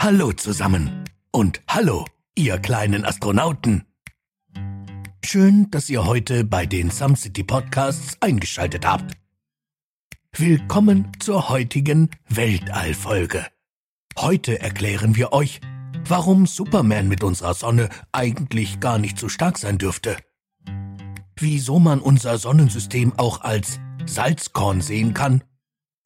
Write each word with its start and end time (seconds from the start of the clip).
Hallo 0.00 0.32
zusammen 0.32 1.04
und 1.30 1.62
hallo, 1.68 2.04
ihr 2.34 2.58
kleinen 2.58 3.04
Astronauten. 3.04 3.84
Schön, 5.24 5.70
dass 5.70 5.88
ihr 5.88 6.04
heute 6.04 6.42
bei 6.42 6.66
den 6.66 6.90
Some 6.90 7.14
City 7.14 7.44
Podcasts 7.44 8.16
eingeschaltet 8.20 8.84
habt. 8.84 9.14
Willkommen 10.32 11.12
zur 11.20 11.48
heutigen 11.48 12.10
Weltallfolge. 12.28 13.46
Heute 14.18 14.60
erklären 14.60 15.14
wir 15.14 15.32
euch, 15.32 15.60
warum 16.08 16.46
Superman 16.46 17.06
mit 17.06 17.22
unserer 17.22 17.54
Sonne 17.54 17.90
eigentlich 18.10 18.80
gar 18.80 18.98
nicht 18.98 19.20
so 19.20 19.28
stark 19.28 19.58
sein 19.58 19.78
dürfte. 19.78 20.16
Wieso 21.36 21.78
man 21.78 22.00
unser 22.00 22.38
Sonnensystem 22.38 23.12
auch 23.16 23.42
als 23.42 23.78
Salzkorn 24.04 24.80
sehen 24.80 25.14
kann 25.14 25.44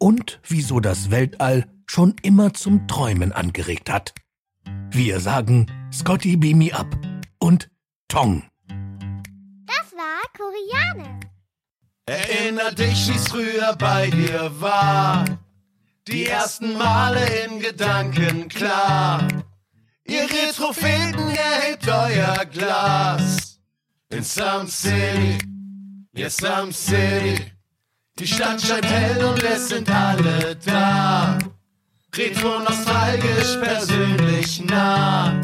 und 0.01 0.41
wieso 0.48 0.80
das 0.80 1.13
Weltall 1.13 1.68
schon 1.86 2.17
immer 2.22 2.53
zum 2.54 2.89
Träumen 2.89 3.32
angeregt 3.32 3.90
hat. 3.90 4.14
Wir 4.90 5.21
sagen 5.21 5.67
Scotty 5.93 6.36
Beam 6.36 6.59
Me 6.59 6.75
Up 6.75 6.99
und 7.39 7.71
Tong. 8.09 8.43
Das 9.67 9.93
war 9.95 10.23
Koreanisch. 10.36 11.26
Erinner 12.07 12.73
dich, 12.73 13.09
wie's 13.09 13.29
früher 13.29 13.76
bei 13.79 14.11
dir 14.11 14.50
war. 14.61 15.25
Die 16.09 16.26
ersten 16.26 16.76
Male 16.76 17.25
in 17.45 17.61
Gedanken 17.61 18.48
klar. 18.48 19.29
Ihr 20.04 20.23
Retropheten 20.23 21.29
erhebt 21.29 21.87
euer 21.87 22.45
Glas. 22.46 23.61
In 24.09 24.25
Some 24.25 24.67
City, 24.67 25.39
yes, 26.12 26.39
Some 26.39 26.73
City. 26.73 27.53
Die 28.21 28.27
Stadt 28.27 28.61
scheint 28.61 28.85
hell 28.85 29.25
und 29.25 29.43
es 29.43 29.71
sind 29.71 29.91
alle 29.91 30.55
da. 30.67 31.39
Retro 32.15 32.59
nostalgisch, 32.59 33.57
persönlich 33.62 34.62
nah. 34.65 35.41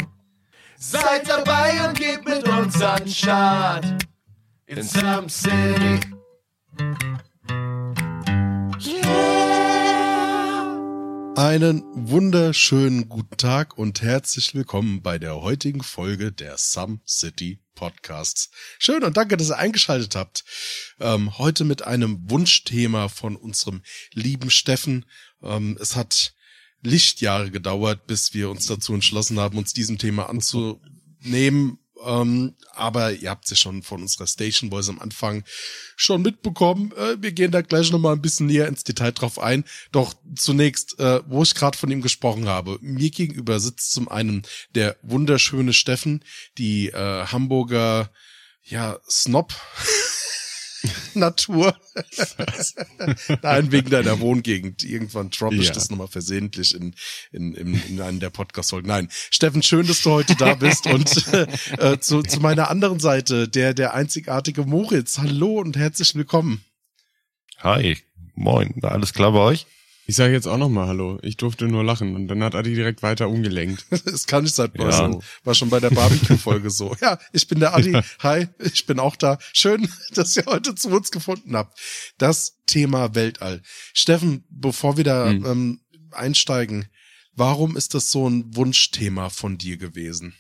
Seid 0.77 1.27
dabei 1.27 1.89
und 1.89 1.99
geht 1.99 2.23
mit 2.27 2.47
uns 2.47 2.83
an 2.83 3.09
Start. 3.09 3.87
In 4.67 4.83
Some 4.83 5.31
City. 5.31 6.01
Einen 11.37 11.83
wunderschönen 11.93 13.11
guten 13.11 13.37
Tag 13.37 13.77
und 13.77 14.01
herzlich 14.01 14.55
willkommen 14.55 15.03
bei 15.03 15.19
der 15.19 15.43
heutigen 15.43 15.83
Folge 15.83 16.33
der 16.33 16.57
Some 16.57 17.01
City 17.07 17.61
Podcasts. 17.75 18.49
Schön 18.79 19.05
und 19.05 19.19
danke, 19.19 19.37
dass 19.37 19.51
ihr 19.51 19.59
eingeschaltet 19.59 20.17
habt. 20.17 20.45
Ähm, 20.99 21.37
heute 21.37 21.65
mit 21.65 21.83
einem 21.83 22.31
Wunschthema 22.31 23.09
von 23.09 23.37
unserem 23.37 23.83
lieben 24.15 24.49
Steffen. 24.49 25.05
Ähm, 25.43 25.77
es 25.79 25.95
hat 25.95 26.33
Lichtjahre 26.81 27.51
gedauert, 27.51 28.07
bis 28.07 28.33
wir 28.33 28.49
uns 28.49 28.65
dazu 28.65 28.95
entschlossen 28.95 29.39
haben, 29.39 29.59
uns 29.59 29.75
diesem 29.75 29.99
Thema 29.99 30.31
anzunehmen. 30.31 31.79
Ähm, 32.05 32.55
aber 32.75 33.13
ihr 33.13 33.31
habt 33.31 33.45
es 33.45 33.51
ja 33.51 33.57
schon 33.57 33.83
von 33.83 34.03
unserer 34.03 34.27
Station 34.27 34.71
Voice 34.71 34.89
am 34.89 34.99
Anfang 34.99 35.45
schon 35.97 36.23
mitbekommen. 36.23 36.93
Äh, 36.93 37.17
wir 37.21 37.33
gehen 37.33 37.51
da 37.51 37.63
gleich 37.63 37.91
nochmal 37.91 38.15
ein 38.15 38.23
bisschen 38.23 38.47
näher 38.47 38.69
ins 38.69 38.85
Detail 38.85 39.13
drauf 39.13 39.39
ein. 39.39 39.65
Doch 39.93 40.15
zunächst, 40.35 40.99
äh, 40.99 41.21
wo 41.27 41.43
ich 41.43 41.55
gerade 41.55 41.79
von 41.79 41.91
ihm 41.91 42.03
gesprochen 42.03 42.49
habe, 42.49 42.79
mir 42.81 43.11
gegenüber 43.11 43.61
sitzt 43.61 43.93
zum 43.93 44.09
einen 44.09 44.43
der 44.75 44.97
wunderschöne 45.03 45.73
Steffen, 45.73 46.25
die 46.59 46.89
äh, 46.89 47.27
Hamburger 47.27 48.11
ja, 48.63 48.99
Snob 49.09 49.55
Natur. 51.15 51.77
Nein, 53.43 53.73
wegen 53.73 53.91
deiner 53.91 54.21
Wohngegend. 54.21 54.83
Irgendwann 54.85 55.31
droppe 55.31 55.57
ich 55.57 55.69
Ja. 55.69 55.73
das 55.73 55.91
nochmal 55.91 56.09
versehentlich 56.09 56.75
in, 56.75 56.95
in, 57.33 57.55
in, 57.55 57.75
in 57.89 58.01
einem 58.01 58.21
der 58.21 58.31
Podcast-Folgen. 58.31 58.89
Nein, 58.89 59.09
Steffen, 59.31 59.63
schön, 59.63 59.87
dass 59.87 60.03
du 60.03 60.11
heute 60.11 60.35
da 60.37 60.55
bist. 60.55 60.87
Und 60.93 61.27
äh, 61.79 61.99
zu, 62.01 62.23
zu 62.23 62.41
meiner 62.41 62.71
anderen 62.71 63.01
Seite, 63.01 63.49
der, 63.49 63.75
der 63.75 63.95
einzigartige 63.95 64.65
Moritz. 64.65 65.19
Hallo 65.19 65.59
und 65.61 65.77
herzlich 65.77 66.15
willkommen. 66.15 66.65
Hi, 67.59 67.97
moin, 68.35 68.75
alles 68.83 69.13
klar 69.15 69.33
bei 69.33 69.39
euch? 69.41 69.67
Ich 70.09 70.15
sage 70.15 70.33
jetzt 70.35 70.47
auch 70.47 70.57
nochmal 70.59 70.87
Hallo. 70.87 71.19
Ich 71.23 71.37
durfte 71.37 71.67
nur 71.67 71.83
lachen 71.83 72.15
und 72.15 72.29
dann 72.29 72.43
hat 72.45 72.55
Adi 72.55 72.75
direkt 72.75 73.03
weiter 73.03 73.29
umgelenkt. 73.29 73.85
Das 74.05 74.27
kann 74.27 74.45
nicht 74.45 74.55
sein. 74.55 74.71
War, 74.77 74.91
Ja. 74.91 74.97
schon, 74.97 75.23
war 75.43 75.55
schon 75.55 75.69
bei 75.71 75.81
der 75.81 75.91
Barbecue-Folge 75.91 76.71
so. 76.71 76.95
Ja, 77.01 77.19
ich 77.33 77.49
bin 77.49 77.59
der 77.59 77.75
Adi. 77.75 77.93
Hi, 78.21 78.47
ich 78.61 78.87
bin 78.87 79.01
auch 79.01 79.17
da. 79.17 79.39
Schön, 79.53 79.89
dass 80.15 80.37
ihr 80.37 80.47
heute 80.47 80.75
zu 80.77 80.91
uns 80.91 81.11
gefunden 81.11 81.57
habt. 81.57 81.79
Das 82.19 82.59
Thema 82.67 83.15
Weltall. 83.17 83.63
Steffen, 83.95 84.45
bevor 84.49 84.97
wir 84.97 85.05
da 85.05 85.29
Hm. 85.29 85.45
ähm, 85.45 85.81
einsteigen, 86.13 86.87
warum 87.33 87.77
ist 87.77 87.95
das 87.95 88.13
so 88.13 88.29
ein 88.31 88.55
Wunschthema 88.55 89.29
von 89.29 89.59
dir 89.59 89.77
gewesen? 89.77 90.35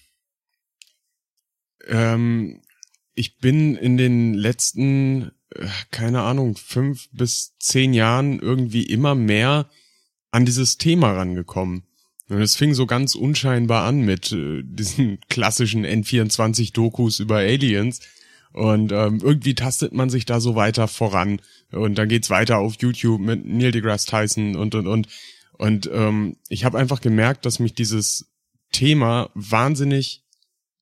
Ähm, 1.88 2.62
ich 3.15 3.38
bin 3.38 3.75
in 3.77 3.97
den 3.97 4.34
letzten, 4.34 5.33
keine 5.91 6.23
Ahnung, 6.23 6.57
fünf 6.57 7.09
bis 7.12 7.57
zehn 7.59 7.95
Jahren 7.95 8.39
irgendwie 8.41 8.83
immer 8.83 9.15
mehr 9.15 9.69
an 10.31 10.45
dieses 10.45 10.79
Thema 10.79 11.12
rangekommen. 11.12 11.84
Und 12.29 12.41
es 12.43 12.57
fing 12.57 12.75
so 12.75 12.87
ganz 12.87 13.15
unscheinbar 13.15 13.84
an 13.84 14.01
mit 14.01 14.33
äh, 14.33 14.62
diesen 14.65 15.21
klassischen 15.29 15.87
N24-Dokus 15.87 17.21
über 17.21 17.37
Aliens. 17.37 18.01
Und 18.53 18.91
ähm, 18.91 19.21
irgendwie 19.23 19.55
tastet 19.55 19.93
man 19.93 20.11
sich 20.11 20.25
da 20.25 20.41
so 20.41 20.57
weiter 20.57 20.89
voran. 20.89 21.41
Und 21.71 21.97
dann 21.97 22.09
geht's 22.09 22.31
weiter 22.31 22.59
auf 22.59 22.77
YouTube 22.81 23.21
mit 23.21 23.45
Neil 23.45 23.71
deGrasse 23.71 24.07
Tyson 24.07 24.57
und 24.57 24.75
und 24.75 24.87
und. 24.87 25.09
Und 25.53 25.89
ähm, 25.93 26.37
ich 26.49 26.65
habe 26.65 26.78
einfach 26.78 27.01
gemerkt, 27.01 27.47
dass 27.47 27.61
mich 27.61 27.75
dieses 27.75 28.27
Thema 28.73 29.31
wahnsinnig 29.34 30.23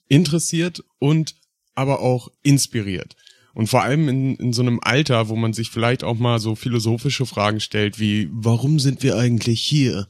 interessiert 0.08 0.84
und 0.98 1.34
aber 1.74 2.00
auch 2.00 2.30
inspiriert. 2.42 3.16
Und 3.54 3.68
vor 3.68 3.82
allem 3.82 4.08
in, 4.08 4.36
in 4.36 4.52
so 4.52 4.62
einem 4.62 4.80
Alter, 4.82 5.28
wo 5.28 5.36
man 5.36 5.52
sich 5.52 5.70
vielleicht 5.70 6.02
auch 6.02 6.18
mal 6.18 6.40
so 6.40 6.56
philosophische 6.56 7.24
Fragen 7.24 7.60
stellt, 7.60 8.00
wie, 8.00 8.28
warum 8.32 8.80
sind 8.80 9.02
wir 9.02 9.16
eigentlich 9.16 9.62
hier? 9.62 10.06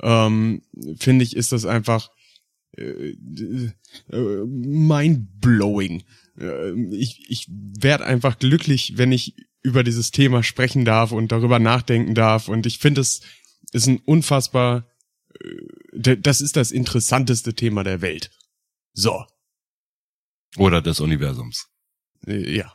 Ähm, 0.00 0.62
Finde 0.98 1.24
ich, 1.24 1.36
ist 1.36 1.52
das 1.52 1.66
einfach 1.66 2.10
äh, 2.76 3.14
äh, 4.10 4.44
mind-blowing. 4.46 6.04
Äh, 6.38 6.72
ich 6.94 7.24
ich 7.28 7.48
werde 7.48 8.04
einfach 8.04 8.38
glücklich, 8.38 8.94
wenn 8.96 9.12
ich 9.12 9.34
über 9.62 9.82
dieses 9.82 10.12
Thema 10.12 10.42
sprechen 10.44 10.84
darf 10.84 11.10
und 11.10 11.32
darüber 11.32 11.58
nachdenken 11.58 12.14
darf. 12.14 12.48
Und 12.48 12.66
ich 12.66 12.78
finde, 12.78 13.00
es 13.00 13.20
ist 13.72 13.88
ein 13.88 13.98
unfassbar, 13.98 14.86
äh, 15.40 16.16
das 16.18 16.40
ist 16.40 16.56
das 16.56 16.70
interessanteste 16.70 17.54
Thema 17.54 17.82
der 17.82 18.00
Welt. 18.00 18.30
So, 18.92 19.24
Oder 20.56 20.80
des 20.80 21.00
Universums? 21.00 21.66
Äh, 22.26 22.56
ja, 22.56 22.72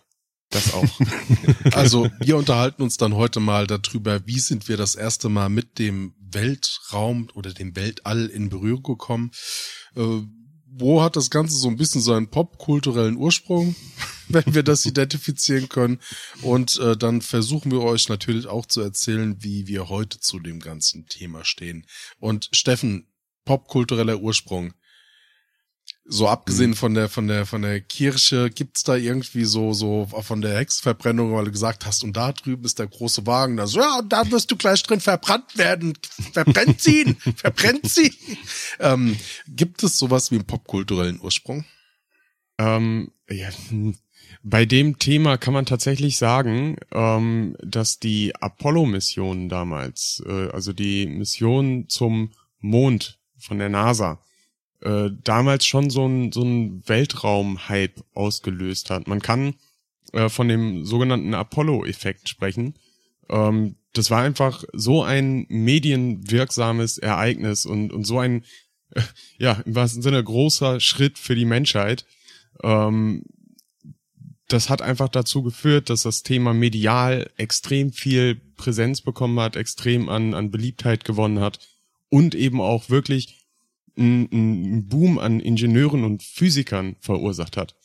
das 0.50 0.74
auch. 0.74 0.88
Also, 1.74 2.10
wir 2.20 2.38
unterhalten 2.38 2.82
uns 2.82 2.98
dann 2.98 3.16
heute 3.16 3.40
mal 3.40 3.68
darüber, 3.68 4.26
wie 4.28 4.40
sind 4.40 4.68
wir 4.68 4.78
das 4.78 4.96
erste 4.96 5.30
Mal 5.30 5.50
mit 5.50 5.80
dem 5.80 6.14
Weltraum 6.20 7.30
oder 7.34 7.54
dem 7.54 7.76
Weltall 7.76 8.28
in 8.28 8.50
Berührung 8.50 8.84
gekommen. 8.84 9.32
Äh, 9.96 10.22
wo 10.74 11.02
hat 11.02 11.16
das 11.16 11.30
Ganze 11.30 11.56
so 11.56 11.68
ein 11.68 11.76
bisschen 11.76 12.02
seinen 12.02 12.30
popkulturellen 12.30 13.18
Ursprung, 13.18 13.76
wenn 14.30 14.54
wir 14.54 14.64
das 14.64 14.86
identifizieren 14.86 15.70
können. 15.70 16.00
Und 16.42 16.80
äh, 16.80 16.96
dann 16.96 17.22
versuchen 17.22 17.72
wir 17.72 17.82
euch 17.82 18.10
natürlich 18.10 18.48
auch 18.48 18.66
zu 18.66 18.82
erzählen, 18.82 19.44
wie 19.44 19.68
wir 19.68 19.90
heute 19.90 20.20
zu 20.20 20.40
dem 20.40 20.60
ganzen 20.60 21.08
Thema 21.08 21.44
stehen. 21.44 21.86
Und 22.20 22.50
Steffen, 22.54 23.08
popkultureller 23.46 24.22
Ursprung. 24.22 24.74
So 26.06 26.28
abgesehen 26.28 26.74
von 26.74 26.94
der 26.94 27.10
von 27.10 27.28
der 27.28 27.46
von 27.46 27.62
der 27.62 27.80
Kirche 27.80 28.50
gibt's 28.50 28.84
da 28.84 28.96
irgendwie 28.96 29.46
so 29.46 29.72
so 29.74 30.08
von 30.22 30.42
der 30.42 30.58
Hexenverbrennung, 30.58 31.34
weil 31.34 31.46
du 31.46 31.52
gesagt 31.52 31.86
hast, 31.86 32.04
und 32.04 32.18
da 32.18 32.32
drüben 32.32 32.66
ist 32.66 32.80
der 32.80 32.88
große 32.88 33.28
Wagen, 33.28 33.58
da 33.58 33.68
so 33.68 33.80
ja, 33.80 34.00
und 34.00 34.12
da 34.12 34.30
wirst 34.32 34.52
du 34.52 34.56
gleich 34.56 34.82
drin 34.84 35.00
verbrannt 35.00 35.58
werden, 35.58 35.94
verbrennt 36.34 36.82
sie, 36.82 37.02
ihn, 37.02 37.16
verbrennt 37.36 37.88
sie. 37.88 38.14
Ähm, 38.80 39.16
gibt 39.48 39.84
es 39.84 40.00
sowas 40.00 40.32
wie 40.32 40.36
einen 40.36 40.46
popkulturellen 40.46 41.20
Ursprung? 41.22 41.66
ähm, 42.62 43.12
ja, 43.30 43.50
bei 44.44 44.66
dem 44.66 45.00
Thema 45.00 45.38
kann 45.38 45.54
man 45.54 45.66
tatsächlich 45.66 46.18
sagen, 46.18 46.78
ähm, 46.92 47.56
dass 47.64 48.00
die 48.00 48.36
Apollo-Missionen 48.36 49.50
damals, 49.50 50.24
äh, 50.28 50.50
also 50.50 50.74
die 50.74 51.08
Mission 51.08 51.86
zum 51.90 52.32
Mond 52.60 53.20
von 53.40 53.58
der 53.58 53.70
NASA, 53.70 54.22
äh, 54.82 55.10
damals 55.24 55.66
schon 55.66 55.90
so 55.90 56.06
ein, 56.08 56.32
so 56.32 56.44
ein 56.44 56.88
Weltraum-Hype 56.88 58.04
ausgelöst 58.14 58.90
hat. 58.90 59.08
Man 59.08 59.22
kann 59.22 59.56
äh, 60.14 60.30
von 60.30 60.48
dem 60.48 60.86
sogenannten 60.86 61.34
Apollo-Effekt 61.34 62.30
sprechen. 62.30 62.76
Ähm, 63.30 63.76
das 63.94 64.10
war 64.10 64.22
einfach 64.22 64.64
so 64.74 65.04
ein 65.04 65.46
medienwirksames 65.50 66.98
Ereignis 66.98 67.66
und, 67.66 67.92
und 67.92 68.06
so 68.06 68.20
ein, 68.20 68.44
äh, 68.92 69.02
ja, 69.38 69.62
im 69.66 69.76
wahrsten 69.76 70.02
Sinne 70.02 70.24
großer 70.24 70.80
Schritt 70.80 71.18
für 71.18 71.36
die 71.36 71.46
Menschheit, 71.46 72.06
ähm, 72.64 73.24
das 74.48 74.70
hat 74.70 74.82
einfach 74.82 75.08
dazu 75.08 75.44
geführt, 75.44 75.90
dass 75.90 76.04
das 76.04 76.24
Thema 76.24 76.54
medial 76.54 77.30
extrem 77.38 77.94
viel 77.94 78.36
Präsenz 78.58 79.02
bekommen 79.02 79.40
hat, 79.40 79.56
extrem 79.56 80.10
an, 80.10 80.34
an 80.34 80.52
Beliebtheit 80.52 81.06
gewonnen 81.06 81.40
hat 81.40 81.60
und 82.10 82.36
eben 82.36 82.60
auch 82.60 82.90
wirklich 82.90 83.41
einen 84.02 84.88
Boom 84.88 85.20
an 85.20 85.40
Ingenieuren 85.40 86.04
und 86.04 86.24
Physikern 86.24 86.96
verursacht 87.00 87.58
hat. 87.58 87.76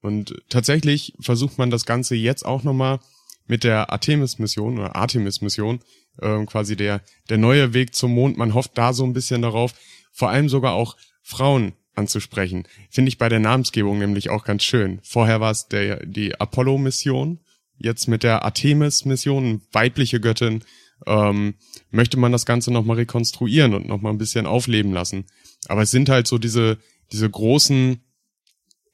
Und 0.00 0.34
tatsächlich 0.48 1.14
versucht 1.20 1.58
man 1.58 1.70
das 1.70 1.84
Ganze 1.84 2.14
jetzt 2.14 2.44
auch 2.44 2.62
nochmal 2.62 3.00
mit 3.46 3.64
der 3.64 3.90
Artemis-Mission 3.90 4.78
oder 4.78 4.96
Artemis-Mission, 4.96 5.80
äh, 6.20 6.44
quasi 6.46 6.76
der, 6.76 7.02
der 7.28 7.38
neue 7.38 7.74
Weg 7.74 7.94
zum 7.94 8.14
Mond. 8.14 8.36
Man 8.36 8.54
hofft 8.54 8.76
da 8.78 8.92
so 8.92 9.04
ein 9.04 9.12
bisschen 9.12 9.42
darauf, 9.42 9.74
vor 10.12 10.30
allem 10.30 10.48
sogar 10.48 10.74
auch 10.74 10.96
Frauen 11.22 11.72
anzusprechen. 11.94 12.68
Finde 12.90 13.08
ich 13.08 13.18
bei 13.18 13.28
der 13.28 13.40
Namensgebung 13.40 13.98
nämlich 13.98 14.30
auch 14.30 14.44
ganz 14.44 14.64
schön. 14.64 15.00
Vorher 15.02 15.40
war 15.40 15.50
es 15.50 15.68
der, 15.68 16.04
die 16.04 16.38
Apollo-Mission, 16.38 17.40
jetzt 17.78 18.08
mit 18.08 18.22
der 18.22 18.44
Artemis-Mission, 18.44 19.62
weibliche 19.72 20.20
Göttin, 20.20 20.62
ähm, 21.06 21.54
möchte 21.90 22.16
man 22.16 22.32
das 22.32 22.46
Ganze 22.46 22.72
nochmal 22.72 22.96
rekonstruieren 22.96 23.74
und 23.74 23.86
nochmal 23.86 24.12
ein 24.12 24.18
bisschen 24.18 24.46
aufleben 24.46 24.92
lassen. 24.92 25.26
Aber 25.68 25.82
es 25.82 25.90
sind 25.90 26.08
halt 26.08 26.26
so 26.26 26.38
diese, 26.38 26.78
diese 27.12 27.28
großen 27.28 28.00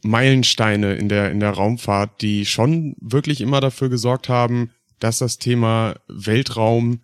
Meilensteine 0.02 0.94
in 0.94 1.08
der, 1.08 1.30
in 1.30 1.40
der 1.40 1.50
Raumfahrt, 1.50 2.22
die 2.22 2.44
schon 2.44 2.96
wirklich 3.00 3.40
immer 3.40 3.60
dafür 3.60 3.88
gesorgt 3.88 4.28
haben, 4.28 4.70
dass 4.98 5.18
das 5.18 5.38
Thema 5.38 5.94
Weltraum, 6.08 7.02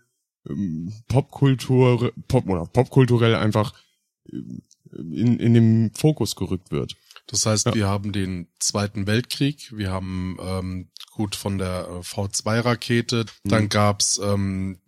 ähm, 0.49 0.93
Popkultur, 1.09 2.13
Pop 2.29 2.49
oder 2.49 2.67
popkulturell 2.67 3.35
einfach 3.35 3.75
ähm, 4.33 4.63
in, 4.93 5.39
in 5.39 5.55
den 5.55 5.93
Fokus 5.95 6.37
gerückt 6.37 6.71
wird. 6.71 6.97
Das 7.27 7.45
heißt, 7.45 7.67
ja. 7.67 7.75
wir 7.75 7.87
haben 7.87 8.13
den 8.13 8.49
Zweiten 8.59 9.07
Weltkrieg, 9.07 9.71
wir 9.77 9.91
haben 9.91 10.39
ähm, 10.41 10.89
gut 11.19 11.35
von 11.35 11.59
der 11.59 11.89
äh, 11.91 11.99
V2-Rakete, 11.99 13.27
mhm. 13.43 13.49
dann 13.49 13.69
gab's 13.69 14.21
ähm, 14.23 14.79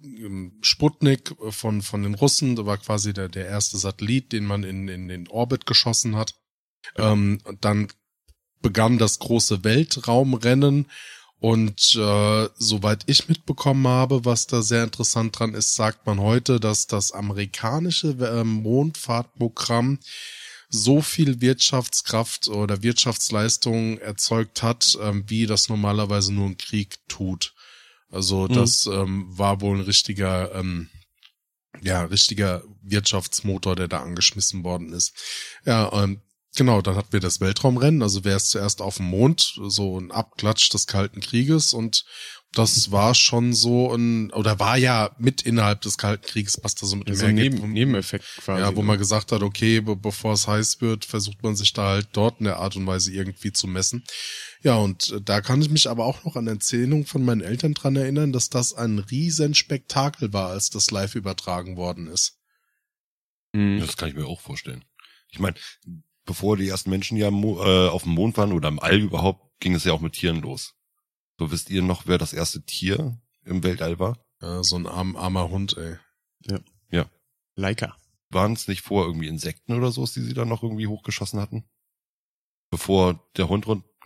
Sputnik 0.63 1.35
von 1.51 1.83
von 1.83 2.05
den 2.05 2.15
Russen, 2.15 2.55
da 2.55 2.65
war 2.67 2.79
quasi 2.79 3.13
der 3.13 3.29
der 3.29 3.47
erste 3.47 3.79
Satellit, 3.79 4.33
den 4.33 4.47
man 4.47 4.63
in 4.63 4.87
in 4.87 5.09
den 5.09 5.27
Orbit 5.29 5.67
geschossen 5.67 6.15
hat. 6.15 6.35
Ja. 6.97 7.13
Ähm, 7.13 7.41
dann 7.61 7.89
begann 8.63 8.99
das 8.99 9.19
große 9.19 9.65
Weltraumrennen 9.65 10.87
und 11.41 11.97
äh, 11.97 12.49
soweit 12.59 13.03
ich 13.07 13.29
mitbekommen 13.29 13.89
habe, 13.89 14.25
was 14.25 14.47
da 14.47 14.63
sehr 14.63 14.85
interessant 14.85 15.37
dran 15.37 15.55
ist, 15.55 15.75
sagt 15.75 16.07
man 16.07 16.21
heute, 16.21 16.61
dass 16.61 16.87
das 16.87 17.11
amerikanische 17.13 18.11
äh, 18.11 18.45
Mondfahrtprogramm 18.45 19.99
so 20.71 21.03
viel 21.03 21.41
Wirtschaftskraft 21.41 22.49
oder 22.49 22.83
Wirtschaftsleistung 22.83 23.99
erzeugt 23.99 24.63
hat, 24.63 24.97
ähm, 25.03 25.25
wie 25.27 25.47
das 25.47 25.69
normalerweise 25.69 26.33
nur 26.33 26.47
ein 26.47 26.59
Krieg 26.59 26.97
tut. 27.09 27.55
Also 28.09 28.47
mhm. 28.49 28.53
das 28.55 28.87
ähm, 28.87 29.27
war 29.37 29.61
wohl 29.61 29.79
ein 29.79 29.85
richtiger, 29.85 30.55
ähm, 30.55 30.89
ja, 31.83 32.05
richtiger 32.05 32.63
Wirtschaftsmotor, 32.83 33.75
der 33.77 33.89
da 33.89 34.01
angeschmissen 34.01 34.65
worden 34.65 34.93
ist. 34.93 35.13
Ja, 35.65 35.93
ähm, 35.93 36.23
Genau, 36.57 36.83
dann 36.83 36.97
hatten 36.97 37.13
wir 37.13 37.21
das 37.21 37.41
Weltraumrennen, 37.41 38.03
also 38.03 38.25
wer 38.25 38.37
ist 38.37 38.51
zuerst 38.51 38.83
auf 38.83 38.97
dem 38.97 39.07
Mond, 39.07 39.55
so 39.69 40.01
ein 40.01 40.11
Abklatsch 40.11 40.69
des 40.71 40.89
Kalten 40.89 41.21
Krieges 41.21 41.73
und 41.73 42.05
das 42.53 42.91
war 42.91 43.15
schon 43.15 43.53
so 43.53 43.95
ein, 43.95 44.33
oder 44.33 44.59
war 44.59 44.77
ja 44.77 45.15
mit 45.19 45.43
innerhalb 45.43 45.83
des 45.83 45.99
Kalten 45.99 46.27
Krieges, 46.27 46.61
passt 46.61 46.83
da 46.83 46.87
so 46.87 46.97
mit 46.97 47.09
dem 47.09 47.15
so 47.15 47.27
ein 47.27 47.37
Neben, 47.37 47.73
Nebeneffekt 47.73 48.25
quasi. 48.39 48.63
Ja, 48.63 48.75
wo 48.75 48.81
ne? 48.81 48.89
man 48.89 48.99
gesagt 48.99 49.31
hat, 49.31 49.43
okay, 49.43 49.81
be 49.81 49.95
bevor 49.95 50.33
es 50.33 50.49
heiß 50.49 50.81
wird, 50.81 51.05
versucht 51.05 51.43
man 51.45 51.55
sich 51.55 51.73
da 51.73 51.91
halt 51.91 52.09
dort 52.13 52.41
in 52.41 52.47
der 52.47 52.57
Art 52.57 52.75
und 52.75 52.87
Weise 52.89 53.13
irgendwie 53.13 53.53
zu 53.53 53.69
messen. 53.69 54.05
Ja, 54.63 54.77
und 54.77 55.11
äh, 55.11 55.21
da 55.23 55.41
kann 55.41 55.63
ich 55.63 55.71
mich 55.71 55.89
aber 55.89 56.05
auch 56.05 56.25
noch 56.25 56.35
an 56.35 56.49
Erzählungen 56.49 57.07
von 57.07 57.25
meinen 57.25 57.41
Eltern 57.41 57.75
dran 57.75 57.95
erinnern, 57.95 58.33
dass 58.33 58.49
das 58.49 58.75
ein 58.75 58.99
Riesenspektakel 58.99 60.33
war, 60.33 60.51
als 60.51 60.71
das 60.71 60.91
live 60.91 61.15
übertragen 61.15 61.77
worden 61.77 62.09
ist. 62.09 62.41
Mhm. 63.53 63.79
Das 63.79 63.97
kann 63.97 64.09
ich 64.09 64.17
mir 64.17 64.27
auch 64.27 64.41
vorstellen. 64.41 64.85
Ich 65.31 65.39
meine, 65.39 65.55
bevor 66.25 66.57
die 66.57 66.69
ersten 66.69 66.91
Menschen 66.91 67.17
ja 67.17 67.29
äh, 67.29 67.89
auf 67.89 68.03
dem 68.03 68.13
Mond 68.13 68.37
waren 68.37 68.53
oder 68.53 68.69
im 68.69 68.81
All 68.81 68.99
überhaupt, 68.99 69.61
ging 69.61 69.75
es 69.75 69.85
ja 69.85 69.93
auch 69.93 70.01
mit 70.01 70.15
Tieren 70.15 70.41
los. 70.41 70.75
So 71.41 71.51
wisst 71.51 71.71
ihr 71.71 71.81
noch, 71.81 72.07
wer 72.07 72.19
das 72.19 72.35
erste 72.35 72.61
Tier 72.61 73.19
im 73.47 73.63
Weltall 73.63 73.99
war? 73.99 74.23
Ja, 74.43 74.63
so 74.63 74.77
ein 74.77 74.87
arm, 74.87 75.17
armer 75.17 75.49
Hund, 75.49 75.75
ey. 75.79 75.97
Ja. 76.47 76.61
Ja. 76.91 77.07
Leica. 77.57 77.97
Waren 78.29 78.53
es 78.53 78.69
nicht 78.69 78.83
vor 78.83 79.07
irgendwie 79.07 79.27
Insekten 79.27 79.73
oder 79.73 79.91
so, 79.91 80.05
die 80.05 80.21
sie 80.21 80.35
dann 80.35 80.51
noch 80.51 80.63
irgendwie 80.63 80.87
hochgeschossen 80.87 81.41
hatten? 81.41 81.65
Bevor 82.69 83.27
der 83.39 83.49
Hund 83.49 83.65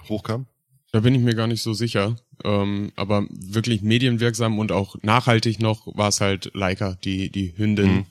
hochkam? 0.09 0.47
Da 0.93 1.01
bin 1.01 1.13
ich 1.13 1.23
mir 1.23 1.35
gar 1.35 1.49
nicht 1.49 1.65
so 1.65 1.73
sicher. 1.73 2.15
Ähm, 2.45 2.93
aber 2.95 3.27
wirklich 3.31 3.83
medienwirksam 3.83 4.61
und 4.61 4.71
auch 4.71 4.95
nachhaltig 5.03 5.59
noch 5.59 5.89
war 5.97 6.11
es 6.11 6.21
halt 6.21 6.53
Leica, 6.55 6.95
die, 6.95 7.31
die 7.31 7.59
Hündin, 7.59 7.97
mhm. 7.97 8.07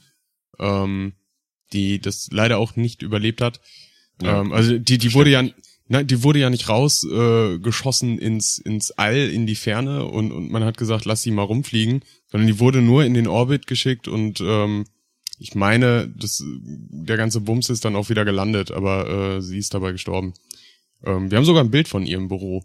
ähm, 0.60 1.14
die 1.72 2.00
das 2.00 2.28
leider 2.30 2.58
auch 2.58 2.76
nicht 2.76 3.02
überlebt 3.02 3.40
hat. 3.40 3.62
Ja. 4.22 4.42
Ähm, 4.42 4.52
also 4.52 4.78
die, 4.78 4.98
die 4.98 5.14
wurde 5.14 5.30
ja, 5.30 5.44
na, 5.88 6.03
die 6.03 6.24
wurde 6.24 6.39
ja 6.39 6.50
nicht 6.50 6.69
rausgeschossen 6.69 7.56
äh, 7.56 7.59
geschossen 7.59 8.18
ins, 8.18 8.57
ins 8.57 8.91
All, 8.91 9.18
in 9.18 9.45
die 9.45 9.56
Ferne 9.56 10.06
und, 10.06 10.31
und 10.31 10.50
man 10.50 10.63
hat 10.63 10.77
gesagt, 10.77 11.06
lass 11.06 11.21
sie 11.21 11.31
mal 11.31 11.44
rumfliegen, 11.44 12.03
sondern 12.31 12.47
die 12.47 12.59
wurde 12.59 12.81
nur 12.81 13.03
in 13.03 13.13
den 13.13 13.27
Orbit 13.27 13.68
geschickt 13.68 14.07
und 14.07 14.41
ähm, 14.41 14.85
ich 15.39 15.56
meine, 15.56 16.07
das, 16.15 16.41
der 16.45 17.18
ganze 17.18 17.41
Bums 17.41 17.69
ist 17.69 17.83
dann 17.83 17.95
auch 17.95 18.09
wieder 18.09 18.24
gelandet, 18.24 18.71
aber 18.71 19.09
äh, 19.09 19.41
sie 19.41 19.57
ist 19.57 19.74
dabei 19.74 19.91
gestorben. 19.91 20.33
Ähm, 21.03 21.30
wir 21.30 21.38
haben 21.38 21.45
sogar 21.45 21.63
ein 21.63 21.71
Bild 21.71 21.88
von 21.88 22.06
ihrem 22.06 22.30
Büro. 22.30 22.63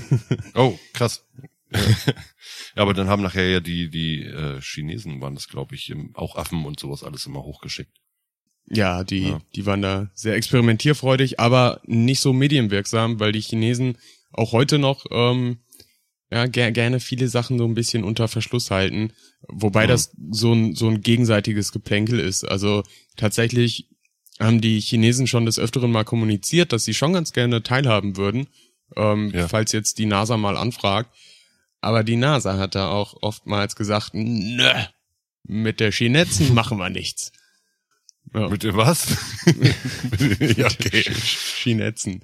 oh, 0.54 0.78
krass. 0.92 1.26
ja, 1.72 2.82
aber 2.82 2.94
dann 2.94 3.08
haben 3.08 3.22
nachher 3.22 3.48
ja 3.48 3.60
die, 3.60 3.88
die 3.88 4.24
äh, 4.24 4.60
Chinesen 4.60 5.20
waren 5.20 5.34
das, 5.34 5.48
glaube 5.48 5.76
ich, 5.76 5.94
auch 6.14 6.36
Affen 6.36 6.64
und 6.66 6.78
sowas 6.78 7.04
alles 7.04 7.24
immer 7.26 7.42
hochgeschickt. 7.42 7.96
Ja, 8.66 9.02
die, 9.04 9.28
ja. 9.28 9.40
die 9.54 9.66
waren 9.66 9.82
da 9.82 10.10
sehr 10.14 10.34
experimentierfreudig, 10.34 11.40
aber 11.40 11.80
nicht 11.86 12.20
so 12.20 12.32
medienwirksam, 12.32 13.18
weil 13.18 13.32
die 13.32 13.40
Chinesen 13.40 13.98
auch 14.32 14.52
heute 14.52 14.78
noch 14.78 15.06
ähm, 15.10 15.58
ja, 16.30 16.46
ger 16.46 16.70
gerne 16.70 17.00
viele 17.00 17.28
Sachen 17.28 17.58
so 17.58 17.64
ein 17.64 17.74
bisschen 17.74 18.04
unter 18.04 18.28
Verschluss 18.28 18.70
halten, 18.70 19.12
wobei 19.48 19.84
mhm. 19.84 19.88
das 19.88 20.12
so 20.30 20.52
ein, 20.52 20.74
so 20.74 20.88
ein 20.88 21.00
gegenseitiges 21.00 21.72
Geplänkel 21.72 22.20
ist. 22.20 22.44
Also 22.44 22.84
tatsächlich 23.16 23.88
haben 24.38 24.60
die 24.60 24.80
Chinesen 24.80 25.26
schon 25.26 25.44
des 25.44 25.58
Öfteren 25.58 25.90
mal 25.90 26.04
kommuniziert, 26.04 26.72
dass 26.72 26.84
sie 26.84 26.94
schon 26.94 27.12
ganz 27.12 27.32
gerne 27.32 27.62
teilhaben 27.62 28.16
würden, 28.16 28.46
ähm, 28.96 29.32
ja. 29.34 29.48
falls 29.48 29.72
jetzt 29.72 29.98
die 29.98 30.06
NASA 30.06 30.36
mal 30.36 30.56
anfragt. 30.56 31.14
Aber 31.80 32.04
die 32.04 32.16
NASA 32.16 32.58
hat 32.58 32.74
da 32.74 32.88
auch 32.88 33.16
oftmals 33.22 33.74
gesagt, 33.74 34.10
nö, 34.12 34.70
mit 35.44 35.80
der 35.80 35.90
Chinetzen 35.90 36.54
machen 36.54 36.78
wir 36.78 36.90
nichts. 36.90 37.32
Ja. 38.34 38.48
Mit 38.48 38.62
dem 38.62 38.76
was? 38.76 39.08
ja, 40.56 40.66
okay. 40.66 41.02
Chinetzen. 41.02 42.22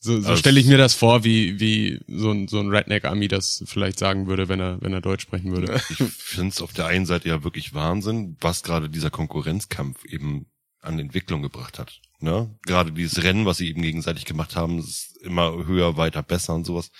So, 0.00 0.20
so 0.20 0.28
also, 0.28 0.36
stelle 0.36 0.60
ich 0.60 0.66
mir 0.66 0.78
das 0.78 0.94
vor, 0.94 1.24
wie, 1.24 1.58
wie 1.58 2.00
so 2.06 2.30
ein, 2.30 2.46
so 2.46 2.60
ein 2.60 2.68
Redneck-Ami 2.68 3.26
das 3.26 3.64
vielleicht 3.66 3.98
sagen 3.98 4.28
würde, 4.28 4.48
wenn 4.48 4.60
er, 4.60 4.80
wenn 4.80 4.92
er 4.92 5.00
Deutsch 5.00 5.22
sprechen 5.22 5.50
würde. 5.56 5.80
Ich 5.88 5.96
finde 5.96 6.50
es 6.50 6.62
auf 6.62 6.72
der 6.72 6.86
einen 6.86 7.06
Seite 7.06 7.28
ja 7.28 7.42
wirklich 7.42 7.74
Wahnsinn, 7.74 8.36
was 8.40 8.62
gerade 8.62 8.88
dieser 8.88 9.10
Konkurrenzkampf 9.10 10.04
eben 10.04 10.46
an 10.80 10.98
Entwicklung 11.00 11.42
gebracht 11.42 11.80
hat. 11.80 12.00
Ne? 12.20 12.56
Gerade 12.62 12.92
dieses 12.92 13.24
Rennen, 13.24 13.44
was 13.44 13.56
sie 13.56 13.68
eben 13.68 13.82
gegenseitig 13.82 14.24
gemacht 14.24 14.54
haben, 14.54 14.78
ist 14.78 15.16
immer 15.22 15.66
höher, 15.66 15.96
weiter, 15.96 16.22
besser 16.22 16.54
und 16.54 16.64
sowas. 16.64 16.90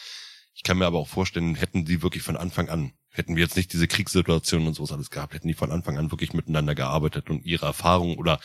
Ich 0.55 0.65
kann 0.65 0.79
mir 0.79 0.87
aber 0.87 0.99
auch 0.99 1.09
vorstellen, 1.09 1.55
hätten 1.55 1.85
die 1.85 2.03
wirklich 2.03 2.25
von 2.25 2.37
Anfang 2.37 2.69
an 2.69 2.93
Hätten 3.19 3.35
wir 3.35 3.43
jetzt 3.43 3.57
nicht 3.57 3.73
diese 3.73 3.89
Kriegssituation 3.89 4.65
und 4.65 4.75
sowas 4.75 4.93
alles 4.93 5.11
gehabt, 5.11 5.35
hätten 5.35 5.49
die 5.49 5.55
von 5.55 5.73
Anfang 5.73 5.99
an 5.99 6.13
wirklich 6.13 6.35
miteinander 6.35 6.77
gearbeitet 6.77 7.31
und 7.31 7.45
ihre 7.45 7.67
Erfahrungen 7.67 8.17
oder 8.17 8.39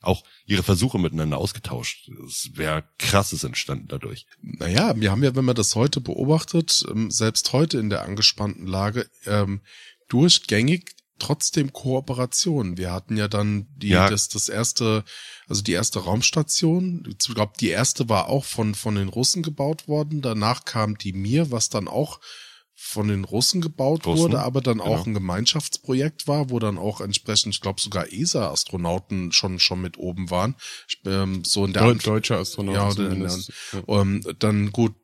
auch 0.00 0.22
ihre 0.46 0.62
Versuche 0.62 1.00
miteinander 1.00 1.36
ausgetauscht. 1.36 2.08
Es 2.24 2.50
wäre 2.54 2.84
krasses 3.00 3.42
entstanden 3.42 3.88
dadurch. 3.88 4.26
Naja, 4.40 4.94
wir 4.96 5.10
haben 5.10 5.24
ja, 5.24 5.34
wenn 5.34 5.44
man 5.44 5.56
das 5.56 5.74
heute 5.74 6.00
beobachtet, 6.00 6.84
ähm, 6.88 7.10
selbst 7.10 7.52
heute 7.52 7.78
in 7.78 7.90
der 7.90 8.02
angespannten 8.02 8.68
Lage, 8.68 9.10
ähm, 9.26 9.62
durchgängig 10.08 10.94
trotzdem 11.18 11.72
Kooperation. 11.72 12.78
Wir 12.78 12.92
hatten 12.92 13.16
ja 13.16 13.26
dann 13.26 13.66
die, 13.76 13.88
ja. 13.88 14.08
das, 14.08 14.28
das 14.28 14.48
erste, 14.48 15.04
also 15.48 15.60
die 15.60 15.72
erste 15.72 15.98
Raumstation. 15.98 17.02
Ich 17.08 17.34
glaube, 17.34 17.54
die 17.58 17.70
erste 17.70 18.08
war 18.08 18.28
auch 18.28 18.44
von, 18.44 18.76
von 18.76 18.94
den 18.94 19.08
Russen 19.08 19.42
gebaut 19.42 19.88
worden. 19.88 20.22
Danach 20.22 20.64
kam 20.64 20.96
die 20.96 21.12
Mir, 21.12 21.50
was 21.50 21.68
dann 21.68 21.88
auch 21.88 22.20
von 22.82 23.08
den 23.08 23.24
Russen 23.24 23.60
gebaut 23.60 24.06
Russen, 24.06 24.22
wurde, 24.22 24.40
aber 24.40 24.62
dann 24.62 24.78
genau. 24.78 24.90
auch 24.90 25.06
ein 25.06 25.12
Gemeinschaftsprojekt 25.12 26.26
war, 26.26 26.48
wo 26.48 26.58
dann 26.58 26.78
auch 26.78 27.02
entsprechend, 27.02 27.54
ich 27.54 27.60
glaube 27.60 27.78
sogar 27.78 28.10
ESA-Astronauten 28.10 29.32
schon 29.32 29.60
schon 29.60 29.82
mit 29.82 29.98
oben 29.98 30.30
waren. 30.30 30.56
Ähm, 31.04 31.44
so 31.44 31.66
in 31.66 31.74
der 31.74 31.82
Deut 31.82 32.06
deutsche 32.06 32.38
Astronauten. 32.38 33.04
Ja, 33.04 33.28
dann, 33.28 33.42
ja. 33.72 33.80
Um, 33.84 34.22
dann 34.38 34.72
gut, 34.72 34.94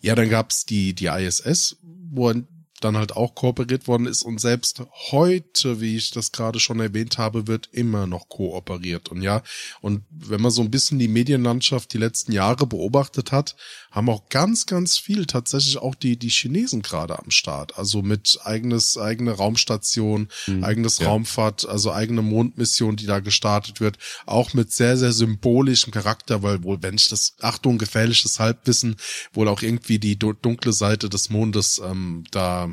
ja, 0.00 0.14
dann 0.14 0.30
gab's 0.30 0.64
die 0.64 0.94
die 0.94 1.06
ISS, 1.06 1.76
wo 1.82 2.32
dann 2.80 2.96
halt 2.96 3.16
auch 3.16 3.34
kooperiert 3.34 3.88
worden 3.88 4.06
ist 4.06 4.22
und 4.22 4.40
selbst 4.40 4.82
heute, 5.10 5.80
wie 5.80 5.96
ich 5.96 6.10
das 6.10 6.32
gerade 6.32 6.60
schon 6.60 6.80
erwähnt 6.80 7.18
habe, 7.18 7.46
wird 7.46 7.68
immer 7.72 8.06
noch 8.06 8.28
kooperiert. 8.28 9.08
Und 9.08 9.22
ja, 9.22 9.42
und 9.80 10.02
wenn 10.10 10.40
man 10.40 10.50
so 10.50 10.62
ein 10.62 10.70
bisschen 10.70 10.98
die 10.98 11.08
Medienlandschaft 11.08 11.92
die 11.92 11.98
letzten 11.98 12.32
Jahre 12.32 12.66
beobachtet 12.66 13.32
hat, 13.32 13.56
haben 13.90 14.08
auch 14.10 14.28
ganz, 14.28 14.66
ganz 14.66 14.98
viel 14.98 15.26
tatsächlich 15.26 15.78
auch 15.78 15.94
die, 15.94 16.16
die 16.18 16.28
Chinesen 16.28 16.82
gerade 16.82 17.18
am 17.18 17.30
Start. 17.30 17.78
Also 17.78 18.02
mit 18.02 18.38
eigenes, 18.44 18.98
eigene 18.98 19.32
Raumstation, 19.32 20.28
mhm, 20.46 20.64
eigenes 20.64 20.98
ja. 20.98 21.08
Raumfahrt, 21.08 21.68
also 21.68 21.92
eigene 21.92 22.22
Mondmission, 22.22 22.96
die 22.96 23.06
da 23.06 23.20
gestartet 23.20 23.80
wird, 23.80 23.98
auch 24.26 24.54
mit 24.54 24.72
sehr, 24.72 24.96
sehr 24.96 25.12
symbolischem 25.12 25.92
Charakter, 25.92 26.42
weil 26.42 26.62
wohl, 26.62 26.82
wenn 26.82 26.96
ich 26.96 27.08
das, 27.08 27.34
Achtung, 27.40 27.78
gefährliches 27.78 28.38
Halbwissen, 28.38 28.96
wohl 29.32 29.48
auch 29.48 29.62
irgendwie 29.62 29.98
die 29.98 30.18
dunkle 30.18 30.72
Seite 30.72 31.08
des 31.08 31.30
Mondes 31.30 31.80
ähm, 31.84 32.24
da 32.30 32.67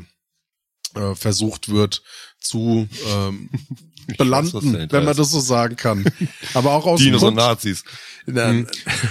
äh, 0.96 1.14
versucht 1.14 1.68
wird 1.68 2.02
zu 2.40 2.88
ähm, 3.06 3.50
belanden, 4.18 4.74
weiß, 4.74 4.92
wenn 4.92 5.04
man 5.04 5.16
das 5.16 5.30
so 5.30 5.40
sagen 5.40 5.76
kann. 5.76 6.04
Aber 6.54 6.72
auch 6.72 6.86
aus 6.86 7.00
Dinos 7.00 7.22
und 7.22 7.34
Nazis. 7.34 7.84
Nein, 8.26 8.66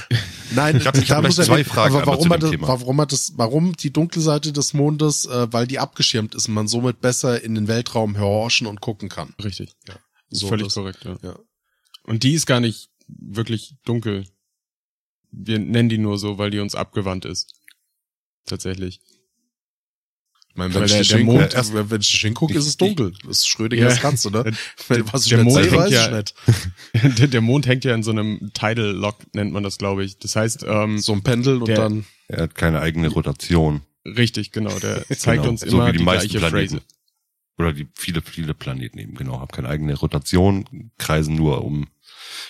nein 0.51 0.77
ich 0.77 0.86
habe 0.86 1.00
hab 1.00 1.32
zwei 1.32 1.63
Fragen. 1.63 1.96
Aber 1.96 2.08
warum, 2.08 2.30
hat 2.32 2.44
das, 2.44 2.51
warum 2.60 3.01
hat 3.01 3.12
das, 3.12 3.34
warum 3.36 3.75
die 3.75 3.92
dunkle 3.92 4.22
Seite 4.22 4.51
des 4.54 4.74
Mondes, 4.74 5.25
äh, 5.25 5.48
weil 5.51 5.68
die 5.68 5.80
abgeschirmt 5.80 6.36
ist 6.36 6.48
und 6.48 6.54
man 6.54 6.68
somit 6.68 7.01
besser 7.01 7.42
in 7.44 7.56
den 7.56 7.68
Weltraum 7.68 8.20
horchen 8.20 8.68
und 8.68 8.82
gucken 8.82 9.10
kann. 9.10 9.34
Richtig, 9.44 9.74
ja. 9.88 9.96
So 10.30 10.48
völlig 10.48 10.68
das, 10.68 10.75
korrekt, 10.75 11.04
ja. 11.06 11.18
ja. 11.22 11.39
Und 12.04 12.24
die 12.24 12.34
ist 12.34 12.46
gar 12.46 12.60
nicht 12.60 12.89
wirklich 13.08 13.75
dunkel. 13.86 14.25
Wir 15.32 15.60
nennen 15.60 15.89
die 15.89 15.98
nur 15.98 16.18
so, 16.18 16.38
weil 16.38 16.51
die 16.51 16.60
uns 16.60 16.75
abgewandt 16.75 17.25
ist. 17.25 17.54
Tatsächlich. 18.46 19.01
Ich 20.56 20.58
meine, 20.58 20.74
wenn, 20.74 20.84
ich, 20.86 20.92
der, 20.94 21.18
der 21.18 21.26
Mond, 21.26 21.54
erst, 21.54 21.74
wenn 21.74 22.00
ich 22.00 22.08
hingucke, 22.08 22.54
ist 22.54 22.66
es 22.66 22.78
dunkel. 22.78 23.12
Das 23.28 23.40
ist 23.40 23.48
Schrödingers 23.50 23.96
ja, 23.96 24.02
Katze, 24.02 24.30
oder? 24.30 24.46
Was 25.12 25.24
ich 25.24 25.30
der 25.32 25.44
Mond 25.44 25.66
sehe, 25.66 25.72
weiß 25.74 25.92
ja, 25.92 26.12
nicht. 26.12 26.34
Der, 27.20 27.28
der, 27.28 27.42
Mond 27.42 27.68
hängt 27.68 27.84
ja 27.84 27.94
in 27.94 28.04
so 28.04 28.12
einem 28.12 28.54
Tidal 28.54 28.92
Lock, 28.92 29.18
nennt 29.34 29.52
man 29.52 29.64
das, 29.64 29.78
glaube 29.78 30.06
ich. 30.06 30.18
Das 30.18 30.38
heißt, 30.38 30.64
ähm, 30.66 31.00
so 31.00 31.12
ein 31.12 31.24
Pendel 31.24 31.62
und 31.62 31.68
dann. 31.68 32.06
Er 32.30 32.44
hat 32.44 32.56
keine 32.56 32.80
eigene 32.80 33.10
Rotation. 33.10 33.82
Richtig, 34.06 34.54
genau. 34.54 34.80
Der 34.80 35.06
zeigt 35.10 35.42
genau. 35.42 35.50
uns 35.50 35.62
immer 35.62 35.72
so 35.72 35.88
wie 35.88 35.92
die, 35.92 35.98
die 35.98 36.04
gleiche 36.06 36.38
Planeten. 36.38 36.78
Phrase. 36.78 36.82
Oder 37.58 37.74
die 37.74 37.88
viele, 37.94 38.22
viele 38.22 38.54
Planeten 38.54 38.98
eben, 38.98 39.16
genau, 39.16 39.42
haben 39.42 39.52
keine 39.52 39.68
eigene 39.68 39.94
Rotation, 39.94 40.90
kreisen 40.98 41.36
nur 41.36 41.66
um 41.66 41.88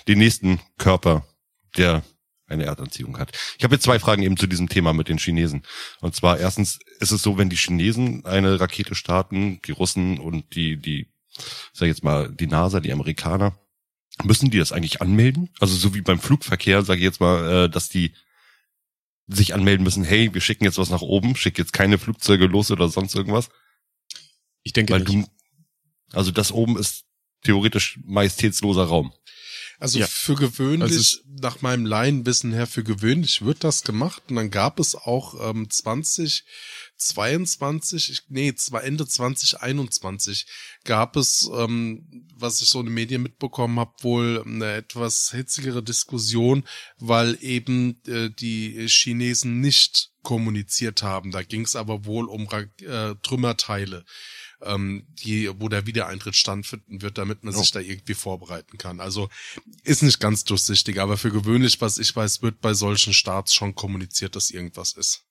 den 0.08 0.20
nächsten 0.20 0.60
Körper, 0.78 1.26
der 1.76 2.04
eine 2.48 2.66
Erdanziehung 2.66 3.18
hat. 3.18 3.32
Ich 3.58 3.64
habe 3.64 3.76
jetzt 3.76 3.84
zwei 3.84 4.00
Fragen 4.00 4.24
eben 4.24 4.38
zu 4.38 4.48
diesem 4.48 4.70
Thema 4.70 4.94
mit 4.94 5.10
den 5.10 5.18
Chinesen. 5.18 5.64
Und 6.02 6.16
zwar 6.16 6.40
erstens 6.40 6.80
ist 7.00 7.12
es 7.12 7.22
so, 7.22 7.38
wenn 7.38 7.50
die 7.50 7.56
Chinesen 7.56 8.26
eine 8.26 8.60
Rakete 8.60 8.96
starten, 8.96 9.60
die 9.66 9.72
Russen 9.72 10.20
und 10.20 10.56
die, 10.56 10.78
die, 10.78 11.08
sag 11.74 11.88
ich 11.88 11.96
jetzt 11.96 12.04
mal, 12.04 12.32
die 12.32 12.48
NASA, 12.48 12.80
die 12.80 12.92
Amerikaner, 12.94 13.58
müssen 14.24 14.52
die 14.52 14.60
das 14.60 14.72
eigentlich 14.72 15.02
anmelden? 15.02 15.50
Also 15.60 15.76
so 15.76 15.94
wie 15.94 16.02
beim 16.02 16.20
Flugverkehr, 16.20 16.84
sage 16.84 17.00
ich 17.00 17.06
jetzt 17.06 17.20
mal, 17.20 17.66
äh, 17.66 17.70
dass 17.70 17.90
die 17.90 18.14
sich 19.28 19.54
anmelden 19.54 19.84
müssen, 19.84 20.04
hey, 20.04 20.34
wir 20.34 20.42
schicken 20.42 20.66
jetzt 20.66 20.78
was 20.78 20.90
nach 20.90 21.02
oben, 21.02 21.36
schick 21.36 21.58
jetzt 21.58 21.74
keine 21.74 21.98
Flugzeuge 21.98 22.46
los 22.46 22.70
oder 22.70 22.90
sonst 22.90 23.16
irgendwas. 23.16 23.50
Ich 24.62 24.74
denke 24.74 24.94
Weil 24.94 25.02
nicht. 25.02 25.28
Du, 26.12 26.18
also 26.18 26.32
das 26.32 26.52
oben 26.52 26.78
ist 26.78 27.06
theoretisch 27.44 28.00
majestätsloser 28.04 28.86
Raum. 28.86 29.14
Also 29.80 30.00
ja. 30.00 30.08
für 30.08 30.36
gewöhnlich, 30.36 30.98
also 30.98 31.20
nach 31.42 31.62
meinem 31.62 31.86
Laienwissen 31.86 32.54
her, 32.54 32.66
für 32.68 32.84
gewöhnlich 32.84 33.44
wird 33.44 33.64
das 33.64 33.84
gemacht. 33.84 34.24
Und 34.30 34.36
dann 34.38 34.52
gab 34.52 34.80
es 34.80 34.96
auch 34.96 35.50
ähm, 35.50 35.70
2022, 35.70 38.24
nee, 38.30 38.54
Ende 38.82 39.08
2021 39.08 40.48
gab 40.84 41.16
es, 41.18 41.50
ähm, 41.54 42.26
was 42.36 42.62
ich 42.62 42.70
so 42.70 42.80
in 42.80 42.88
den 42.88 42.96
Medien 42.96 43.22
mitbekommen 43.24 43.80
habe, 43.80 43.94
wohl 44.02 44.44
eine 44.46 44.76
etwas 44.76 45.32
hitzigere 45.32 45.84
Diskussion, 45.84 46.64
weil 46.98 47.38
eben 47.42 48.02
äh, 48.08 48.30
die 48.30 48.88
Chinesen 48.88 49.60
nicht 49.60 50.12
kommuniziert 50.24 51.04
haben. 51.04 51.32
Da 51.32 51.44
ging 51.44 51.62
es 51.62 51.76
aber 51.76 52.06
wohl 52.06 52.26
um 52.26 52.48
äh, 52.52 53.14
Trümmerteile 53.22 54.06
ähm, 54.62 55.06
die, 55.24 55.50
wo 55.60 55.70
der 55.70 55.86
Wiedereintritt 55.86 56.36
stattfinden 56.36 57.02
wird, 57.02 57.18
damit 57.18 57.44
man 57.44 57.56
oh. 57.56 57.58
sich 57.58 57.72
da 57.72 57.80
irgendwie 57.80 58.14
vorbereiten 58.14 58.78
kann. 58.78 59.00
Also 59.00 59.30
ist 59.84 60.04
nicht 60.04 60.20
ganz 60.20 60.44
durchsichtig, 60.44 61.00
aber 61.00 61.18
für 61.18 61.32
gewöhnlich, 61.32 61.82
was 61.82 61.98
ich 61.98 62.16
weiß, 62.16 62.42
wird 62.42 62.62
bei 62.62 62.74
solchen 62.74 63.14
Starts 63.14 63.54
schon 63.54 63.76
kommuniziert, 63.76 64.36
dass 64.36 64.52
irgendwas 64.52 64.94
ist. 64.94 65.24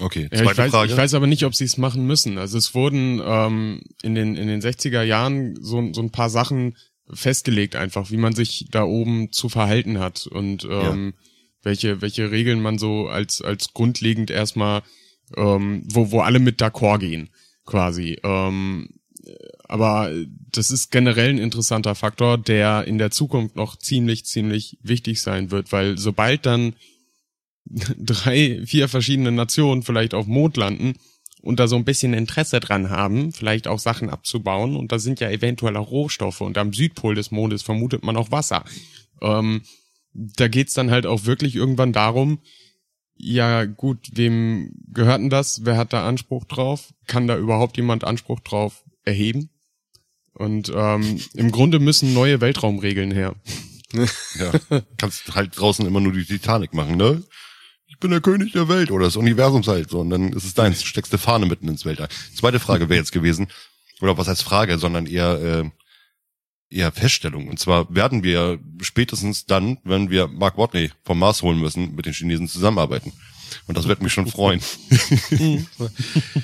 Okay, 0.00 0.28
ja, 0.32 0.42
ich, 0.42 0.56
weiß, 0.56 0.70
Frage. 0.70 0.92
ich 0.92 0.96
weiß 0.96 1.14
aber 1.14 1.26
nicht, 1.26 1.44
ob 1.44 1.56
sie 1.56 1.64
es 1.64 1.76
machen 1.76 2.06
müssen. 2.06 2.38
Also 2.38 2.56
es 2.56 2.74
wurden 2.74 3.20
ähm, 3.24 3.82
in, 4.02 4.14
den, 4.14 4.36
in 4.36 4.46
den 4.46 4.60
60er 4.60 5.02
Jahren 5.02 5.56
so, 5.60 5.92
so 5.92 6.00
ein 6.00 6.12
paar 6.12 6.30
Sachen 6.30 6.76
festgelegt, 7.10 7.74
einfach, 7.74 8.10
wie 8.10 8.16
man 8.16 8.34
sich 8.34 8.66
da 8.70 8.84
oben 8.84 9.32
zu 9.32 9.48
verhalten 9.48 9.98
hat 9.98 10.26
und 10.26 10.64
ähm, 10.64 11.14
ja. 11.16 11.22
welche, 11.62 12.00
welche 12.00 12.30
Regeln 12.30 12.60
man 12.60 12.78
so 12.78 13.08
als, 13.08 13.42
als 13.42 13.72
grundlegend 13.72 14.30
erstmal, 14.30 14.82
ähm, 15.36 15.82
wo, 15.86 16.12
wo 16.12 16.20
alle 16.20 16.38
mit 16.38 16.62
d'accord 16.62 16.98
gehen 16.98 17.30
quasi. 17.68 18.18
Ähm, 18.24 18.88
aber 19.64 20.10
das 20.50 20.70
ist 20.70 20.90
generell 20.90 21.30
ein 21.30 21.38
interessanter 21.38 21.94
Faktor, 21.94 22.38
der 22.38 22.84
in 22.86 22.96
der 22.96 23.10
Zukunft 23.10 23.56
noch 23.56 23.76
ziemlich, 23.76 24.24
ziemlich 24.24 24.78
wichtig 24.82 25.20
sein 25.20 25.50
wird, 25.50 25.70
weil 25.70 25.98
sobald 25.98 26.46
dann 26.46 26.74
drei, 27.66 28.62
vier 28.64 28.88
verschiedene 28.88 29.30
Nationen 29.30 29.82
vielleicht 29.82 30.14
auf 30.14 30.26
Mond 30.26 30.56
landen 30.56 30.94
und 31.42 31.60
da 31.60 31.68
so 31.68 31.76
ein 31.76 31.84
bisschen 31.84 32.14
Interesse 32.14 32.58
dran 32.60 32.88
haben, 32.88 33.32
vielleicht 33.32 33.68
auch 33.68 33.78
Sachen 33.78 34.08
abzubauen 34.08 34.74
und 34.74 34.90
da 34.90 34.98
sind 34.98 35.20
ja 35.20 35.30
eventuell 35.30 35.76
auch 35.76 35.90
Rohstoffe 35.90 36.40
und 36.40 36.56
am 36.56 36.72
Südpol 36.72 37.14
des 37.14 37.30
Mondes 37.30 37.62
vermutet 37.62 38.02
man 38.02 38.16
auch 38.16 38.30
Wasser. 38.30 38.64
Ähm, 39.20 39.62
da 40.14 40.48
geht's 40.48 40.72
dann 40.72 40.90
halt 40.90 41.04
auch 41.04 41.26
wirklich 41.26 41.54
irgendwann 41.54 41.92
darum, 41.92 42.40
ja 43.18 43.64
gut, 43.64 44.10
wem 44.14 44.72
gehört 44.92 45.20
denn 45.20 45.30
das? 45.30 45.64
Wer 45.64 45.76
hat 45.76 45.92
da 45.92 46.06
Anspruch 46.06 46.44
drauf? 46.44 46.94
Kann 47.06 47.26
da 47.26 47.36
überhaupt 47.36 47.76
jemand 47.76 48.04
Anspruch 48.04 48.40
drauf 48.40 48.84
erheben? 49.04 49.50
Und 50.34 50.72
ähm, 50.74 51.20
im 51.34 51.50
Grunde 51.50 51.80
müssen 51.80 52.14
neue 52.14 52.40
Weltraumregeln 52.40 53.10
her. 53.10 53.34
ja, 53.92 54.80
kannst 54.98 55.34
halt 55.34 55.58
draußen 55.58 55.86
immer 55.86 56.00
nur 56.00 56.12
die 56.12 56.24
Titanic 56.24 56.74
machen, 56.74 56.96
ne? 56.96 57.22
Ich 57.86 57.98
bin 57.98 58.10
der 58.10 58.20
König 58.20 58.52
der 58.52 58.68
Welt 58.68 58.90
oder 58.90 59.06
das 59.06 59.16
Universums 59.16 59.66
halt 59.66 59.90
so 59.90 60.00
und 60.00 60.10
dann 60.10 60.32
ist 60.32 60.44
es 60.44 60.54
deins, 60.54 60.84
steckst 60.84 61.12
du 61.12 61.18
Fahne 61.18 61.46
mitten 61.46 61.68
ins 61.68 61.86
Weltall. 61.86 62.08
Zweite 62.34 62.60
Frage 62.60 62.88
wäre 62.88 62.98
jetzt 62.98 63.12
gewesen, 63.12 63.48
oder 64.00 64.16
was 64.18 64.28
heißt 64.28 64.42
Frage, 64.42 64.78
sondern 64.78 65.06
eher 65.06 65.64
äh, 65.64 65.70
eher 66.70 66.92
Feststellung. 66.92 67.48
Und 67.48 67.58
zwar 67.58 67.94
werden 67.94 68.22
wir 68.22 68.58
spätestens 68.82 69.46
dann, 69.46 69.78
wenn 69.84 70.10
wir 70.10 70.28
Mark 70.28 70.58
Watney 70.58 70.90
vom 71.04 71.18
Mars 71.18 71.42
holen 71.42 71.60
müssen, 71.60 71.94
mit 71.94 72.06
den 72.06 72.12
Chinesen 72.12 72.48
zusammenarbeiten. 72.48 73.12
Und 73.66 73.76
das 73.76 73.88
wird 73.88 74.02
mich 74.02 74.12
schon 74.12 74.26
freuen. 74.26 74.60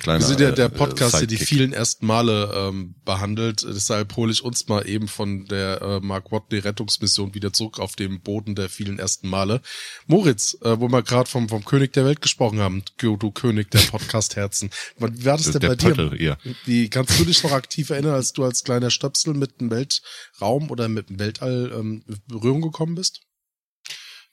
Kleiner, 0.01 0.21
Wir 0.21 0.27
sind 0.27 0.41
ja 0.41 0.51
der 0.51 0.67
äh, 0.67 0.71
Podcast, 0.71 1.15
der 1.15 1.27
die 1.27 1.37
vielen 1.37 1.73
ersten 1.73 2.07
Male 2.07 2.53
ähm, 2.55 2.95
behandelt. 3.05 3.65
Deshalb 3.69 4.17
hole 4.17 4.33
ich 4.33 4.43
uns 4.43 4.69
mal 4.69 4.89
eben 4.89 5.09
von 5.09 5.47
der 5.47 5.83
äh, 5.83 6.01
Mark 6.01 6.33
Watney 6.33 6.59
Rettungsmission 6.59 7.35
wieder 7.35 7.53
zurück 7.53 7.79
auf 7.79 7.97
dem 7.97 8.21
Boden 8.21 8.55
der 8.55 8.69
vielen 8.69 8.99
ersten 8.99 9.29
Male. 9.29 9.61
Moritz, 10.07 10.57
äh, 10.63 10.79
wo 10.81 10.89
wir 10.89 11.03
gerade 11.03 11.29
vom, 11.29 11.49
vom 11.49 11.65
König 11.65 11.93
der 11.93 12.05
Welt 12.05 12.21
gesprochen 12.21 12.61
haben, 12.61 12.83
du, 12.99 13.17
König 13.31 13.71
der 13.71 13.81
Podcast-Herzen. 13.81 14.71
Wie 14.99 15.25
war 15.25 15.37
das, 15.37 15.51
denn 15.51 15.61
bei 15.61 15.77
Pötte, 15.77 16.11
dir? 16.11 16.23
Ja. 16.23 16.37
Wie 16.65 16.89
kannst 16.89 17.19
du 17.19 17.25
dich 17.25 17.43
noch 17.43 17.53
aktiv 17.53 17.91
erinnern, 17.91 18.15
als 18.15 18.33
du 18.33 18.45
als 18.45 18.65
kleiner 18.65 18.91
Stöpsel 18.91 19.35
mit 19.35 19.61
dem 19.61 19.71
Weltraum 19.71 20.71
oder 20.71 20.89
mit 20.89 21.11
dem 21.11 21.19
Weltall 21.19 21.73
ähm, 21.75 22.05
Berührung 22.27 22.63
gekommen 22.63 22.95
bist? 22.95 23.21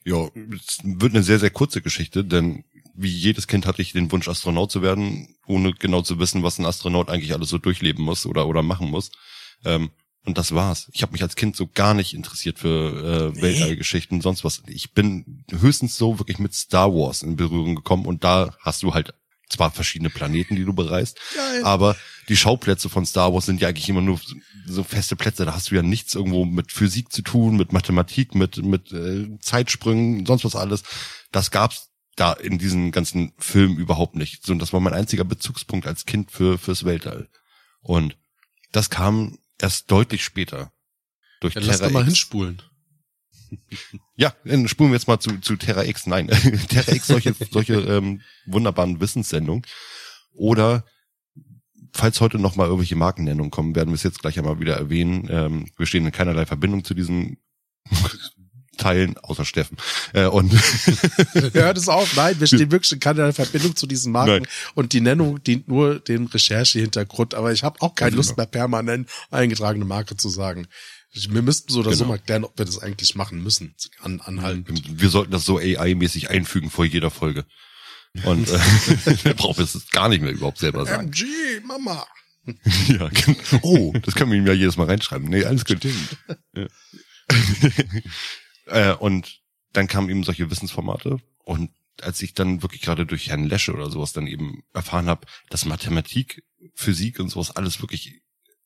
Ja, 0.04 0.28
es 0.54 0.78
wird 0.82 1.14
eine 1.14 1.22
sehr, 1.22 1.38
sehr 1.38 1.50
kurze 1.50 1.80
Geschichte, 1.80 2.24
denn 2.24 2.64
wie 2.94 3.08
jedes 3.08 3.46
Kind 3.46 3.66
hatte 3.66 3.82
ich 3.82 3.92
den 3.92 4.10
Wunsch, 4.12 4.28
Astronaut 4.28 4.70
zu 4.70 4.82
werden, 4.82 5.36
ohne 5.46 5.72
genau 5.72 6.02
zu 6.02 6.18
wissen, 6.18 6.42
was 6.42 6.58
ein 6.58 6.66
Astronaut 6.66 7.08
eigentlich 7.08 7.32
alles 7.32 7.48
so 7.48 7.58
durchleben 7.58 8.04
muss 8.04 8.26
oder, 8.26 8.46
oder 8.46 8.62
machen 8.62 8.90
muss. 8.90 9.10
Ähm, 9.64 9.90
und 10.24 10.38
das 10.38 10.54
war's. 10.54 10.88
Ich 10.92 11.02
habe 11.02 11.12
mich 11.12 11.22
als 11.22 11.34
Kind 11.34 11.56
so 11.56 11.66
gar 11.66 11.94
nicht 11.94 12.14
interessiert 12.14 12.58
für 12.60 13.32
äh, 13.36 13.42
Weltallgeschichten, 13.42 14.20
sonst 14.20 14.44
was. 14.44 14.62
Ich 14.68 14.92
bin 14.92 15.44
höchstens 15.50 15.96
so 15.96 16.18
wirklich 16.18 16.38
mit 16.38 16.54
Star 16.54 16.92
Wars 16.92 17.22
in 17.22 17.36
Berührung 17.36 17.74
gekommen 17.74 18.06
und 18.06 18.22
da 18.22 18.54
hast 18.60 18.82
du 18.82 18.94
halt 18.94 19.14
zwar 19.48 19.70
verschiedene 19.70 20.10
Planeten, 20.10 20.56
die 20.56 20.64
du 20.64 20.72
bereist, 20.72 21.18
Geil. 21.34 21.64
aber 21.64 21.96
die 22.28 22.36
Schauplätze 22.36 22.88
von 22.88 23.04
Star 23.04 23.32
Wars 23.32 23.46
sind 23.46 23.60
ja 23.60 23.68
eigentlich 23.68 23.88
immer 23.88 24.00
nur 24.00 24.20
so 24.66 24.84
feste 24.84 25.16
Plätze. 25.16 25.44
Da 25.44 25.54
hast 25.54 25.70
du 25.70 25.74
ja 25.74 25.82
nichts 25.82 26.14
irgendwo 26.14 26.44
mit 26.44 26.72
Physik 26.72 27.12
zu 27.12 27.22
tun, 27.22 27.56
mit 27.56 27.72
Mathematik, 27.72 28.34
mit 28.34 28.58
mit 28.58 28.92
äh, 28.92 29.38
Zeitsprüngen, 29.40 30.26
sonst 30.26 30.44
was 30.44 30.56
alles. 30.56 30.82
Das 31.32 31.50
gab's 31.50 31.90
da 32.16 32.32
in 32.32 32.58
diesen 32.58 32.92
ganzen 32.92 33.32
Filmen 33.38 33.76
überhaupt 33.76 34.14
nicht. 34.14 34.44
So, 34.46 34.52
und 34.52 34.58
das 34.58 34.72
war 34.72 34.80
mein 34.80 34.94
einziger 34.94 35.24
Bezugspunkt 35.24 35.86
als 35.86 36.06
Kind 36.06 36.30
für 36.30 36.58
fürs 36.58 36.84
Weltall. 36.84 37.28
Und 37.80 38.16
das 38.70 38.90
kam 38.90 39.38
erst 39.58 39.90
deutlich 39.90 40.24
später 40.24 40.72
durch 41.40 41.54
ja, 41.54 41.60
Terra 41.60 41.72
Lass 41.72 41.80
doch 41.80 41.90
mal 41.90 42.04
hinspulen. 42.04 42.62
Ja, 44.16 44.34
dann 44.44 44.66
spulen 44.66 44.92
wir 44.92 44.96
jetzt 44.96 45.08
mal 45.08 45.20
zu, 45.20 45.38
zu 45.40 45.56
Terra 45.56 45.84
X. 45.84 46.06
Nein, 46.06 46.28
Terra 46.68 46.90
X, 46.92 47.06
solche, 47.06 47.34
solche 47.50 47.74
ähm, 47.74 48.22
wunderbaren 48.46 48.98
Wissenssendungen. 48.98 49.66
Oder 50.32 50.86
falls 51.92 52.20
heute 52.20 52.38
noch 52.38 52.56
mal 52.56 52.64
irgendwelche 52.66 52.96
Markennennungen 52.96 53.50
kommen, 53.50 53.74
werden 53.74 53.90
wir 53.90 53.94
es 53.94 54.02
jetzt 54.02 54.20
gleich 54.20 54.38
einmal 54.38 54.60
wieder 54.60 54.76
erwähnen. 54.76 55.28
Ähm, 55.30 55.66
wir 55.76 55.86
stehen 55.86 56.06
in 56.06 56.12
keinerlei 56.12 56.46
Verbindung 56.46 56.84
zu 56.84 56.94
diesen 56.94 57.38
Teilen, 58.78 59.18
außer 59.18 59.44
Steffen. 59.44 59.76
Äh, 60.14 60.26
und 60.26 60.50
Hört 61.52 61.76
es 61.76 61.88
auf, 61.88 62.16
nein, 62.16 62.40
wir 62.40 62.46
stehen 62.46 62.70
wirklich 62.72 62.90
in 62.92 63.00
keinerlei 63.00 63.32
Verbindung 63.32 63.76
zu 63.76 63.86
diesen 63.86 64.12
Marken 64.12 64.42
Nein. 64.42 64.46
und 64.74 64.92
die 64.94 65.02
Nennung 65.02 65.42
dient 65.44 65.68
nur 65.68 66.00
dem 66.00 66.26
Recherchehintergrund, 66.26 67.34
aber 67.34 67.52
ich 67.52 67.62
habe 67.64 67.80
auch 67.82 67.94
keine 67.94 68.12
Ja, 68.12 68.16
Lust 68.16 68.30
genau. 68.30 68.38
mehr 68.42 68.46
permanent 68.46 69.08
eingetragene 69.30 69.84
Marke 69.84 70.16
zu 70.16 70.30
sagen. 70.30 70.66
Wir 71.12 71.42
müssten 71.42 71.70
so 71.70 71.80
oder 71.80 71.92
so 71.92 72.04
Genau. 72.04 72.14
mal 72.14 72.18
klären, 72.18 72.44
ob 72.44 72.58
wir 72.58 72.64
das 72.64 72.78
eigentlich 72.78 73.14
machen 73.14 73.42
müssen, 73.42 73.74
an, 74.00 74.22
anhalten. 74.22 74.64
wir 74.88 75.10
sollten 75.10 75.32
das 75.32 75.44
so 75.44 75.58
AI-mäßig 75.58 76.30
einfügen 76.30 76.70
vor 76.70 76.86
jeder 76.86 77.10
Folge. 77.10 77.44
Und 78.24 78.48
äh, 78.48 79.34
brauchen 79.36 79.58
wir 79.58 79.64
es 79.64 79.90
gar 79.90 80.08
nicht 80.08 80.22
mehr 80.22 80.32
überhaupt 80.32 80.58
selber 80.58 80.86
sagen. 80.86 81.08
MG, 81.08 81.24
Mama. 81.64 82.06
Ja, 82.88 83.08
genau. 83.08 83.38
Oh, 83.62 83.92
das 84.02 84.16
können 84.16 84.32
wir 84.32 84.38
ihm 84.38 84.46
ja 84.48 84.52
jedes 84.52 84.76
Mal 84.76 84.88
reinschreiben. 84.88 85.28
Nee, 85.28 85.44
alles 85.44 85.64
gut. 85.64 85.86
Ja. 86.56 86.66
äh, 88.66 88.94
und 88.96 89.40
dann 89.72 89.86
kamen 89.86 90.10
eben 90.10 90.24
solche 90.24 90.50
Wissensformate 90.50 91.18
und 91.44 91.70
als 92.00 92.20
ich 92.20 92.34
dann 92.34 92.62
wirklich 92.62 92.80
gerade 92.80 93.06
durch 93.06 93.28
Herrn 93.28 93.44
Lesche 93.44 93.72
oder 93.72 93.90
sowas 93.90 94.12
dann 94.12 94.26
eben 94.26 94.64
erfahren 94.72 95.06
habe, 95.06 95.26
dass 95.50 95.66
Mathematik, 95.66 96.42
Physik 96.74 97.20
und 97.20 97.28
sowas 97.28 97.54
alles 97.54 97.80
wirklich 97.80 98.22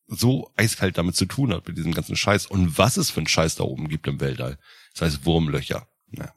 so 0.06 0.52
eiskalt 0.56 0.96
damit 0.96 1.16
zu 1.16 1.26
tun 1.26 1.52
hat, 1.52 1.66
mit 1.66 1.76
diesem 1.76 1.92
ganzen 1.92 2.16
Scheiß 2.16 2.46
und 2.46 2.78
was 2.78 2.96
es 2.96 3.10
für 3.10 3.20
einen 3.20 3.28
Scheiß 3.28 3.56
da 3.56 3.64
oben 3.64 3.88
gibt 3.88 4.06
im 4.06 4.20
Weltall. 4.20 4.58
Das 4.92 5.02
heißt 5.02 5.26
Wurmlöcher. 5.26 5.88
Na, 6.08 6.32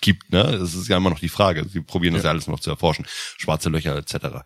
gibt, 0.00 0.32
ne? 0.32 0.42
Das 0.58 0.74
ist 0.74 0.88
ja 0.88 0.96
immer 0.96 1.10
noch 1.10 1.20
die 1.20 1.28
Frage. 1.28 1.68
Sie 1.68 1.80
probieren 1.80 2.14
das 2.14 2.24
ja 2.24 2.30
alles 2.30 2.46
noch 2.46 2.60
zu 2.60 2.70
erforschen. 2.70 3.06
Schwarze 3.08 3.68
Löcher 3.68 3.96
etc 3.96 4.42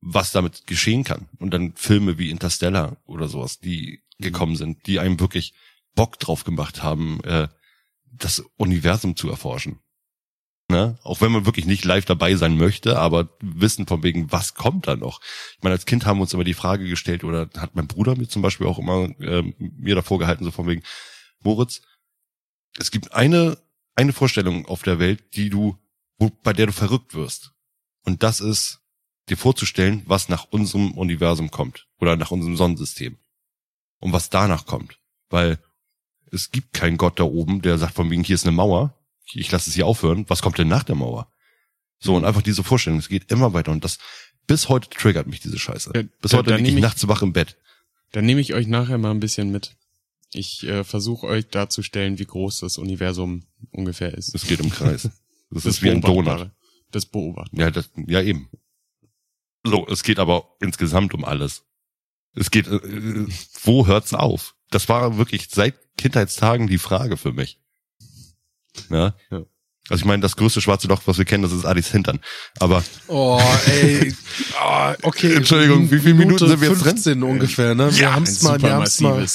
was 0.00 0.32
damit 0.32 0.66
geschehen 0.66 1.04
kann. 1.04 1.28
Und 1.38 1.52
dann 1.52 1.74
Filme 1.76 2.18
wie 2.18 2.30
Interstellar 2.30 2.96
oder 3.04 3.28
sowas, 3.28 3.58
die 3.58 4.02
gekommen 4.18 4.56
sind, 4.56 4.86
die 4.86 4.98
einem 4.98 5.20
wirklich 5.20 5.54
Bock 5.94 6.18
drauf 6.18 6.44
gemacht 6.44 6.82
haben, 6.82 7.22
äh, 7.24 7.48
das 8.12 8.40
Universum 8.56 9.16
zu 9.16 9.28
erforschen. 9.30 9.80
Ne? 10.68 10.98
Auch 11.02 11.20
wenn 11.20 11.32
man 11.32 11.46
wirklich 11.46 11.66
nicht 11.66 11.84
live 11.84 12.04
dabei 12.04 12.36
sein 12.36 12.56
möchte, 12.56 12.98
aber 12.98 13.36
wissen 13.40 13.86
von 13.86 14.02
wegen, 14.02 14.30
was 14.30 14.54
kommt 14.54 14.86
da 14.86 14.94
noch? 14.94 15.20
Ich 15.56 15.62
meine, 15.62 15.74
als 15.74 15.86
Kind 15.86 16.06
haben 16.06 16.18
wir 16.18 16.22
uns 16.22 16.32
immer 16.32 16.44
die 16.44 16.54
Frage 16.54 16.88
gestellt, 16.88 17.24
oder 17.24 17.50
hat 17.56 17.74
mein 17.74 17.88
Bruder 17.88 18.16
mir 18.16 18.28
zum 18.28 18.42
Beispiel 18.42 18.66
auch 18.66 18.78
immer 18.78 19.08
äh, 19.20 19.42
mir 19.58 19.94
davor 19.96 20.18
gehalten, 20.18 20.44
so 20.44 20.50
von 20.50 20.68
wegen, 20.68 20.82
Moritz, 21.40 21.82
es 22.78 22.90
gibt 22.90 23.12
eine, 23.12 23.58
eine 24.00 24.12
Vorstellung 24.12 24.66
auf 24.66 24.82
der 24.82 24.98
Welt, 24.98 25.36
die 25.36 25.50
du, 25.50 25.76
wo, 26.18 26.30
bei 26.42 26.52
der 26.52 26.66
du 26.66 26.72
verrückt 26.72 27.14
wirst. 27.14 27.52
Und 28.04 28.22
das 28.22 28.40
ist, 28.40 28.80
dir 29.28 29.36
vorzustellen, 29.36 30.02
was 30.06 30.28
nach 30.28 30.44
unserem 30.50 30.92
Universum 30.92 31.50
kommt 31.50 31.86
oder 31.98 32.16
nach 32.16 32.30
unserem 32.30 32.56
Sonnensystem 32.56 33.18
und 34.00 34.12
was 34.12 34.30
danach 34.30 34.66
kommt, 34.66 34.98
weil 35.28 35.58
es 36.32 36.50
gibt 36.50 36.72
keinen 36.72 36.96
Gott 36.96 37.20
da 37.20 37.24
oben, 37.24 37.60
der 37.62 37.78
sagt 37.78 37.94
von 37.94 38.10
wegen 38.10 38.24
hier 38.24 38.34
ist 38.34 38.44
eine 38.46 38.56
Mauer, 38.56 38.94
ich 39.32 39.50
lasse 39.52 39.68
es 39.70 39.76
hier 39.76 39.86
aufhören, 39.86 40.24
was 40.28 40.42
kommt 40.42 40.58
denn 40.58 40.68
nach 40.68 40.82
der 40.84 40.96
Mauer? 40.96 41.30
So 42.00 42.16
und 42.16 42.24
einfach 42.24 42.42
diese 42.42 42.64
Vorstellung, 42.64 42.98
es 42.98 43.08
geht 43.08 43.30
immer 43.30 43.52
weiter 43.52 43.70
und 43.72 43.84
das 43.84 43.98
bis 44.46 44.68
heute 44.68 44.88
triggert 44.90 45.26
mich 45.28 45.40
diese 45.40 45.58
Scheiße. 45.58 45.92
Bis 46.20 46.30
da- 46.32 46.38
heute 46.38 46.50
da 46.50 46.56
liege 46.56 46.68
ich 46.68 46.74
nehm 46.74 46.78
ich- 46.78 46.82
nachts 46.88 47.06
wach 47.06 47.22
im 47.22 47.32
Bett. 47.32 47.56
Dann 48.12 48.24
nehme 48.24 48.40
ich 48.40 48.54
euch 48.54 48.66
nachher 48.66 48.98
mal 48.98 49.12
ein 49.12 49.20
bisschen 49.20 49.52
mit. 49.52 49.76
Ich 50.32 50.62
äh, 50.64 50.84
versuche 50.84 51.26
euch 51.26 51.48
darzustellen, 51.48 52.18
wie 52.18 52.24
groß 52.24 52.60
das 52.60 52.78
Universum 52.78 53.44
ungefähr 53.70 54.14
ist. 54.14 54.34
Es 54.34 54.46
geht 54.46 54.60
im 54.60 54.70
Kreis. 54.70 55.08
Das, 55.52 55.66
ist 55.66 55.82
wie 55.82 55.90
ein. 55.90 56.00
Donut. 56.00 56.48
Das 56.92 57.06
Beobachten. 57.06 57.58
Ja, 57.58 57.72
das, 57.72 57.90
ja 58.06 58.22
eben. 58.22 58.48
So, 59.64 59.84
es 59.88 60.04
geht 60.04 60.20
aber 60.20 60.44
insgesamt 60.60 61.12
um 61.12 61.24
alles. 61.24 61.64
Es 62.36 62.52
geht, 62.52 62.68
äh, 62.68 62.76
äh, 62.76 63.26
wo 63.64 63.84
hört's 63.88 64.14
auf? 64.14 64.54
Das 64.70 64.88
war 64.88 65.18
wirklich 65.18 65.48
seit 65.50 65.74
Kindheitstagen 65.96 66.68
die 66.68 66.78
Frage 66.78 67.16
für 67.16 67.32
mich. 67.32 67.58
Ja. 68.90 69.16
Ja. 69.32 69.42
Also 69.88 70.02
ich 70.02 70.04
meine, 70.04 70.22
das 70.22 70.36
größte 70.36 70.60
schwarze 70.60 70.86
Loch, 70.86 71.02
was 71.06 71.18
wir 71.18 71.24
kennen, 71.24 71.42
das 71.42 71.50
ist 71.50 71.64
Adis 71.64 71.90
Hintern. 71.90 72.20
Aber 72.60 72.84
Oh, 73.08 73.42
ey. 73.66 74.14
Oh, 74.62 74.92
okay. 75.02 75.34
Entschuldigung, 75.34 75.90
wie 75.90 75.98
viele 75.98 76.14
Minuten 76.14 76.46
sind 76.46 76.60
wir 76.60 76.68
jetzt 76.68 76.84
drin? 76.84 76.92
15 76.92 77.22
ungefähr, 77.24 77.74
ne? 77.74 77.92
Wir 77.92 78.02
Ja, 78.02 78.12
haben's 78.14 78.40
mal, 78.42 78.62
wir 78.62 78.72
haben's 78.72 79.00
mal. 79.00 79.26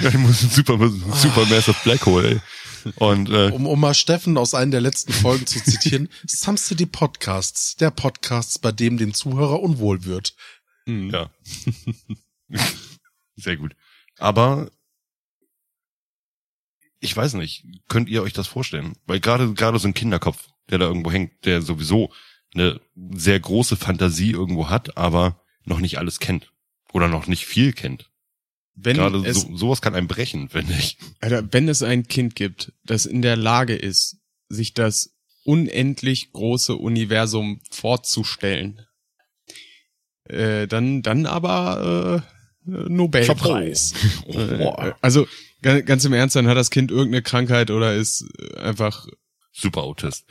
Ja, 0.00 0.08
ich 0.08 0.18
muss 0.18 0.42
ein 0.42 0.50
super, 0.50 0.78
super 1.14 1.46
massive 1.46 1.76
Black 1.84 2.06
Hole, 2.06 2.28
ey. 2.30 2.40
Und 2.96 3.28
äh, 3.30 3.50
Um, 3.50 3.66
um 3.66 3.80
mal 3.80 3.94
Steffen 3.94 4.38
aus 4.38 4.54
einer 4.54 4.70
der 4.70 4.80
letzten 4.80 5.12
Folgen 5.12 5.46
zu 5.46 5.62
zitieren, 5.62 6.08
Some 6.26 6.56
City 6.56 6.86
Podcasts, 6.86 7.76
der 7.76 7.90
Podcast, 7.90 8.62
bei 8.62 8.72
dem 8.72 8.96
dem 8.96 9.12
Zuhörer 9.12 9.60
unwohl 9.60 10.04
wird. 10.04 10.34
Hm. 10.86 11.10
Ja. 11.10 11.30
Sehr 13.36 13.56
gut. 13.56 13.74
Aber 14.18 14.70
ich 17.00 17.16
weiß 17.16 17.34
nicht, 17.34 17.64
könnt 17.88 18.08
ihr 18.08 18.22
euch 18.22 18.32
das 18.32 18.46
vorstellen? 18.46 18.96
Weil 19.06 19.20
gerade 19.20 19.52
gerade 19.54 19.78
so 19.78 19.88
ein 19.88 19.94
Kinderkopf, 19.94 20.48
der 20.70 20.78
da 20.78 20.86
irgendwo 20.86 21.10
hängt, 21.10 21.44
der 21.44 21.62
sowieso 21.62 22.12
eine 22.54 22.80
sehr 22.94 23.38
große 23.38 23.76
Fantasie 23.76 24.30
irgendwo 24.30 24.70
hat, 24.70 24.96
aber 24.96 25.40
noch 25.64 25.80
nicht 25.80 25.98
alles 25.98 26.20
kennt 26.20 26.52
oder 26.92 27.08
noch 27.08 27.26
nicht 27.26 27.44
viel 27.44 27.72
kennt. 27.72 28.10
Wenn 28.76 28.96
Gerade 28.96 29.18
es, 29.26 29.40
so, 29.42 29.56
sowas 29.56 29.80
kann 29.80 29.94
einem 29.94 30.06
brechen, 30.08 30.48
finde 30.50 30.74
ich. 30.74 30.98
Alter, 31.20 31.50
wenn 31.52 31.68
es 31.68 31.82
ein 31.82 32.06
Kind 32.06 32.34
gibt, 32.36 32.72
das 32.84 33.06
in 33.06 33.22
der 33.22 33.36
Lage 33.36 33.74
ist, 33.74 34.18
sich 34.48 34.74
das 34.74 35.14
unendlich 35.44 36.32
große 36.32 36.76
Universum 36.76 37.60
vorzustellen, 37.70 38.84
äh, 40.24 40.66
dann, 40.66 41.02
dann 41.02 41.26
aber 41.26 42.22
äh, 42.66 42.70
Nobelpreis. 42.70 43.94
Äh, 44.26 44.92
also 45.00 45.26
ga- 45.62 45.80
ganz 45.82 46.04
im 46.04 46.12
Ernst, 46.12 46.34
dann 46.36 46.48
hat 46.48 46.56
das 46.56 46.70
Kind 46.70 46.90
irgendeine 46.90 47.22
Krankheit 47.22 47.70
oder 47.70 47.94
ist 47.94 48.24
äh, 48.38 48.58
einfach 48.58 49.06
Super 49.52 49.84
Autist. 49.84 50.24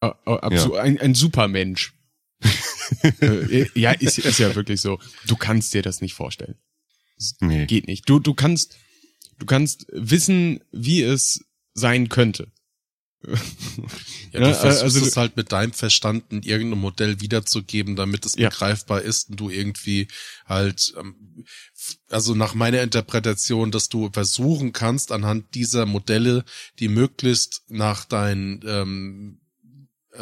äh, 0.00 0.06
äh, 0.06 0.10
absu- 0.30 0.76
ein, 0.76 0.98
ein 1.00 1.14
Supermensch. 1.14 1.94
äh, 3.20 3.66
ja, 3.74 3.90
ist, 3.92 4.18
ist 4.18 4.38
ja 4.38 4.54
wirklich 4.54 4.80
so. 4.80 4.98
Du 5.26 5.36
kannst 5.36 5.74
dir 5.74 5.82
das 5.82 6.00
nicht 6.00 6.14
vorstellen. 6.14 6.56
Nee. 7.40 7.66
Geht 7.66 7.86
nicht. 7.86 8.08
Du, 8.08 8.18
du 8.18 8.34
kannst, 8.34 8.76
du 9.38 9.46
kannst 9.46 9.86
wissen, 9.90 10.60
wie 10.72 11.02
es 11.02 11.44
sein 11.74 12.08
könnte. 12.08 12.50
Ja, 13.26 13.34
Ja, 14.32 14.40
du 14.40 14.54
versuchst 14.54 14.82
also 14.82 15.06
es 15.06 15.16
halt 15.16 15.36
mit 15.36 15.52
deinem 15.52 15.72
Verstand 15.72 16.24
in 16.32 16.42
irgendeinem 16.42 16.80
Modell 16.80 17.20
wiederzugeben, 17.20 17.94
damit 17.96 18.26
es 18.26 18.34
Ja. 18.36 18.48
begreifbar 18.48 19.00
ist 19.02 19.30
und 19.30 19.38
du 19.40 19.48
irgendwie 19.48 20.08
halt, 20.44 20.92
ähm, 20.98 21.44
also 22.08 22.34
nach 22.34 22.54
meiner 22.54 22.82
Interpretation, 22.82 23.70
dass 23.70 23.88
du 23.88 24.10
versuchen 24.12 24.72
kannst, 24.72 25.12
anhand 25.12 25.54
dieser 25.54 25.86
Modelle, 25.86 26.44
die 26.80 26.88
möglichst 26.88 27.62
nach 27.68 28.04
deinen, 28.04 28.60
ähm, 28.66 29.40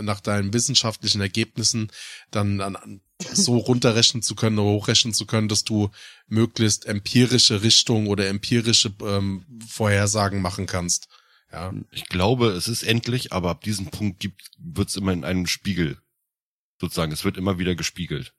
nach 0.01 0.21
deinen 0.21 0.53
wissenschaftlichen 0.53 1.21
Ergebnissen 1.21 1.91
dann 2.31 2.61
an, 2.61 2.77
an 2.77 3.01
so 3.35 3.57
runterrechnen 3.57 4.23
zu 4.23 4.35
können 4.35 4.59
oder 4.59 4.71
hochrechnen 4.71 5.15
zu 5.15 5.27
können, 5.27 5.49
dass 5.49 5.65
du 5.65 5.91
möglichst 6.27 6.87
empirische 6.87 7.63
Richtung 7.63 8.07
oder 8.07 8.29
empirische 8.29 8.93
ähm, 9.03 9.45
Vorhersagen 9.67 10.41
machen 10.41 10.67
kannst. 10.67 11.09
Ja. 11.53 11.73
Ich 11.91 12.07
glaube, 12.07 12.49
es 12.49 12.69
ist 12.69 12.83
endlich, 12.83 13.33
aber 13.33 13.51
ab 13.51 13.63
diesem 13.63 13.87
Punkt 13.87 14.21
gibt, 14.21 14.51
wird 14.59 14.89
es 14.89 14.97
immer 14.97 15.13
in 15.13 15.25
einem 15.25 15.47
Spiegel. 15.47 15.99
Sozusagen, 16.81 17.13
es 17.13 17.25
wird 17.25 17.37
immer 17.37 17.59
wieder 17.59 17.75
gespiegelt. 17.75 18.33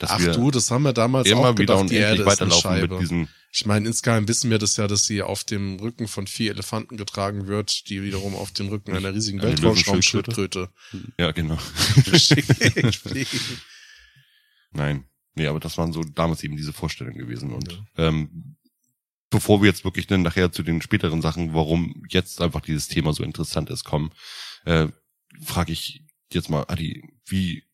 Ach 0.00 0.24
du, 0.32 0.50
das 0.50 0.70
haben 0.70 0.84
wir 0.84 0.92
damals 0.92 1.28
immer 1.28 1.40
auch 1.40 1.58
wieder 1.58 1.74
gedacht, 1.74 1.90
die 1.90 1.96
Erde 1.96 2.22
ist 2.22 2.42
eine 2.42 2.52
Scheibe. 2.52 3.26
Ich 3.50 3.66
meine, 3.66 3.88
insgeheim 3.88 4.28
wissen 4.28 4.50
wir 4.50 4.58
das 4.58 4.76
ja, 4.76 4.86
dass 4.86 5.04
sie 5.04 5.22
auf 5.22 5.42
dem 5.42 5.80
Rücken 5.80 6.06
von 6.06 6.26
vier 6.26 6.52
Elefanten 6.52 6.96
getragen 6.96 7.46
wird, 7.46 7.88
die 7.88 8.02
wiederum 8.02 8.36
auf 8.36 8.52
den 8.52 8.68
Rücken 8.68 8.94
einer 8.94 9.14
riesigen 9.14 9.42
Weltraumschildkröte 9.42 10.68
ja 11.18 11.32
genau. 11.32 11.58
Nein. 14.70 15.04
Nee, 15.34 15.46
aber 15.46 15.60
das 15.60 15.78
waren 15.78 15.92
so 15.92 16.02
damals 16.02 16.42
eben 16.42 16.56
diese 16.56 16.72
Vorstellungen 16.72 17.18
gewesen. 17.18 17.52
Und 17.52 17.84
ähm, 17.96 18.56
bevor 19.30 19.62
wir 19.62 19.68
jetzt 19.68 19.84
wirklich 19.84 20.06
dann 20.06 20.22
nachher 20.22 20.50
zu 20.52 20.62
den 20.62 20.82
späteren 20.82 21.22
Sachen, 21.22 21.54
warum 21.54 22.02
jetzt 22.08 22.40
einfach 22.40 22.60
dieses 22.60 22.88
Thema 22.88 23.12
so 23.12 23.22
interessant 23.22 23.70
ist, 23.70 23.84
kommen, 23.84 24.10
äh, 24.64 24.88
frage 25.40 25.72
ich 25.72 26.02
jetzt 26.32 26.50
mal, 26.50 26.64
Adi, 26.68 27.02
wie 27.24 27.64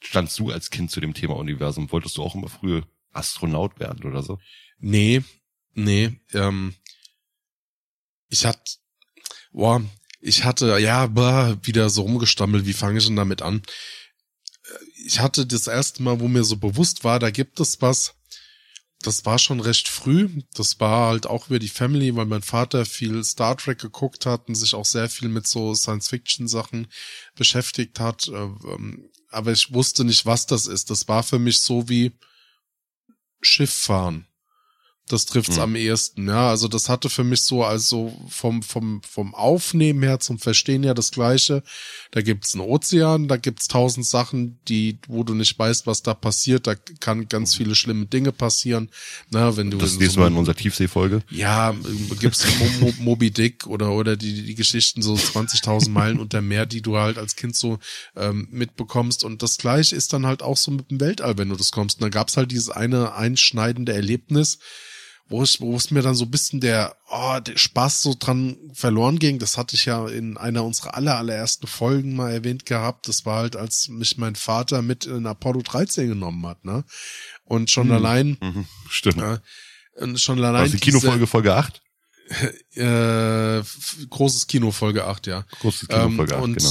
standst 0.00 0.38
du 0.38 0.50
als 0.50 0.70
Kind 0.70 0.90
zu 0.90 1.00
dem 1.00 1.14
Thema 1.14 1.36
Universum? 1.36 1.90
Wolltest 1.90 2.16
du 2.16 2.22
auch 2.22 2.34
immer 2.34 2.48
früher 2.48 2.86
Astronaut 3.12 3.80
werden 3.80 4.04
oder 4.04 4.22
so? 4.22 4.38
Nee, 4.78 5.22
nee, 5.74 6.20
ähm, 6.34 6.74
ich 8.28 8.44
hatte, 8.44 8.62
boah, 9.50 9.82
ich 10.20 10.44
hatte, 10.44 10.78
ja, 10.78 11.06
bah, 11.06 11.56
wieder 11.62 11.90
so 11.90 12.02
rumgestammelt, 12.02 12.66
wie 12.66 12.72
fange 12.72 12.98
ich 12.98 13.06
denn 13.06 13.16
damit 13.16 13.42
an? 13.42 13.62
Ich 15.04 15.20
hatte 15.20 15.46
das 15.46 15.66
erste 15.66 16.02
Mal, 16.02 16.20
wo 16.20 16.28
mir 16.28 16.44
so 16.44 16.56
bewusst 16.56 17.04
war, 17.04 17.18
da 17.18 17.30
gibt 17.30 17.60
es 17.60 17.80
was, 17.80 18.14
das 19.02 19.24
war 19.24 19.38
schon 19.38 19.60
recht 19.60 19.88
früh. 19.88 20.42
Das 20.54 20.80
war 20.80 21.08
halt 21.08 21.26
auch 21.26 21.48
über 21.48 21.58
die 21.58 21.68
Family, 21.68 22.14
weil 22.16 22.26
mein 22.26 22.42
Vater 22.42 22.84
viel 22.84 23.22
Star 23.24 23.56
Trek 23.56 23.78
geguckt 23.78 24.26
hat 24.26 24.48
und 24.48 24.56
sich 24.56 24.74
auch 24.74 24.84
sehr 24.84 25.08
viel 25.08 25.28
mit 25.28 25.46
so 25.46 25.74
Science-Fiction-Sachen 25.74 26.88
beschäftigt 27.36 28.00
hat. 28.00 28.28
Äh, 28.28 28.32
ähm, 28.32 29.10
Aber 29.30 29.52
ich 29.52 29.72
wusste 29.72 30.04
nicht, 30.04 30.26
was 30.26 30.46
das 30.46 30.66
ist. 30.66 30.90
Das 30.90 31.06
war 31.06 31.22
für 31.22 31.38
mich 31.38 31.60
so 31.60 31.88
wie, 31.88 32.12
Schiff 33.40 33.72
fahren. 33.72 34.27
Das 35.08 35.26
trifft's 35.26 35.56
Mhm. 35.56 35.62
am 35.62 35.76
ehesten, 35.76 36.28
ja. 36.28 36.48
Also 36.50 36.68
das 36.68 36.88
hatte 36.88 37.08
für 37.10 37.24
mich 37.24 37.42
so, 37.42 37.64
also 37.64 38.12
vom, 38.28 38.62
vom, 38.62 39.00
vom 39.02 39.34
Aufnehmen 39.34 40.02
her 40.02 40.20
zum 40.20 40.38
Verstehen 40.38 40.82
ja 40.84 40.94
das 40.94 41.10
Gleiche. 41.10 41.62
Da 42.10 42.22
gibt's 42.22 42.54
einen 42.54 42.62
Ozean, 42.62 43.26
da 43.28 43.36
gibt's 43.36 43.68
tausend 43.68 44.06
Sachen, 44.06 44.58
die, 44.68 44.98
wo 45.08 45.24
du 45.24 45.34
nicht 45.34 45.58
weißt, 45.58 45.86
was 45.86 46.02
da 46.02 46.14
passiert. 46.14 46.66
Da 46.66 46.74
kann 46.74 47.28
ganz 47.28 47.54
viele 47.54 47.74
schlimme 47.74 48.06
Dinge 48.06 48.32
passieren. 48.32 48.90
Na, 49.30 49.56
wenn 49.56 49.70
du 49.70 49.78
Das 49.78 49.92
nächste 49.98 50.14
so 50.14 50.20
Mal 50.20 50.28
in 50.28 50.36
unserer 50.36 50.54
Tiefseefolge. 50.56 51.22
ja, 51.30 51.74
gibt's 52.20 52.44
Mo 52.58 52.66
Mo 52.80 52.94
Moby 53.00 53.30
Dick 53.30 53.66
oder 53.66 53.92
oder 53.92 54.16
die 54.16 54.42
die 54.42 54.54
Geschichten 54.54 55.02
so 55.02 55.14
20.000 55.14 55.90
Meilen 55.90 56.18
unter 56.20 56.40
Meer, 56.42 56.66
die 56.66 56.82
du 56.82 56.96
halt 56.98 57.18
als 57.18 57.34
Kind 57.36 57.56
so 57.56 57.78
ähm, 58.16 58.48
mitbekommst 58.50 59.24
und 59.24 59.42
das 59.42 59.56
gleiche 59.58 59.96
ist 59.96 60.12
dann 60.12 60.26
halt 60.26 60.42
auch 60.42 60.56
so 60.56 60.70
mit 60.70 60.90
dem 60.90 61.00
Weltall, 61.00 61.38
wenn 61.38 61.48
du 61.48 61.56
das 61.56 61.70
kommst. 61.72 61.98
Und 61.98 62.02
dann 62.02 62.10
gab's 62.10 62.36
halt 62.36 62.50
dieses 62.50 62.70
eine 62.70 63.14
einschneidende 63.14 63.92
Erlebnis, 63.92 64.58
wo 65.28 65.42
es 65.42 65.60
wo 65.60 65.76
es 65.76 65.90
mir 65.90 66.02
dann 66.02 66.14
so 66.14 66.24
ein 66.24 66.30
bisschen 66.30 66.60
der 66.60 66.96
oh, 67.10 67.38
der 67.40 67.56
Spaß 67.56 68.02
so 68.02 68.14
dran 68.18 68.56
verloren 68.72 69.18
ging. 69.18 69.38
Das 69.38 69.56
hatte 69.58 69.76
ich 69.76 69.84
ja 69.84 70.06
in 70.08 70.36
einer 70.36 70.64
unserer 70.64 70.94
aller 70.94 71.16
allerersten 71.16 71.66
Folgen 71.66 72.16
mal 72.16 72.32
erwähnt 72.32 72.66
gehabt. 72.66 73.08
Das 73.08 73.26
war 73.26 73.38
halt 73.38 73.56
als 73.56 73.88
mich 73.88 74.16
mein 74.18 74.36
Vater 74.36 74.82
mit 74.82 75.04
in 75.06 75.26
Apollo 75.26 75.62
13 75.62 76.08
genommen 76.08 76.46
hat, 76.46 76.64
ne? 76.64 76.84
Und 77.44 77.70
schon 77.70 77.90
allein 77.90 78.36
Mhm, 78.40 78.66
stimmt. 78.88 79.40
und 79.96 80.20
schon 80.20 80.40
War 80.40 80.48
allein 80.48 80.64
das 80.64 80.72
die 80.72 80.78
Kinofolge 80.78 81.26
Folge 81.26 81.54
8? 81.54 81.82
diese, 82.30 82.48
äh, 82.76 84.06
großes 84.10 84.46
Kino 84.46 84.70
Folge 84.70 85.04
8, 85.06 85.26
ja. 85.26 85.44
Großes 85.60 85.88
Kino 85.88 86.10
Folge 86.10 86.36
8, 86.36 86.42
und 86.42 86.56
genau. 86.58 86.70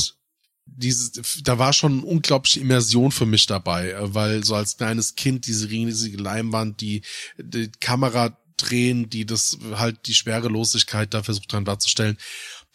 dieses, 0.65 1.11
da 1.43 1.57
war 1.57 1.73
schon 1.73 2.03
unglaubliche 2.03 2.59
Immersion 2.59 3.11
für 3.11 3.25
mich 3.25 3.45
dabei, 3.47 3.91
äh, 3.91 4.13
weil 4.13 4.43
so 4.43 4.55
als 4.55 4.77
kleines 4.77 5.15
Kind 5.15 5.47
diese 5.47 5.69
riesige 5.69 6.17
Leinwand, 6.17 6.81
die, 6.81 7.01
die 7.37 7.71
Kamera 7.79 8.37
drehen, 8.57 9.09
die 9.09 9.25
das 9.25 9.57
halt 9.73 10.07
die 10.07 10.13
Schwerelosigkeit 10.13 11.13
da 11.13 11.23
versucht 11.23 11.53
haben 11.53 11.65
darzustellen, 11.65 12.17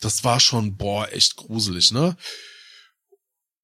das 0.00 0.24
war 0.24 0.40
schon, 0.40 0.76
boah, 0.76 1.12
echt 1.12 1.36
gruselig, 1.36 1.92
ne? 1.92 2.16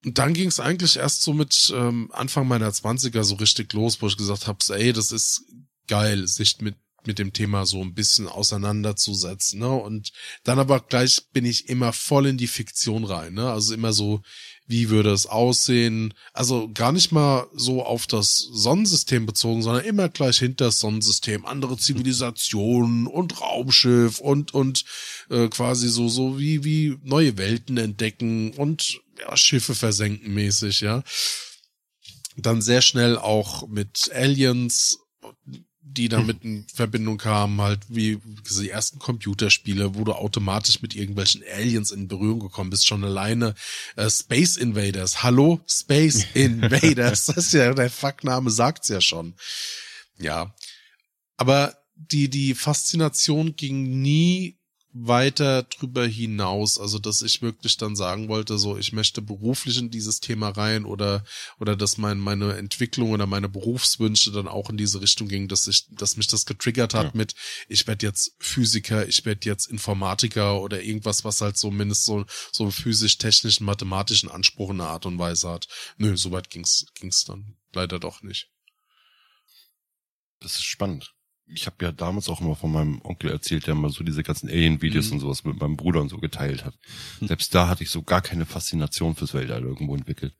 Und 0.05 0.19
dann 0.19 0.33
ging 0.33 0.49
es 0.49 0.61
eigentlich 0.61 0.97
erst 0.97 1.23
so 1.23 1.33
mit 1.33 1.73
ähm, 1.75 2.11
Anfang 2.13 2.47
meiner 2.47 2.73
Zwanziger 2.73 3.25
so 3.25 3.35
richtig 3.35 3.73
los, 3.73 4.01
wo 4.01 4.07
ich 4.07 4.17
gesagt 4.17 4.47
habe, 4.47 4.59
ey, 4.69 4.93
das 4.93 5.11
ist 5.11 5.43
geil, 5.89 6.27
sich 6.29 6.61
mit 6.61 6.77
mit 7.07 7.19
dem 7.19 7.33
Thema 7.33 7.65
so 7.65 7.81
ein 7.81 7.95
bisschen 7.95 8.29
auseinanderzusetzen, 8.29 9.61
ne? 9.61 9.71
Und 9.71 10.13
dann 10.45 10.59
aber 10.59 10.81
gleich 10.81 11.31
bin 11.33 11.45
ich 11.45 11.69
immer 11.69 11.93
voll 11.93 12.27
in 12.27 12.37
die 12.37 12.49
Fiktion 12.49 13.05
rein, 13.05 13.35
ne? 13.35 13.51
Also 13.51 13.73
immer 13.73 13.93
so, 13.93 14.21
wie 14.69 14.91
würde 14.91 15.11
es 15.11 15.27
aussehen? 15.27 16.15
Also 16.35 16.71
gar 16.73 16.93
nicht 16.93 17.11
mal 17.11 17.47
so 17.55 17.83
auf 17.83 18.07
das 18.07 18.39
Sonnensystem 18.39 19.25
bezogen, 19.25 19.63
sondern 19.63 19.85
immer 19.85 20.11
gleich 20.11 20.39
hinter 20.39 20.67
das 20.67 20.79
Sonnensystem, 20.79 21.47
andere 21.47 21.79
Zivilisationen 21.79 23.07
und 23.07 23.41
Raumschiff 23.41 24.21
und 24.21 24.53
und 24.53 24.85
äh, 25.31 25.49
quasi 25.49 25.89
so 25.89 26.09
so 26.09 26.39
wie 26.39 26.65
wie 26.65 26.99
neue 27.03 27.39
Welten 27.39 27.79
entdecken 27.79 28.53
und 28.53 29.01
ja, 29.19 29.37
Schiffe 29.37 29.75
versenken 29.75 30.35
mäßig, 30.35 30.83
ja. 30.83 31.03
Dann 32.37 32.63
sehr 32.63 32.83
schnell 32.83 33.17
auch 33.17 33.67
mit 33.67 34.11
Aliens 34.15 34.99
die 35.95 36.09
damit 36.09 36.45
in 36.45 36.67
Verbindung 36.73 37.19
kamen, 37.19 37.61
halt 37.61 37.81
wie 37.89 38.19
die 38.51 38.71
ersten 38.71 38.99
Computerspiele, 38.99 39.95
wo 39.95 40.05
du 40.05 40.13
automatisch 40.13 40.83
mit 40.83 40.95
irgendwelchen 40.95 41.43
Aliens 41.53 41.91
in 41.91 42.09
Berührung 42.09 42.41
gekommen 42.41 42.71
bist, 42.71 42.87
schon 42.87 43.05
alleine 43.05 43.55
äh, 43.97 44.09
Space 44.11 44.57
Invaders. 44.57 45.23
Hallo, 45.23 45.61
Space 45.67 46.27
Invaders. 46.35 47.27
das 47.27 47.37
ist 47.37 47.53
ja, 47.53 47.73
der 47.73 47.91
Fuckname 47.91 48.51
sagt's 48.51 48.89
ja 48.89 49.01
schon. 49.01 49.35
Ja. 50.19 50.55
Aber 51.37 51.77
die, 51.95 52.29
die 52.29 52.55
Faszination 52.55 53.57
ging 53.57 54.01
nie 54.01 54.58
weiter 55.07 55.63
drüber 55.65 56.07
hinaus, 56.07 56.79
also 56.79 56.99
dass 56.99 57.23
ich 57.23 57.43
wirklich 57.43 57.77
dann 57.77 57.97
sagen 57.97 58.29
wollte, 58.29 58.59
so 58.59 58.77
ich 58.77 58.93
möchte 58.93 59.23
beruflich 59.23 59.79
in 59.79 59.91
dieses 59.91 60.21
Thema 60.21 60.49
rein 60.49 60.85
oder 60.85 61.25
oder 61.59 61.77
dass 61.77 61.99
mein 61.99 62.19
meine 62.19 62.57
Entwicklung 62.57 63.11
oder 63.13 63.27
meine 63.27 63.49
Berufswünsche 63.49 64.33
dann 64.33 64.49
auch 64.49 64.71
in 64.71 64.77
diese 64.77 65.01
Richtung 65.01 65.29
ging, 65.29 65.49
dass 65.49 65.67
ich 65.67 65.87
dass 65.91 66.17
mich 66.17 66.27
das 66.27 66.47
getriggert 66.47 66.95
hat 66.95 67.07
Ja. 67.07 67.13
mit 67.15 67.35
ich 67.69 67.87
werde 67.87 68.07
jetzt 68.07 68.35
Physiker, 68.39 69.07
ich 69.07 69.25
werde 69.25 69.49
jetzt 69.49 69.67
Informatiker 69.67 70.61
oder 70.61 70.83
irgendwas, 70.83 71.25
was 71.25 71.41
halt 71.41 71.57
so 71.57 71.71
mindestens 71.71 72.07
so 72.07 72.25
so 72.53 72.63
einen 72.65 72.73
physisch-technischen, 72.73 73.65
mathematischen 73.65 74.31
Anspruch 74.31 74.71
in 74.71 74.81
einer 74.81 74.91
Art 74.91 75.07
und 75.07 75.19
Weise 75.19 75.49
hat. 75.51 75.69
Nö, 75.97 76.17
soweit 76.17 76.51
ging's 76.51 76.87
ging's 76.95 77.25
dann 77.25 77.57
leider 77.73 77.99
doch 77.99 78.23
nicht. 78.23 78.51
Das 80.41 80.57
ist 80.57 80.65
spannend. 80.65 81.15
Ich 81.51 81.67
habe 81.67 81.77
ja 81.85 81.93
damals 81.93 82.29
auch 82.29 82.41
immer 82.41 82.55
von 82.57 82.71
meinem 82.73 83.01
Onkel 83.03 83.31
erzählt, 83.31 83.67
der 83.67 83.75
mal 83.75 83.91
so 83.91 84.05
diese 84.05 84.23
ganzen 84.23 84.49
Alien-Videos 84.49 85.07
Mhm. 85.09 85.13
und 85.15 85.21
sowas 85.21 85.45
mit 85.45 85.59
meinem 85.61 85.77
Bruder 85.77 86.01
und 86.01 86.09
so 86.11 86.19
geteilt 86.19 86.65
hat. 86.65 86.75
Selbst 87.21 87.55
da 87.55 87.69
hatte 87.69 87.83
ich 87.83 87.91
so 87.91 88.03
gar 88.03 88.21
keine 88.21 88.45
Faszination 88.47 89.15
fürs 89.15 89.33
Weltall 89.35 89.63
irgendwo 89.63 89.95
entwickelt. 89.97 90.35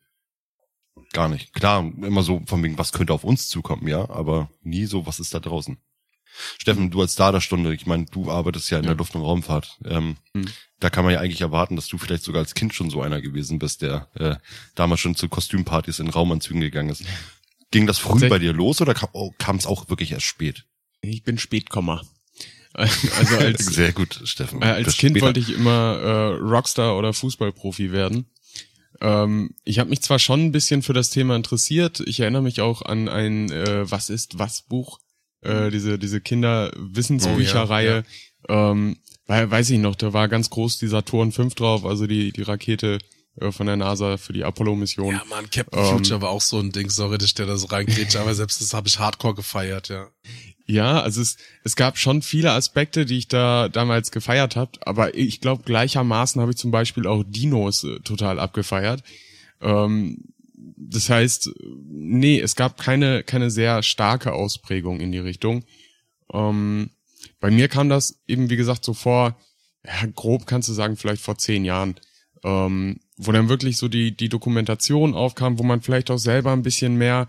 Gar 1.13 1.29
nicht. 1.29 1.55
Klar, 1.55 1.81
immer 1.81 2.23
so 2.23 2.43
von 2.47 2.63
wegen, 2.63 2.77
was 2.77 2.93
könnte 2.93 3.13
auf 3.15 3.25
uns 3.25 3.49
zukommen, 3.49 3.89
ja, 3.89 4.09
aber 4.11 4.51
nie 4.63 4.85
so, 4.85 5.07
was 5.07 5.21
ist 5.21 5.33
da 5.33 5.41
draußen. 5.41 5.79
Steffen, 6.59 6.91
du 6.91 7.01
als 7.01 7.15
Starderstunde, 7.15 7.75
ich 7.75 7.87
meine, 7.87 8.05
du 8.05 8.31
arbeitest 8.31 8.71
ja 8.71 8.79
in 8.79 8.85
der 8.85 8.95
Luft- 8.95 9.15
und 9.15 9.23
Raumfahrt. 9.23 9.79
Ähm, 9.85 10.17
Mhm. 10.35 10.47
Da 10.81 10.91
kann 10.91 11.05
man 11.05 11.13
ja 11.15 11.19
eigentlich 11.21 11.41
erwarten, 11.41 11.75
dass 11.75 11.89
du 11.89 11.99
vielleicht 11.99 12.23
sogar 12.23 12.41
als 12.43 12.55
Kind 12.55 12.73
schon 12.75 12.91
so 12.91 13.01
einer 13.03 13.21
gewesen 13.21 13.59
bist, 13.59 13.83
der 13.83 14.09
äh, 14.15 14.37
damals 14.77 15.01
schon 15.01 15.17
zu 15.17 15.29
Kostümpartys 15.29 15.99
in 15.99 16.09
Raumanzügen 16.09 16.61
gegangen 16.61 16.91
ist. 16.91 17.03
Ging 17.73 17.87
das 17.89 17.99
früh 17.99 18.29
bei 18.29 18.39
dir 18.39 18.53
los 18.53 18.81
oder 18.81 18.95
kam 18.95 19.57
es 19.57 19.67
auch 19.67 19.89
wirklich 19.89 20.13
erst 20.13 20.27
spät? 20.27 20.67
Ich 21.01 21.23
bin 21.23 21.39
Spätkomma. 21.39 22.03
Also 22.75 23.37
als, 23.39 23.65
Sehr 23.67 23.93
gut, 23.93 24.21
Steffen. 24.25 24.63
Äh, 24.63 24.67
als 24.67 24.97
Kind 24.99 25.13
später. 25.13 25.27
wollte 25.27 25.41
ich 25.41 25.53
immer 25.53 25.99
äh, 26.01 26.35
Rockstar 26.37 26.97
oder 26.97 27.13
Fußballprofi 27.13 27.91
werden. 27.91 28.27
Ähm, 29.01 29.55
ich 29.65 29.81
habe 29.81 29.91
mich 29.91 30.01
zwar 30.03 30.21
schon 30.21 30.45
ein 30.45 30.53
bisschen 30.53 30.83
für 30.83 30.93
das 30.93 31.11
Thema 31.11 31.35
interessiert. 31.35 31.99
Ich 32.07 32.21
erinnere 32.21 32.43
mich 32.43 32.61
auch 32.61 32.83
an 32.83 33.09
ein 33.09 33.51
äh, 33.51 33.91
Was 33.91 34.11
ist 34.11 34.39
was 34.39 34.63
Buch, 34.63 35.01
äh, 35.41 35.71
diese 35.71 35.99
diese 35.99 36.21
Kinderwissensbücherreihe. 36.21 38.05
ähm, 38.49 38.99
weil, 39.27 39.51
weiß 39.51 39.71
ich 39.71 39.79
noch, 39.79 39.97
da 39.97 40.13
war 40.13 40.29
ganz 40.29 40.49
groß 40.51 40.79
die 40.79 40.89
Saturn 40.89 41.33
5 41.33 41.55
drauf, 41.55 41.85
also 41.85 42.07
die 42.07 42.33
die 42.33 42.43
Rakete 42.43 42.99
äh, 43.41 43.51
von 43.51 43.67
der 43.67 43.77
NASA 43.77 44.17
für 44.19 44.33
die 44.33 44.45
Apollo-Mission. 44.45 45.15
Ja, 45.15 45.23
man, 45.29 45.51
Captain 45.51 45.79
Ähm, 45.81 45.87
Future 45.97 46.23
war 46.23 46.31
auch 46.31 46.41
so 46.43 46.59
ein 46.61 46.71
Ding, 46.71 46.91
sorry, 46.91 47.19
dass 47.19 47.29
ich 47.29 47.35
dir 47.35 47.47
da 47.47 47.57
so 47.57 47.67
reingrätsche, 47.67 48.21
aber 48.21 48.35
selbst 48.35 48.61
das 48.61 48.73
habe 48.73 48.89
ich 48.89 48.99
hardcore 48.99 49.35
gefeiert, 49.35 49.89
ja. 49.89 50.09
Ja, 50.71 51.01
also 51.01 51.23
es, 51.23 51.39
es 51.65 51.77
gab 51.77 51.97
schon 51.97 52.21
viele 52.21 52.53
Aspekte, 52.53 53.07
die 53.07 53.17
ich 53.17 53.29
da 53.29 53.71
damals 53.71 54.11
gefeiert 54.11 54.55
habe, 54.55 54.73
aber 54.83 55.15
ich 55.15 55.41
glaube 55.41 55.63
gleichermaßen 55.63 56.43
habe 56.43 56.53
ich 56.53 56.59
zum 56.59 56.71
Beispiel 56.71 57.07
auch 57.07 57.25
Dinos 57.27 57.85
äh, 57.85 58.01
total 58.01 58.39
abgefeiert. 58.39 59.03
Ähm, 59.63 60.25
das 60.77 61.09
heißt, 61.09 61.51
nee, 61.89 62.39
es 62.39 62.55
gab 62.55 62.79
keine 62.79 63.23
keine 63.23 63.51
sehr 63.51 63.83
starke 63.83 64.35
Ausprägung 64.35 65.01
in 65.01 65.11
die 65.11 65.19
Richtung. 65.19 65.65
Ähm, 66.33 66.91
bei 67.41 67.51
mir 67.51 67.69
kam 67.69 67.89
das 67.89 68.21
eben 68.27 68.51
wie 68.51 68.57
gesagt 68.57 68.85
so 68.85 68.93
vor, 68.93 69.39
ja, 69.87 70.07
grob 70.15 70.47
kannst 70.47 70.69
du 70.69 70.75
sagen 70.75 70.99
vielleicht 70.99 71.23
vor 71.23 71.39
zehn 71.39 71.65
Jahren, 71.65 71.99
ähm, 72.45 73.01
wo 73.17 73.33
dann 73.33 73.49
wirklich 73.49 73.79
so 73.79 73.89
die 73.89 74.15
die 74.15 74.29
Dokumentation 74.29 75.15
aufkam, 75.15 75.59
wo 75.59 75.63
man 75.63 75.81
vielleicht 75.81 76.11
auch 76.11 76.19
selber 76.19 76.53
ein 76.53 76.63
bisschen 76.63 76.97
mehr 76.97 77.27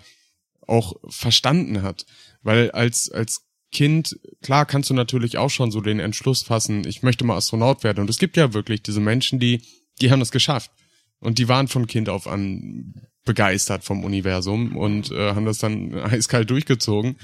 auch 0.68 0.96
verstanden 1.08 1.84
hat. 1.84 2.06
Weil 2.42 2.72
als, 2.72 3.10
als 3.10 3.46
Kind, 3.72 4.20
klar 4.42 4.66
kannst 4.66 4.90
du 4.90 4.94
natürlich 4.94 5.38
auch 5.38 5.50
schon 5.50 5.72
so 5.72 5.82
den 5.82 6.00
Entschluss 6.00 6.42
fassen, 6.42 6.88
ich 6.88 7.04
möchte 7.04 7.24
mal 7.24 7.38
Astronaut 7.38 7.84
werden. 7.84 8.00
Und 8.00 8.10
es 8.10 8.18
gibt 8.18 8.38
ja 8.38 8.54
wirklich 8.54 8.82
diese 8.82 9.00
Menschen, 9.00 9.40
die, 9.40 9.62
die 10.02 10.12
haben 10.12 10.20
das 10.20 10.32
geschafft. 10.32 10.72
Und 11.20 11.38
die 11.38 11.48
waren 11.48 11.68
von 11.68 11.86
Kind 11.88 12.10
auf 12.10 12.28
an 12.28 12.94
begeistert 13.26 13.84
vom 13.84 14.04
Universum 14.04 14.76
und 14.76 15.12
äh, 15.12 15.36
haben 15.36 15.46
das 15.46 15.60
dann 15.60 15.94
eiskalt 16.00 16.50
durchgezogen. 16.50 17.18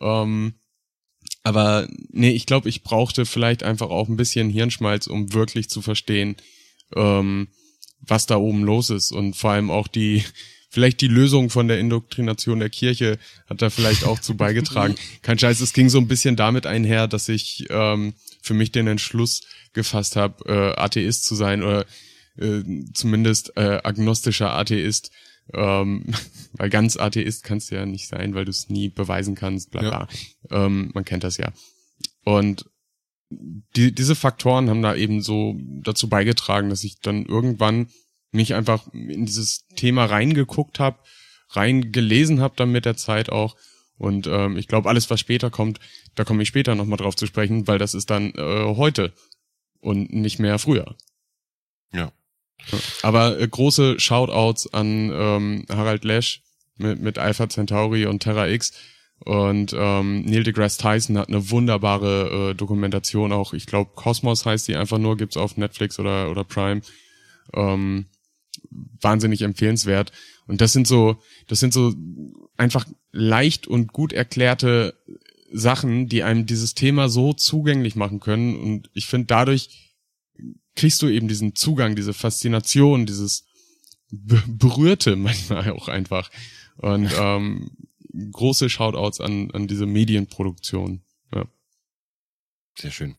Ähm, 0.00 0.54
aber 1.42 1.86
nee, 2.08 2.30
ich 2.30 2.46
glaube, 2.46 2.68
ich 2.68 2.82
brauchte 2.82 3.26
vielleicht 3.26 3.62
einfach 3.62 3.90
auch 3.90 4.08
ein 4.08 4.16
bisschen 4.16 4.50
Hirnschmalz, 4.50 5.06
um 5.06 5.32
wirklich 5.32 5.68
zu 5.68 5.82
verstehen, 5.82 6.36
ähm, 6.96 7.48
was 8.00 8.26
da 8.26 8.36
oben 8.36 8.64
los 8.64 8.90
ist. 8.90 9.12
Und 9.12 9.36
vor 9.36 9.50
allem 9.50 9.70
auch 9.70 9.88
die, 9.88 10.24
vielleicht 10.74 11.00
die 11.00 11.08
Lösung 11.08 11.50
von 11.50 11.68
der 11.68 11.78
Indoktrination 11.78 12.58
der 12.58 12.68
Kirche 12.68 13.18
hat 13.46 13.62
da 13.62 13.70
vielleicht 13.70 14.02
auch 14.02 14.18
zu 14.18 14.36
beigetragen. 14.36 14.96
Kein 15.22 15.38
Scheiß, 15.38 15.60
es 15.60 15.72
ging 15.72 15.88
so 15.88 15.98
ein 15.98 16.08
bisschen 16.08 16.34
damit 16.34 16.66
einher, 16.66 17.06
dass 17.06 17.28
ich 17.28 17.66
ähm, 17.70 18.14
für 18.42 18.54
mich 18.54 18.72
den 18.72 18.88
Entschluss 18.88 19.42
gefasst 19.72 20.16
habe, 20.16 20.44
äh, 20.48 20.80
Atheist 20.80 21.26
zu 21.26 21.36
sein 21.36 21.62
oder 21.62 21.86
äh, 22.38 22.64
zumindest 22.92 23.56
äh, 23.56 23.80
agnostischer 23.84 24.52
Atheist. 24.52 25.12
Ähm, 25.52 26.06
weil 26.54 26.70
ganz 26.70 26.96
Atheist 26.96 27.44
kannst 27.44 27.70
du 27.70 27.76
ja 27.76 27.86
nicht 27.86 28.08
sein, 28.08 28.34
weil 28.34 28.44
du 28.44 28.50
es 28.50 28.68
nie 28.68 28.88
beweisen 28.88 29.36
kannst, 29.36 29.70
bla 29.70 29.80
bla. 29.80 30.08
Ähm, 30.50 30.90
man 30.92 31.04
kennt 31.04 31.22
das 31.22 31.36
ja. 31.36 31.52
Und 32.24 32.68
die, 33.30 33.94
diese 33.94 34.16
Faktoren 34.16 34.68
haben 34.68 34.82
da 34.82 34.96
eben 34.96 35.22
so 35.22 35.56
dazu 35.84 36.08
beigetragen, 36.08 36.68
dass 36.68 36.82
ich 36.82 36.98
dann 36.98 37.26
irgendwann 37.26 37.86
mich 38.34 38.54
einfach 38.54 38.82
in 38.92 39.26
dieses 39.26 39.66
Thema 39.76 40.04
reingeguckt 40.06 40.80
habe, 40.80 40.98
reingelesen 41.50 42.40
habe 42.40 42.54
dann 42.56 42.72
mit 42.72 42.84
der 42.84 42.96
Zeit 42.96 43.30
auch 43.30 43.56
Und 43.96 44.26
ähm, 44.26 44.56
ich 44.56 44.68
glaube, 44.68 44.88
alles, 44.88 45.08
was 45.10 45.20
später 45.20 45.50
kommt, 45.50 45.78
da 46.14 46.24
komme 46.24 46.42
ich 46.42 46.48
später 46.48 46.74
nochmal 46.74 46.96
drauf 46.96 47.16
zu 47.16 47.26
sprechen, 47.26 47.66
weil 47.68 47.78
das 47.78 47.94
ist 47.94 48.10
dann 48.10 48.32
äh, 48.34 48.74
heute 48.76 49.12
und 49.80 50.12
nicht 50.12 50.38
mehr 50.38 50.58
früher. 50.58 50.96
Ja. 51.92 52.12
Aber 53.02 53.38
äh, 53.38 53.46
große 53.46 54.00
Shoutouts 54.00 54.72
an 54.72 55.10
ähm, 55.12 55.66
Harald 55.68 56.04
Lesch 56.04 56.42
mit, 56.76 57.00
mit 57.00 57.18
Alpha 57.18 57.48
Centauri 57.48 58.06
und 58.06 58.20
Terra 58.20 58.48
X. 58.48 58.72
Und 59.20 59.74
ähm, 59.78 60.24
Neil 60.24 60.42
deGrasse 60.42 60.78
Tyson 60.78 61.16
hat 61.16 61.28
eine 61.28 61.50
wunderbare 61.50 62.50
äh, 62.50 62.54
Dokumentation 62.54 63.32
auch. 63.32 63.54
Ich 63.54 63.66
glaube, 63.66 63.92
Cosmos 63.94 64.44
heißt 64.44 64.66
die 64.66 64.76
einfach 64.76 64.98
nur, 64.98 65.16
gibt's 65.16 65.36
auf 65.36 65.56
Netflix 65.56 65.98
oder, 66.00 66.30
oder 66.30 66.42
Prime. 66.42 66.82
Ähm, 67.54 68.06
wahnsinnig 69.00 69.42
empfehlenswert. 69.42 70.12
Und 70.46 70.60
das 70.60 70.72
sind 70.72 70.86
so, 70.86 71.22
das 71.46 71.60
sind 71.60 71.72
so 71.72 71.94
einfach 72.56 72.86
leicht 73.12 73.66
und 73.66 73.92
gut 73.92 74.12
erklärte 74.12 74.98
Sachen, 75.52 76.08
die 76.08 76.22
einem 76.22 76.46
dieses 76.46 76.74
Thema 76.74 77.08
so 77.08 77.32
zugänglich 77.32 77.96
machen 77.96 78.20
können. 78.20 78.56
Und 78.56 78.90
ich 78.92 79.06
finde, 79.06 79.26
dadurch 79.26 79.92
kriegst 80.74 81.00
du 81.02 81.08
eben 81.08 81.28
diesen 81.28 81.54
Zugang, 81.54 81.94
diese 81.94 82.12
Faszination, 82.12 83.06
dieses 83.06 83.46
Be 84.10 84.42
Berührte 84.46 85.16
manchmal 85.16 85.70
auch 85.70 85.88
einfach. 85.88 86.30
Und 86.76 87.10
ähm, 87.18 87.70
große 88.32 88.68
Shoutouts 88.68 89.20
an, 89.20 89.50
an 89.52 89.66
diese 89.66 89.86
Medienproduktion. 89.86 91.02
Ja. 91.34 91.46
Sehr 92.78 92.90
schön. 92.90 93.16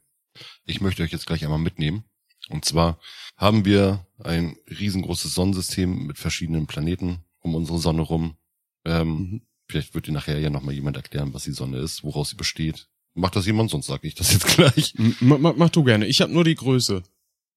Ich 0.65 0.81
möchte 0.81 1.03
euch 1.03 1.11
jetzt 1.11 1.27
gleich 1.27 1.43
einmal 1.43 1.59
mitnehmen. 1.59 2.03
Und 2.49 2.65
zwar 2.65 2.99
haben 3.37 3.65
wir 3.65 4.05
ein 4.23 4.55
riesengroßes 4.69 5.33
Sonnensystem 5.33 6.07
mit 6.07 6.17
verschiedenen 6.17 6.67
Planeten 6.67 7.19
um 7.39 7.55
unsere 7.55 7.79
Sonne 7.79 8.01
rum. 8.01 8.37
Ähm, 8.85 9.07
mhm. 9.07 9.41
Vielleicht 9.67 9.93
wird 9.95 10.07
dir 10.07 10.11
nachher 10.11 10.39
ja 10.39 10.49
nochmal 10.49 10.75
jemand 10.75 10.95
erklären, 10.95 11.33
was 11.33 11.43
die 11.43 11.51
Sonne 11.51 11.79
ist, 11.79 12.03
woraus 12.03 12.29
sie 12.29 12.35
besteht. 12.35 12.87
Macht 13.13 13.35
das 13.35 13.45
jemand, 13.45 13.71
sonst 13.71 13.87
sage 13.87 14.07
ich 14.07 14.15
das 14.15 14.31
jetzt 14.33 14.47
gleich. 14.55 14.93
M 14.97 15.15
mach, 15.19 15.55
mach 15.55 15.69
du 15.69 15.83
gerne. 15.83 16.05
Ich 16.05 16.21
habe 16.21 16.33
nur 16.33 16.43
die 16.43 16.55
Größe. 16.55 17.03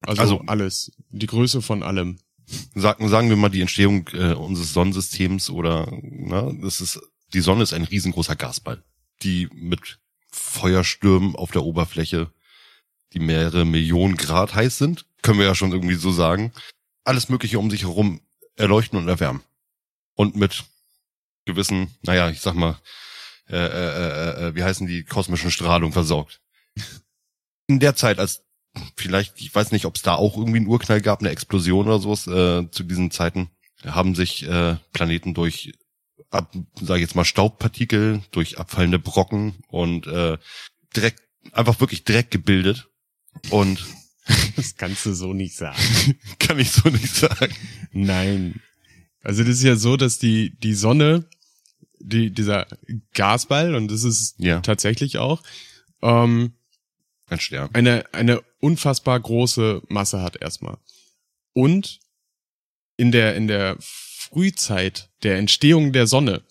Also, 0.01 0.23
also, 0.23 0.41
alles. 0.47 0.93
Die 1.11 1.27
Größe 1.27 1.61
von 1.61 1.83
allem. 1.83 2.19
Sagen, 2.75 3.09
sagen 3.09 3.29
wir 3.29 3.37
mal 3.37 3.51
die 3.51 3.61
Entstehung 3.61 4.09
äh, 4.15 4.33
unseres 4.33 4.73
Sonnensystems 4.73 5.51
oder 5.51 5.91
na, 6.01 6.51
das 6.63 6.81
ist 6.81 6.99
die 7.35 7.41
Sonne 7.41 7.63
ist 7.63 7.75
ein 7.75 7.85
riesengroßer 7.85 8.37
Gasball, 8.37 8.83
die 9.23 9.49
mit 9.53 9.99
Feuerstürmen 10.31 11.37
auf 11.37 11.51
der 11.51 11.65
Oberfläche, 11.65 12.33
die 13.13 13.19
mehrere 13.19 13.65
Millionen 13.65 14.17
Grad 14.17 14.55
heiß 14.55 14.79
sind, 14.79 15.07
können 15.29 15.41
wir 15.41 15.47
ja 15.47 15.55
schon 15.55 15.73
irgendwie 15.73 15.97
so 15.97 16.11
sagen, 16.11 16.55
alles 17.05 17.29
Mögliche 17.29 17.59
um 17.59 17.71
sich 17.71 17.83
herum 17.83 18.23
erleuchten 18.57 18.99
und 18.99 19.09
erwärmen. 19.09 19.43
Und 20.15 20.37
mit 20.37 20.65
gewissen, 21.45 21.95
naja, 22.01 22.31
ich 22.31 22.41
sag 22.41 22.55
mal, 22.55 22.79
äh, 23.47 23.57
äh, 23.57 23.59
äh, 23.59 24.47
äh 24.47 24.55
wie 24.55 24.65
heißen 24.65 24.87
die 24.87 25.05
kosmischen 25.05 25.51
Strahlung 25.51 25.93
versorgt. 25.93 26.41
In 27.67 27.79
der 27.79 27.95
Zeit, 27.95 28.19
als 28.19 28.43
vielleicht, 28.97 29.39
ich 29.39 29.55
weiß 29.55 29.71
nicht, 29.71 29.85
ob 29.85 29.97
es 29.97 30.03
da 30.03 30.15
auch 30.15 30.35
irgendwie 30.39 30.61
einen 30.61 30.67
Urknall 30.67 31.03
gab, 31.03 31.21
eine 31.21 31.29
Explosion 31.29 31.89
oder 31.89 31.99
sowas 31.99 32.27
äh, 32.27 32.71
zu 32.71 32.83
diesen 32.85 33.11
Zeiten, 33.11 33.51
haben 33.85 34.15
sich 34.15 34.49
äh, 34.49 34.77
Planeten 34.95 35.35
durch 35.35 35.75
ab, 36.31 36.55
sag 36.81 36.97
ich 36.97 37.03
jetzt 37.03 37.17
mal, 37.17 37.27
Staubpartikel, 37.27 38.23
durch 38.31 38.57
abfallende 38.57 38.99
Brocken 38.99 39.57
und 39.69 40.07
äh, 40.07 40.39
Dreck, 40.95 41.17
einfach 41.53 41.81
wirklich 41.81 42.05
Dreck 42.05 42.31
gebildet. 42.31 42.89
Und 43.51 43.85
das 44.57 44.77
kannst 44.77 45.07
du 45.07 45.13
so 45.13 45.33
nicht 45.33 45.57
sagen. 45.57 45.79
kann 46.39 46.59
ich 46.59 46.71
so 46.71 46.89
nicht 46.89 47.15
sagen. 47.15 47.55
Nein. 47.93 48.61
Also 49.23 49.43
das 49.43 49.57
ist 49.57 49.63
ja 49.63 49.77
so, 49.77 49.97
dass 49.97 50.19
die 50.19 50.57
die 50.59 50.75
Sonne, 50.75 51.29
die 51.99 52.31
dieser 52.31 52.67
Gasball 53.15 53.75
und 53.75 53.91
das 53.91 54.05
ist 54.05 54.37
ja. 54.39 54.61
tatsächlich 54.61 55.19
auch 55.19 55.43
ähm, 56.03 56.53
ein 57.27 57.41
Stern. 57.41 57.71
Eine 57.73 58.05
eine 58.13 58.41
unfassbar 58.61 59.19
große 59.19 59.83
Masse 59.89 60.23
hat 60.23 60.41
erstmal. 60.41 60.79
Und 61.53 62.01
in 62.97 63.13
der 63.13 63.35
in 63.35 63.49
der 63.49 63.77
Frühzeit 63.81 65.11
der 65.23 65.37
Entstehung 65.37 65.93
der 65.93 66.07
Sonne 66.07 66.43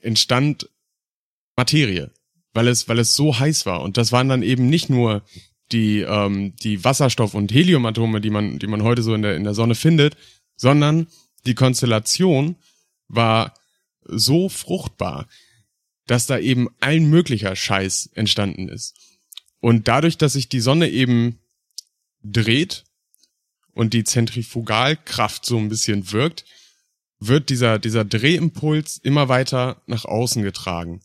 entstand 0.00 0.68
Materie, 1.56 2.10
weil 2.52 2.68
es, 2.68 2.88
weil 2.88 2.98
es 2.98 3.14
so 3.14 3.38
heiß 3.38 3.66
war. 3.66 3.82
Und 3.82 3.96
das 3.96 4.12
waren 4.12 4.28
dann 4.28 4.42
eben 4.42 4.68
nicht 4.68 4.90
nur 4.90 5.22
die, 5.74 6.00
ähm, 6.00 6.54
die 6.62 6.84
Wasserstoff- 6.84 7.34
und 7.34 7.52
Heliumatome, 7.52 8.20
die 8.20 8.30
man, 8.30 8.58
die 8.58 8.68
man 8.68 8.82
heute 8.82 9.02
so 9.02 9.12
in 9.12 9.22
der, 9.22 9.36
in 9.36 9.44
der 9.44 9.54
Sonne 9.54 9.74
findet, 9.74 10.16
sondern 10.56 11.08
die 11.46 11.54
Konstellation 11.54 12.56
war 13.08 13.54
so 14.04 14.48
fruchtbar, 14.48 15.26
dass 16.06 16.26
da 16.26 16.38
eben 16.38 16.68
allen 16.80 17.10
möglicher 17.10 17.56
Scheiß 17.56 18.10
entstanden 18.14 18.68
ist. 18.68 18.94
Und 19.60 19.88
dadurch, 19.88 20.16
dass 20.16 20.34
sich 20.34 20.48
die 20.48 20.60
Sonne 20.60 20.88
eben 20.88 21.40
dreht 22.22 22.84
und 23.72 23.94
die 23.94 24.04
Zentrifugalkraft 24.04 25.44
so 25.44 25.58
ein 25.58 25.68
bisschen 25.68 26.12
wirkt, 26.12 26.44
wird 27.18 27.50
dieser, 27.50 27.78
dieser 27.78 28.04
Drehimpuls 28.04 28.98
immer 28.98 29.28
weiter 29.28 29.82
nach 29.86 30.04
außen 30.04 30.42
getragen. 30.42 31.00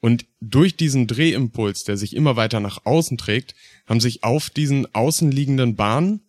Und 0.00 0.26
durch 0.40 0.76
diesen 0.76 1.06
Drehimpuls, 1.06 1.84
der 1.84 1.96
sich 1.96 2.16
immer 2.16 2.36
weiter 2.36 2.60
nach 2.60 2.86
außen 2.86 3.18
trägt, 3.18 3.54
haben 3.86 4.00
sich 4.00 4.24
auf 4.24 4.48
diesen 4.50 4.92
außenliegenden 4.94 5.76
Bahnen 5.76 6.22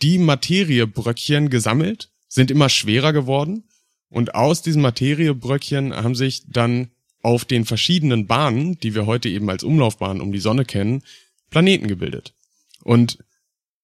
die 0.00 0.18
Materiebröckchen 0.18 1.50
gesammelt, 1.50 2.10
sind 2.28 2.50
immer 2.50 2.68
schwerer 2.68 3.12
geworden 3.12 3.64
und 4.08 4.34
aus 4.34 4.62
diesen 4.62 4.80
Materiebröckchen 4.82 5.94
haben 5.94 6.14
sich 6.14 6.44
dann 6.46 6.90
auf 7.20 7.44
den 7.44 7.64
verschiedenen 7.64 8.26
Bahnen, 8.26 8.78
die 8.78 8.94
wir 8.94 9.06
heute 9.06 9.28
eben 9.28 9.50
als 9.50 9.64
Umlaufbahnen 9.64 10.22
um 10.22 10.30
die 10.30 10.40
Sonne 10.40 10.64
kennen, 10.64 11.02
Planeten 11.50 11.88
gebildet. 11.88 12.34
Und 12.82 13.18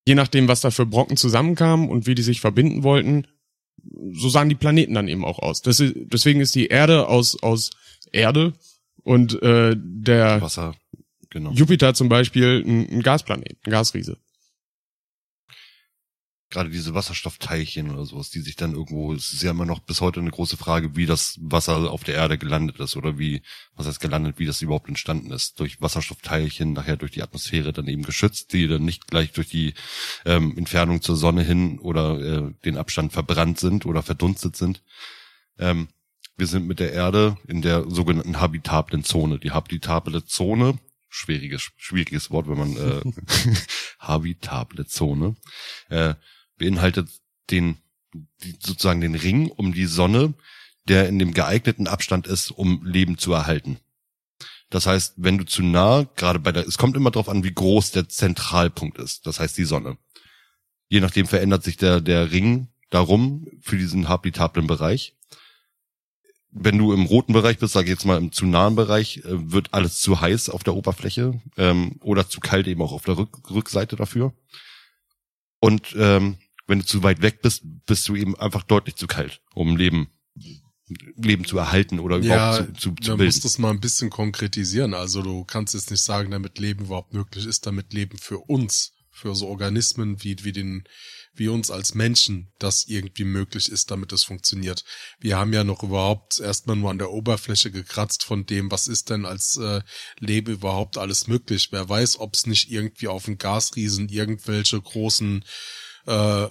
je 0.06 0.14
nachdem, 0.14 0.46
was 0.46 0.60
da 0.60 0.70
für 0.70 0.86
Brocken 0.86 1.16
zusammenkamen 1.16 1.88
und 1.88 2.06
wie 2.06 2.14
die 2.14 2.22
sich 2.22 2.40
verbinden 2.40 2.82
wollten, 2.82 3.26
so 4.12 4.28
sahen 4.28 4.50
die 4.50 4.54
Planeten 4.54 4.94
dann 4.94 5.08
eben 5.08 5.24
auch 5.24 5.38
aus. 5.38 5.62
Deswegen 5.62 6.40
ist 6.40 6.54
die 6.54 6.66
Erde 6.66 7.08
aus, 7.08 7.42
aus 7.42 7.70
Erde 8.12 8.52
und 9.04 9.42
äh, 9.42 9.74
der 9.76 10.40
Wasser, 10.40 10.74
genau. 11.30 11.52
Jupiter 11.52 11.94
zum 11.94 12.08
Beispiel 12.08 12.64
ein, 12.66 12.88
ein 12.90 13.02
Gasplanet, 13.02 13.58
ein 13.64 13.70
Gasriese 13.70 14.18
gerade 16.50 16.68
diese 16.68 16.94
Wasserstoffteilchen 16.94 17.90
oder 17.90 18.04
sowas, 18.04 18.30
die 18.30 18.40
sich 18.40 18.56
dann 18.56 18.72
irgendwo, 18.72 19.12
es 19.12 19.32
ist 19.32 19.42
ja 19.42 19.52
immer 19.52 19.64
noch 19.64 19.78
bis 19.78 20.00
heute 20.00 20.18
eine 20.18 20.32
große 20.32 20.56
Frage, 20.56 20.96
wie 20.96 21.06
das 21.06 21.38
Wasser 21.40 21.90
auf 21.90 22.02
der 22.02 22.16
Erde 22.16 22.38
gelandet 22.38 22.80
ist 22.80 22.96
oder 22.96 23.18
wie, 23.18 23.42
was 23.76 23.86
heißt 23.86 24.00
gelandet, 24.00 24.38
wie 24.38 24.46
das 24.46 24.60
überhaupt 24.60 24.88
entstanden 24.88 25.30
ist. 25.30 25.60
Durch 25.60 25.80
Wasserstoffteilchen, 25.80 26.72
nachher 26.72 26.96
durch 26.96 27.12
die 27.12 27.22
Atmosphäre 27.22 27.72
dann 27.72 27.86
eben 27.86 28.02
geschützt, 28.02 28.52
die 28.52 28.66
dann 28.66 28.84
nicht 28.84 29.06
gleich 29.06 29.30
durch 29.30 29.48
die 29.48 29.74
ähm, 30.26 30.58
Entfernung 30.58 31.02
zur 31.02 31.16
Sonne 31.16 31.42
hin 31.42 31.78
oder 31.78 32.18
äh, 32.18 32.52
den 32.64 32.76
Abstand 32.76 33.12
verbrannt 33.12 33.60
sind 33.60 33.86
oder 33.86 34.02
verdunstet 34.02 34.56
sind. 34.56 34.82
Ähm, 35.56 35.88
wir 36.40 36.46
sind 36.46 36.66
mit 36.66 36.80
der 36.80 36.92
Erde 36.92 37.36
in 37.46 37.62
der 37.62 37.88
sogenannten 37.88 38.40
habitablen 38.40 39.04
Zone. 39.04 39.38
Die 39.38 39.52
habitable 39.52 40.24
Zone, 40.24 40.78
schwieriges, 41.10 41.70
schwieriges 41.76 42.30
Wort, 42.30 42.48
wenn 42.48 42.58
man 42.58 42.76
äh, 42.76 43.02
habitable 43.98 44.86
Zone, 44.86 45.36
äh, 45.90 46.14
beinhaltet 46.56 47.10
den, 47.50 47.76
die, 48.42 48.56
sozusagen 48.58 49.02
den 49.02 49.14
Ring 49.14 49.50
um 49.50 49.74
die 49.74 49.84
Sonne, 49.84 50.34
der 50.88 51.08
in 51.08 51.18
dem 51.18 51.34
geeigneten 51.34 51.86
Abstand 51.86 52.26
ist, 52.26 52.50
um 52.50 52.84
Leben 52.84 53.18
zu 53.18 53.32
erhalten. 53.32 53.78
Das 54.70 54.86
heißt, 54.86 55.14
wenn 55.18 55.36
du 55.36 55.44
zu 55.44 55.62
nah, 55.62 56.06
gerade 56.16 56.38
bei 56.38 56.52
der, 56.52 56.66
es 56.66 56.78
kommt 56.78 56.96
immer 56.96 57.10
darauf 57.10 57.28
an, 57.28 57.44
wie 57.44 57.52
groß 57.52 57.90
der 57.90 58.08
Zentralpunkt 58.08 58.98
ist, 58.98 59.26
das 59.26 59.40
heißt 59.40 59.58
die 59.58 59.64
Sonne. 59.64 59.98
Je 60.88 61.00
nachdem 61.00 61.26
verändert 61.26 61.64
sich 61.64 61.76
der, 61.76 62.00
der 62.00 62.32
Ring 62.32 62.68
darum 62.88 63.46
für 63.60 63.76
diesen 63.76 64.08
habitablen 64.08 64.66
Bereich. 64.66 65.14
Wenn 66.52 66.78
du 66.78 66.92
im 66.92 67.04
roten 67.04 67.32
Bereich 67.32 67.58
bist, 67.58 67.74
sage 67.74 67.86
ich 67.86 67.90
jetzt 67.90 68.04
mal 68.04 68.18
im 68.18 68.32
zu 68.32 68.44
nahen 68.44 68.74
Bereich, 68.74 69.18
äh, 69.18 69.52
wird 69.52 69.72
alles 69.72 70.00
zu 70.00 70.20
heiß 70.20 70.50
auf 70.50 70.64
der 70.64 70.74
Oberfläche 70.74 71.40
ähm, 71.56 71.96
oder 72.00 72.28
zu 72.28 72.40
kalt 72.40 72.66
eben 72.66 72.82
auch 72.82 72.92
auf 72.92 73.04
der 73.04 73.16
Rück 73.18 73.50
Rückseite 73.50 73.96
dafür. 73.96 74.34
Und 75.60 75.94
ähm, 75.96 76.38
wenn 76.66 76.80
du 76.80 76.84
zu 76.84 77.02
weit 77.02 77.22
weg 77.22 77.42
bist, 77.42 77.62
bist 77.86 78.08
du 78.08 78.16
eben 78.16 78.36
einfach 78.36 78.62
deutlich 78.62 78.96
zu 78.96 79.06
kalt, 79.06 79.40
um 79.54 79.76
Leben 79.76 80.08
Leben 81.16 81.44
zu 81.44 81.58
erhalten 81.58 82.00
oder 82.00 82.16
überhaupt 82.16 82.60
ja, 82.60 82.66
zu, 82.66 82.72
zu, 82.72 82.94
zu 82.94 83.16
bilden. 83.16 83.26
musst 83.26 83.44
das 83.44 83.58
mal 83.58 83.70
ein 83.70 83.80
bisschen 83.80 84.10
konkretisieren. 84.10 84.94
Also 84.94 85.22
du 85.22 85.44
kannst 85.44 85.74
jetzt 85.74 85.90
nicht 85.90 86.02
sagen, 86.02 86.30
damit 86.30 86.58
Leben 86.58 86.86
überhaupt 86.86 87.14
möglich 87.14 87.46
ist, 87.46 87.66
damit 87.66 87.92
Leben 87.92 88.18
für 88.18 88.38
uns, 88.38 88.92
für 89.20 89.34
so 89.34 89.48
Organismen 89.48 90.22
wie, 90.22 90.36
wie 90.42 90.52
den, 90.52 90.84
wie 91.34 91.48
uns 91.48 91.70
als 91.70 91.94
Menschen, 91.94 92.52
das 92.58 92.86
irgendwie 92.86 93.24
möglich 93.24 93.70
ist, 93.70 93.90
damit 93.90 94.12
es 94.12 94.24
funktioniert. 94.24 94.84
Wir 95.18 95.36
haben 95.38 95.52
ja 95.52 95.64
noch 95.64 95.82
überhaupt 95.82 96.40
erstmal 96.40 96.76
nur 96.76 96.90
an 96.90 96.98
der 96.98 97.10
Oberfläche 97.10 97.70
gekratzt 97.70 98.24
von 98.24 98.46
dem, 98.46 98.70
was 98.70 98.88
ist 98.88 99.10
denn 99.10 99.24
als 99.24 99.56
äh, 99.56 99.82
Leben 100.18 100.52
überhaupt 100.52 100.98
alles 100.98 101.26
möglich. 101.26 101.68
Wer 101.70 101.88
weiß, 101.88 102.18
ob 102.18 102.34
es 102.34 102.46
nicht 102.46 102.70
irgendwie 102.70 103.08
auf 103.08 103.26
dem 103.26 103.38
Gasriesen 103.38 104.08
irgendwelche 104.08 104.80
großen 104.80 105.44
äh, 106.06 106.48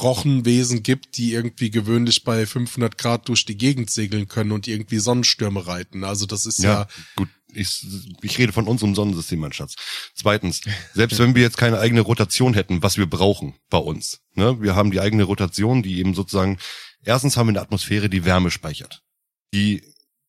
Rochenwesen 0.00 0.82
gibt, 0.82 1.16
die 1.16 1.32
irgendwie 1.32 1.70
gewöhnlich 1.70 2.24
bei 2.24 2.46
500 2.46 2.98
Grad 2.98 3.28
durch 3.28 3.44
die 3.44 3.56
Gegend 3.56 3.90
segeln 3.90 4.28
können 4.28 4.52
und 4.52 4.68
irgendwie 4.68 4.98
Sonnenstürme 4.98 5.66
reiten. 5.66 6.04
Also 6.04 6.26
das 6.26 6.46
ist 6.46 6.58
ja, 6.58 6.82
Ja, 6.82 6.88
gut. 7.16 7.28
Ich, 7.52 7.86
ich 8.22 8.38
rede 8.38 8.52
von 8.52 8.68
unserem 8.68 8.94
Sonnensystem, 8.94 9.40
mein 9.40 9.52
Schatz. 9.52 9.74
Zweitens, 10.14 10.60
selbst 10.92 11.18
wenn 11.18 11.34
wir 11.34 11.42
jetzt 11.42 11.56
keine 11.56 11.78
eigene 11.78 12.02
Rotation 12.02 12.54
hätten, 12.54 12.82
was 12.82 12.98
wir 12.98 13.08
brauchen 13.08 13.54
bei 13.70 13.78
uns, 13.78 14.20
ne, 14.34 14.60
wir 14.60 14.76
haben 14.76 14.90
die 14.90 15.00
eigene 15.00 15.24
Rotation, 15.24 15.82
die 15.82 15.98
eben 15.98 16.14
sozusagen, 16.14 16.58
erstens 17.02 17.36
haben 17.36 17.46
wir 17.46 17.52
eine 17.52 17.62
Atmosphäre, 17.62 18.10
die 18.10 18.24
Wärme 18.24 18.50
speichert. 18.50 19.02
Die, 19.54 19.82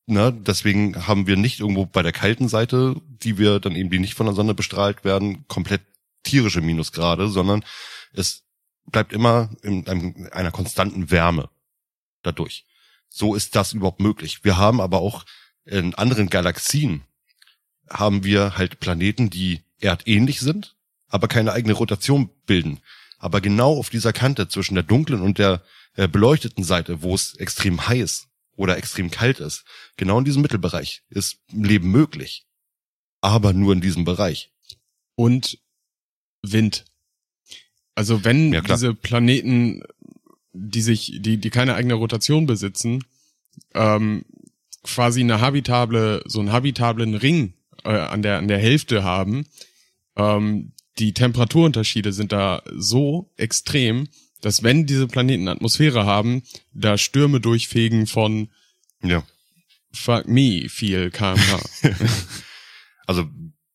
ne, 0.06 0.32
deswegen 0.34 1.08
haben 1.08 1.28
wir 1.28 1.36
nicht 1.36 1.60
irgendwo 1.60 1.86
bei 1.86 2.04
der 2.04 2.14
kalten 2.14 2.48
Seite, 2.48 2.96
die 3.06 3.38
wir 3.38 3.60
dann 3.60 3.76
eben, 3.76 3.90
die 3.90 4.00
nicht 4.00 4.14
von 4.14 4.26
der 4.26 4.36
Sonne 4.36 4.54
bestrahlt 4.54 5.04
werden, 5.04 5.46
komplett 5.48 5.82
tierische 6.24 6.62
Minusgrade, 6.62 7.28
sondern 7.28 7.66
es 8.14 8.44
bleibt 8.86 9.14
immer 9.14 9.50
in 9.62 9.88
einem, 9.88 10.30
einer 10.32 10.52
konstanten 10.52 11.12
Wärme 11.12 11.50
dadurch. 12.24 12.66
So 13.10 13.36
ist 13.36 13.56
das 13.56 13.74
überhaupt 13.74 14.00
möglich. 14.00 14.44
Wir 14.44 14.58
haben 14.58 14.82
aber 14.82 15.00
auch 15.00 15.26
in 15.66 15.96
anderen 15.96 16.30
Galaxien 16.30 17.04
haben 17.90 18.24
wir 18.24 18.58
halt 18.58 18.80
Planeten, 18.80 19.30
die 19.30 19.62
erdähnlich 19.80 20.40
sind, 20.40 20.76
aber 21.08 21.28
keine 21.28 21.54
eigene 21.54 21.74
Rotation 21.74 22.30
bilden. 22.46 22.80
Aber 23.18 23.42
genau 23.42 23.78
auf 23.78 23.90
dieser 23.90 24.14
Kante 24.14 24.48
zwischen 24.48 24.76
der 24.76 24.84
dunklen 24.84 25.22
und 25.22 25.38
der 25.38 25.62
äh, 25.96 26.08
beleuchteten 26.08 26.64
Seite, 26.64 27.02
wo 27.02 27.14
es 27.14 27.36
extrem 27.36 27.88
heiß 27.88 28.28
oder 28.56 28.78
extrem 28.78 29.12
kalt 29.12 29.40
ist, 29.40 29.66
genau 29.98 30.20
in 30.20 30.26
diesem 30.26 30.42
Mittelbereich 30.42 31.04
ist 31.10 31.40
Leben 31.52 31.92
möglich. 31.92 32.46
Aber 33.22 33.54
nur 33.54 33.74
in 33.74 33.82
diesem 33.82 34.06
Bereich. 34.06 34.52
Und 35.16 35.60
Wind. 36.42 36.86
Also 37.96 38.24
wenn 38.24 38.54
Ja, 38.54 38.62
diese 38.62 38.94
Planeten, 38.94 39.84
die 40.54 40.82
sich, 40.82 41.20
die, 41.20 41.38
die 41.38 41.50
keine 41.50 41.76
eigene 41.76 41.96
Rotation 41.96 42.46
besitzen, 42.46 43.04
ähm, 43.74 44.24
quasi 44.84 45.20
eine 45.20 45.42
habitable, 45.42 46.24
so 46.26 46.40
einen 46.40 46.54
habitablen 46.54 47.16
Ring 47.16 47.54
äh, 47.84 47.90
an 47.90 48.22
der 48.22 48.38
an 48.38 48.48
der 48.48 48.60
Hälfte 48.60 49.04
haben, 49.04 49.46
ähm, 50.16 50.74
die 50.98 51.14
Temperaturunterschiede 51.14 52.12
sind 52.14 52.32
da 52.32 52.62
so 52.76 53.32
extrem, 53.38 54.08
dass 54.42 54.64
wenn 54.64 54.86
diese 54.86 55.08
Planeten 55.08 55.48
Atmosphäre 55.48 56.06
haben, 56.06 56.44
da 56.74 56.98
Stürme 56.98 57.40
durchfegen 57.40 58.08
von 58.08 58.50
Ja. 59.04 59.24
fuck 59.94 60.28
me 60.28 60.68
viel 60.70 61.12
kmh. 61.12 61.60
Also 63.08 63.28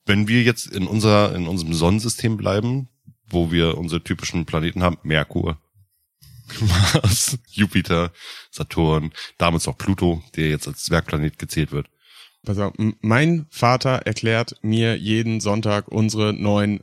wenn 0.06 0.28
wir 0.28 0.42
jetzt 0.42 0.66
in 0.66 0.86
unserer 0.86 1.34
in 1.34 1.48
unserem 1.48 1.74
Sonnensystem 1.74 2.36
bleiben, 2.36 2.88
wo 3.26 3.50
wir 3.50 3.76
unsere 3.78 4.04
typischen 4.04 4.44
Planeten 4.44 4.82
haben, 4.82 4.98
Merkur, 5.02 5.58
Mars, 6.60 7.38
Jupiter, 7.50 8.12
Saturn, 8.50 9.12
damals 9.38 9.66
auch 9.66 9.76
Pluto, 9.76 10.22
der 10.36 10.50
jetzt 10.50 10.68
als 10.68 10.84
Zwergplanet 10.84 11.38
gezählt 11.38 11.72
wird. 11.72 11.88
Pass 12.44 12.58
auf, 12.58 12.74
mein 13.00 13.46
Vater 13.50 14.02
erklärt 14.04 14.56
mir 14.62 14.96
jeden 14.98 15.40
Sonntag 15.40 15.88
unsere 15.88 16.32
neun 16.34 16.80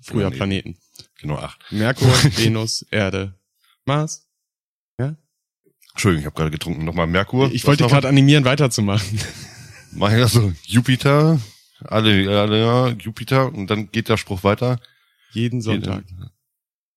früher 0.00 0.30
Planeten. 0.30 0.74
Planeten. 0.74 0.78
Genau 1.20 1.36
acht. 1.36 1.60
Merkur, 1.70 2.08
Venus, 2.36 2.82
Erde, 2.90 3.34
Mars. 3.84 4.24
Entschuldigung, 5.92 6.20
ich 6.20 6.26
habe 6.26 6.36
gerade 6.36 6.50
getrunken. 6.52 6.84
Nochmal 6.84 7.08
Merkur. 7.08 7.50
Ich 7.52 7.66
wollte 7.66 7.82
dich 7.82 7.90
gerade 7.92 8.06
animieren, 8.06 8.44
weiterzumachen. 8.44 9.18
Mach 9.90 10.12
ich 10.12 10.18
das 10.18 10.32
so. 10.32 10.52
Jupiter, 10.64 11.40
alle, 11.80 12.38
alle, 12.40 12.60
ja, 12.60 12.88
Jupiter 12.90 13.52
und 13.52 13.68
dann 13.68 13.90
geht 13.90 14.08
der 14.08 14.16
Spruch 14.16 14.44
weiter. 14.44 14.78
Jeden 15.32 15.60
Sonntag. 15.60 16.04
Jeden, 16.06 16.30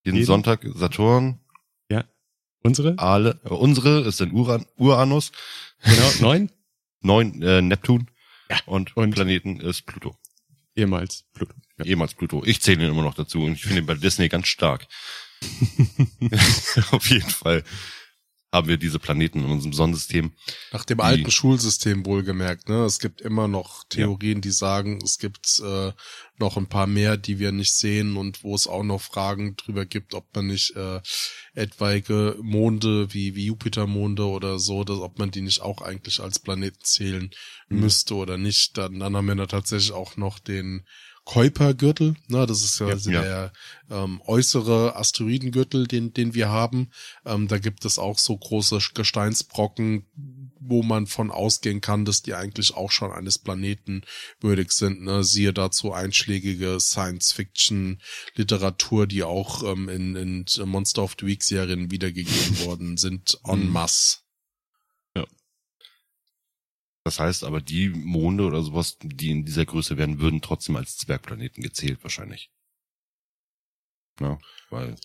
jeden 0.03 0.15
Jeden- 0.17 0.25
Sonntag 0.27 0.67
Saturn, 0.75 1.39
Unsere? 2.63 2.93
alle, 2.99 3.39
äh, 3.43 3.49
unsere 3.49 4.01
ist 4.01 4.21
dann 4.21 4.33
Uran, 4.33 4.67
Uranus, 4.77 5.31
Genau, 5.83 6.11
neun? 6.19 6.51
neun 7.01 7.41
äh, 7.41 7.61
Neptun 7.61 8.09
Ja, 8.49 8.59
und, 8.65 8.95
und- 8.97 9.11
Planeten 9.11 9.59
ist 9.59 9.83
Pluto. 9.83 10.15
Ehemals 10.75 11.25
Pluto. 11.33 11.53
Ja. 11.77 11.85
Ehemals 11.85 12.13
Pluto. 12.13 12.43
Ich 12.45 12.61
zähle 12.61 12.83
ihn 12.85 12.91
immer 12.91 13.01
noch 13.03 13.15
dazu 13.15 13.43
und 13.43 13.53
ich 13.53 13.61
finde 13.63 13.79
ihn 13.81 13.85
bei 13.85 13.95
Disney 13.95 14.29
ganz 14.29 14.47
stark. 14.47 14.87
Auf 16.91 17.07
jeden 17.09 17.29
Fall 17.29 17.63
haben 18.51 18.67
wir 18.67 18.77
diese 18.77 18.99
Planeten 18.99 19.39
in 19.39 19.49
unserem 19.49 19.73
Sonnensystem. 19.73 20.33
Nach 20.73 20.83
dem 20.83 20.99
alten 20.99 21.31
Schulsystem 21.31 22.05
wohlgemerkt, 22.05 22.67
ne? 22.67 22.83
Es 22.83 22.99
gibt 22.99 23.21
immer 23.21 23.47
noch 23.47 23.83
Theorien, 23.85 24.41
die 24.41 24.51
sagen, 24.51 24.99
es 25.03 25.19
gibt 25.19 25.61
äh, 25.65 25.93
noch 26.37 26.57
ein 26.57 26.67
paar 26.67 26.87
mehr, 26.87 27.15
die 27.15 27.39
wir 27.39 27.51
nicht 27.51 27.73
sehen 27.73 28.17
und 28.17 28.43
wo 28.43 28.53
es 28.53 28.67
auch 28.67 28.83
noch 28.83 29.01
Fragen 29.01 29.55
drüber 29.55 29.85
gibt, 29.85 30.13
ob 30.13 30.35
man 30.35 30.47
nicht 30.47 30.75
äh, 30.75 30.99
etwaige 31.53 32.35
Monde 32.41 33.13
wie, 33.13 33.35
wie 33.35 33.45
Jupitermonde 33.45 34.25
oder 34.25 34.59
so, 34.59 34.83
dass, 34.83 34.99
ob 34.99 35.17
man 35.17 35.31
die 35.31 35.41
nicht 35.41 35.61
auch 35.61 35.81
eigentlich 35.81 36.19
als 36.19 36.39
Planeten 36.39 36.79
zählen 36.83 37.31
Mhm. 37.71 37.79
müsste 37.79 38.15
oder 38.15 38.37
nicht. 38.37 38.77
Dann, 38.77 38.99
dann 38.99 39.15
haben 39.15 39.27
wir 39.27 39.35
da 39.35 39.47
tatsächlich 39.47 39.93
auch 39.93 40.17
noch 40.17 40.39
den 40.39 40.85
Kuipergürtel, 41.31 42.15
ne, 42.27 42.45
das 42.45 42.61
ist 42.61 42.77
ja, 42.79 42.87
Ja, 42.87 42.93
also 42.93 43.09
ja. 43.09 43.21
der 43.21 43.53
ähm, 43.89 44.21
äußere 44.25 44.97
Asteroidengürtel, 44.97 45.87
den, 45.87 46.11
den 46.13 46.33
wir 46.33 46.49
haben. 46.49 46.91
Ähm, 47.25 47.47
da 47.47 47.57
gibt 47.57 47.85
es 47.85 47.97
auch 47.97 48.17
so 48.19 48.35
große 48.37 48.79
Gesteinsbrocken, 48.93 50.05
wo 50.59 50.83
man 50.83 51.07
von 51.07 51.31
ausgehen 51.31 51.79
kann, 51.79 52.03
dass 52.03 52.21
die 52.21 52.33
eigentlich 52.33 52.75
auch 52.75 52.91
schon 52.91 53.13
eines 53.13 53.39
Planeten 53.39 54.01
würdig 54.41 54.73
sind. 54.73 55.03
Ne? 55.03 55.23
Siehe 55.23 55.53
dazu 55.53 55.93
einschlägige 55.93 56.81
Science-Fiction-Literatur, 56.81 59.07
die 59.07 59.23
auch 59.23 59.63
ähm, 59.63 59.87
in, 59.87 60.17
in 60.17 60.45
Monster 60.65 61.03
of 61.03 61.15
the 61.17 61.25
Week-Serien 61.25 61.91
wiedergegeben 61.91 62.59
worden 62.65 62.97
sind, 62.97 63.39
en 63.47 63.67
Mhm. 63.67 63.71
masse. 63.71 64.17
Das 67.03 67.19
heißt 67.19 67.43
aber, 67.43 67.61
die 67.61 67.89
Monde 67.89 68.45
oder 68.45 68.61
sowas, 68.61 68.97
die 69.01 69.31
in 69.31 69.45
dieser 69.45 69.65
Größe 69.65 69.97
wären, 69.97 70.19
würden 70.19 70.41
trotzdem 70.41 70.75
als 70.75 70.97
Zwergplaneten 70.97 71.63
gezählt 71.63 71.99
wahrscheinlich. 72.03 72.51
Ja, 74.19 74.37
weil, 74.69 74.95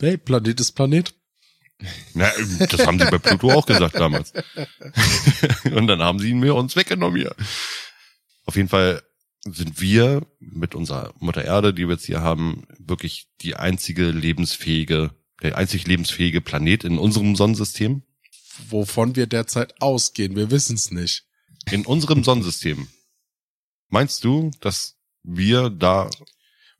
Hey, 0.00 0.16
Planet 0.16 0.60
ist 0.60 0.72
Planet. 0.72 1.14
na, 2.14 2.30
das 2.70 2.86
haben 2.86 2.98
sie 2.98 3.06
bei 3.10 3.18
Pluto 3.18 3.50
auch 3.50 3.66
gesagt 3.66 3.96
damals. 3.96 4.32
Und 5.64 5.86
dann 5.86 6.02
haben 6.02 6.18
sie 6.18 6.30
ihn 6.30 6.38
mir 6.40 6.54
uns 6.54 6.76
weggenommen 6.76 7.18
hier. 7.18 7.34
Auf 8.44 8.56
jeden 8.56 8.68
Fall 8.68 9.02
sind 9.44 9.80
wir 9.80 10.26
mit 10.40 10.74
unserer 10.74 11.14
Mutter 11.18 11.44
Erde, 11.44 11.72
die 11.72 11.86
wir 11.86 11.94
jetzt 11.94 12.06
hier 12.06 12.20
haben, 12.20 12.66
wirklich 12.78 13.28
die 13.40 13.54
einzige 13.56 14.10
lebensfähige, 14.10 15.14
der 15.42 15.56
einzig 15.56 15.86
lebensfähige 15.86 16.40
Planet 16.40 16.84
in 16.84 16.98
unserem 16.98 17.36
Sonnensystem. 17.36 18.02
Wovon 18.68 19.16
wir 19.16 19.26
derzeit 19.26 19.80
ausgehen, 19.80 20.36
wir 20.36 20.50
wissen 20.50 20.74
es 20.74 20.90
nicht. 20.90 21.27
In 21.70 21.86
unserem 21.86 22.24
Sonnensystem. 22.24 22.88
Meinst 23.88 24.24
du, 24.24 24.50
dass 24.60 24.96
wir 25.22 25.70
da 25.70 26.10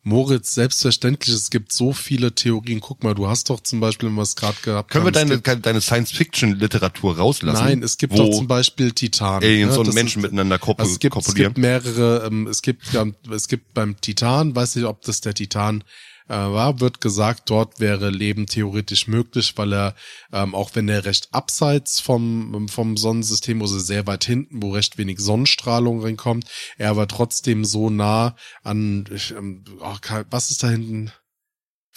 Moritz, 0.03 0.55
selbstverständlich, 0.55 1.35
es 1.35 1.51
gibt 1.51 1.73
so 1.73 1.93
viele 1.93 2.35
Theorien. 2.35 2.81
Guck 2.81 3.03
mal, 3.03 3.15
du 3.15 3.29
hast 3.29 3.51
doch 3.51 3.61
zum 3.61 3.81
Beispiel, 3.81 4.09
es 4.21 4.37
gerade 4.37 4.57
gehabt 4.63 4.91
Können 4.91 5.05
wir 5.05 5.11
es 5.11 5.15
deine, 5.15 5.41
gibt, 5.41 5.67
deine 5.67 5.81
Science-Fiction-Literatur 5.81 7.17
rauslassen? 7.19 7.65
Nein, 7.65 7.83
es 7.83 7.99
gibt 7.99 8.17
doch 8.19 8.31
zum 8.31 8.47
Beispiel 8.47 8.93
Titan. 8.93 9.43
Aliens 9.43 9.73
ne? 9.75 9.79
und 9.81 9.87
Das 9.89 9.95
Menschen 9.95 10.21
ist- 10.21 10.23
miteinander 10.23 10.59
kopu 10.59 10.81
Also 10.83 10.93
es 10.93 10.99
gibt, 10.99 11.17
es 11.17 11.25
kopulieren. 11.25 11.53
gibt 11.55 11.59
mehrere, 11.59 12.25
ähm, 12.27 12.47
es 12.47 12.63
gibt, 12.63 12.93
ja, 12.93 13.05
es 13.31 13.49
gibt 13.49 13.75
beim 13.75 14.01
Titan, 14.01 14.55
weiß 14.55 14.77
nicht, 14.77 14.85
ob 14.87 15.03
das 15.03 15.21
der 15.21 15.35
Titan 15.35 15.85
äh, 16.29 16.35
war, 16.35 16.81
wird 16.81 17.01
gesagt, 17.01 17.51
dort 17.51 17.81
wäre 17.81 18.11
Leben 18.11 18.47
theoretisch 18.47 19.09
möglich, 19.09 19.55
weil 19.57 19.73
er, 19.73 19.95
ähm, 20.33 20.55
auch 20.55 20.71
wenn 20.75 20.89
er 20.89 21.05
recht 21.05 21.29
abseits 21.33 22.01
vom, 22.01 22.69
vom 22.69 22.97
Sonnensystem, 22.97 23.61
also 23.63 23.79
sehr 23.79 24.07
weit 24.07 24.25
hinten, 24.25 24.63
wo 24.63 24.73
recht 24.73 24.99
wenig 24.99 25.19
Sonnenstrahlung 25.21 26.03
reinkommt, 26.03 26.47
er 26.77 26.91
aber 26.91 27.09
trotzdem 27.09 27.65
so 27.65 27.91
nah 27.91 28.37
an, 28.63 29.05
ich, 29.13 29.33
ähm, 29.33 29.65
oh, 29.81 29.97
was 30.31 30.51
ist 30.51 30.63
da 30.63 30.69
hinten? 30.69 31.13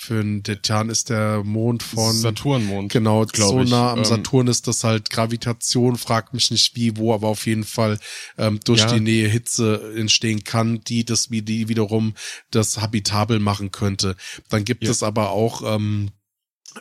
Für 0.04 0.20
ein 0.20 0.42
Titan 0.42 0.90
ist 0.90 1.12
der 1.12 1.44
Mond 1.44 1.84
von 1.84 2.12
Saturnmond. 2.12 2.92
Genau, 2.92 3.24
glaub 3.28 3.52
so 3.52 3.64
nah 3.64 3.92
am 3.92 4.00
Ähm, 4.00 4.06
Saturn 4.06 4.48
ist 4.48 4.68
das 4.68 4.84
halt 4.84 5.12
Gravitation, 5.12 5.96
fragt 5.96 6.34
mich 6.34 6.50
nicht 6.50 6.76
wie, 6.76 6.98
wo, 6.98 7.14
aber 7.14 7.28
auf 7.28 7.46
jeden 7.46 7.64
Fall 7.64 8.00
ähm, 8.40 8.60
durch 8.64 8.80
Ja. 8.80 8.88
die 8.92 9.00
Nähe 9.00 9.28
Hitze 9.28 9.94
entstehen 9.96 10.44
kann, 10.44 10.82
die 10.86 11.06
das 11.06 11.30
wie 11.30 11.44
die 11.44 11.68
wiederum 11.70 12.16
das 12.50 12.82
habitabel 12.82 13.38
machen 13.38 13.70
könnte. 13.72 14.16
Dann 14.50 14.66
gibt 14.66 14.84
Ja. 14.86 14.90
es 14.90 15.04
aber 15.04 15.30
auch 15.30 15.62
ähm, 15.76 16.10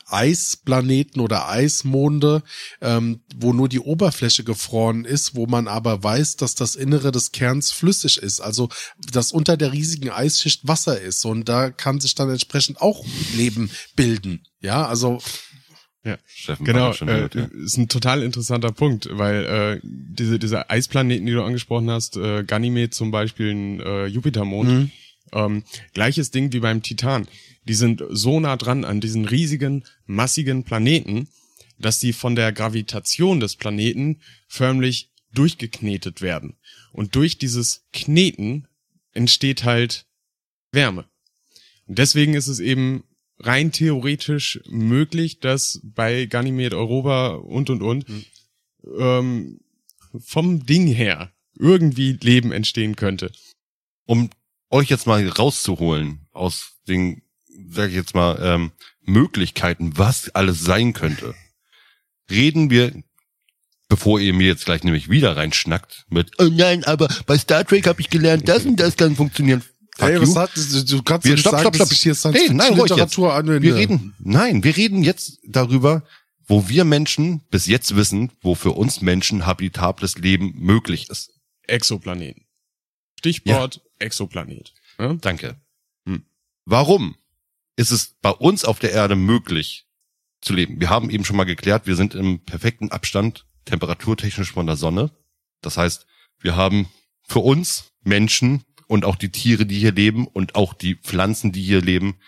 Eisplaneten 0.07 1.21
oder 1.21 1.49
Eismonde, 1.49 2.43
ähm, 2.81 3.21
wo 3.37 3.53
nur 3.53 3.69
die 3.69 3.81
Oberfläche 3.81 4.45
gefroren 4.45 5.05
ist, 5.05 5.35
wo 5.35 5.47
man 5.47 5.69
aber 5.69 6.03
weiß, 6.03 6.37
dass 6.37 6.55
das 6.55 6.77
Innere 6.77 7.13
des 7.13 7.33
Kerns 7.33 7.73
flüssig 7.73 8.19
ist, 8.19 8.41
also 8.41 8.69
dass 9.13 9.33
unter 9.33 9.57
der 9.57 9.73
riesigen 9.73 10.11
Eisschicht 10.11 10.67
Wasser 10.69 11.01
ist 11.01 11.25
und 11.25 11.49
da 11.49 11.71
kann 11.71 12.01
sich 12.01 12.15
dann 12.15 12.31
entsprechend 12.31 12.81
auch 12.81 13.05
Leben 13.35 13.71
bilden. 13.97 14.45
Ja, 14.61 14.87
also 14.87 15.21
Steffen 16.27 16.65
Genau, 16.65 16.93
äh, 16.93 17.29
ja. 17.33 17.45
ist 17.63 17.77
ein 17.77 17.89
total 17.89 18.23
interessanter 18.23 18.73
Punkt, 18.73 19.09
weil 19.13 19.45
äh, 19.45 19.81
diese 19.85 20.39
diese 20.39 20.71
Eisplaneten, 20.71 21.27
die 21.27 21.33
du 21.33 21.43
angesprochen 21.45 21.91
hast, 21.91 22.17
äh, 22.17 22.43
Ganymed 22.43 22.95
zum 22.95 23.11
Beispiel, 23.11 23.51
ein 23.51 23.81
äh, 23.81 24.07
Jupitermond, 24.07 24.71
Mhm. 24.71 24.91
ähm, 25.33 25.63
gleiches 25.93 26.31
Ding 26.31 26.53
wie 26.55 26.61
beim 26.61 26.83
Titan. 26.83 27.29
Die 27.71 27.75
sind 27.75 28.03
so 28.11 28.41
nah 28.41 28.57
dran 28.57 28.85
an 28.85 29.01
diesen 29.01 29.27
riesigen, 29.27 29.85
massigen 30.05 30.65
Planeten, 30.65 31.29
dass 31.79 32.01
die 32.01 32.13
von 32.13 32.35
der 32.35 32.51
Gravitation 32.51 33.39
des 33.39 33.55
Planeten 33.55 34.23
förmlich 34.49 35.13
durchgeknetet 35.33 36.21
werden. 36.21 36.57
Und 36.91 37.15
durch 37.15 37.39
dieses 37.39 37.87
Kneten 37.93 38.67
entsteht 39.13 39.63
halt 39.63 40.05
Wärme. 40.73 41.05
Und 41.87 41.99
deswegen 42.01 42.35
ist 42.35 42.49
es 42.49 42.59
eben 42.59 43.05
rein 43.39 43.71
theoretisch 43.71 44.61
möglich, 44.69 45.39
dass 45.39 45.79
bei 45.85 46.27
Ganymed, 46.27 46.75
Europa 46.75 47.37
und 47.37 47.71
und 47.71 47.83
und 47.83 48.09
mhm. 48.09 48.25
ähm, 48.99 49.61
vom 50.19 50.67
Ding 50.67 50.89
her 50.89 51.33
irgendwie 51.57 52.15
Leben 52.15 52.51
entstehen 52.51 52.97
könnte. 52.97 53.31
Um 54.07 54.29
euch 54.71 54.89
jetzt 54.89 55.07
mal 55.07 55.25
rauszuholen 55.29 56.27
aus 56.33 56.81
den, 56.89 57.23
sag 57.71 57.89
ich 57.91 57.95
jetzt 57.95 58.15
mal, 58.15 58.39
ähm, 58.43 58.73
Möglichkeiten, 59.03 59.97
was 59.97 60.35
alles 60.35 60.61
sein 60.61 60.93
könnte, 60.93 61.35
reden 62.31 62.71
wir, 62.71 62.93
bevor 63.89 64.21
ihr 64.21 64.33
mir 64.35 64.47
jetzt 64.47 64.65
gleich 64.65 64.85
nämlich 64.85 65.09
wieder 65.11 65.37
reinschnackt 65.37 66.07
mit, 66.09 66.33
oh 66.39 66.49
nein, 66.51 66.85
aber 66.85 67.09
bei 67.27 67.37
Star 67.39 67.65
Trek 67.65 67.87
habe 67.87 68.01
ich 68.01 68.11
gelernt, 68.11 68.49
das 68.49 68.65
und 68.65 68.77
das 68.77 68.97
kann 68.97 69.17
funktionieren. 69.17 69.63
Hey, 69.99 70.21
was 70.21 70.35
hat, 70.37 70.51
du, 70.57 70.85
du 70.85 71.03
kannst 71.03 71.27
wir, 71.27 71.33
nicht 71.33 71.41
stopp, 71.41 71.53
sagen, 71.53 71.63
stopp, 71.63 71.75
stopp. 71.75 71.89
dass 71.89 71.93
ich 71.93 72.03
hier 72.03 72.15
Science 72.15 72.39
Fiction 72.39 72.57
nein, 72.57 72.73
ruhig 72.73 72.91
Literatur 72.91 73.29
jetzt. 73.29 73.39
anwende. 73.39 73.63
Wir 73.63 73.75
reden, 73.75 74.15
nein, 74.19 74.65
wir 74.65 74.77
reden 74.77 75.03
jetzt 75.03 75.39
darüber, 75.47 76.05
wo 76.47 76.69
wir 76.69 76.85
Menschen 76.85 77.43
bis 77.51 77.67
jetzt 77.67 77.95
wissen, 77.97 78.33
wo 78.41 78.55
für 78.55 78.73
uns 78.73 79.03
Menschen 79.03 79.47
habitables 79.47 80.17
Leben 80.17 80.55
möglich 80.59 81.11
ist. 81.11 81.33
Exoplaneten. 81.67 82.45
Stichwort 83.19 83.83
Exoplanet. 83.99 84.73
Ja? 84.99 85.13
Danke. 85.15 85.57
Hm. 86.07 86.25
Warum 86.65 87.17
ist 87.81 87.93
es 87.93 88.15
bei 88.21 88.31
uns 88.31 88.67
auf 88.67 88.79
der 88.79 88.93
Erde 88.93 89.17
möglich 89.17 89.87
zu 90.43 90.53
leben? 90.53 90.81
Wir 90.81 90.91
haben 90.91 91.09
eben 91.09 91.25
schon 91.25 91.37
mal 91.37 91.45
geklärt, 91.45 91.87
wir 91.87 91.97
sind 91.97 92.15
im 92.15 92.45
perfekten 92.45 92.91
Abstand 92.91 93.47
temperaturtechnisch 93.65 94.53
von 94.53 94.67
der 94.67 94.77
Sonne. 94.77 95.11
Das 95.63 95.79
heißt, 95.79 96.07
wir 96.41 96.57
haben 96.57 96.91
für 97.27 97.39
uns 97.39 97.93
Menschen 98.03 98.65
und 98.87 99.07
auch 99.07 99.17
die 99.17 99.33
Tiere, 99.33 99.65
die 99.65 99.79
hier 99.79 99.93
leben 99.93 100.27
und 100.27 100.57
auch 100.57 100.75
die 100.75 100.95
Pflanzen, 100.95 101.53
die 101.53 101.63
hier 101.63 101.81
leben, 101.81 102.19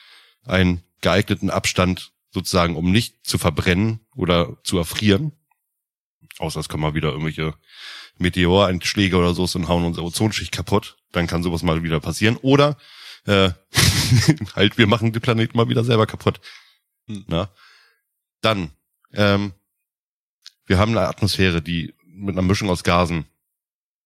einen 0.44 0.84
geeigneten 1.02 1.50
Abstand 1.50 2.12
sozusagen, 2.30 2.74
um 2.74 2.90
nicht 2.90 3.26
zu 3.26 3.36
verbrennen 3.36 4.00
oder 4.16 4.56
zu 4.64 4.78
erfrieren. 4.78 5.32
Außer 6.38 6.60
es 6.60 6.70
kommen 6.70 6.82
mal 6.82 6.94
wieder 6.94 7.10
irgendwelche 7.10 7.52
Meteoreinschläge 8.16 9.18
oder 9.18 9.34
so 9.34 9.46
und 9.54 9.68
hauen 9.68 9.84
unsere 9.84 10.06
Ozonschicht 10.06 10.50
kaputt. 10.50 10.96
Dann 11.10 11.26
kann 11.26 11.42
sowas 11.42 11.62
mal 11.62 11.82
wieder 11.82 12.00
passieren. 12.00 12.38
Oder 12.38 12.78
äh, 13.26 13.50
halt, 14.56 14.78
wir 14.78 14.86
machen 14.86 15.12
den 15.12 15.22
Planeten 15.22 15.56
mal 15.56 15.68
wieder 15.68 15.84
selber 15.84 16.06
kaputt. 16.06 16.40
Hm. 17.06 17.24
Na? 17.28 17.50
Dann, 18.40 18.70
ähm, 19.12 19.52
wir 20.66 20.78
haben 20.78 20.96
eine 20.96 21.08
Atmosphäre, 21.08 21.62
die 21.62 21.94
mit 22.04 22.34
einer 22.34 22.46
Mischung 22.46 22.70
aus 22.70 22.84
Gasen, 22.84 23.26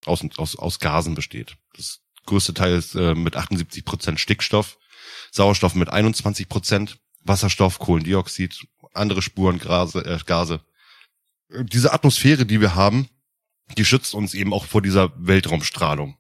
aus, 0.05 0.23
aus, 0.37 0.57
aus 0.57 0.79
Gasen 0.79 1.15
besteht. 1.15 1.57
Das 1.75 2.01
größte 2.27 2.55
Teil 2.55 2.75
ist 2.75 2.95
äh, 2.95 3.15
mit 3.15 3.37
78 3.37 3.85
Prozent 3.85 4.21
Stickstoff, 4.21 4.79
Sauerstoff 5.31 5.75
mit 5.75 5.89
21 5.89 6.49
Prozent, 6.49 6.99
Wasserstoff, 7.23 7.79
Kohlendioxid, 7.79 8.67
andere 8.93 9.23
Spuren, 9.23 9.59
Gase, 9.59 10.05
äh, 10.05 10.19
Gase. 10.25 10.61
Diese 11.49 11.93
Atmosphäre, 11.93 12.47
die 12.47 12.61
wir 12.61 12.75
haben, 12.75 13.09
die 13.77 13.85
schützt 13.85 14.15
uns 14.15 14.35
eben 14.35 14.53
auch 14.53 14.65
vor 14.65 14.83
dieser 14.83 15.13
Weltraumstrahlung, 15.17 16.17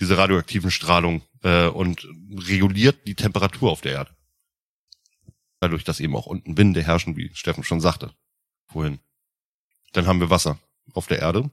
diese 0.00 0.18
radioaktiven 0.18 0.70
Strahlung 0.70 1.22
äh, 1.46 1.68
und 1.68 2.08
reguliert 2.48 3.06
die 3.06 3.14
Temperatur 3.14 3.70
auf 3.70 3.80
der 3.80 3.92
Erde. 3.92 4.16
Dadurch, 5.60 5.84
dass 5.84 6.00
eben 6.00 6.16
auch 6.16 6.26
unten 6.26 6.58
Winde 6.58 6.82
herrschen, 6.82 7.16
wie 7.16 7.30
Steffen 7.34 7.62
schon 7.62 7.80
sagte 7.80 8.12
vorhin. 8.66 8.98
Dann 9.92 10.06
haben 10.06 10.20
wir 10.20 10.28
Wasser 10.28 10.58
auf 10.92 11.06
der 11.06 11.20
Erde. 11.20 11.50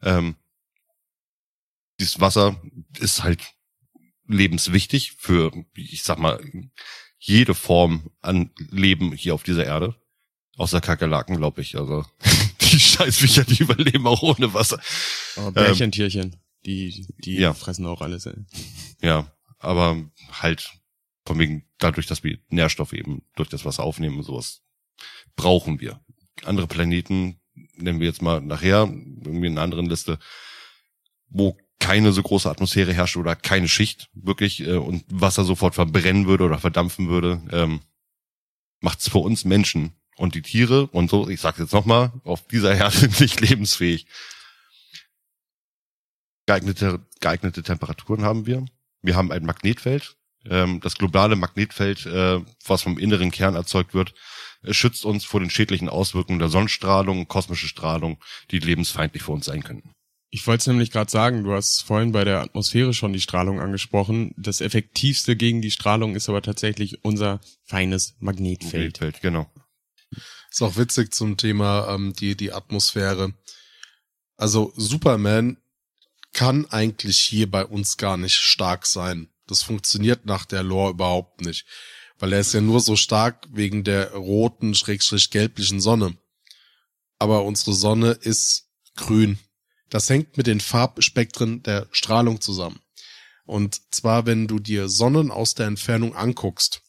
Ähm, 0.00 0.36
dieses 1.98 2.20
Wasser 2.20 2.62
ist 2.98 3.24
halt 3.24 3.42
lebenswichtig 4.26 5.16
für, 5.18 5.52
ich 5.74 6.04
sag 6.04 6.18
mal, 6.18 6.40
jede 7.18 7.54
Form 7.54 8.10
an 8.22 8.52
Leben 8.56 9.12
hier 9.12 9.34
auf 9.34 9.42
dieser 9.42 9.66
Erde. 9.66 9.96
Außer 10.56 10.80
Kakerlaken, 10.80 11.36
glaube 11.36 11.62
ich. 11.62 11.76
Also 11.76 12.06
die 12.60 12.78
Scheißviecher, 12.78 13.44
die 13.44 13.62
überleben 13.62 14.06
auch 14.06 14.22
ohne 14.22 14.54
Wasser. 14.54 14.80
Aber 15.36 15.52
Bärchentierchen, 15.52 16.39
die, 16.64 17.06
die 17.18 17.36
ja. 17.36 17.54
fressen 17.54 17.86
auch 17.86 18.02
alles. 18.02 18.26
ey. 18.26 18.34
Ja, 19.02 19.30
aber 19.58 19.96
halt 20.32 20.70
von 21.26 21.38
wegen 21.38 21.64
dadurch, 21.78 22.06
dass 22.06 22.24
wir 22.24 22.38
Nährstoffe 22.48 22.92
eben 22.92 23.22
durch 23.36 23.48
das 23.48 23.64
Wasser 23.64 23.82
aufnehmen 23.82 24.18
und 24.18 24.24
sowas 24.24 24.62
brauchen 25.36 25.80
wir. 25.80 26.00
Andere 26.44 26.66
Planeten 26.66 27.40
nennen 27.76 28.00
wir 28.00 28.06
jetzt 28.06 28.22
mal 28.22 28.40
nachher 28.40 28.88
irgendwie 29.24 29.46
in 29.46 29.52
einer 29.52 29.62
anderen 29.62 29.86
Liste, 29.86 30.18
wo 31.28 31.56
keine 31.78 32.12
so 32.12 32.22
große 32.22 32.48
Atmosphäre 32.48 32.92
herrscht 32.92 33.16
oder 33.16 33.34
keine 33.34 33.68
Schicht 33.68 34.10
wirklich 34.12 34.60
äh, 34.60 34.76
und 34.76 35.04
Wasser 35.08 35.44
sofort 35.44 35.74
verbrennen 35.74 36.26
würde 36.26 36.44
oder 36.44 36.58
verdampfen 36.58 37.08
würde, 37.08 37.42
ähm, 37.50 37.80
macht 38.80 39.00
es 39.00 39.08
für 39.08 39.18
uns 39.18 39.44
Menschen 39.44 39.92
und 40.16 40.34
die 40.34 40.42
Tiere 40.42 40.86
und 40.88 41.10
so, 41.10 41.28
ich 41.28 41.40
sag's 41.40 41.58
jetzt 41.58 41.72
nochmal, 41.72 42.12
auf 42.24 42.46
dieser 42.46 42.74
Erde 42.74 43.08
nicht 43.20 43.40
lebensfähig. 43.40 44.06
Geeignete, 46.50 46.98
geeignete 47.20 47.62
Temperaturen 47.62 48.24
haben 48.24 48.44
wir. 48.44 48.64
Wir 49.02 49.14
haben 49.14 49.30
ein 49.30 49.44
Magnetfeld. 49.44 50.16
Ähm, 50.44 50.80
das 50.80 50.96
globale 50.96 51.36
Magnetfeld, 51.36 52.06
äh, 52.06 52.40
was 52.66 52.82
vom 52.82 52.98
inneren 52.98 53.30
Kern 53.30 53.54
erzeugt 53.54 53.94
wird, 53.94 54.14
äh, 54.64 54.74
schützt 54.74 55.04
uns 55.04 55.24
vor 55.24 55.38
den 55.38 55.50
schädlichen 55.50 55.88
Auswirkungen 55.88 56.40
der 56.40 56.48
Sonnenstrahlung, 56.48 57.28
kosmische 57.28 57.68
Strahlung, 57.68 58.18
die 58.50 58.58
lebensfeindlich 58.58 59.22
für 59.22 59.30
uns 59.30 59.44
sein 59.44 59.62
könnten. 59.62 59.92
Ich 60.30 60.44
wollte 60.44 60.62
es 60.62 60.66
nämlich 60.66 60.90
gerade 60.90 61.08
sagen, 61.08 61.44
du 61.44 61.52
hast 61.52 61.82
vorhin 61.82 62.10
bei 62.10 62.24
der 62.24 62.40
Atmosphäre 62.40 62.94
schon 62.94 63.12
die 63.12 63.20
Strahlung 63.20 63.60
angesprochen. 63.60 64.34
Das 64.36 64.60
effektivste 64.60 65.36
gegen 65.36 65.62
die 65.62 65.70
Strahlung 65.70 66.16
ist 66.16 66.28
aber 66.28 66.42
tatsächlich 66.42 67.04
unser 67.04 67.40
feines 67.62 68.16
Magnetfeld. 68.18 69.00
Magnetfeld, 69.00 69.20
genau. 69.22 69.48
Ist 70.50 70.62
auch 70.62 70.76
witzig 70.76 71.14
zum 71.14 71.36
Thema 71.36 71.94
ähm, 71.94 72.12
die, 72.12 72.36
die 72.36 72.52
Atmosphäre. 72.52 73.34
Also 74.36 74.72
Superman 74.74 75.58
kann 76.32 76.66
eigentlich 76.70 77.18
hier 77.18 77.50
bei 77.50 77.64
uns 77.64 77.96
gar 77.96 78.16
nicht 78.16 78.36
stark 78.36 78.86
sein. 78.86 79.28
Das 79.46 79.62
funktioniert 79.62 80.26
nach 80.26 80.44
der 80.44 80.62
Lore 80.62 80.92
überhaupt 80.92 81.40
nicht. 81.40 81.66
Weil 82.18 82.32
er 82.32 82.40
ist 82.40 82.54
ja 82.54 82.60
nur 82.60 82.80
so 82.80 82.96
stark 82.96 83.46
wegen 83.50 83.82
der 83.82 84.12
roten, 84.12 84.74
schrägstrich 84.74 85.30
gelblichen 85.30 85.80
Sonne. 85.80 86.16
Aber 87.18 87.44
unsere 87.44 87.74
Sonne 87.74 88.12
ist 88.12 88.68
grün. 88.96 89.38
Das 89.88 90.08
hängt 90.08 90.36
mit 90.36 90.46
den 90.46 90.60
Farbspektren 90.60 91.62
der 91.62 91.88
Strahlung 91.90 92.40
zusammen. 92.40 92.80
Und 93.44 93.80
zwar, 93.90 94.26
wenn 94.26 94.46
du 94.46 94.60
dir 94.60 94.88
Sonnen 94.88 95.30
aus 95.30 95.54
der 95.54 95.66
Entfernung 95.66 96.14
anguckst, 96.14 96.82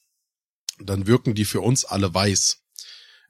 dann 0.79 1.07
wirken 1.07 1.33
die 1.33 1.45
für 1.45 1.61
uns 1.61 1.85
alle 1.85 2.13
weiß. 2.13 2.59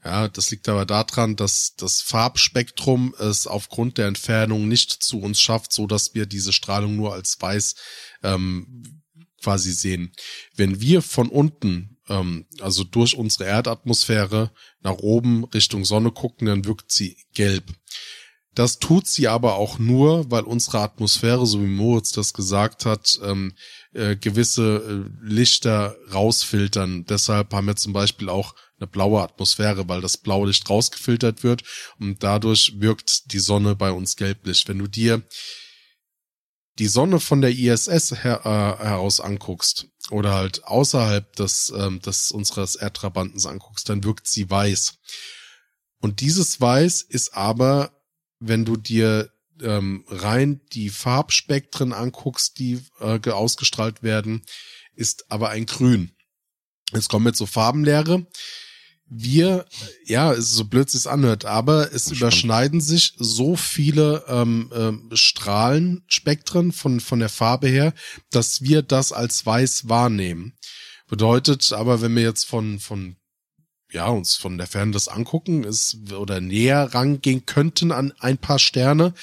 Ja, 0.04 0.28
das 0.28 0.50
liegt 0.50 0.68
aber 0.68 0.86
daran, 0.86 1.36
dass 1.36 1.76
das 1.76 2.02
Farbspektrum 2.02 3.14
es 3.20 3.46
aufgrund 3.46 4.00
der 4.00 4.08
Entfernung 4.08 4.68
nicht 4.68 4.92
zu 4.92 5.20
uns 5.20 5.40
schafft, 5.40 5.72
so 5.72 5.86
dass 5.86 6.16
wir 6.16 6.26
diese 6.26 6.54
Strahlung 6.54 6.96
nur 6.96 7.14
als 7.14 7.40
weiß 7.40 7.76
ähm, 8.24 9.04
quasi 9.44 9.72
sehen. 9.72 10.12
Wenn 10.56 10.82
wir 10.82 11.04
von 11.04 11.30
unten, 11.30 11.98
ähm, 12.10 12.48
also 12.62 12.84
durch 12.84 13.16
unsere 13.16 13.46
Erdatmosphäre 13.46 14.52
nach 14.82 14.98
oben 14.98 15.44
Richtung 15.46 15.86
Sonne 15.86 16.12
gucken, 16.12 16.48
dann 16.48 16.66
wirkt 16.66 16.92
sie 16.92 17.18
gelb. 17.34 17.72
Das 18.54 18.80
tut 18.80 19.08
sie 19.08 19.30
aber 19.30 19.56
auch 19.56 19.80
nur, 19.80 20.30
weil 20.30 20.44
unsere 20.44 20.80
Atmosphäre, 20.80 21.46
so 21.46 21.62
wie 21.62 21.68
Moritz 21.68 22.12
das 22.12 22.34
gesagt 22.34 22.86
hat, 22.86 23.18
ähm, 23.24 23.54
äh, 23.94 24.18
gewisse 24.18 25.06
äh, 25.06 25.26
Lichter 25.26 25.96
rausfiltern. 26.14 27.06
Deshalb 27.06 27.54
haben 27.54 27.68
wir 27.68 27.78
zum 27.78 27.94
Beispiel 27.94 28.28
auch 28.28 28.54
eine 28.78 28.88
blaue 28.88 29.22
Atmosphäre, 29.22 29.88
weil 29.88 30.02
das 30.02 30.18
blaue 30.18 30.48
Licht 30.48 30.70
rausgefiltert 30.70 31.44
wird 31.44 31.64
und 32.00 32.24
dadurch 32.24 32.74
wirkt 32.78 33.32
die 33.32 33.40
Sonne 33.40 33.76
bei 33.76 33.92
uns 33.92 34.18
gelblich. 34.18 34.68
Wenn 34.68 34.80
du 34.80 34.88
dir 34.88 35.24
die 36.78 36.88
Sonne 36.88 37.20
von 37.20 37.42
der 37.42 37.52
ISS 37.52 38.24
her, 38.24 38.42
äh, 38.44 38.84
heraus 38.84 39.22
anguckst 39.22 39.88
oder 40.10 40.34
halt 40.34 40.66
außerhalb 40.66 41.34
des, 41.36 41.72
ähm, 41.76 42.02
des 42.02 42.32
unseres 42.32 42.76
Erdtrabantens 42.76 43.46
anguckst, 43.46 43.88
dann 43.88 44.04
wirkt 44.04 44.28
sie 44.28 44.50
weiß. 44.50 44.96
Und 46.02 46.20
dieses 46.20 46.60
Weiß 46.60 47.04
ist 47.04 47.34
aber, 47.36 47.92
wenn 48.42 48.66
du 48.66 48.76
dir 48.76 49.32
ähm, 49.62 50.04
rein 50.08 50.62
die 50.74 50.90
Farbspektren 50.90 51.94
anguckst, 51.94 52.60
die 52.60 52.80
äh, 53.00 53.30
ausgestrahlt 53.30 54.04
werden, 54.04 54.42
ist 54.96 55.32
aber 55.32 55.50
ein 55.50 55.66
Grün. 55.66 56.12
Jetzt 56.92 57.08
kommen 57.08 57.26
wir 57.26 57.34
zur 57.34 57.48
Farbenlehre. 57.48 58.28
Wir, 59.14 59.66
ja, 60.06 60.32
es 60.32 60.40
ist 60.40 60.56
so 60.56 60.66
blöd 60.66 60.94
es 60.94 61.06
anhört, 61.06 61.44
aber 61.46 61.94
es 61.94 62.12
überschneiden 62.12 62.80
sich 62.80 63.14
so 63.18 63.58
viele 63.58 64.24
ähm, 64.28 64.72
ähm, 64.74 65.10
Strahlenspektren 65.14 66.72
von, 66.72 67.02
von 67.02 67.20
der 67.20 67.30
Farbe 67.30 67.68
her, 67.68 67.94
dass 68.30 68.62
wir 68.62 68.82
das 68.82 69.12
als 69.12 69.46
weiß 69.46 69.90
wahrnehmen. 69.90 70.54
Bedeutet 71.08 71.74
aber, 71.74 72.02
wenn 72.02 72.16
wir 72.16 72.24
jetzt 72.24 72.46
von, 72.46 72.80
von, 72.80 73.18
ja, 73.92 74.08
uns 74.08 74.36
von 74.36 74.58
der 74.58 74.68
Ferne 74.68 74.92
das 74.92 75.08
angucken, 75.08 75.64
ist, 75.64 76.12
oder 76.12 76.42
näher 76.42 76.94
rangehen 76.94 77.46
könnten 77.46 77.92
an 77.92 78.14
ein 78.20 78.38
paar 78.38 78.60
Sterne, 78.60 79.14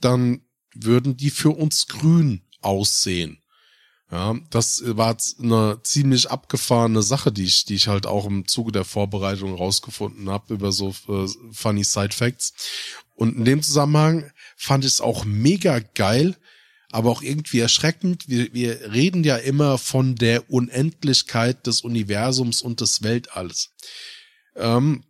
dann 0.00 0.42
würden 0.74 1.16
die 1.16 1.30
für 1.30 1.50
uns 1.50 1.86
grün 1.86 2.42
aussehen. 2.60 3.38
Ja, 4.10 4.36
das 4.50 4.82
war 4.84 5.16
eine 5.42 5.80
ziemlich 5.84 6.30
abgefahrene 6.30 7.02
Sache, 7.02 7.32
die 7.32 7.44
ich, 7.44 7.64
die 7.64 7.76
ich 7.76 7.88
halt 7.88 8.04
auch 8.04 8.26
im 8.26 8.46
Zuge 8.46 8.70
der 8.70 8.84
Vorbereitung 8.84 9.54
rausgefunden 9.54 10.28
habe 10.28 10.52
über 10.52 10.70
so 10.70 10.94
äh, 11.08 11.26
funny 11.50 11.82
Side 11.82 12.12
Facts. 12.12 12.52
Und 13.14 13.36
in 13.36 13.46
dem 13.46 13.62
Zusammenhang 13.62 14.30
fand 14.54 14.84
ich 14.84 14.92
es 14.92 15.00
auch 15.00 15.24
mega 15.24 15.78
geil, 15.78 16.36
aber 16.92 17.10
auch 17.10 17.22
irgendwie 17.22 17.58
erschreckend. 17.58 18.28
Wir, 18.28 18.52
wir 18.52 18.92
reden 18.92 19.24
ja 19.24 19.36
immer 19.36 19.78
von 19.78 20.14
der 20.14 20.50
Unendlichkeit 20.50 21.66
des 21.66 21.80
Universums 21.80 22.62
und 22.62 22.80
des 22.80 23.02
Weltalls. 23.02 23.70
Ähm, 24.54 25.04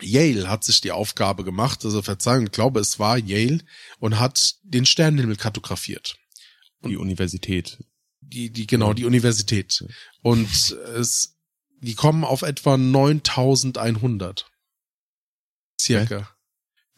Yale 0.00 0.48
hat 0.48 0.64
sich 0.64 0.80
die 0.80 0.92
Aufgabe 0.92 1.44
gemacht, 1.44 1.84
also 1.84 2.02
Verzeihung, 2.02 2.46
ich 2.46 2.52
glaube, 2.52 2.80
es 2.80 2.98
war 2.98 3.18
Yale 3.18 3.60
und 4.00 4.18
hat 4.18 4.56
den 4.62 4.86
Sternenhimmel 4.86 5.36
kartografiert. 5.36 6.16
Die 6.84 6.96
Universität. 6.96 7.78
Die, 8.20 8.50
die, 8.50 8.66
genau, 8.66 8.92
die 8.92 9.04
Universität. 9.04 9.84
Und 10.22 10.72
es, 10.96 11.36
die 11.80 11.94
kommen 11.94 12.24
auf 12.24 12.42
etwa 12.42 12.76
9100. 12.76 14.50
Circa. 15.80 16.33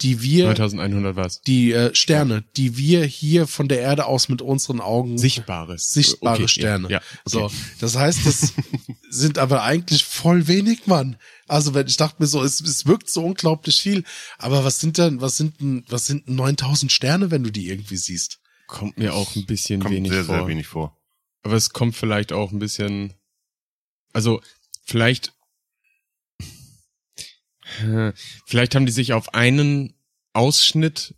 Die 0.03 0.21
wir, 0.21 0.47
9100 0.49 1.17
was? 1.17 1.41
die 1.41 1.73
äh, 1.73 1.95
Sterne, 1.95 2.45
die 2.57 2.77
wir 2.77 3.05
hier 3.07 3.47
von 3.47 3.67
der 3.67 3.81
Erde 3.81 4.05
aus 4.05 4.29
mit 4.29 4.43
unseren 4.43 4.81
Augen 4.81 5.17
Sichtbare. 5.17 5.79
sichtbare 5.79 6.37
Okay, 6.37 6.49
Sterne. 6.49 6.89
Ja, 6.89 6.99
ja 6.99 7.03
So, 7.25 7.45
okay. 7.45 7.55
das 7.81 7.97
heißt, 7.97 8.27
das 8.27 8.53
sind 9.11 9.39
aber 9.39 9.63
eigentlich 9.63 10.05
voll 10.05 10.49
wenig, 10.49 10.87
Mann. 10.87 11.17
Also 11.49 11.73
wenn 11.73 11.87
ich 11.87 11.97
dachte 11.97 12.17
mir 12.19 12.27
so, 12.27 12.43
es, 12.43 12.61
es 12.61 12.85
wirkt 12.85 13.09
so 13.09 13.25
unglaublich 13.25 13.81
viel, 13.81 14.05
aber 14.37 14.65
was 14.65 14.81
sind 14.81 14.99
denn, 14.99 15.23
was 15.23 15.39
sind 15.39 15.61
denn, 15.61 15.85
was 15.89 16.05
sind 16.05 16.29
denn 16.29 16.35
9000 16.35 16.93
Sterne, 16.93 17.31
wenn 17.31 17.43
du 17.43 17.51
die 17.51 17.69
irgendwie 17.69 17.97
siehst? 17.97 18.41
Kommt 18.67 18.99
mir 18.99 19.15
auch 19.15 19.35
ein 19.35 19.47
bisschen 19.47 19.81
Kommt 19.81 19.95
wenig 19.95 20.13
sehr, 20.13 20.25
vor. 20.25 20.35
sehr 20.37 20.47
wenig 20.47 20.67
vor. 20.67 20.99
Aber 21.43 21.55
es 21.55 21.71
kommt 21.71 21.97
vielleicht 21.97 22.33
auch 22.33 22.53
ein 22.53 22.59
bisschen, 22.59 23.15
also 24.13 24.43
vielleicht, 24.85 25.33
vielleicht 28.47 28.75
haben 28.75 28.87
die 28.87 28.93
sich 28.93 29.13
auf 29.13 29.35
einen 29.35 29.95
Ausschnitt 30.33 31.15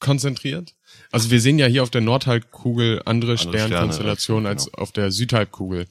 konzentriert. 0.00 0.74
Also 1.10 1.30
wir 1.30 1.40
sehen 1.40 1.58
ja 1.58 1.66
hier 1.66 1.82
auf 1.82 1.90
der 1.90 2.00
Nordhalbkugel 2.00 3.02
andere, 3.04 3.38
Sterne, 3.38 3.58
Sternkonstellationen 3.58 4.44
genau. 4.44 4.50
als 4.50 4.74
auf 4.74 4.92
der 4.92 5.10
Südhalbkugel. 5.10 5.86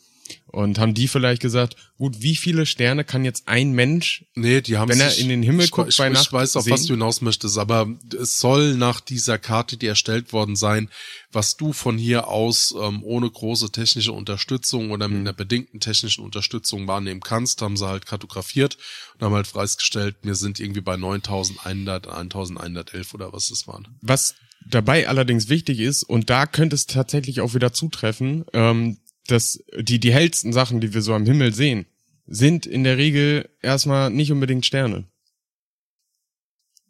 Und 0.48 0.80
haben 0.80 0.94
die 0.94 1.08
vielleicht 1.08 1.42
gesagt, 1.42 1.76
gut, 1.98 2.22
wie 2.22 2.36
viele 2.36 2.66
Sterne 2.66 3.04
kann 3.04 3.26
jetzt 3.26 3.48
ein 3.48 3.74
Mensch 3.74 4.26
Nee, 4.34 4.62
die 4.62 4.78
haben 4.78 4.90
Wenn 4.90 5.00
er 5.00 5.10
sich, 5.12 5.22
in 5.22 5.30
den 5.30 5.44
Himmel 5.44 5.66
ich, 5.66 5.72
guckt 5.72 5.90
ich, 5.90 5.98
bei 5.98 6.08
ich 6.08 6.14
Nacht 6.14 6.34
weiß, 6.34 6.56
auf 6.56 6.64
sehen? 6.64 6.74
was 6.74 6.86
du 6.86 6.94
hinaus 6.94 7.22
möchtest, 7.22 7.58
aber 7.58 7.88
es 8.20 8.40
soll 8.40 8.76
nach 8.76 9.00
dieser 9.02 9.38
Karte, 9.38 9.78
die 9.78 9.86
erstellt 9.88 10.34
worden 10.34 10.56
sein, 10.56 10.90
was 11.32 11.58
du 11.58 11.74
von 11.74 11.98
hier 11.98 12.28
aus 12.28 12.74
ähm, 12.82 13.04
ohne 13.04 13.30
große 13.30 13.72
technische 13.72 14.14
Unterstützung 14.14 14.92
oder 14.92 15.08
Mhm. 15.08 15.14
mit 15.18 15.22
einer 15.28 15.34
bedingten 15.34 15.80
technischen 15.80 16.24
Unterstützung 16.24 16.88
wahrnehmen 16.88 17.20
kannst, 17.22 17.62
haben 17.62 17.78
sie 17.78 17.88
halt 17.88 18.06
kartografiert 18.06 18.78
und 19.16 19.26
haben 19.26 19.34
halt 19.36 19.48
freigestellt, 19.48 20.16
wir 20.24 20.36
sind 20.36 20.60
irgendwie 20.60 20.82
bei 20.82 20.98
9100, 20.98 22.08
1111 22.08 23.14
oder 23.14 23.34
was 23.34 23.50
es 23.52 23.68
waren. 23.68 23.88
Was 24.02 24.36
dabei 24.66 25.08
allerdings 25.08 25.50
wichtig 25.50 25.80
ist, 25.80 26.04
und 26.04 26.30
da 26.30 26.46
könnte 26.46 26.76
es 26.76 26.88
tatsächlich 26.88 27.42
auch 27.42 27.54
wieder 27.54 27.74
zutreffen, 27.74 28.46
ähm, 28.54 28.98
dass 29.28 29.64
die, 29.80 30.00
die 30.00 30.14
hellsten 30.14 30.54
Sachen, 30.54 30.82
die 30.82 30.94
wir 30.94 31.02
so 31.02 31.14
am 31.14 31.26
Himmel 31.26 31.54
sehen, 31.54 31.86
sind 32.26 32.66
in 32.66 32.84
der 32.84 32.98
Regel 32.98 33.50
erstmal 33.62 34.10
nicht 34.10 34.32
unbedingt 34.32 34.66
Sterne. 34.66 35.06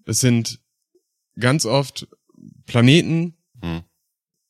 Es 0.05 0.19
sind 0.19 0.59
ganz 1.39 1.65
oft 1.65 2.07
Planeten 2.65 3.33
Hm. 3.61 3.81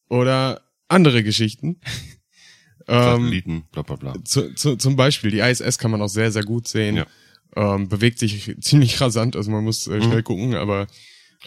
oder 0.10 0.62
andere 0.88 1.24
Geschichten. 1.24 1.80
ähm, 2.88 3.04
Satelliten, 3.04 3.64
bla 3.72 3.84
bla 3.84 3.96
bla. 3.96 4.16
zu, 4.24 4.54
zu, 4.54 4.76
zum 4.76 4.96
Beispiel, 4.96 5.32
die 5.32 5.40
ISS 5.40 5.78
kann 5.78 5.92
man 5.92 6.02
auch 6.02 6.10
sehr, 6.10 6.32
sehr 6.32 6.44
gut 6.44 6.68
sehen. 6.68 6.98
Ja. 6.98 7.08
Ähm, 7.56 7.88
bewegt 7.88 8.20
sich 8.20 8.56
ziemlich 8.62 9.00
rasant, 9.02 9.36
also 9.36 9.50
man 9.52 9.64
muss 9.64 9.88
äh, 9.88 10.02
schnell 10.02 10.24
gucken, 10.24 10.56
aber 10.56 10.88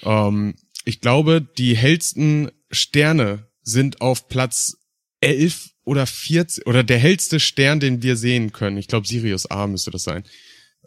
ähm, 0.03 0.55
ich 0.85 1.01
glaube, 1.01 1.47
die 1.59 1.77
hellsten 1.77 2.51
Sterne 2.71 3.47
sind 3.63 4.01
auf 4.01 4.29
Platz 4.29 4.79
11 5.21 5.71
oder 5.85 6.07
14, 6.07 6.65
oder 6.65 6.83
der 6.85 6.99
hellste 6.99 7.41
Stern, 7.41 7.81
den 7.81 8.03
wir 8.03 8.17
sehen 8.17 8.53
können, 8.53 8.77
ich 8.77 8.89
glaube 8.89 9.07
Sirius 9.07 9.47
A 9.47 9.67
müsste 9.67 9.91
das 9.91 10.05
sein, 10.05 10.25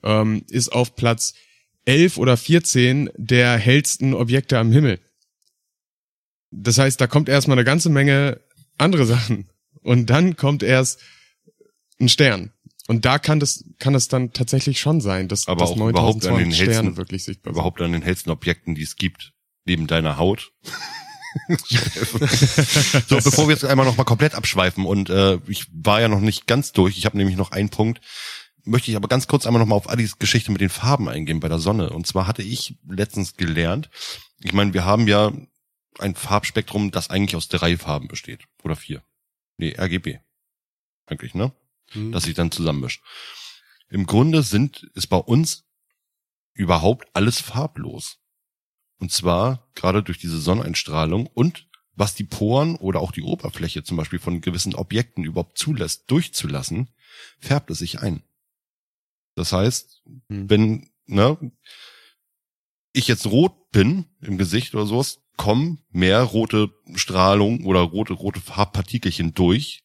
ähm, 0.04 0.44
ist 0.50 0.70
auf 0.70 0.96
Platz 0.96 1.34
11 1.86 2.18
oder 2.18 2.38
14 2.38 3.10
der 3.16 3.58
hellsten 3.58 4.14
Objekte 4.14 4.58
am 4.58 4.72
Himmel. 4.72 5.00
Das 6.52 6.78
heißt, 6.78 7.02
da 7.02 7.08
kommt 7.08 7.30
erstmal 7.30 7.58
eine 7.58 7.66
ganze 7.66 7.90
Menge 7.90 8.40
andere 8.78 9.06
Sachen. 9.06 9.50
Und 9.82 10.10
dann 10.10 10.38
kommt 10.38 10.64
erst 10.64 11.02
ein 12.00 12.10
Stern. 12.10 12.52
Und 12.88 13.06
da 13.06 13.18
kann 13.18 13.40
das, 13.40 13.66
kann 13.80 13.96
es 13.96 14.08
dann 14.08 14.34
tatsächlich 14.34 14.80
schon 14.80 15.02
sein, 15.02 15.28
dass, 15.28 15.48
Aber 15.48 15.60
dass 15.62 15.72
auch 15.72 15.90
überhaupt 15.90 16.26
an 16.26 16.38
den 16.38 16.50
9200 16.50 16.56
Sterne 16.56 16.74
hellsten- 16.74 16.98
wirklich 16.98 17.24
sichtbar 17.24 17.52
sind. 17.52 17.58
Überhaupt 17.58 17.82
an 17.82 17.92
den 17.92 18.02
hellsten 18.02 18.30
Objekten, 18.30 18.76
die 18.76 18.84
es 18.84 18.96
gibt, 18.96 19.34
neben 19.66 19.88
deiner 19.88 20.18
Haut. 20.18 20.52
so, 23.08 23.18
bevor 23.18 23.48
wir 23.48 23.54
jetzt 23.54 23.66
einmal 23.66 23.86
noch 23.86 23.98
mal 23.98 24.04
komplett 24.04 24.36
abschweifen 24.36 24.86
und 24.86 25.10
äh, 25.10 25.40
ich 25.48 25.68
war 25.74 26.02
ja 26.02 26.08
noch 26.08 26.20
nicht 26.20 26.48
ganz 26.48 26.72
durch, 26.72 26.98
ich 26.98 27.06
habe 27.06 27.18
nämlich 27.18 27.38
noch 27.38 27.52
einen 27.52 27.70
Punkt, 27.70 28.02
möchte 28.64 28.92
ich 28.92 28.98
aber 28.98 29.08
ganz 29.08 29.28
kurz 29.28 29.46
einmal 29.46 29.60
noch 29.60 29.68
mal 29.68 29.76
auf 29.76 29.90
Adis 29.90 30.20
Geschichte 30.20 30.52
mit 30.52 30.62
den 30.62 30.70
Farben 30.70 31.10
eingehen 31.10 31.40
bei 31.40 31.50
der 31.50 31.60
Sonne. 31.60 31.90
Und 31.90 32.08
zwar 32.08 32.28
hatte 32.28 32.44
ich 32.44 32.78
letztens 32.88 33.36
gelernt, 33.36 33.90
ich 34.40 34.54
meine, 34.54 34.74
wir 34.74 34.86
haben 34.86 35.08
ja 35.08 35.32
ein 36.00 36.16
Farbspektrum, 36.16 36.92
das 36.92 37.10
eigentlich 37.10 37.36
aus 37.36 37.48
drei 37.48 37.78
Farben 37.78 38.08
besteht. 38.08 38.46
Oder 38.64 38.76
vier. 38.76 39.04
Nee, 39.58 39.76
RGB. 39.78 40.20
Eigentlich, 41.06 41.34
ne? 41.34 41.54
Hm. 41.92 42.12
das 42.12 42.24
sich 42.24 42.34
dann 42.34 42.52
zusammenmischt. 42.52 43.04
Im 43.90 44.06
Grunde 44.06 44.42
sind, 44.42 44.90
ist 44.96 45.08
bei 45.08 45.18
uns 45.18 45.66
überhaupt 46.54 47.08
alles 47.14 47.40
farblos. 47.40 48.20
Und 49.04 49.12
zwar 49.12 49.68
gerade 49.76 50.02
durch 50.02 50.18
diese 50.18 50.40
Sonneneinstrahlung 50.40 51.28
und 51.28 51.68
was 51.94 52.16
die 52.16 52.24
Poren 52.24 52.78
oder 52.78 53.02
auch 53.02 53.12
die 53.12 53.22
Oberfläche 53.22 53.84
zum 53.84 53.98
Beispiel 53.98 54.18
von 54.18 54.40
gewissen 54.40 54.76
Objekten 54.76 55.26
überhaupt 55.26 55.58
zulässt, 55.58 56.10
durchzulassen, 56.10 56.90
färbt 57.38 57.70
es 57.70 57.80
sich 57.80 58.00
ein. 58.00 58.24
Das 59.36 59.52
heißt, 59.52 60.04
Hm. 60.30 60.50
wenn 60.50 60.90
ne, 61.06 61.38
ich 62.94 63.10
jetzt 63.10 63.26
rot 63.26 63.72
bin 63.72 64.06
im 64.22 64.38
Gesicht 64.38 64.74
oder 64.74 64.86
sowas, 64.86 65.20
kommen 65.36 65.84
mehr 65.90 66.22
rote 66.22 66.74
Strahlung 66.96 67.66
oder 67.66 67.82
rote, 67.82 68.14
rote 68.14 68.40
Farbpartikelchen 68.40 69.34
durch. 69.34 69.84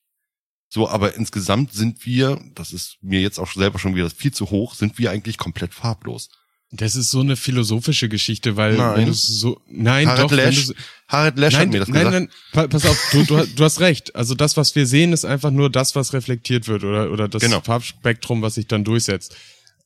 So, 0.69 0.89
aber 0.89 1.17
insgesamt 1.17 1.73
sind 1.73 2.07
wir, 2.07 2.41
das 2.55 2.73
ist 2.73 2.99
mir 3.01 3.21
jetzt 3.21 3.41
auch 3.41 3.51
selber 3.51 3.81
schon 3.81 3.97
wieder 3.97 4.11
viel 4.11 4.33
zu 4.33 4.51
hoch, 4.51 4.75
sind 4.75 4.97
wir 4.97 5.11
eigentlich 5.11 5.39
komplett 5.39 5.75
farblos. 5.75 6.31
Das 6.71 6.97
ist 6.97 7.11
so 7.11 7.21
eine 7.21 7.37
philosophische 7.37 8.11
Geschichte, 8.11 8.57
weil 8.57 8.77
Nein. 8.77 8.97
wenn 8.99 9.07
du 9.07 9.15
so, 9.15 9.59
nein, 9.69 10.07
Harald 10.07 10.31
doch, 10.31 10.37
du, 10.37 10.75
Harald 11.09 11.39
Lesch 11.39 11.55
hat 11.55 11.61
nein, 11.61 11.69
mir 11.71 11.79
das 11.79 11.89
nein, 11.89 12.05
gesagt. 12.07 12.13
nein, 12.13 12.29
pa- 12.53 12.67
pass 12.69 12.85
auf, 12.85 13.09
du, 13.11 13.25
du, 13.25 13.47
du 13.47 13.65
hast 13.65 13.81
recht. 13.81 14.15
Also 14.15 14.35
das, 14.35 14.59
was 14.59 14.75
wir 14.75 14.87
sehen, 14.87 15.15
ist 15.15 15.25
einfach 15.25 15.51
nur 15.51 15.71
das, 15.71 15.95
was 15.95 16.13
reflektiert 16.13 16.69
wird 16.69 16.85
oder, 16.85 17.11
oder 17.11 17.27
das 17.27 17.41
Genau. 17.43 17.63
Farbspektrum, 17.63 18.43
was 18.43 18.57
sich 18.57 18.67
dann 18.67 18.85
durchsetzt. 18.85 19.35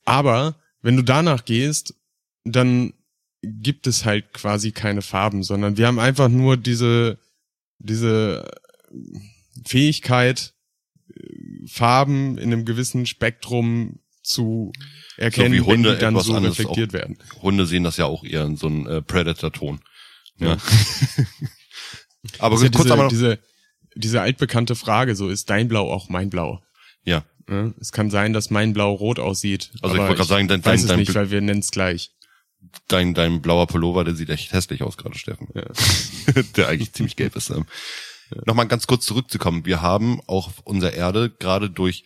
Aber 0.03 0.55
wenn 0.81 0.97
du 0.97 1.03
danach 1.03 1.45
gehst, 1.45 1.93
dann 2.43 2.91
gibt 3.41 3.87
es 3.87 4.03
halt 4.03 4.33
quasi 4.33 4.73
keine 4.73 5.01
Farben, 5.01 5.43
sondern 5.43 5.77
wir 5.77 5.87
haben 5.87 5.99
einfach 5.99 6.27
nur 6.27 6.57
diese, 6.57 7.17
diese 7.79 8.45
Fähigkeit, 9.65 10.53
äh, 11.15 11.67
Farben 11.67 12.37
in 12.37 12.51
einem 12.51 12.65
gewissen 12.65 13.05
Spektrum 13.05 13.99
zu 14.23 14.71
erkennen, 15.17 15.53
wie 15.53 15.61
Hunde 15.61 15.89
wenn 15.89 15.95
die 15.95 16.01
dann 16.01 16.19
so 16.19 16.35
reflektiert 16.37 16.89
auch- 16.89 16.93
werden. 16.93 17.17
Hunde 17.41 17.65
sehen 17.65 17.83
das 17.83 17.97
ja 17.97 18.05
auch 18.05 18.23
eher 18.23 18.43
in 18.45 18.55
so 18.57 18.67
einem 18.67 18.87
äh, 18.87 19.01
Predator-Ton. 19.01 19.81
Ja. 20.39 20.47
Ja. 20.53 20.57
aber 22.39 22.55
ja 22.61 22.69
kurz 22.69 22.83
diese, 22.83 22.95
noch, 22.97 23.07
diese, 23.09 23.39
diese 23.95 24.21
altbekannte 24.21 24.75
Frage, 24.75 25.15
so 25.15 25.29
ist 25.29 25.49
dein 25.49 25.67
Blau 25.67 25.91
auch 25.91 26.09
mein 26.09 26.29
Blau? 26.29 26.61
ja. 27.03 27.23
Ja, 27.49 27.73
es 27.77 27.91
kann 27.91 28.09
sein, 28.09 28.31
dass 28.31 28.51
mein 28.51 28.71
Blau 28.71 28.93
rot 28.93 29.19
aussieht. 29.19 29.69
Also 29.81 29.95
ich 29.95 29.99
wollte 30.01 30.15
gerade 30.15 30.29
sagen, 30.29 30.47
dein- 30.47 30.63
weiß 30.63 30.79
dein- 30.79 30.79
es 30.79 30.87
dein 30.87 30.99
nicht, 30.99 31.13
weil 31.13 31.29
wir 31.29 31.41
nennen 31.41 31.59
es 31.59 31.71
gleich. 31.71 32.11
dein, 32.87 33.13
dein 33.13 33.41
blauer 33.41 33.67
Pullover, 33.67 34.05
der 34.05 34.15
sieht 34.15 34.29
echt 34.29 34.53
hässlich 34.53 34.81
aus 34.81 34.95
gerade, 34.95 35.17
Steffen. 35.17 35.49
Ja. 35.53 35.63
der 36.55 36.69
eigentlich 36.69 36.93
ziemlich 36.93 37.17
gelb 37.17 37.35
ist. 37.35 37.49
Ähm. 37.49 37.65
Nochmal 38.45 38.67
ganz 38.69 38.87
kurz 38.87 39.03
zurückzukommen. 39.03 39.65
Wir 39.65 39.81
haben 39.81 40.21
auch 40.25 40.47
auf 40.47 40.59
unserer 40.59 40.93
Erde 40.93 41.31
gerade 41.31 41.69
durch, 41.69 42.05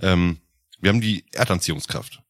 ähm, 0.00 0.40
wir 0.82 0.90
haben 0.90 1.00
die 1.00 1.24
Erdanziehungskraft. 1.32 2.22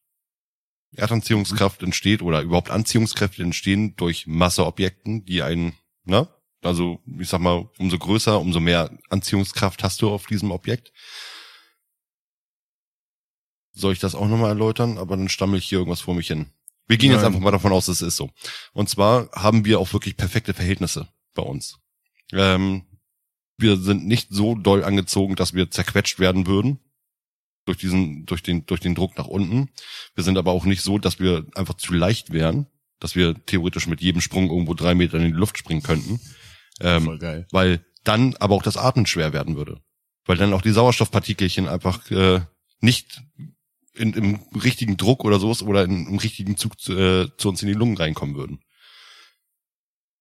Erdanziehungskraft 0.95 1.83
entsteht 1.83 2.21
oder 2.21 2.43
überhaupt 2.43 2.71
Anziehungskräfte 2.71 3.43
entstehen 3.43 3.97
durch 3.97 4.27
Masseobjekten, 4.27 5.25
die 5.25 5.43
einen, 5.43 5.73
ne? 6.05 6.29
Also 6.61 7.01
ich 7.19 7.29
sag 7.29 7.41
mal, 7.41 7.69
umso 7.79 7.99
größer, 7.99 8.39
umso 8.39 8.61
mehr 8.61 8.97
Anziehungskraft 9.09 9.83
hast 9.83 10.03
du 10.03 10.11
auf 10.11 10.27
diesem 10.27 10.53
Objekt. 10.53 10.93
Soll 13.73 13.95
ich 13.95 13.99
das 13.99 14.15
auch 14.15 14.29
nochmal 14.29 14.51
erläutern? 14.51 14.99
Aber 14.99 15.17
dann 15.17 15.31
stammel 15.31 15.59
ich 15.59 15.69
hier 15.69 15.79
irgendwas 15.79 16.03
vor 16.03 16.15
mich 16.15 16.29
hin. 16.29 16.53
Wir 16.87 16.99
gehen 16.99 17.11
jetzt 17.11 17.23
Nein. 17.23 17.29
einfach 17.29 17.41
mal 17.41 17.51
davon 17.53 17.73
aus, 17.73 17.89
es 17.89 18.03
ist 18.03 18.17
so. 18.17 18.31
Und 18.75 18.91
zwar 18.91 19.33
haben 19.33 19.65
wir 19.65 19.81
auch 19.81 19.93
wirklich 19.95 20.17
perfekte 20.17 20.53
Verhältnisse 20.53 21.09
bei 21.35 21.43
uns. 21.43 21.79
Ähm, 22.33 22.85
wir 23.57 23.79
sind 23.79 24.07
nicht 24.07 24.29
so 24.31 24.55
doll 24.55 24.85
angezogen, 24.85 25.37
dass 25.37 25.55
wir 25.55 25.71
zerquetscht 25.71 26.19
werden 26.21 26.47
würden 26.47 26.81
durch 27.65 27.79
diesen, 27.79 28.27
durch 28.27 28.43
den, 28.43 28.67
durch 28.67 28.81
den 28.81 28.95
Druck 28.95 29.17
nach 29.17 29.27
unten. 29.27 29.71
Wir 30.15 30.25
sind 30.25 30.39
aber 30.39 30.53
auch 30.53 30.65
nicht 30.65 30.83
so, 30.83 30.99
dass 30.99 31.21
wir 31.21 31.47
einfach 31.55 31.75
zu 31.75 31.95
leicht 31.95 32.33
wären, 32.33 32.67
dass 32.99 33.17
wir 33.17 33.35
theoretisch 33.47 33.87
mit 33.87 34.01
jedem 34.01 34.21
Sprung 34.21 34.51
irgendwo 34.51 34.75
drei 34.75 34.95
Meter 34.95 35.19
in 35.19 35.25
die 35.25 35.31
Luft 35.31 35.59
springen 35.59 35.83
könnten. 35.83 36.21
Ähm, 36.81 37.05
Voll 37.05 37.19
geil. 37.19 37.47
weil 37.53 37.85
dann 38.05 38.35
aber 38.37 38.55
auch 38.55 38.63
das 38.63 38.77
Atmen 38.77 39.07
schwer 39.07 39.33
werden 39.33 39.57
würde. 39.57 39.81
Weil 40.25 40.37
dann 40.37 40.53
auch 40.53 40.63
die 40.63 40.71
Sauerstoffpartikelchen 40.71 41.69
einfach 41.69 42.11
äh, 42.11 42.41
nicht 42.81 43.23
in, 43.95 44.13
im 44.15 44.41
richtigen 44.55 44.97
Druck 44.97 45.25
oder 45.25 45.39
sowas 45.39 45.63
oder 45.63 45.85
in, 45.85 46.07
im 46.07 46.19
richtigen 46.19 46.57
Zug 46.57 46.81
zu, 46.81 46.97
äh, 46.97 47.29
zu 47.37 47.49
uns 47.49 47.63
in 47.63 47.69
die 47.69 47.75
Lungen 47.75 47.97
reinkommen 47.97 48.37
würden. 48.37 48.61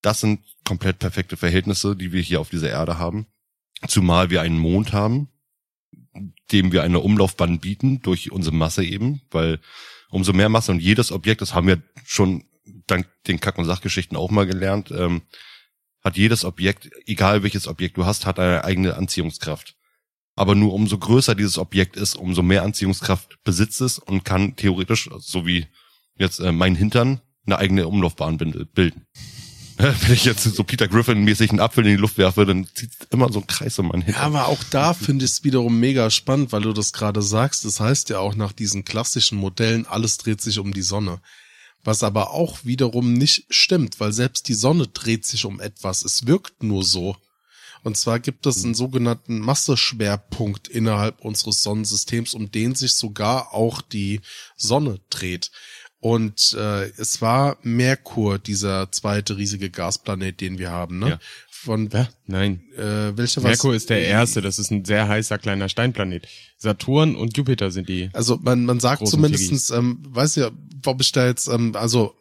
Das 0.01 0.19
sind 0.19 0.41
komplett 0.63 0.99
perfekte 0.99 1.37
Verhältnisse, 1.37 1.95
die 1.95 2.11
wir 2.11 2.21
hier 2.21 2.41
auf 2.41 2.49
dieser 2.49 2.69
Erde 2.69 2.97
haben. 2.97 3.27
Zumal 3.87 4.29
wir 4.29 4.41
einen 4.41 4.57
Mond 4.57 4.93
haben, 4.93 5.29
dem 6.51 6.71
wir 6.71 6.83
eine 6.83 6.99
Umlaufbahn 6.99 7.59
bieten 7.59 8.01
durch 8.01 8.31
unsere 8.31 8.55
Masse 8.55 8.83
eben, 8.83 9.21
weil 9.31 9.59
umso 10.09 10.33
mehr 10.33 10.49
Masse 10.49 10.71
und 10.71 10.81
jedes 10.81 11.11
Objekt, 11.11 11.41
das 11.41 11.53
haben 11.53 11.67
wir 11.67 11.81
schon 12.05 12.43
dank 12.87 13.07
den 13.27 13.39
Kack- 13.39 13.57
und 13.57 13.65
Sachgeschichten 13.65 14.17
auch 14.17 14.31
mal 14.31 14.45
gelernt, 14.45 14.91
ähm, 14.91 15.21
hat 16.03 16.17
jedes 16.17 16.45
Objekt, 16.45 16.89
egal 17.05 17.43
welches 17.43 17.67
Objekt 17.67 17.97
du 17.97 18.05
hast, 18.05 18.25
hat 18.25 18.39
eine 18.39 18.63
eigene 18.63 18.95
Anziehungskraft. 18.95 19.75
Aber 20.35 20.55
nur 20.55 20.73
umso 20.73 20.97
größer 20.97 21.35
dieses 21.35 21.57
Objekt 21.57 21.95
ist, 21.95 22.15
umso 22.15 22.41
mehr 22.41 22.63
Anziehungskraft 22.63 23.43
besitzt 23.43 23.81
es 23.81 23.99
und 23.99 24.23
kann 24.23 24.55
theoretisch, 24.55 25.09
so 25.19 25.45
wie 25.45 25.67
jetzt 26.15 26.39
äh, 26.39 26.51
mein 26.51 26.75
Hintern, 26.75 27.21
eine 27.45 27.57
eigene 27.57 27.87
Umlaufbahn 27.87 28.37
bilden. 28.73 29.07
Wenn 29.81 30.13
ich 30.13 30.25
jetzt 30.25 30.43
so 30.43 30.63
Peter 30.63 30.87
Griffin-mäßig 30.87 31.49
einen 31.49 31.59
Apfel 31.59 31.85
in 31.85 31.91
die 31.91 32.01
Luft 32.01 32.17
werfe, 32.17 32.45
dann 32.45 32.67
zieht 32.73 32.91
immer 33.09 33.31
so 33.31 33.39
ein 33.39 33.47
Kreis 33.47 33.79
um 33.79 33.87
meinen 33.87 34.01
Ja, 34.01 34.05
Hintern. 34.07 34.23
aber 34.23 34.47
auch 34.47 34.63
da 34.69 34.93
finde 34.93 35.25
ich 35.25 35.31
es 35.31 35.43
wiederum 35.43 35.79
mega 35.79 36.09
spannend, 36.09 36.51
weil 36.51 36.61
du 36.61 36.73
das 36.73 36.93
gerade 36.93 37.21
sagst. 37.21 37.65
Das 37.65 37.79
heißt 37.79 38.09
ja 38.09 38.19
auch 38.19 38.35
nach 38.35 38.51
diesen 38.51 38.85
klassischen 38.85 39.37
Modellen, 39.37 39.85
alles 39.87 40.17
dreht 40.17 40.41
sich 40.41 40.59
um 40.59 40.73
die 40.73 40.81
Sonne. 40.81 41.19
Was 41.83 42.03
aber 42.03 42.29
auch 42.31 42.59
wiederum 42.63 43.13
nicht 43.13 43.45
stimmt, 43.49 43.99
weil 43.99 44.13
selbst 44.13 44.47
die 44.47 44.53
Sonne 44.53 44.87
dreht 44.87 45.25
sich 45.25 45.45
um 45.45 45.59
etwas. 45.59 46.05
Es 46.05 46.27
wirkt 46.27 46.61
nur 46.61 46.83
so. 46.83 47.15
Und 47.83 47.97
zwar 47.97 48.19
gibt 48.19 48.45
es 48.45 48.63
einen 48.63 48.75
sogenannten 48.75 49.39
Masseschwerpunkt 49.39 50.67
innerhalb 50.67 51.19
unseres 51.21 51.63
Sonnensystems, 51.63 52.35
um 52.35 52.51
den 52.51 52.75
sich 52.75 52.93
sogar 52.93 53.53
auch 53.55 53.81
die 53.81 54.21
Sonne 54.55 54.99
dreht. 55.09 55.49
Und 56.01 56.55
äh, 56.57 56.89
es 56.97 57.21
war 57.21 57.57
Merkur, 57.61 58.39
dieser 58.39 58.91
zweite 58.91 59.37
riesige 59.37 59.69
Gasplanet, 59.69 60.41
den 60.41 60.57
wir 60.57 60.71
haben. 60.71 60.97
Ne? 60.97 61.09
Ja. 61.09 61.19
Von 61.51 61.91
Ja, 61.91 62.09
nein. 62.25 62.63
äh, 62.75 63.15
welcher 63.15 63.41
Merkur 63.41 63.75
ist 63.75 63.91
der 63.91 64.03
erste, 64.03 64.41
das 64.41 64.57
ist 64.57 64.71
ein 64.71 64.83
sehr 64.83 65.07
heißer 65.07 65.37
kleiner 65.37 65.69
Steinplanet. 65.69 66.27
Saturn 66.57 67.15
und 67.15 67.37
Jupiter 67.37 67.69
sind 67.69 67.87
die. 67.87 68.09
Also 68.13 68.39
man, 68.41 68.65
man 68.65 68.79
sagt 68.79 69.07
zumindestens, 69.07 69.69
ähm, 69.69 69.99
weiß 70.07 70.37
ja, 70.37 70.49
ob 70.87 71.01
ich 71.01 71.11
da 71.11 71.27
jetzt, 71.27 71.47
ähm, 71.47 71.75
also 71.75 72.15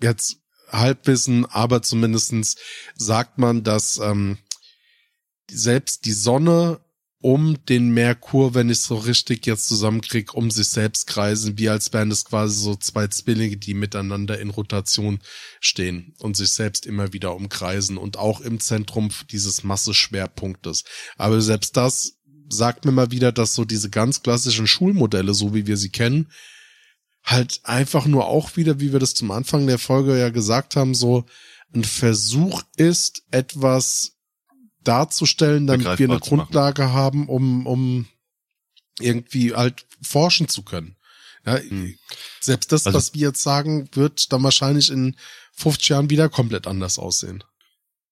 jetzt 0.00 0.36
Halbwissen, 0.70 1.46
aber 1.46 1.82
zumindestens 1.82 2.54
sagt 2.94 3.38
man, 3.38 3.64
dass 3.64 3.98
ähm, 3.98 4.38
selbst 5.50 6.04
die 6.04 6.12
Sonne 6.12 6.80
um 7.26 7.58
den 7.68 7.88
Merkur, 7.88 8.54
wenn 8.54 8.70
ich 8.70 8.82
so 8.82 8.94
richtig 8.94 9.46
jetzt 9.46 9.66
zusammenkrieg, 9.66 10.32
um 10.34 10.48
sich 10.48 10.68
selbst 10.68 11.08
kreisen, 11.08 11.58
wie 11.58 11.68
als 11.68 11.92
wären 11.92 12.12
es 12.12 12.24
quasi 12.24 12.62
so 12.62 12.76
zwei 12.76 13.08
Zwillinge, 13.08 13.56
die 13.56 13.74
miteinander 13.74 14.38
in 14.38 14.50
Rotation 14.50 15.18
stehen 15.58 16.14
und 16.20 16.36
sich 16.36 16.52
selbst 16.52 16.86
immer 16.86 17.12
wieder 17.12 17.34
umkreisen 17.34 17.96
und 17.96 18.16
auch 18.16 18.40
im 18.42 18.60
Zentrum 18.60 19.10
dieses 19.32 19.64
Masseschwerpunktes. 19.64 20.84
Aber 21.16 21.40
selbst 21.40 21.76
das 21.76 22.12
sagt 22.48 22.84
mir 22.84 22.92
mal 22.92 23.10
wieder, 23.10 23.32
dass 23.32 23.56
so 23.56 23.64
diese 23.64 23.90
ganz 23.90 24.22
klassischen 24.22 24.68
Schulmodelle, 24.68 25.34
so 25.34 25.52
wie 25.52 25.66
wir 25.66 25.78
sie 25.78 25.90
kennen, 25.90 26.30
halt 27.24 27.58
einfach 27.64 28.06
nur 28.06 28.28
auch 28.28 28.56
wieder, 28.56 28.78
wie 28.78 28.92
wir 28.92 29.00
das 29.00 29.14
zum 29.14 29.32
Anfang 29.32 29.66
der 29.66 29.80
Folge 29.80 30.16
ja 30.16 30.28
gesagt 30.28 30.76
haben, 30.76 30.94
so 30.94 31.26
ein 31.74 31.82
Versuch 31.82 32.62
ist, 32.76 33.24
etwas 33.32 34.15
darzustellen, 34.86 35.66
damit 35.66 35.84
wir 35.86 35.90
eine 35.90 36.20
zu 36.20 36.34
machen. 36.34 36.38
Grundlage 36.38 36.92
haben, 36.92 37.28
um, 37.28 37.66
um 37.66 38.06
irgendwie 39.00 39.54
halt 39.54 39.86
forschen 40.02 40.48
zu 40.48 40.62
können. 40.62 40.96
Ja, 41.44 41.60
selbst 42.40 42.72
das, 42.72 42.86
Also- 42.86 42.96
was 42.98 43.14
wir 43.14 43.28
jetzt 43.28 43.42
sagen, 43.42 43.88
wird 43.92 44.32
dann 44.32 44.42
wahrscheinlich 44.42 44.90
in 44.90 45.16
50 45.52 45.88
Jahren 45.90 46.10
wieder 46.10 46.28
komplett 46.28 46.66
anders 46.66 46.98
aussehen. 46.98 47.44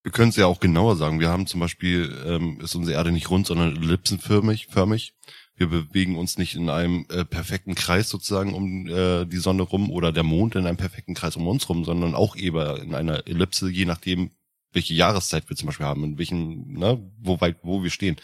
Wir 0.02 0.12
können 0.12 0.28
es 0.28 0.36
ja 0.36 0.46
auch 0.46 0.60
genauer 0.60 0.96
sagen. 0.96 1.18
Wir 1.18 1.30
haben 1.30 1.46
zum 1.46 1.60
Beispiel, 1.60 2.14
ähm, 2.26 2.60
ist 2.60 2.74
unsere 2.74 2.96
Erde 2.96 3.10
nicht 3.10 3.30
rund, 3.30 3.46
sondern 3.46 3.74
ellipsenförmig. 3.74 4.66
Förmig. 4.70 5.14
Wir 5.56 5.68
bewegen 5.68 6.18
uns 6.18 6.36
nicht 6.36 6.56
in 6.56 6.68
einem 6.68 7.06
äh, 7.10 7.24
perfekten 7.24 7.74
Kreis 7.74 8.08
sozusagen 8.08 8.52
um 8.54 8.86
äh, 8.86 9.24
die 9.24 9.38
Sonne 9.38 9.62
rum 9.62 9.90
oder 9.90 10.12
der 10.12 10.24
Mond 10.24 10.56
in 10.56 10.66
einem 10.66 10.76
perfekten 10.76 11.14
Kreis 11.14 11.36
um 11.36 11.46
uns 11.46 11.68
rum, 11.68 11.84
sondern 11.84 12.14
auch 12.14 12.36
eher 12.36 12.82
in 12.82 12.94
einer 12.94 13.26
Ellipse, 13.26 13.70
je 13.70 13.84
nachdem, 13.84 14.30
welche 14.74 14.94
Jahreszeit 14.94 15.48
wir 15.48 15.56
zum 15.56 15.66
Beispiel 15.66 15.86
haben, 15.86 16.04
in 16.04 16.18
welchen, 16.18 16.72
ne, 16.72 17.00
wo 17.18 17.40
weit, 17.40 17.58
wo 17.62 17.82
wir 17.82 17.90
stehen. 17.90 18.16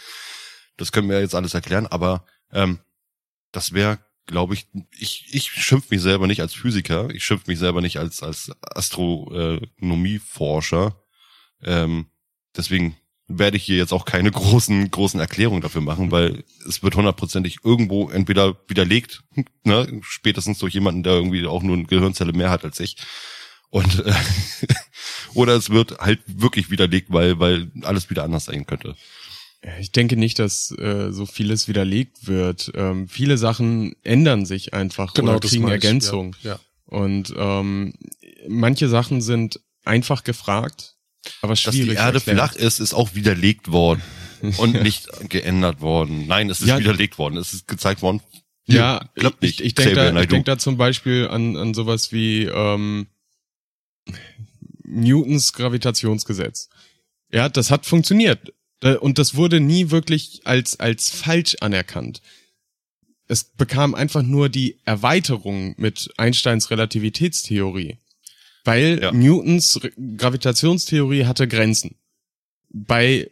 Das 0.77 0.93
können 0.93 1.09
wir 1.09 1.21
jetzt 1.21 1.35
alles 1.35 1.55
erklären, 1.55 1.87
aber 1.87 2.25
ähm, 2.53 2.81
das 3.53 3.73
wäre, 3.73 3.99
glaube 4.27 4.55
ich, 4.55 4.67
ich, 4.99 5.27
ich 5.33 5.51
schimpf 5.51 5.91
mich 5.91 6.01
selber 6.01 6.27
nicht 6.27 6.41
als 6.41 6.55
Physiker, 6.55 7.11
ich 7.11 7.25
schimpf 7.25 7.47
mich 7.47 7.59
selber 7.59 7.81
nicht 7.81 7.99
als, 7.99 8.23
als 8.23 8.53
Astronomieforscher. 8.61 10.97
Ähm, 11.63 12.07
deswegen 12.57 12.97
werde 13.31 13.57
ich 13.57 13.65
hier 13.65 13.77
jetzt 13.77 13.93
auch 13.93 14.05
keine 14.05 14.31
großen, 14.31 14.91
großen 14.91 15.21
Erklärungen 15.21 15.63
dafür 15.63 15.81
machen, 15.81 16.11
weil 16.11 16.45
es 16.67 16.83
wird 16.83 16.97
hundertprozentig 16.97 17.59
irgendwo 17.65 18.11
entweder 18.11 18.57
widerlegt, 18.69 19.23
ne, 19.65 20.01
spätestens 20.03 20.59
durch 20.59 20.75
jemanden, 20.75 21.03
der 21.03 21.15
irgendwie 21.15 21.47
auch 21.47 21.63
nur 21.63 21.77
eine 21.77 21.87
Gehirnzelle 21.87 22.33
mehr 22.33 22.51
hat 22.51 22.65
als 22.65 22.81
ich. 22.81 22.97
Und 23.71 24.05
äh, 24.05 24.13
oder 25.35 25.55
es 25.55 25.71
wird 25.71 25.99
halt 25.99 26.21
wirklich 26.27 26.71
widerlegt, 26.71 27.13
weil, 27.13 27.39
weil 27.39 27.71
alles 27.83 28.11
wieder 28.11 28.25
anders 28.25 28.47
sein 28.47 28.67
könnte. 28.67 28.97
Ich 29.79 29.93
denke 29.93 30.17
nicht, 30.17 30.39
dass 30.39 30.71
äh, 30.79 31.13
so 31.13 31.27
vieles 31.27 31.69
widerlegt 31.69 32.27
wird. 32.27 32.73
Ähm, 32.75 33.09
viele 33.09 33.37
Sachen 33.39 33.95
ändern 34.03 34.47
sich 34.47 34.73
einfach 34.75 35.13
oder 35.17 35.39
kriegen 35.39 35.57
Genau, 35.57 35.67
meine 35.69 35.77
ich, 35.79 35.85
Ergänzung. 35.85 36.35
Ja, 36.43 36.53
ja. 36.53 36.61
Und 36.87 37.33
ähm, 37.37 37.93
manche 38.49 38.89
Sachen 38.89 39.21
sind 39.21 39.61
einfach 39.85 40.25
gefragt, 40.25 40.97
aber 41.43 41.53
Dass 41.53 41.61
schwierig. 41.61 41.91
die 41.91 41.95
Erde 41.97 42.19
erklärt. 42.19 42.37
flach 42.39 42.55
ist, 42.57 42.81
ist 42.81 42.95
auch 42.95 43.15
widerlegt 43.15 43.71
worden 43.71 44.03
und 44.57 44.83
nicht 44.83 45.09
geändert 45.29 45.81
worden. 45.83 46.27
Nein, 46.27 46.49
es 46.49 46.61
ist 46.63 46.67
Ja. 46.69 46.79
widerlegt 46.79 47.19
worden. 47.19 47.37
Es 47.37 47.53
ist 47.53 47.69
gezeigt 47.69 48.01
worden. 48.03 48.21
Ja, 48.65 49.05
klappt 49.15 49.45
ich, 49.45 49.59
nicht. 49.59 49.61
ich 49.61 49.75
denke 49.75 49.93
Xavier 49.93 50.13
da, 50.13 50.21
ich 50.23 50.29
denk 50.29 50.45
da 50.47 50.57
zum 50.59 50.77
Beispiel 50.79 51.29
an, 51.29 51.57
an 51.57 51.75
sowas 51.75 52.13
wie 52.13 52.45
ähm, 52.45 53.09
Newtons 54.85 55.53
Gravitationsgesetz. 55.53 56.69
Ja, 57.33 57.49
das 57.49 57.71
hat 57.71 57.87
funktioniert. 57.87 58.53
Und 59.01 59.19
das 59.19 59.35
wurde 59.35 59.61
nie 59.61 59.91
wirklich 59.91 60.41
als, 60.45 60.81
als 60.81 61.11
falsch 61.11 61.57
anerkannt. 61.61 62.23
Es 63.29 63.45
bekam 63.45 63.95
einfach 63.95 64.23
nur 64.23 64.49
die 64.49 64.81
Erweiterung 64.85 65.75
mit 65.77 66.11
Einsteins 66.17 66.71
Relativitätstheorie. 66.71 67.99
Weil 68.65 69.01
Ja. 69.03 69.13
Newtons 69.13 69.79
Gravitationstheorie 70.17 71.27
hatte 71.27 71.47
Grenzen. 71.47 71.97
Bei 72.71 73.31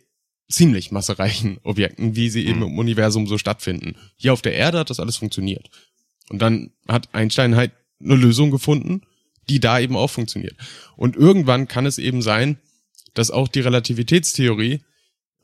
ziemlich 0.51 0.91
massereichen 0.93 1.59
Objekten, 1.65 2.15
wie 2.15 2.31
sie 2.31 2.47
eben 2.47 2.59
Mhm. 2.61 2.67
im 2.67 2.79
Universum 2.79 3.27
so 3.27 3.39
stattfinden. 3.39 3.97
Hier 4.17 4.33
auf 4.33 4.43
der 4.43 4.55
Erde 4.55 4.79
hat 4.79 4.91
das 4.91 5.01
alles 5.01 5.17
funktioniert. 5.17 5.69
Und 6.29 6.41
dann 6.41 6.71
hat 6.87 7.09
Einstein 7.15 7.57
halt 7.57 7.73
eine 8.01 8.15
Lösung 8.15 8.51
gefunden, 8.51 9.03
die 9.49 9.61
da 9.61 9.81
eben 9.81 9.97
auch 9.97 10.11
funktioniert. 10.11 10.57
Und 10.97 11.17
irgendwann 11.17 11.69
kann 11.69 11.87
es 11.87 11.99
eben 11.99 12.23
sein, 12.23 12.59
dass 13.15 13.31
auch 13.31 13.49
die 13.49 13.61
Relativitätstheorie 13.61 14.81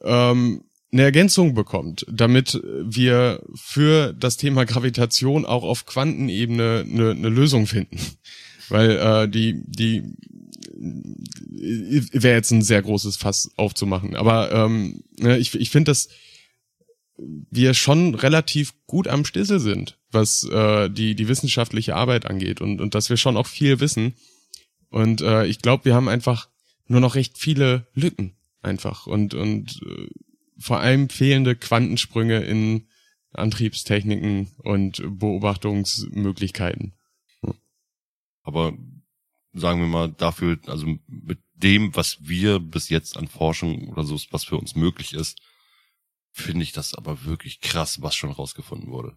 ähm, 0.02 0.64
eine 0.92 1.02
Ergänzung 1.02 1.54
bekommt, 1.54 2.06
damit 2.08 2.60
wir 2.62 3.42
für 3.54 4.12
das 4.12 4.36
Thema 4.36 4.64
Gravitation 4.64 5.44
auch 5.44 5.64
auf 5.64 5.86
Quantenebene 5.86 6.84
eine, 6.88 7.10
eine 7.10 7.28
Lösung 7.28 7.66
finden. 7.66 7.98
Weil 8.68 8.90
äh, 8.90 9.28
die, 9.28 9.60
die 9.66 10.04
wäre 12.12 12.36
jetzt 12.36 12.52
ein 12.52 12.62
sehr 12.62 12.82
großes 12.82 13.16
Fass 13.16 13.50
aufzumachen. 13.56 14.14
Aber 14.14 14.52
ähm, 14.52 15.02
ne, 15.18 15.38
ich, 15.38 15.54
ich 15.54 15.70
finde, 15.70 15.90
dass 15.90 16.08
wir 17.16 17.74
schon 17.74 18.14
relativ 18.14 18.74
gut 18.86 19.08
am 19.08 19.24
Stissel 19.24 19.60
sind, 19.60 19.98
was 20.10 20.44
äh, 20.44 20.90
die, 20.90 21.14
die 21.14 21.28
wissenschaftliche 21.28 21.94
Arbeit 21.94 22.26
angeht 22.26 22.60
und, 22.60 22.80
und 22.80 22.94
dass 22.94 23.10
wir 23.10 23.16
schon 23.16 23.36
auch 23.36 23.46
viel 23.46 23.80
wissen. 23.80 24.14
Und 24.88 25.20
äh, 25.20 25.46
ich 25.46 25.60
glaube, 25.60 25.84
wir 25.84 25.94
haben 25.94 26.08
einfach 26.08 26.48
nur 26.86 27.00
noch 27.00 27.14
recht 27.14 27.38
viele 27.38 27.86
Lücken 27.94 28.36
einfach 28.62 29.06
und, 29.06 29.34
und 29.34 29.80
äh, 29.86 30.08
vor 30.58 30.80
allem 30.80 31.08
fehlende 31.08 31.56
Quantensprünge 31.56 32.40
in 32.40 32.86
Antriebstechniken 33.32 34.52
und 34.58 35.02
Beobachtungsmöglichkeiten. 35.04 36.94
Aber 38.42 38.74
sagen 39.52 39.80
wir 39.80 39.88
mal 39.88 40.12
dafür, 40.12 40.58
also 40.66 40.86
mit 41.06 41.38
dem, 41.54 41.94
was 41.96 42.18
wir 42.20 42.60
bis 42.60 42.88
jetzt 42.88 43.16
an 43.16 43.28
Forschung 43.28 43.88
oder 43.88 44.04
so, 44.04 44.18
was 44.30 44.44
für 44.44 44.56
uns 44.56 44.74
möglich 44.74 45.14
ist, 45.14 45.40
finde 46.34 46.64
ich 46.64 46.72
das 46.72 46.94
aber 46.94 47.24
wirklich 47.24 47.60
krass, 47.60 48.02
was 48.02 48.16
schon 48.16 48.32
rausgefunden 48.32 48.90
wurde. 48.90 49.16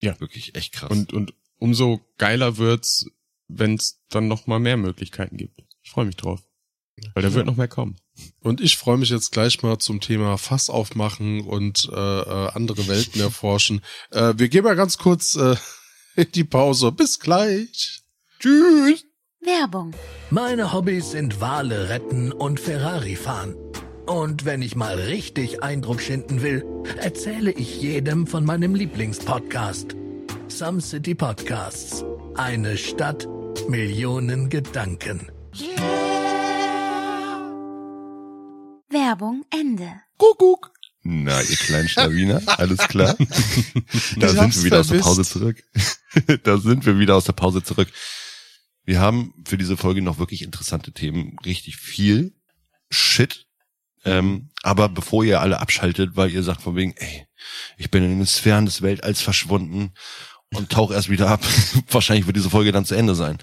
Ja. 0.00 0.18
Wirklich 0.20 0.54
echt 0.54 0.72
krass. 0.72 0.90
Und, 0.90 1.12
und 1.12 1.34
umso 1.58 2.00
geiler 2.16 2.58
wird's, 2.58 3.06
wenn's 3.48 4.00
dann 4.08 4.28
noch 4.28 4.46
mal 4.46 4.60
mehr 4.60 4.76
Möglichkeiten 4.76 5.36
gibt. 5.36 5.64
Ich 5.82 5.90
freue 5.90 6.06
mich 6.06 6.16
drauf. 6.16 6.42
Weil 7.12 7.24
da 7.24 7.34
wird 7.34 7.44
noch 7.44 7.56
mehr 7.56 7.68
kommen. 7.68 7.96
Und 8.40 8.60
ich 8.60 8.78
freue 8.78 8.96
mich 8.96 9.10
jetzt 9.10 9.32
gleich 9.32 9.62
mal 9.62 9.78
zum 9.78 10.00
Thema 10.00 10.38
Fass 10.38 10.70
aufmachen 10.70 11.42
und 11.42 11.90
äh, 11.92 12.20
äh, 12.20 12.50
andere 12.52 12.86
Welten 12.88 13.20
erforschen. 13.20 13.82
Äh, 14.10 14.34
wir 14.36 14.48
gehen 14.48 14.64
mal 14.64 14.76
ganz 14.76 14.96
kurz 14.96 15.34
äh, 15.34 15.56
in 16.16 16.30
die 16.32 16.44
Pause. 16.44 16.92
Bis 16.92 17.18
gleich. 17.18 18.02
Tschüss. 18.38 19.04
Werbung. 19.40 19.94
Meine 20.30 20.72
Hobbys 20.72 21.10
sind 21.10 21.40
Wale 21.40 21.88
retten 21.88 22.32
und 22.32 22.60
Ferrari 22.60 23.16
fahren. 23.16 23.56
Und 24.06 24.44
wenn 24.44 24.62
ich 24.62 24.76
mal 24.76 24.94
richtig 24.94 25.62
Eindruck 25.62 26.00
schinden 26.00 26.40
will, 26.40 26.64
erzähle 26.98 27.50
ich 27.50 27.80
jedem 27.82 28.26
von 28.26 28.44
meinem 28.44 28.74
Lieblingspodcast. 28.74 29.96
Some 30.48 30.80
City 30.80 31.14
Podcasts. 31.14 32.04
Eine 32.36 32.78
Stadt, 32.78 33.26
Millionen 33.68 34.48
Gedanken. 34.48 35.30
Werbung 38.88 39.44
Ende. 39.50 39.90
Kuckuck. 40.18 40.72
Na, 41.02 41.40
ihr 41.42 41.56
kleinen 41.56 41.88
Schlawiner, 41.88 42.42
alles 42.46 42.78
klar? 42.78 43.16
da 44.16 44.28
sind 44.28 44.56
wir 44.56 44.64
wieder 44.64 44.80
aus 44.80 44.88
der 44.88 45.02
vermisst. 45.02 45.02
Pause 45.02 45.24
zurück. 45.24 45.62
da 46.44 46.58
sind 46.58 46.86
wir 46.86 46.98
wieder 46.98 47.16
aus 47.16 47.24
der 47.24 47.32
Pause 47.32 47.62
zurück. 47.62 47.88
Wir 48.84 49.00
haben 49.00 49.34
für 49.44 49.58
diese 49.58 49.76
Folge 49.76 50.00
noch 50.00 50.18
wirklich 50.18 50.42
interessante 50.42 50.92
Themen, 50.92 51.36
richtig 51.44 51.76
viel 51.76 52.32
Shit. 52.90 53.45
Ähm, 54.06 54.50
aber 54.62 54.88
bevor 54.88 55.24
ihr 55.24 55.40
alle 55.40 55.60
abschaltet, 55.60 56.16
weil 56.16 56.30
ihr 56.30 56.42
sagt 56.42 56.62
von 56.62 56.76
wegen, 56.76 56.94
ey, 56.96 57.26
ich 57.76 57.90
bin 57.90 58.04
in 58.04 58.18
den 58.18 58.26
Sphären 58.26 58.66
des 58.66 58.82
Weltalls 58.82 59.20
verschwunden 59.20 59.92
und 60.54 60.70
tauch 60.70 60.90
erst 60.92 61.10
wieder 61.10 61.28
ab. 61.28 61.44
Wahrscheinlich 61.90 62.26
wird 62.26 62.36
diese 62.36 62.50
Folge 62.50 62.72
dann 62.72 62.84
zu 62.84 62.94
Ende 62.94 63.14
sein. 63.14 63.38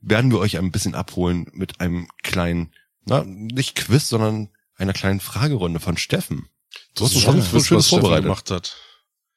Werden 0.00 0.30
wir 0.30 0.38
euch 0.38 0.58
ein 0.58 0.70
bisschen 0.72 0.94
abholen 0.94 1.46
mit 1.52 1.80
einem 1.80 2.08
kleinen, 2.22 2.72
na, 3.04 3.24
nicht 3.24 3.74
Quiz, 3.76 4.08
sondern 4.08 4.48
einer 4.76 4.92
kleinen 4.92 5.20
Fragerunde 5.20 5.80
von 5.80 5.96
Steffen. 5.96 6.48
Du 6.94 7.04
hast 7.04 7.18
schon 7.20 7.42
Schönes 7.42 7.66
Steffen 7.66 7.82
vorbereitet. 7.82 8.24
gemacht 8.24 8.50
hat. 8.50 8.76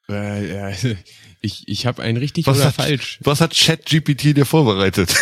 Äh, 0.09 0.72
äh, 0.72 0.95
ich 1.41 1.67
ich 1.67 1.86
habe 1.86 2.01
ein 2.03 2.17
richtig 2.17 2.45
Was 2.47 2.57
oder 2.57 2.67
hat, 2.67 2.76
falsch. 2.76 3.19
was 3.22 3.41
hat 3.41 3.55
ChatGPT 3.55 4.38
dir 4.38 4.45
vorbereitet? 4.45 5.13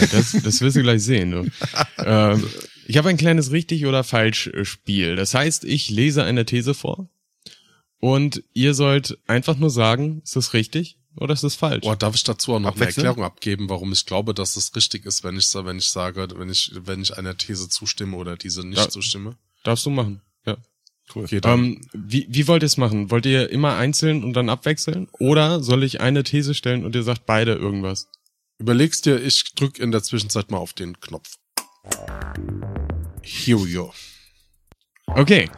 Ja, 0.00 0.06
das, 0.06 0.32
das 0.32 0.60
wirst 0.60 0.76
du 0.76 0.82
gleich 0.82 1.02
sehen. 1.02 1.30
Du. 1.32 1.50
ähm, 1.98 2.48
ich 2.86 2.96
habe 2.96 3.08
ein 3.08 3.16
kleines 3.16 3.50
richtig 3.50 3.86
oder 3.86 4.04
falsch 4.04 4.48
äh, 4.48 4.64
Spiel. 4.64 5.16
Das 5.16 5.34
heißt, 5.34 5.64
ich 5.64 5.90
lese 5.90 6.24
eine 6.24 6.44
These 6.44 6.74
vor 6.74 7.08
und 8.00 8.42
ihr 8.52 8.74
sollt 8.74 9.18
einfach 9.26 9.56
nur 9.56 9.70
sagen, 9.70 10.20
ist 10.24 10.36
das 10.36 10.52
richtig 10.54 10.98
oder 11.16 11.32
ist 11.34 11.44
das 11.44 11.54
falsch? 11.54 11.82
Boah, 11.82 11.96
darf 11.96 12.14
ich 12.14 12.24
dazu 12.24 12.54
auch 12.54 12.60
noch 12.60 12.74
eine? 12.76 12.86
Erklärung 12.86 13.22
abgeben, 13.22 13.68
warum 13.68 13.92
ich 13.92 14.04
glaube, 14.06 14.34
dass 14.34 14.56
es 14.56 14.74
richtig 14.74 15.06
ist, 15.06 15.24
wenn 15.24 15.36
ich 15.36 15.52
wenn 15.54 15.78
ich 15.78 15.88
sage, 15.88 16.28
wenn 16.36 16.50
ich 16.50 16.72
wenn 16.74 17.02
ich 17.02 17.16
einer 17.16 17.36
These 17.36 17.68
zustimme 17.68 18.16
oder 18.16 18.36
diese 18.36 18.66
nicht 18.66 18.78
Ja. 18.78 18.88
zustimme? 18.88 19.36
Darfst 19.62 19.86
du 19.86 19.90
machen. 19.90 20.20
Ja. 20.46 20.56
Okay, 21.14 21.40
dann 21.40 21.60
Ähm, 21.60 21.80
wie, 21.92 22.26
wie 22.30 22.48
wollt 22.48 22.62
ihr 22.62 22.66
es 22.66 22.76
machen? 22.78 23.10
Wollt 23.10 23.26
ihr 23.26 23.50
immer 23.50 23.76
einzeln 23.76 24.24
und 24.24 24.32
dann 24.32 24.48
abwechseln? 24.48 25.08
Oder 25.12 25.62
soll 25.62 25.84
ich 25.84 26.00
eine 26.00 26.24
These 26.24 26.54
stellen 26.54 26.84
und 26.84 26.94
ihr 26.94 27.02
sagt 27.02 27.26
beide 27.26 27.54
irgendwas? 27.54 28.08
überlegst 28.58 29.04
dir, 29.04 29.20
ich 29.20 29.52
drück 29.54 29.78
in 29.78 29.90
der 29.90 30.02
Zwischenzeit 30.02 30.50
mal 30.50 30.58
auf 30.58 30.72
den 30.72 30.98
Knopf. 31.00 31.36
Here 33.22 33.58
we 33.58 33.72
go. 33.72 33.92
Okay, 35.06 35.48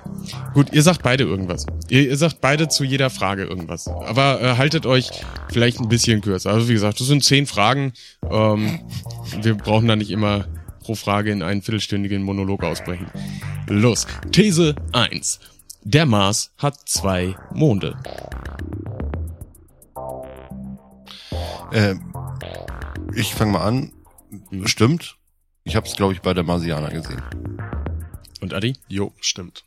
gut, 0.55 0.73
ihr 0.73 0.83
sagt 0.83 1.03
beide 1.03 1.25
irgendwas. 1.25 1.67
Ihr, 1.89 2.09
ihr 2.09 2.17
sagt 2.17 2.41
beide 2.41 2.69
zu 2.69 2.85
jeder 2.85 3.11
Frage 3.11 3.45
irgendwas. 3.45 3.89
Aber 3.89 4.41
äh, 4.43 4.57
haltet 4.57 4.87
euch 4.87 5.11
vielleicht 5.51 5.81
ein 5.81 5.89
bisschen 5.89 6.21
kürzer. 6.21 6.51
Also 6.51 6.69
wie 6.69 6.75
gesagt, 6.75 7.01
das 7.01 7.07
sind 7.07 7.25
zehn 7.25 7.47
Fragen. 7.47 7.93
Ähm, 8.29 8.81
wir 9.41 9.55
brauchen 9.55 9.89
da 9.89 9.97
nicht 9.97 10.11
immer 10.11 10.47
pro 10.81 10.95
Frage 10.95 11.31
in 11.33 11.43
einen 11.43 11.63
viertelstündigen 11.63 12.23
Monolog 12.23 12.65
ausbrechen. 12.65 13.07
Los, 13.69 14.07
These 14.33 14.75
1. 14.93 15.41
Der 15.83 16.07
Mars 16.07 16.53
hat 16.59 16.89
zwei 16.89 17.35
Monde. 17.53 17.97
äh, 21.73 21.95
ich 23.15 23.35
fange 23.35 23.53
mal 23.53 23.65
an. 23.65 23.93
Stimmt. 24.65 25.17
Ich 25.67 25.75
habe 25.75 25.87
es, 25.87 25.97
glaube 25.97 26.13
ich, 26.13 26.23
bei 26.23 26.33
der 26.33 26.45
Marsianer 26.45 26.91
gesehen. 26.91 27.21
Und 28.41 28.55
Adi? 28.55 28.75
Jo, 28.89 29.13
stimmt. 29.21 29.65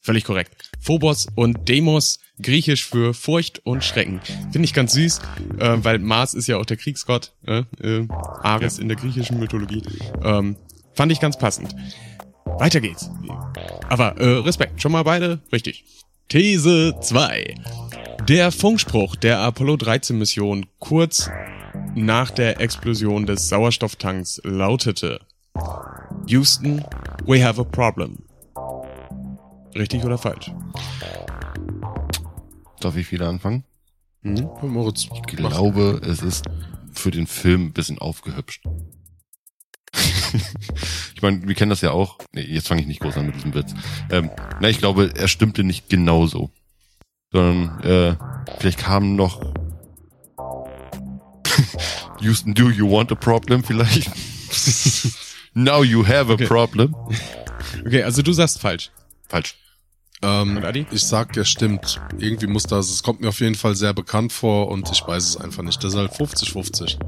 Völlig 0.00 0.24
korrekt. 0.24 0.70
Phobos 0.80 1.28
und 1.36 1.68
Demos, 1.68 2.18
griechisch 2.42 2.84
für 2.84 3.14
Furcht 3.14 3.64
und 3.64 3.84
Schrecken. 3.84 4.20
Finde 4.50 4.64
ich 4.64 4.74
ganz 4.74 4.92
süß, 4.94 5.20
äh, 5.60 5.76
weil 5.82 6.00
Mars 6.00 6.34
ist 6.34 6.48
ja 6.48 6.56
auch 6.56 6.66
der 6.66 6.76
Kriegsgott, 6.76 7.32
äh, 7.46 7.62
äh, 7.80 8.08
Ares 8.42 8.80
in 8.80 8.88
der 8.88 8.96
griechischen 8.96 9.38
Mythologie. 9.38 9.82
Ähm, 10.24 10.56
fand 10.94 11.12
ich 11.12 11.20
ganz 11.20 11.38
passend. 11.38 11.74
Weiter 12.44 12.80
geht's. 12.80 13.08
Aber 13.88 14.16
äh, 14.16 14.38
Respekt, 14.38 14.82
schon 14.82 14.90
mal 14.90 15.04
beide 15.04 15.40
richtig. 15.52 15.84
These 16.28 16.94
2. 17.00 17.54
Der 18.28 18.52
Funkspruch 18.52 19.16
der 19.16 19.38
Apollo 19.40 19.78
13 19.78 20.18
Mission 20.18 20.66
kurz 20.78 21.30
nach 21.94 22.30
der 22.30 22.60
Explosion 22.60 23.24
des 23.24 23.48
Sauerstofftanks 23.48 24.38
lautete 24.44 25.20
Houston, 26.26 26.84
we 27.24 27.42
have 27.42 27.58
a 27.58 27.64
problem. 27.64 28.18
Richtig 29.74 30.04
oder 30.04 30.18
falsch? 30.18 30.52
Darf 32.80 32.96
ich 32.96 33.10
wieder 33.10 33.28
anfangen? 33.28 33.64
Mhm. 34.20 34.50
Moritz, 34.62 35.08
Ich 35.14 35.22
glaube, 35.22 36.00
es 36.04 36.20
ist 36.20 36.44
für 36.92 37.10
den 37.10 37.26
Film 37.26 37.68
ein 37.68 37.72
bisschen 37.72 37.98
aufgehübscht. 37.98 38.64
ich 41.14 41.22
meine, 41.22 41.46
wir 41.46 41.54
kennen 41.54 41.70
das 41.70 41.80
ja 41.80 41.90
auch. 41.92 42.18
Nee, 42.32 42.42
jetzt 42.42 42.68
fange 42.68 42.80
ich 42.80 42.86
nicht 42.86 43.00
groß 43.00 43.16
an 43.16 43.26
mit 43.26 43.36
diesem 43.36 43.54
Witz. 43.54 43.74
Ähm, 44.10 44.30
na, 44.60 44.68
ich 44.68 44.78
glaube, 44.78 45.12
er 45.14 45.28
stimmte 45.28 45.64
nicht 45.64 45.88
genauso. 45.88 46.50
Sondern 47.32 47.80
äh, 47.80 48.16
vielleicht 48.58 48.78
kam 48.78 49.16
noch 49.16 49.40
Houston, 52.20 52.54
do 52.54 52.70
you 52.70 52.90
want 52.90 53.12
a 53.12 53.14
problem 53.14 53.62
vielleicht? 53.62 54.10
Now 55.54 55.82
you 55.82 56.06
have 56.06 56.30
a 56.30 56.34
Okay. 56.34 56.46
problem. 56.46 56.94
Okay, 57.84 58.02
also 58.02 58.22
du 58.22 58.32
sagst 58.32 58.60
falsch. 58.60 58.90
Falsch. 59.28 59.56
Ähm, 60.22 60.62
ich 60.90 61.04
sag, 61.04 61.32
der 61.32 61.44
stimmt. 61.44 62.00
Irgendwie 62.18 62.46
muss 62.46 62.64
das, 62.64 62.90
es 62.90 63.02
kommt 63.02 63.20
mir 63.20 63.28
auf 63.28 63.40
jeden 63.40 63.54
Fall 63.54 63.76
sehr 63.76 63.94
bekannt 63.94 64.32
vor 64.32 64.68
und 64.68 64.90
ich 64.90 65.06
weiß 65.06 65.28
es 65.28 65.36
einfach 65.36 65.62
nicht. 65.62 65.82
Das 65.84 65.94
ist 65.94 65.98
halt 65.98 66.12
50-50. 66.12 66.98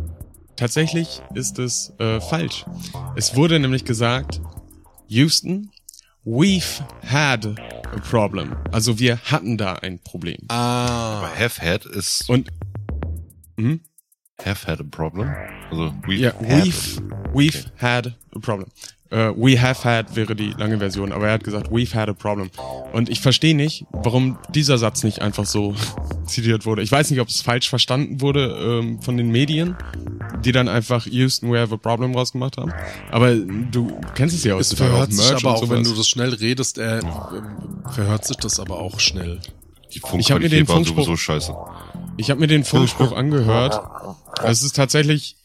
Tatsächlich 0.61 1.23
ist 1.33 1.59
es 1.59 1.91
äh, 1.99 2.21
falsch. 2.21 2.67
Es 3.17 3.35
wurde 3.35 3.59
nämlich 3.59 3.87
gesagt, 3.87 4.43
Houston, 5.09 5.71
we've 6.23 6.83
had 7.03 7.47
a 7.47 7.99
problem. 8.11 8.55
Also 8.71 8.99
wir 8.99 9.17
hatten 9.17 9.57
da 9.57 9.77
ein 9.77 10.01
Problem. 10.01 10.37
Ah. 10.49 11.21
Aber 11.21 11.29
have 11.29 11.63
had 11.63 11.87
ist 11.87 12.29
Und 12.29 12.51
mhm. 13.57 13.81
have 14.45 14.71
had 14.71 14.81
a 14.81 14.85
problem. 14.85 15.35
Also 15.71 15.95
we've 16.07 16.19
ja, 16.19 16.35
had 16.35 16.67
we've, 16.67 17.01
we've 17.33 17.67
had 17.79 18.09
a 18.37 18.39
problem. 18.39 18.69
Äh, 19.11 19.33
we 19.37 19.61
have 19.61 19.83
had 19.89 20.15
wäre 20.15 20.37
die 20.37 20.51
lange 20.57 20.79
Version, 20.79 21.11
aber 21.13 21.27
er 21.27 21.33
hat 21.35 21.45
gesagt, 21.45 21.69
we've 21.71 21.95
had 21.95 22.09
a 22.09 22.13
problem. 22.13 22.49
Und 22.93 23.09
ich 23.09 23.21
verstehe 23.21 23.57
nicht, 23.57 23.85
warum 23.91 24.39
dieser 24.55 24.79
Satz 24.79 25.03
nicht 25.03 25.21
einfach 25.21 25.47
so 25.47 25.75
zitiert 26.27 26.65
wurde. 26.65 26.83
Ich 26.83 26.93
weiß 26.93 27.11
nicht, 27.11 27.21
ob 27.21 27.29
es 27.29 27.43
falsch 27.43 27.69
verstanden 27.69 28.21
wurde 28.21 28.57
ähm, 28.81 29.03
von 29.03 29.17
den 29.17 29.31
Medien, 29.31 29.77
die 30.45 30.53
dann 30.53 30.69
einfach 30.69 31.07
Houston, 31.07 31.51
we 31.51 31.59
have 31.59 31.75
a 31.75 31.77
problem 31.77 32.15
rausgemacht 32.15 32.57
haben. 32.57 32.73
Aber 33.11 33.35
du 33.35 33.99
kennst 34.15 34.37
es 34.37 34.45
ja 34.45 34.57
Es 34.57 34.71
heutzutage 34.71 34.91
verhört 34.91 35.13
sich 35.13 35.31
aber 35.45 35.59
und 35.61 35.65
auch, 35.65 35.71
wenn 35.71 35.83
du 35.83 35.93
das 35.95 36.09
schnell 36.09 36.33
redest, 36.35 36.79
äh, 36.79 36.99
ähm, 37.01 37.09
verhört 37.93 38.25
sich 38.25 38.37
das 38.37 38.61
aber 38.61 38.79
auch 38.79 39.01
schnell. 39.01 39.41
Die 39.93 40.01
Ich 40.21 40.31
hab 40.31 40.39
mir 40.41 40.49
den 40.49 40.69
war 40.69 40.77
Funkspruch- 40.77 40.95
sowieso 41.05 41.17
scheiße. 41.17 41.53
Ich 42.17 42.31
habe 42.31 42.39
mir 42.39 42.47
den 42.47 42.63
Funkspruch 42.65 43.13
angehört. 43.13 43.81
Es 44.45 44.63
ist 44.63 44.77
tatsächlich, 44.77 45.37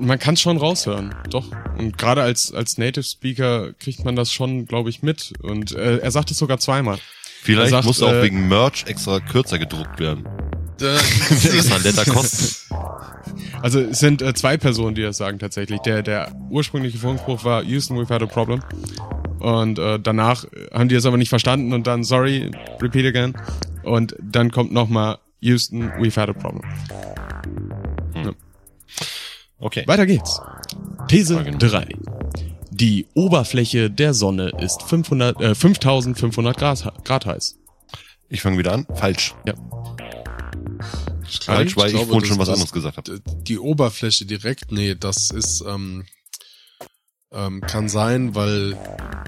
man 0.00 0.18
kann 0.18 0.34
es 0.34 0.40
schon 0.40 0.56
raushören, 0.56 1.14
doch. 1.30 1.50
Und 1.78 1.98
gerade 1.98 2.22
als 2.22 2.52
als 2.52 2.78
Native 2.78 3.04
Speaker 3.04 3.72
kriegt 3.74 4.04
man 4.04 4.16
das 4.16 4.32
schon, 4.32 4.66
glaube 4.66 4.90
ich, 4.90 5.02
mit. 5.02 5.32
Und 5.42 5.72
äh, 5.72 5.98
er 5.98 6.10
sagt 6.10 6.30
es 6.30 6.38
sogar 6.38 6.58
zweimal. 6.58 6.98
Vielleicht 7.42 7.68
Er 7.68 7.70
sagt, 7.70 7.86
muss 7.86 8.02
auch 8.02 8.12
äh, 8.12 8.22
wegen 8.22 8.48
Merch 8.48 8.84
extra 8.86 9.20
kürzer 9.20 9.58
gedruckt 9.58 9.98
werden. 10.00 10.26
Das 10.78 11.44
extra 11.46 11.78
netter 11.78 12.04
kosten. 12.04 12.74
Also 13.62 13.80
es 13.80 13.98
sind 13.98 14.20
äh, 14.20 14.34
zwei 14.34 14.58
Personen, 14.58 14.94
die 14.94 15.00
das 15.00 15.16
sagen 15.16 15.38
tatsächlich. 15.38 15.80
Der 15.80 16.02
der 16.02 16.32
ursprüngliche 16.50 16.98
Funkspruch 16.98 17.44
war 17.44 17.62
Houston, 17.62 17.96
we've 17.96 18.10
had 18.10 18.22
a 18.22 18.26
problem. 18.26 18.60
Und 19.38 19.78
äh, 19.78 19.98
danach 19.98 20.44
haben 20.72 20.88
die 20.88 20.94
es 20.94 21.06
aber 21.06 21.16
nicht 21.16 21.30
verstanden 21.30 21.72
und 21.72 21.86
dann 21.86 22.04
sorry, 22.04 22.50
repeat 22.82 23.06
again. 23.06 23.34
Und 23.84 24.16
dann 24.20 24.50
kommt 24.50 24.72
nochmal 24.72 25.18
Houston, 25.40 25.90
we've 25.92 26.20
had 26.20 26.28
a 26.28 26.34
problem. 26.34 26.62
Okay. 29.58 29.84
Weiter 29.86 30.06
geht's. 30.06 30.40
These 31.08 31.34
Frage 31.34 31.56
3. 31.56 31.88
Die 32.70 33.06
Oberfläche 33.14 33.90
der 33.90 34.12
Sonne 34.12 34.52
ist 34.60 34.82
500, 34.82 35.40
äh, 35.40 35.54
5500 35.54 36.56
Grad, 36.58 37.04
Grad 37.04 37.26
heiß. 37.26 37.58
Ich 38.28 38.42
fange 38.42 38.58
wieder 38.58 38.72
an. 38.72 38.86
Falsch. 38.94 39.34
Ich 41.28 41.38
Falsch, 41.40 41.76
weil 41.76 41.86
ich 41.86 41.92
glaube, 41.92 42.08
vorhin 42.08 42.28
schon 42.28 42.38
was 42.38 42.48
anderes 42.48 42.72
gesagt 42.72 42.96
habe. 42.98 43.20
Die 43.42 43.58
Oberfläche 43.58 44.26
direkt, 44.26 44.72
nee, 44.72 44.94
das 44.94 45.30
ist, 45.30 45.64
ähm, 45.66 46.04
ähm, 47.32 47.60
kann 47.62 47.88
sein, 47.88 48.34
weil 48.34 48.76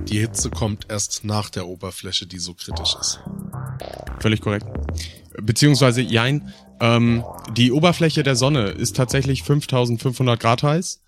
die 0.03 0.18
Hitze 0.18 0.51
kommt 0.51 0.87
erst 0.91 1.24
nach 1.24 1.51
der 1.51 1.66
Oberfläche, 1.66 2.26
die 2.26 2.39
so 2.39 2.55
kritisch 2.55 2.95
ist. 3.01 3.20
Völlig 4.21 4.41
korrekt. 4.41 4.66
Beziehungsweise, 5.41 6.01
jein, 6.01 6.53
ähm, 6.81 7.25
die 7.53 7.73
Oberfläche 7.73 8.23
der 8.23 8.37
Sonne 8.37 8.69
ist 8.69 8.97
tatsächlich 8.97 9.43
5500 9.43 10.39
Grad 10.39 10.62
heiß. 10.62 11.01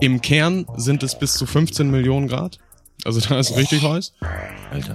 Im 0.00 0.20
Kern 0.20 0.66
sind 0.76 1.02
es 1.02 1.18
bis 1.18 1.34
zu 1.34 1.46
15 1.46 1.90
Millionen 1.90 2.28
Grad. 2.28 2.58
Also 3.04 3.20
da 3.20 3.38
ist 3.38 3.56
richtig 3.56 3.82
heiß. 3.82 4.12
Alter. 4.70 4.92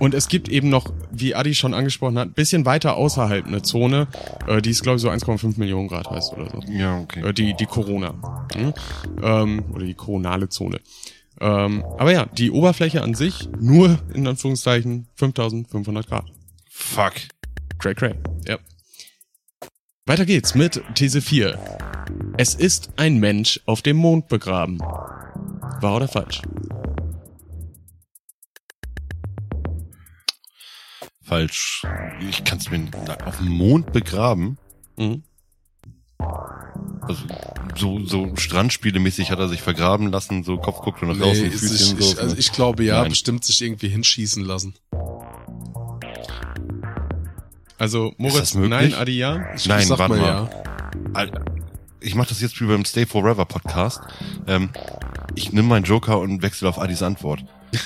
Und 0.00 0.14
es 0.14 0.28
gibt 0.28 0.48
eben 0.48 0.68
noch, 0.68 0.92
wie 1.10 1.34
Adi 1.34 1.54
schon 1.54 1.74
angesprochen 1.74 2.18
hat, 2.18 2.28
ein 2.28 2.32
bisschen 2.32 2.66
weiter 2.66 2.96
außerhalb 2.96 3.46
eine 3.46 3.62
Zone, 3.62 4.08
äh, 4.46 4.60
die 4.60 4.70
ist 4.70 4.82
glaube 4.82 4.96
ich 4.96 5.02
so 5.02 5.10
1,5 5.10 5.58
Millionen 5.58 5.88
Grad 5.88 6.10
heißt 6.10 6.32
oder 6.32 6.50
so. 6.50 6.60
Ja, 6.70 6.98
okay. 7.00 7.28
Äh, 7.28 7.32
die, 7.32 7.54
die 7.54 7.66
Corona. 7.66 8.14
Hm? 8.54 8.74
Ähm, 9.22 9.64
oder 9.72 9.84
die 9.84 9.94
koronale 9.94 10.48
Zone. 10.48 10.80
Ähm, 11.40 11.84
aber 11.98 12.12
ja, 12.12 12.26
die 12.26 12.50
Oberfläche 12.50 13.02
an 13.02 13.14
sich 13.14 13.48
nur 13.58 13.98
in 14.12 14.26
Anführungszeichen 14.26 15.06
5500 15.16 16.06
Grad. 16.06 16.24
Fuck. 16.78 17.14
Cray 17.78 17.94
cray. 17.94 18.14
Ja. 18.46 18.58
Weiter 20.04 20.26
geht's 20.26 20.54
mit 20.54 20.82
These 20.94 21.22
4. 21.22 21.58
Es 22.36 22.54
ist 22.54 22.90
ein 22.96 23.18
Mensch 23.18 23.60
auf 23.64 23.80
dem 23.80 23.96
Mond 23.96 24.28
begraben. 24.28 24.78
Wahr 24.78 25.96
oder 25.96 26.06
falsch? 26.06 26.42
Falsch. 31.22 31.82
Ich 32.20 32.44
kann 32.44 32.58
es 32.58 32.70
mir 32.70 32.86
na, 33.06 33.16
auf 33.26 33.38
dem 33.38 33.48
Mond 33.48 33.92
begraben. 33.92 34.58
Mhm. 34.98 35.24
Also 37.00 37.22
so 37.74 38.04
so 38.04 38.36
Strandspielemäßig 38.36 39.30
hat 39.30 39.38
er 39.38 39.48
sich 39.48 39.62
vergraben 39.62 40.12
lassen, 40.12 40.44
so 40.44 40.58
Kopf 40.58 40.82
guckt 40.82 41.02
und 41.02 41.08
nach 41.08 41.16
Nee, 41.16 41.22
draußen 41.22 41.46
ist 41.46 41.60
Füßchen 41.60 41.98
ich, 41.98 42.04
so. 42.04 42.12
ich, 42.12 42.20
also 42.20 42.36
ich 42.36 42.52
glaube 42.52 42.84
ja, 42.84 43.00
Nein. 43.00 43.10
bestimmt 43.10 43.44
sich 43.44 43.62
irgendwie 43.62 43.88
hinschießen 43.88 44.44
lassen. 44.44 44.74
Also 47.78 48.14
Moritz, 48.16 48.54
nein, 48.54 48.94
Adi 48.94 49.18
ja. 49.18 49.54
Ich, 49.54 49.66
Nein, 49.66 49.88
warte 49.90 50.08
mal 50.08 50.18
ja. 50.18 50.50
Alter, 51.12 51.44
ich 52.00 52.14
mache 52.14 52.28
das 52.28 52.40
jetzt 52.40 52.60
wie 52.60 52.66
beim 52.66 52.84
Stay 52.84 53.04
Forever 53.04 53.44
Podcast. 53.44 54.00
Ähm, 54.46 54.70
ich 55.34 55.52
nehme 55.52 55.68
meinen 55.68 55.84
Joker 55.84 56.18
und 56.18 56.42
wechsle 56.42 56.68
auf 56.68 56.78
Adis 56.78 57.02
Antwort. 57.02 57.44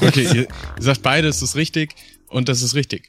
Okay, 0.00 0.22
ihr, 0.22 0.34
ihr 0.34 0.48
sagt 0.78 1.02
beides 1.02 1.42
ist 1.42 1.56
richtig 1.56 1.94
und 2.28 2.48
das 2.48 2.62
ist 2.62 2.74
richtig. 2.74 3.08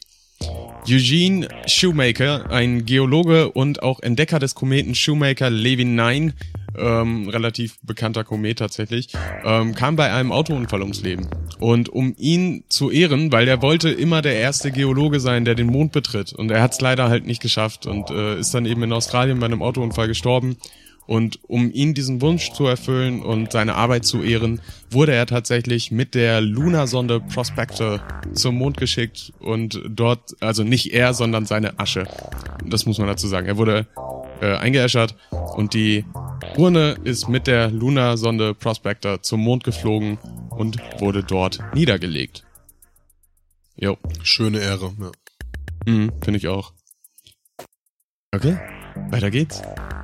Eugene 0.87 1.47
Shoemaker, 1.67 2.49
ein 2.49 2.85
Geologe 2.85 3.51
und 3.51 3.83
auch 3.83 3.99
Entdecker 3.99 4.39
des 4.39 4.55
Kometen 4.55 4.95
Shoemaker 4.95 5.49
Levin 5.49 5.95
9, 5.95 6.33
ähm, 6.77 7.29
relativ 7.29 7.79
bekannter 7.81 8.23
Komet 8.23 8.59
tatsächlich, 8.59 9.09
ähm, 9.43 9.75
kam 9.75 9.95
bei 9.95 10.11
einem 10.11 10.31
Autounfall 10.31 10.81
ums 10.81 11.01
Leben. 11.01 11.27
Und 11.59 11.89
um 11.89 12.15
ihn 12.17 12.63
zu 12.69 12.91
ehren, 12.91 13.31
weil 13.31 13.47
er 13.47 13.61
wollte 13.61 13.89
immer 13.89 14.21
der 14.21 14.35
erste 14.35 14.71
Geologe 14.71 15.19
sein, 15.19 15.45
der 15.45 15.55
den 15.55 15.67
Mond 15.67 15.91
betritt. 15.91 16.33
Und 16.33 16.51
er 16.51 16.61
hat 16.61 16.73
es 16.73 16.81
leider 16.81 17.09
halt 17.09 17.25
nicht 17.25 17.41
geschafft 17.41 17.85
und 17.85 18.09
äh, 18.09 18.39
ist 18.39 18.53
dann 18.53 18.65
eben 18.65 18.83
in 18.83 18.93
Australien 18.93 19.39
bei 19.39 19.45
einem 19.45 19.61
Autounfall 19.61 20.07
gestorben. 20.07 20.57
Und 21.09 21.39
um 21.49 21.71
ihn 21.71 21.95
diesen 21.95 22.21
Wunsch 22.21 22.51
zu 22.51 22.67
erfüllen 22.67 23.23
und 23.23 23.51
seine 23.51 23.73
Arbeit 23.73 24.05
zu 24.05 24.21
ehren, 24.21 24.61
wurde 24.91 25.11
er 25.11 25.25
tatsächlich 25.25 25.89
mit 25.89 26.13
der 26.13 26.39
Lunarsonde 26.39 27.19
Prospector 27.19 27.99
zum 28.35 28.53
Mond 28.59 28.77
geschickt 28.77 29.33
und 29.39 29.81
dort, 29.89 30.35
also 30.39 30.63
nicht 30.63 30.93
er, 30.93 31.15
sondern 31.15 31.47
seine 31.47 31.79
Asche. 31.79 32.07
Das 32.63 32.85
muss 32.85 32.99
man 32.99 33.07
dazu 33.07 33.27
sagen. 33.27 33.47
Er 33.47 33.57
wurde 33.57 33.87
äh, 34.39 34.55
eingeäschert 34.57 35.15
und 35.55 35.73
die 35.73 36.05
Urne 36.55 36.95
ist 37.03 37.27
mit 37.27 37.47
der 37.47 37.71
Lunarsonde 37.71 38.53
Prospector 38.53 39.23
zum 39.23 39.39
Mond 39.39 39.63
geflogen 39.63 40.19
und 40.51 40.77
wurde 40.99 41.23
dort 41.23 41.57
niedergelegt. 41.73 42.45
Jo, 43.77 43.97
Schöne 44.21 44.59
Ehre. 44.59 44.93
Ja. 44.99 45.91
mhm, 45.91 46.11
finde 46.21 46.37
ich 46.37 46.47
auch. 46.47 46.71
Okay, 48.31 48.59
weiter 49.09 49.31
geht's. 49.31 49.63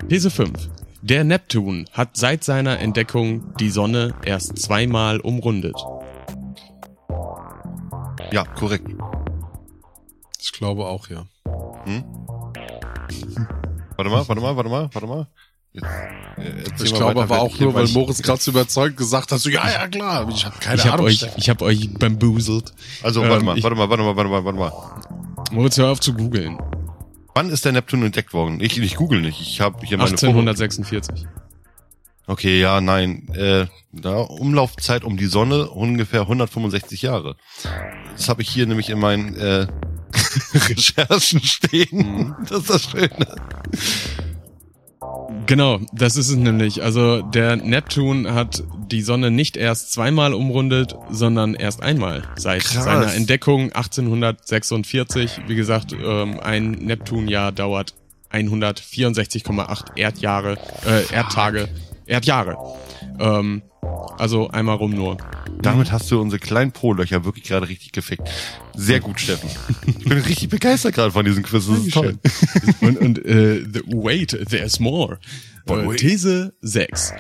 These 0.10 0.32
5. 0.32 0.75
Der 1.08 1.24
Neptun 1.24 1.88
hat 1.92 2.18
seit 2.18 2.44
seiner 2.44 2.80
Entdeckung 2.80 3.54
die 3.60 3.70
Sonne 3.70 4.16
erst 4.26 4.58
zweimal 4.58 5.20
umrundet. 5.20 5.76
Ja, 8.32 8.44
korrekt. 8.44 8.90
Ich 10.42 10.52
glaube 10.54 10.88
auch 10.88 11.08
ja. 11.10 11.28
Hm? 11.84 12.04
Warte 13.98 14.10
mal, 14.10 14.28
warte 14.28 14.42
mal, 14.42 14.58
warte 14.58 14.70
mal, 14.72 14.90
warte 14.92 15.08
mal. 15.08 15.28
Jetzt, 15.74 15.86
äh, 16.38 16.84
Ich 16.86 16.92
mal 16.94 16.98
glaube 16.98 17.20
weiter, 17.20 17.34
aber 17.36 17.42
auch 17.42 17.60
nur, 17.60 17.76
weil 17.76 17.88
Moritz 17.90 18.24
gerade 18.24 18.42
so 18.42 18.50
überzeugt 18.50 18.98
gesagt 18.98 19.32
hat, 19.32 19.40
so, 19.40 19.52
ja, 19.52 19.70
ja, 19.70 19.88
klar. 19.88 20.28
Ich 20.30 20.44
habe 20.44 20.58
keine 20.60 20.78
ich 20.78 20.86
habe 20.86 20.94
Ahnung. 20.94 21.06
euch, 21.06 21.28
ich 21.38 21.50
hab 21.52 21.62
euch 21.62 21.94
bamboozelt. 22.00 22.74
Also 23.04 23.22
warte 23.22 23.36
Ähm, 23.36 23.46
mal, 23.46 23.62
warte 23.62 23.76
mal, 23.76 23.90
warte 23.92 24.04
mal, 24.04 24.16
warte 24.16 24.30
mal, 24.32 24.44
warte 24.44 24.58
mal. 24.58 24.72
Moritz, 25.52 25.78
hör 25.78 25.92
auf 25.92 26.00
zu 26.00 26.16
googeln. 26.16 26.58
Wann 27.36 27.50
ist 27.50 27.66
der 27.66 27.74
Neptun 27.74 28.02
entdeckt 28.02 28.34
worden? 28.34 28.62
Ich, 28.62 28.78
ich 28.78 28.96
google 28.96 29.20
nicht. 29.20 29.42
Ich 29.42 29.60
habe 29.60 29.86
hier 29.86 29.98
meine 29.98 30.12
1846. 30.12 31.28
Okay, 32.28 32.62
ja, 32.62 32.80
nein. 32.80 33.28
Äh, 33.34 33.68
da 33.92 34.20
Umlaufzeit 34.20 35.04
um 35.04 35.18
die 35.18 35.26
Sonne 35.26 35.70
ungefähr 35.70 36.22
165 36.22 37.02
Jahre. 37.02 37.36
Das 38.16 38.30
habe 38.30 38.42
ich 38.42 38.48
hier 38.48 38.66
nämlich 38.68 38.90
in 38.90 39.00
meinen 39.00 39.36
äh, 39.36 39.68
Recherchen 40.54 41.42
stehen. 41.44 42.34
Das 42.50 42.62
ist 42.62 42.70
das 42.70 42.84
Schöne. 42.90 43.36
Genau, 45.46 45.80
das 45.94 46.18
ist 46.18 46.30
es 46.30 46.36
nämlich. 46.36 46.82
Also 46.84 47.22
der 47.22 47.56
Neptun 47.56 48.34
hat 48.34 48.64
die 48.92 49.02
Sonne 49.02 49.32
nicht 49.32 49.58
erst 49.58 49.92
zweimal 49.92 50.34
umrundet, 50.34 50.96
sondern 51.10 51.54
erst 51.54 51.84
einmal. 51.84 52.24
Seit 52.36 52.64
Krass. 52.64 52.84
seiner 52.84 53.14
Entdeckung 53.14 53.72
1846. 53.72 55.42
Wie 55.48 55.56
gesagt, 55.56 55.94
ähm, 55.94 56.40
ein 56.40 56.72
Neptunjahr 56.72 57.52
dauert 57.52 57.94
164,8 58.32 59.98
Erdjahre, 59.98 60.58
äh, 60.86 61.14
Erdtage, 61.14 61.70
Erdjahre. 62.06 62.58
Ähm, 63.20 63.62
also 64.18 64.50
einmal 64.50 64.76
rum 64.78 64.92
nur. 64.92 65.18
Damit 65.62 65.92
hast 65.92 66.10
du 66.12 66.20
unsere 66.22 66.40
kleinen 66.40 66.72
Po-Löcher 66.72 67.26
wirklich 67.26 67.46
gerade 67.46 67.68
richtig 67.68 67.92
gefickt. 67.92 68.30
Sehr 68.76 69.00
gut, 69.00 69.20
Steffen. 69.20 69.50
Ich 69.88 70.06
bin 70.06 70.18
richtig 70.20 70.50
begeistert 70.50 70.96
gerade 70.96 71.12
von 71.12 71.26
diesem 71.26 71.44
Quiz. 71.44 71.68
Das 71.68 71.78
ist 71.80 71.94
toll. 71.94 72.18
und 72.82 72.98
und 72.98 73.26
äh, 73.26 73.62
the, 73.62 73.82
wait, 73.88 74.38
there's 74.50 74.80
more. 74.80 75.20
Äh, 75.68 75.96
These 75.96 76.54
6. 76.62 77.14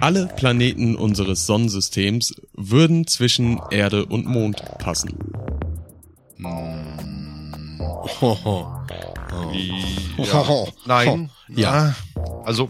Alle 0.00 0.26
Planeten 0.36 0.96
unseres 0.96 1.46
Sonnensystems 1.46 2.34
würden 2.54 3.06
zwischen 3.06 3.60
Erde 3.70 4.06
und 4.06 4.26
Mond 4.26 4.62
passen. 4.78 5.14
Hoho. 8.20 8.66
Ja. 10.18 10.64
Nein. 10.86 11.30
Ja. 11.48 11.94
Also, 12.44 12.68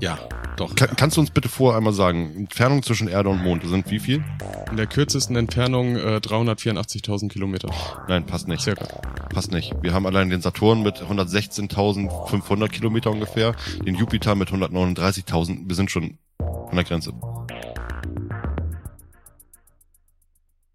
Ja, 0.00 0.18
doch. 0.60 0.74
kann, 0.74 0.90
kannst 0.96 1.16
du 1.16 1.20
uns 1.20 1.30
bitte 1.30 1.48
vorher 1.48 1.78
einmal 1.78 1.92
sagen, 1.92 2.34
Entfernung 2.36 2.82
zwischen 2.82 3.08
Erde 3.08 3.28
und 3.30 3.42
Mond 3.42 3.64
sind 3.66 3.90
wie 3.90 3.98
viel? 3.98 4.24
In 4.70 4.76
der 4.76 4.86
kürzesten 4.86 5.36
Entfernung 5.36 5.96
äh, 5.96 6.16
384.000 6.22 7.28
Kilometer. 7.28 7.70
Nein, 8.08 8.26
passt 8.26 8.48
nicht. 8.48 8.62
Circa. 8.62 8.84
Passt 9.30 9.52
nicht. 9.52 9.74
Wir 9.82 9.92
haben 9.94 10.06
allein 10.06 10.30
den 10.30 10.40
Saturn 10.42 10.82
mit 10.82 10.96
116.500 11.02 12.68
Kilometer 12.68 13.10
ungefähr, 13.10 13.54
den 13.84 13.94
Jupiter 13.94 14.34
mit 14.34 14.50
139.000. 14.50 15.68
Wir 15.68 15.74
sind 15.76 15.90
schon 15.90 16.18
an 16.38 16.74
der 16.76 16.84
Grenze. 16.84 17.12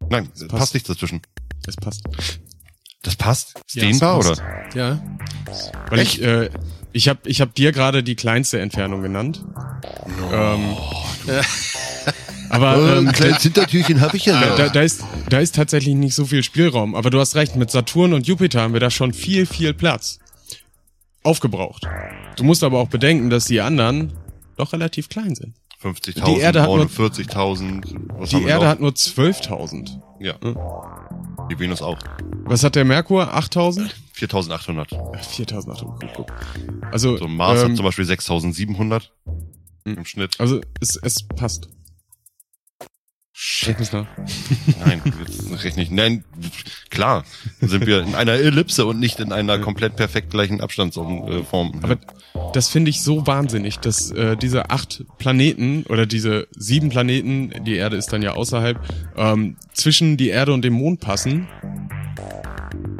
Nein, 0.09 0.27
passt. 0.29 0.47
passt. 0.49 0.73
nicht 0.73 0.87
dazwischen. 0.89 1.21
Es 1.65 1.75
passt. 1.75 2.03
Das 3.03 3.15
passt? 3.15 3.55
Ist 3.67 3.75
Ja, 3.75 3.83
dehnbar, 3.83 4.19
passt. 4.19 4.41
oder? 4.41 4.75
Ja. 4.75 5.01
Weil 5.89 5.99
Echt? 5.99 6.15
ich, 6.19 6.23
äh, 6.23 6.49
ich 6.93 7.09
habe 7.09 7.19
ich 7.25 7.41
hab 7.41 7.53
dir 7.55 7.71
gerade 7.71 8.03
die 8.03 8.15
kleinste 8.15 8.59
Entfernung 8.59 9.01
genannt. 9.01 9.43
Ähm, 10.31 10.77
aber 12.49 12.97
ähm, 12.97 13.11
da, 13.17 13.37
Hintertürchen 13.37 14.01
habe 14.01 14.17
ich 14.17 14.25
ja 14.25 14.39
da, 14.39 14.55
da, 14.55 14.69
da, 14.69 14.81
ist, 14.81 15.03
da 15.29 15.39
ist 15.39 15.55
tatsächlich 15.55 15.95
nicht 15.95 16.13
so 16.15 16.25
viel 16.25 16.43
Spielraum. 16.43 16.95
Aber 16.95 17.09
du 17.09 17.19
hast 17.19 17.35
recht, 17.35 17.55
mit 17.55 17.71
Saturn 17.71 18.13
und 18.13 18.27
Jupiter 18.27 18.61
haben 18.61 18.73
wir 18.73 18.79
da 18.79 18.89
schon 18.89 19.13
viel, 19.13 19.45
viel 19.45 19.73
Platz. 19.73 20.19
Aufgebraucht. 21.23 21.87
Du 22.35 22.43
musst 22.43 22.63
aber 22.63 22.79
auch 22.79 22.89
bedenken, 22.89 23.29
dass 23.29 23.45
die 23.45 23.61
anderen 23.61 24.13
doch 24.57 24.73
relativ 24.73 25.09
klein 25.09 25.35
sind. 25.35 25.55
50.000, 25.81 26.25
Die 26.25 26.39
Erde 26.39 26.61
hat 26.61 26.69
nur- 26.69 26.85
49.000. 26.85 27.95
Was 28.17 28.29
Die 28.29 28.35
haben 28.37 28.43
wir 28.45 28.49
Erde 28.51 28.65
noch? 28.65 28.71
hat 28.71 28.79
nur 28.79 28.91
12.000. 28.91 29.99
Ja. 30.19 30.35
Die 31.51 31.59
Venus 31.59 31.81
auch. 31.81 31.97
Was 32.45 32.63
hat 32.63 32.75
der 32.75 32.85
Merkur? 32.85 33.33
8000? 33.33 33.93
4800. 34.13 34.91
Äh, 34.91 34.97
4800. 35.21 36.13
Guck, 36.15 36.27
guck. 36.27 36.33
Also, 36.91 37.17
So 37.17 37.27
Mars 37.27 37.61
ähm, 37.63 37.69
hat 37.71 37.75
zum 37.77 37.85
Beispiel 37.85 38.05
6700 38.05 39.11
Hm. 39.85 39.97
im 39.97 40.05
Schnitt. 40.05 40.39
also 40.39 40.61
es, 40.79 40.95
es 41.01 41.27
passt. 41.35 41.67
Nein, 44.85 45.01
das 45.49 45.63
rechne 45.63 45.81
ich. 45.81 45.89
Nein, 45.89 46.23
klar, 46.91 47.23
sind 47.61 47.87
wir 47.87 48.03
in 48.03 48.13
einer 48.13 48.33
Ellipse 48.33 48.85
und 48.85 48.99
nicht 48.99 49.19
in 49.19 49.31
einer 49.31 49.57
komplett 49.57 49.95
perfekt 49.95 50.29
gleichen 50.29 50.61
Abstandsform. 50.61 51.79
Aber 51.81 51.97
das 52.53 52.69
finde 52.69 52.91
ich 52.91 53.01
so 53.01 53.25
wahnsinnig, 53.25 53.79
dass 53.79 54.11
äh, 54.11 54.37
diese 54.37 54.69
acht 54.69 55.03
Planeten 55.17 55.83
oder 55.89 56.05
diese 56.05 56.47
sieben 56.51 56.89
Planeten, 56.89 57.51
die 57.65 57.75
Erde 57.75 57.97
ist 57.97 58.13
dann 58.13 58.21
ja 58.21 58.33
außerhalb, 58.33 58.79
ähm, 59.17 59.57
zwischen 59.73 60.15
die 60.15 60.29
Erde 60.29 60.53
und 60.53 60.63
dem 60.63 60.73
Mond 60.73 60.99
passen. 60.99 61.47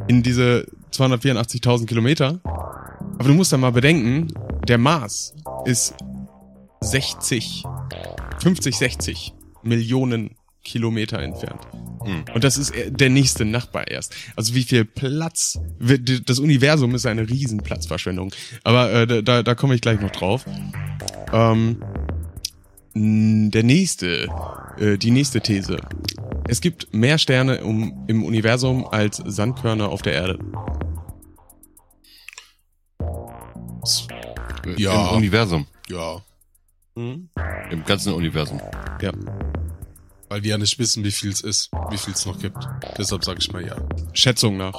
In 0.08 0.24
diese 0.24 0.66
284.000 0.92 1.86
Kilometer. 1.86 2.40
Aber 2.42 3.28
du 3.28 3.34
musst 3.34 3.52
dann 3.52 3.60
mal 3.60 3.70
bedenken, 3.70 4.28
der 4.66 4.78
Mars 4.78 5.34
ist 5.64 5.94
60, 6.80 7.62
50, 8.40 8.76
60 8.76 9.34
Millionen 9.64 10.36
Kilometer 10.62 11.18
entfernt. 11.18 11.60
Hm. 12.04 12.24
Und 12.34 12.42
das 12.44 12.56
ist 12.56 12.72
der 12.88 13.10
nächste 13.10 13.44
Nachbar 13.44 13.86
erst. 13.88 14.14
Also 14.34 14.54
wie 14.54 14.62
viel 14.62 14.84
Platz, 14.86 15.58
wird- 15.78 16.28
das 16.28 16.38
Universum 16.38 16.94
ist 16.94 17.04
eine 17.06 17.28
riesen 17.28 17.58
Platzverschwendung. 17.58 18.32
Aber 18.62 18.90
äh, 18.92 19.22
da- 19.22 19.42
da, 19.42 19.54
komme 19.54 19.74
ich 19.74 19.80
gleich 19.82 20.00
noch 20.00 20.10
drauf. 20.10 20.46
Ähm, 21.32 21.82
der 22.94 23.62
nächste, 23.62 24.28
äh, 24.78 24.96
die 24.96 25.10
nächste 25.10 25.40
These. 25.40 25.78
Es 26.48 26.60
gibt 26.60 26.94
mehr 26.94 27.18
Sterne 27.18 27.64
um, 27.64 28.04
im 28.06 28.22
Universum 28.24 28.86
als 28.86 29.16
Sandkörner 29.16 29.88
auf 29.88 30.00
der 30.02 30.12
Erde. 30.14 30.38
Ja. 34.76 35.10
Im 35.10 35.16
Universum. 35.18 35.66
Ja. 35.88 36.22
Im 36.96 37.28
ganzen 37.86 38.12
Universum. 38.12 38.60
Ja. 39.00 39.12
Weil 40.28 40.42
wir 40.42 40.50
ja 40.50 40.58
nicht 40.58 40.78
wissen, 40.78 41.04
wie 41.04 41.12
viel 41.12 41.30
es 41.30 41.40
ist, 41.40 41.70
wie 41.90 41.98
viel 41.98 42.14
es 42.14 42.24
noch 42.26 42.38
gibt. 42.38 42.58
Deshalb 42.96 43.24
sage 43.24 43.40
ich 43.40 43.52
mal 43.52 43.66
ja. 43.66 43.76
Schätzung 44.12 44.56
nach. 44.56 44.74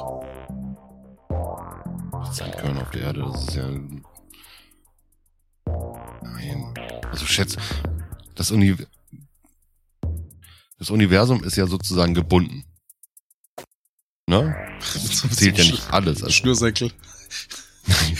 Sandkörner 2.32 2.82
auf 2.82 2.91
der 2.91 3.01
Erde, 3.01 3.22
das 3.22 3.47
ist 3.47 3.55
ja. 3.55 3.70
Nein. 6.22 6.74
Also 7.11 7.26
schätz, 7.26 7.55
das 8.36 8.51
Uni 8.51 8.76
das 10.78 10.89
Universum 10.89 11.43
ist 11.43 11.55
ja 11.55 11.68
sozusagen 11.68 12.13
gebunden. 12.13 12.66
Ne? 14.28 14.55
Das 14.80 15.30
zählt 15.38 15.57
ja 15.57 15.63
nicht 15.63 15.91
alles. 15.91 16.24
Also, 16.24 16.34
Schnürsenkel. 16.34 16.91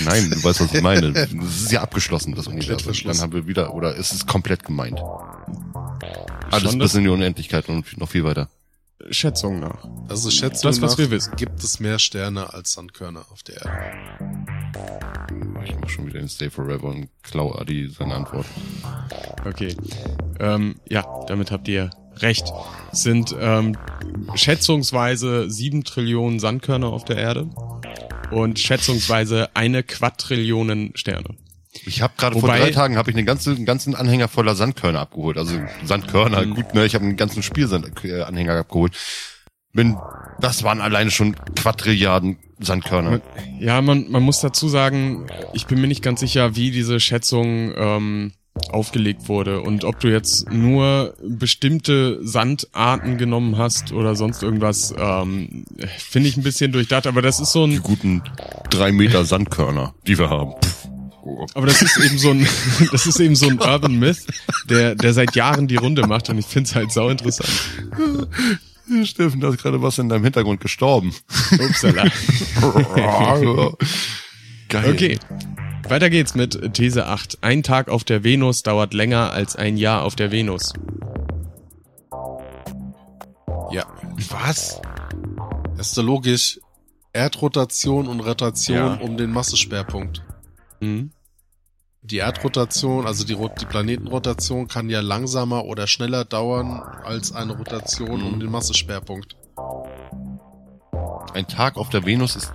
Nein, 0.04 0.30
du 0.30 0.44
weißt, 0.44 0.62
was 0.62 0.74
ich 0.74 0.82
meine. 0.82 1.12
Das 1.14 1.32
ist 1.32 1.72
ja 1.72 1.82
abgeschlossen, 1.82 2.36
das 2.36 2.48
Universum. 2.48 2.94
Dann 3.06 3.20
haben 3.20 3.34
wir 3.34 3.48
wieder, 3.48 3.74
oder 3.74 3.96
ist 3.96 4.14
es 4.14 4.26
komplett 4.26 4.64
gemeint? 4.64 5.02
Alles 6.52 6.74
bis 6.74 6.78
das- 6.80 6.96
in 6.96 7.04
die 7.04 7.10
Unendlichkeit 7.10 7.68
und 7.70 7.98
noch 7.98 8.10
viel 8.10 8.24
weiter. 8.24 8.50
Schätzung 9.12 9.60
nach. 9.60 9.86
Also 10.08 10.32
Schätzung 10.32 10.72
Das, 10.72 10.82
was 10.82 10.92
nach 10.94 10.98
wir 10.98 11.12
wissen. 11.12 11.36
gibt 11.36 11.64
es 11.64 11.80
mehr 11.80 12.00
Sterne 12.00 12.54
als 12.54 12.74
Sandkörner 12.74 13.26
auf 13.32 13.44
der 13.44 13.56
Erde. 13.58 13.72
Ich 15.66 15.76
mach 15.80 15.90
schon 15.90 16.08
wieder 16.08 16.20
den 16.20 16.30
Stay 16.30 16.50
Forever 16.50 16.86
und 16.88 17.10
klau 17.22 17.54
Adi 17.54 17.90
seine 17.90 18.16
Antwort. 18.16 18.46
Okay. 19.46 19.76
Ähm, 20.40 20.76
ja, 20.88 21.06
damit 21.28 21.52
habt 21.52 21.68
ihr 21.68 21.90
recht. 22.18 22.46
Es 22.92 23.04
sind 23.04 23.36
ähm, 23.38 23.78
schätzungsweise 24.36 25.50
sieben 25.52 25.84
Trillionen 25.84 26.40
Sandkörner 26.40 26.88
auf 26.88 27.04
der 27.06 27.18
Erde 27.18 27.50
und 28.32 28.60
schätzungsweise 28.60 29.50
eine 29.56 29.84
Quadrillionen 29.84 30.92
Sterne. 30.96 31.36
Ich 31.86 32.02
habe 32.02 32.14
gerade 32.18 32.40
vor 32.40 32.48
drei 32.50 32.72
Tagen 32.72 32.98
habe 32.98 33.12
ich 33.12 33.18
einen 33.18 33.26
ganzen, 33.26 33.56
einen 33.58 33.66
ganzen 33.66 33.96
Anhänger 33.96 34.28
voller 34.30 34.56
Sandkörner 34.56 35.02
abgeholt. 35.02 35.38
Also 35.38 35.60
Sandkörner, 35.84 36.46
Mhm. 36.46 36.56
gut, 36.56 36.74
ne? 36.74 36.86
Ich 36.86 36.96
habe 36.96 37.04
einen 37.06 37.18
ganzen 37.18 37.44
Spielsanhänger 37.44 38.60
abgeholt. 38.60 38.94
Bin, 39.74 39.98
das 40.40 40.64
waren 40.64 40.80
alleine 40.80 41.12
schon 41.12 41.36
Quadrilliarden 41.56 42.38
Sandkörner. 42.60 43.20
Ja, 43.60 43.82
man, 43.82 44.10
man 44.10 44.24
muss 44.24 44.40
dazu 44.40 44.70
sagen, 44.70 45.28
ich 45.54 45.68
bin 45.68 45.82
mir 45.82 45.88
nicht 45.88 46.02
ganz 46.02 46.22
sicher, 46.22 46.56
wie 46.56 46.72
diese 46.72 47.02
Schätzung 47.02 47.74
ähm, 47.76 48.32
aufgelegt 48.72 49.28
wurde 49.28 49.62
und 49.62 49.84
ob 49.84 50.00
du 50.00 50.08
jetzt 50.08 50.52
nur 50.52 51.16
bestimmte 51.22 52.20
Sandarten 52.26 53.18
genommen 53.18 53.58
hast 53.58 53.92
oder 53.92 54.16
sonst 54.16 54.44
irgendwas, 54.44 54.94
ähm, 54.98 55.66
finde 55.98 56.30
ich 56.30 56.38
ein 56.38 56.44
bisschen 56.44 56.72
durchdacht, 56.72 57.08
aber 57.08 57.22
das 57.22 57.40
ist 57.40 57.52
so 57.52 57.68
Die 57.68 57.76
ein, 57.76 57.84
guten 57.84 58.24
drei 58.70 58.92
Meter 58.92 59.26
Sandkörner, 59.26 59.94
die 60.08 60.18
wir 60.18 60.30
haben. 60.30 60.54
Pff. 60.62 60.88
Aber 61.56 61.66
das 61.66 61.82
ist 61.82 61.98
eben 61.98 62.18
so 62.18 62.30
ein, 62.30 62.48
das 62.92 63.08
ist 63.08 63.20
eben 63.20 63.36
so 63.36 63.48
ein 63.48 63.60
Urban 63.60 63.98
Myth, 63.98 64.26
der, 64.70 64.96
der 64.96 65.14
seit 65.14 65.36
Jahren 65.36 65.68
die 65.68 65.76
Runde 65.76 66.08
macht 66.08 66.30
und 66.30 66.38
ich 66.38 66.46
finde 66.46 66.70
es 66.70 66.76
halt 66.76 66.92
sau 66.92 67.10
interessant. 67.10 67.50
Steffen, 69.04 69.42
da 69.42 69.50
ist 69.50 69.58
gerade 69.58 69.82
was 69.82 69.98
in 69.98 70.10
deinem 70.10 70.24
Hintergrund 70.24 70.62
gestorben. 70.62 71.14
Upsala. 71.52 72.06
Geil. 74.70 74.92
Okay. 74.94 75.20
Weiter 75.88 76.10
geht's 76.10 76.34
mit 76.36 76.74
These 76.74 77.06
8. 77.06 77.40
Ein 77.42 77.62
Tag 77.64 77.90
auf 77.90 78.04
der 78.04 78.24
Venus 78.24 78.64
dauert 78.64 78.94
länger 78.94 79.32
als 79.32 79.56
ein 79.56 79.78
Jahr 79.78 80.04
auf 80.04 80.16
der 80.16 80.32
Venus. 80.32 80.74
Ja. 83.72 83.86
Was? 84.30 84.82
Das 85.78 85.88
ist 85.90 85.98
doch 85.98 86.04
logisch. 86.04 86.60
Erdrotation 87.14 88.08
und 88.08 88.20
Rotation 88.20 88.78
Ja. 88.78 88.94
um 88.96 89.16
den 89.18 89.32
Masseschwerpunkt. 89.32 90.24
Hm? 90.82 91.12
Die 92.02 92.18
Erdrotation, 92.18 93.08
also 93.08 93.26
die, 93.26 93.36
die 93.36 93.66
Planetenrotation 93.66 94.68
kann 94.68 94.90
ja 94.90 95.00
langsamer 95.02 95.66
oder 95.66 95.88
schneller 95.88 96.26
dauern 96.26 96.82
als 97.04 97.32
eine 97.32 97.54
Rotation 97.58 98.22
Mhm. 98.22 98.28
um 98.28 98.40
den 98.40 98.52
Masseschwerpunkt. 98.52 99.36
Ein 101.34 101.48
Tag 101.48 101.78
auf 101.78 101.90
der 101.90 102.06
Venus 102.06 102.36
ist 102.36 102.54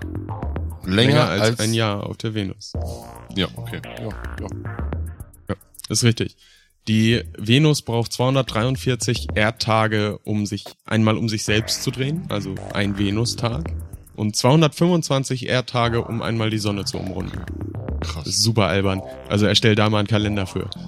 Länger, 0.85 0.95
länger, 0.95 1.29
als, 1.29 1.61
ein 1.61 1.75
Jahr 1.75 2.07
auf 2.07 2.17
der 2.17 2.35
Venus. 2.35 2.73
Ja, 3.35 3.49
okay. 3.57 3.81
Ja, 4.01 4.09
ja. 5.49 5.57
Ist 5.89 6.05
richtig. 6.05 6.37
Die 6.89 7.23
Venus 7.37 7.83
braucht 7.83 8.13
243 8.13 9.29
Erdtage, 9.35 10.19
um 10.25 10.47
sich 10.47 10.65
einmal 10.87 11.17
um 11.17 11.29
sich 11.29 11.45
selbst 11.45 11.83
zu 11.83 11.91
drehen, 11.91 12.25
also 12.29 12.55
ein 12.73 12.99
Venustag. 12.99 13.71
Und 14.17 14.37
225 14.37 15.47
Erdtage, 15.49 16.03
um 16.03 16.23
einmal 16.23 16.51
die 16.51 16.59
Sonne 16.59 16.85
zu 16.85 16.99
umrunden. 16.99 17.45
Krass. 18.01 18.25
super 18.25 18.67
albern. 18.67 19.03
Also 19.29 19.47
erstell 19.47 19.75
da 19.75 19.91
mal 19.91 19.99
einen 19.99 20.09
Kalender 20.09 20.47
für. 20.47 20.71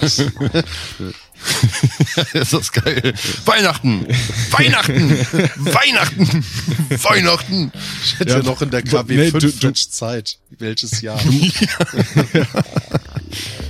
ist 2.32 2.52
das 2.52 2.72
geil. 2.72 3.14
Weihnachten! 3.44 4.06
Weihnachten! 4.50 5.10
Weihnachten! 5.56 6.44
Weihnachten! 7.02 7.72
Ich 8.04 8.18
hätte 8.18 8.30
Ja, 8.32 8.36
ja, 8.38 8.42
noch 8.42 8.62
in 8.62 8.70
der 8.70 8.82
nee, 8.84 8.90
KW 8.90 9.30
du- 9.30 9.40
5 9.40 9.60
du- 9.60 9.66
Mensch 9.66 9.88
Zeit. 9.90 10.38
Welches 10.58 11.00
Jahr? 11.02 11.20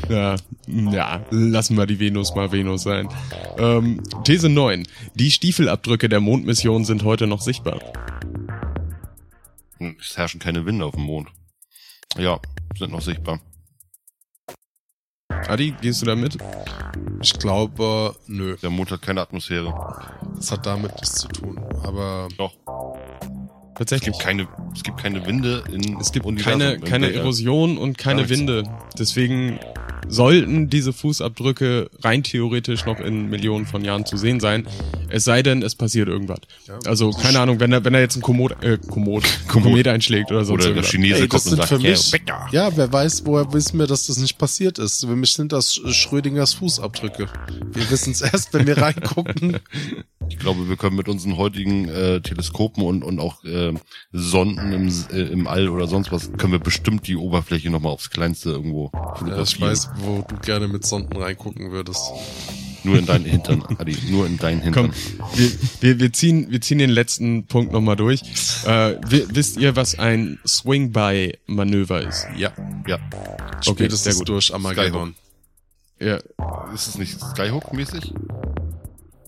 Ja, 0.08 0.36
ja, 0.68 1.24
lassen 1.30 1.76
wir 1.76 1.86
die 1.86 1.98
Venus 1.98 2.34
mal 2.36 2.52
Venus 2.52 2.84
sein. 2.84 3.08
Ähm, 3.58 4.00
These 4.24 4.48
9. 4.48 4.86
Die 5.14 5.32
Stiefelabdrücke 5.32 6.08
der 6.08 6.20
Mondmission 6.20 6.84
sind 6.84 7.02
heute 7.02 7.26
noch 7.26 7.40
sichtbar. 7.40 7.80
Es 10.00 10.16
herrschen 10.16 10.38
keine 10.38 10.64
Winde 10.64 10.84
auf 10.84 10.94
dem 10.94 11.02
Mond. 11.04 11.28
Ja, 12.16 12.38
sind 12.78 12.92
noch 12.92 13.02
sichtbar. 13.02 13.40
Adi, 15.48 15.74
gehst 15.80 16.02
du 16.02 16.06
da 16.06 16.16
mit? 16.16 16.36
Ich 17.22 17.32
glaube, 17.38 18.14
nö. 18.26 18.56
Der 18.62 18.70
Mond 18.70 18.90
hat 18.90 19.02
keine 19.02 19.20
Atmosphäre. 19.20 19.72
Das 20.36 20.50
hat 20.52 20.66
damit 20.66 20.92
nichts 20.94 21.14
zu 21.20 21.28
tun. 21.28 21.60
Aber 21.82 22.28
Doch. 22.36 22.52
Es 23.78 23.80
Tatsächlich. 23.80 24.12
gibt 24.14 24.24
keine, 24.24 24.48
es 24.74 24.82
gibt 24.82 24.96
keine 25.02 25.26
Winde 25.26 25.62
in 25.70 26.00
Es 26.00 26.10
gibt 26.10 26.24
Universum, 26.24 26.60
keine, 26.60 26.80
keine. 26.80 27.12
Erosion 27.12 27.76
und 27.76 27.98
keine. 27.98 28.26
Winde. 28.30 28.62
Deswegen 28.98 29.60
sollten 30.08 30.68
diese 30.70 30.92
Fußabdrücke 30.92 31.90
rein 32.02 32.22
theoretisch 32.22 32.84
noch 32.86 33.00
in 33.00 33.28
Millionen 33.28 33.66
von 33.66 33.84
Jahren 33.84 34.06
zu 34.06 34.16
sehen 34.16 34.40
sein. 34.40 34.66
Es 35.08 35.24
sei 35.24 35.42
denn, 35.42 35.62
es 35.62 35.74
passiert 35.74 36.08
irgendwas. 36.08 36.38
Ja. 36.66 36.78
Also, 36.86 37.10
keine 37.10 37.40
Ahnung, 37.40 37.60
wenn 37.60 37.70
da, 37.70 37.84
wenn 37.84 37.92
da 37.92 37.98
jetzt 38.00 38.16
ein 38.16 38.22
Komoot, 38.22 38.52
äh, 38.62 38.78
Komoot, 38.78 39.24
Komoot. 39.48 39.70
Komet 39.70 39.88
einschlägt 39.88 40.30
oder 40.30 40.44
sonst 40.44 40.64
Oder 40.64 40.74
der. 40.74 40.82
Chinese 40.82 41.22
Ey, 41.22 41.28
das 41.28 41.44
kommt 41.44 41.44
und 41.44 41.50
sind 41.50 41.68
sagt, 41.68 41.82
für 41.82 41.88
mich, 41.88 42.12
"Yeah, 42.52 42.68
ja, 42.68 42.76
wer 42.76 42.92
weiß, 42.92 43.26
woher 43.26 43.52
wissen 43.52 43.78
wir, 43.78 43.86
dass 43.86 44.06
das 44.06 44.16
nicht 44.18 44.38
passiert 44.38 44.78
ist. 44.78 45.04
Für 45.04 45.16
mich 45.16 45.32
sind 45.32 45.52
das 45.52 45.74
Schrödingers 45.74 46.54
Fußabdrücke. 46.54 47.28
Wir 47.72 47.90
wissen 47.90 48.12
es 48.12 48.20
erst, 48.22 48.52
wenn 48.54 48.66
wir 48.66 48.78
reingucken. 48.78 49.58
Ich 50.28 50.38
glaube, 50.38 50.68
wir 50.68 50.76
können 50.76 50.96
mit 50.96 51.08
unseren 51.08 51.36
heutigen 51.36 51.88
äh, 51.88 52.20
Teleskopen 52.20 52.82
und, 52.82 53.04
und 53.04 53.20
auch 53.20 53.44
äh, 53.44 53.72
Sonden 54.12 54.72
im, 54.72 54.88
äh, 55.12 55.20
im 55.32 55.46
All 55.46 55.68
oder 55.68 55.86
sonst 55.86 56.10
was, 56.10 56.32
können 56.32 56.52
wir 56.52 56.58
bestimmt 56.58 57.06
die 57.06 57.16
Oberfläche 57.16 57.70
nochmal 57.70 57.92
aufs 57.92 58.10
Kleinste 58.10 58.50
irgendwo 58.50 58.90
Ja, 58.92 59.12
ich 59.12 59.18
fotografieren. 59.18 59.70
weiß, 59.70 59.90
wo 59.98 60.24
du 60.28 60.36
gerne 60.36 60.68
mit 60.68 60.84
Sonden 60.86 61.16
reingucken 61.16 61.70
würdest. 61.70 62.02
Nur 62.84 62.98
in 62.98 63.06
deinen 63.06 63.24
Hintern, 63.24 63.64
Adi, 63.78 63.96
nur 64.10 64.26
in 64.26 64.36
deinen 64.36 64.60
Hintern. 64.62 64.92
Komm, 64.92 65.28
wir, 65.34 65.50
wir, 65.80 65.98
wir, 65.98 66.12
ziehen, 66.12 66.46
wir 66.50 66.60
ziehen 66.60 66.78
den 66.78 66.90
letzten 66.90 67.44
Punkt 67.46 67.72
nochmal 67.72 67.96
durch. 67.96 68.22
Äh, 68.64 68.94
wi- 69.10 69.26
wisst 69.30 69.56
ihr, 69.56 69.74
was 69.74 69.98
ein 69.98 70.38
Swing-by-Manöver 70.46 72.02
ist? 72.06 72.26
Ja, 72.36 72.52
Ja. 72.86 72.98
Okay, 73.66 73.88
sehr 73.90 74.14
gut. 74.14 74.28
durch 74.28 74.54
Armageddon. 74.54 75.14
Ja, 75.98 76.18
Ist 76.74 76.86
es 76.88 76.98
nicht 76.98 77.18
Skyhook-mäßig? 77.20 78.12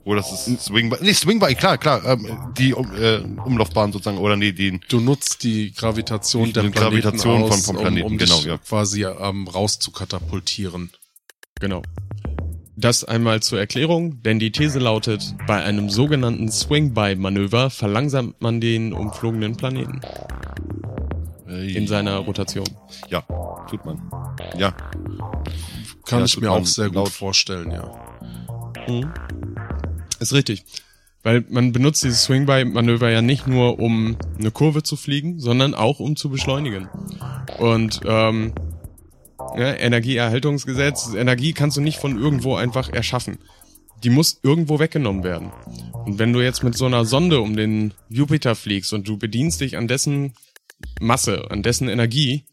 Oder 0.08 0.20
ist 0.20 0.32
es 0.48 0.64
Swing 0.64 0.88
by? 0.88 0.96
Nee, 1.02 1.12
Swing 1.12 1.38
by, 1.38 1.54
klar, 1.54 1.76
klar. 1.76 2.02
Ähm, 2.06 2.26
die 2.56 2.70
äh, 2.70 3.22
Umlaufbahn 3.44 3.92
sozusagen, 3.92 4.16
oder 4.16 4.36
nee, 4.36 4.52
die. 4.52 4.80
Du 4.88 5.00
nutzt 5.00 5.42
die 5.44 5.70
Gravitation 5.74 6.50
der 6.54 6.62
Planeten 6.62 6.78
Gravitation 7.02 7.42
aus, 7.42 7.48
vom- 7.66 7.74
vom 7.74 7.76
Planeten, 7.82 8.06
um, 8.06 8.12
um 8.12 8.18
genau, 8.18 8.36
dich 8.36 8.44
ja. 8.46 8.56
quasi 8.56 9.04
ähm, 9.04 9.46
raus 9.48 9.78
zu 9.78 9.90
katapultieren. 9.90 10.90
genau. 11.60 11.82
Das 12.80 13.02
einmal 13.04 13.40
zur 13.42 13.58
Erklärung, 13.58 14.22
denn 14.22 14.38
die 14.38 14.50
These 14.52 14.78
lautet, 14.78 15.34
bei 15.48 15.62
einem 15.62 15.90
sogenannten 15.90 16.48
Swing-by-Manöver 16.50 17.68
verlangsamt 17.70 18.40
man 18.40 18.60
den 18.62 18.92
umflogenen 18.94 19.56
Planeten 19.56 20.00
Äh, 21.48 21.72
in 21.76 21.86
seiner 21.88 22.16
Rotation. 22.18 22.68
Ja, 23.10 23.22
tut 23.68 23.84
man. 23.84 24.00
Ja. 24.56 24.72
Kann 26.06 26.20
Ja, 26.20 26.24
ich 26.24 26.40
mir 26.40 26.52
auch 26.52 26.64
sehr 26.64 26.86
gut 26.86 26.94
laut. 26.94 27.08
vorstellen, 27.08 27.72
ja. 27.72 27.90
Mhm. 28.86 29.12
Ist 30.20 30.32
richtig. 30.32 30.64
Weil 31.22 31.44
man 31.48 31.72
benutzt 31.72 32.04
dieses 32.04 32.22
Swing-by-Manöver 32.24 33.10
ja 33.10 33.22
nicht 33.22 33.46
nur, 33.46 33.80
um 33.80 34.16
eine 34.38 34.50
Kurve 34.50 34.82
zu 34.82 34.96
fliegen, 34.96 35.40
sondern 35.40 35.74
auch, 35.74 36.00
um 36.00 36.16
zu 36.16 36.30
beschleunigen. 36.30 36.88
Und 37.58 38.00
ähm, 38.04 38.52
ja, 39.56 39.74
Energieerhaltungsgesetz, 39.74 41.14
Energie 41.14 41.52
kannst 41.52 41.76
du 41.76 41.80
nicht 41.80 41.98
von 41.98 42.18
irgendwo 42.18 42.54
einfach 42.54 42.92
erschaffen. 42.92 43.38
Die 44.04 44.10
muss 44.10 44.38
irgendwo 44.42 44.78
weggenommen 44.78 45.24
werden. 45.24 45.50
Und 46.04 46.18
wenn 46.18 46.32
du 46.32 46.40
jetzt 46.40 46.62
mit 46.62 46.76
so 46.76 46.86
einer 46.86 47.04
Sonde 47.04 47.40
um 47.40 47.56
den 47.56 47.92
Jupiter 48.08 48.54
fliegst 48.54 48.92
und 48.92 49.08
du 49.08 49.18
bedienst 49.18 49.60
dich 49.60 49.76
an 49.76 49.88
dessen 49.88 50.34
Masse, 51.00 51.50
an 51.50 51.62
dessen 51.62 51.88
Energie, 51.88 52.44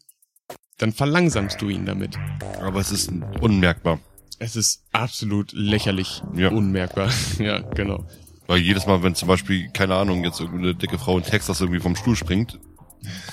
dann 0.78 0.92
verlangsamst 0.92 1.60
du 1.62 1.68
ihn 1.68 1.86
damit. 1.86 2.16
Aber 2.60 2.80
es 2.80 2.90
ist 2.90 3.12
unmerkbar. 3.40 4.00
Es 4.38 4.56
ist 4.56 4.82
absolut 4.92 5.52
lächerlich 5.52 6.22
Ja. 6.36 6.48
unmerkbar. 6.50 7.10
ja, 7.38 7.58
genau. 7.60 8.04
Weil 8.46 8.58
jedes 8.58 8.86
Mal, 8.86 9.02
wenn 9.02 9.14
zum 9.14 9.28
Beispiel, 9.28 9.68
keine 9.72 9.94
Ahnung, 9.96 10.22
jetzt 10.24 10.40
irgendeine 10.40 10.74
dicke 10.74 10.98
Frau 10.98 11.18
in 11.18 11.24
Texas 11.24 11.60
irgendwie 11.60 11.80
vom 11.80 11.96
Stuhl 11.96 12.14
springt, 12.16 12.58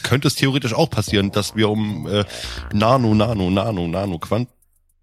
könnte 0.01 0.27
es 0.27 0.35
theoretisch 0.35 0.73
auch 0.73 0.89
passieren, 0.89 1.31
dass 1.31 1.55
wir 1.55 1.69
um 1.69 2.07
äh, 2.07 2.23
Nano, 2.73 3.13
Nano, 3.13 3.49
Nano, 3.49 3.87
Nano, 3.87 4.17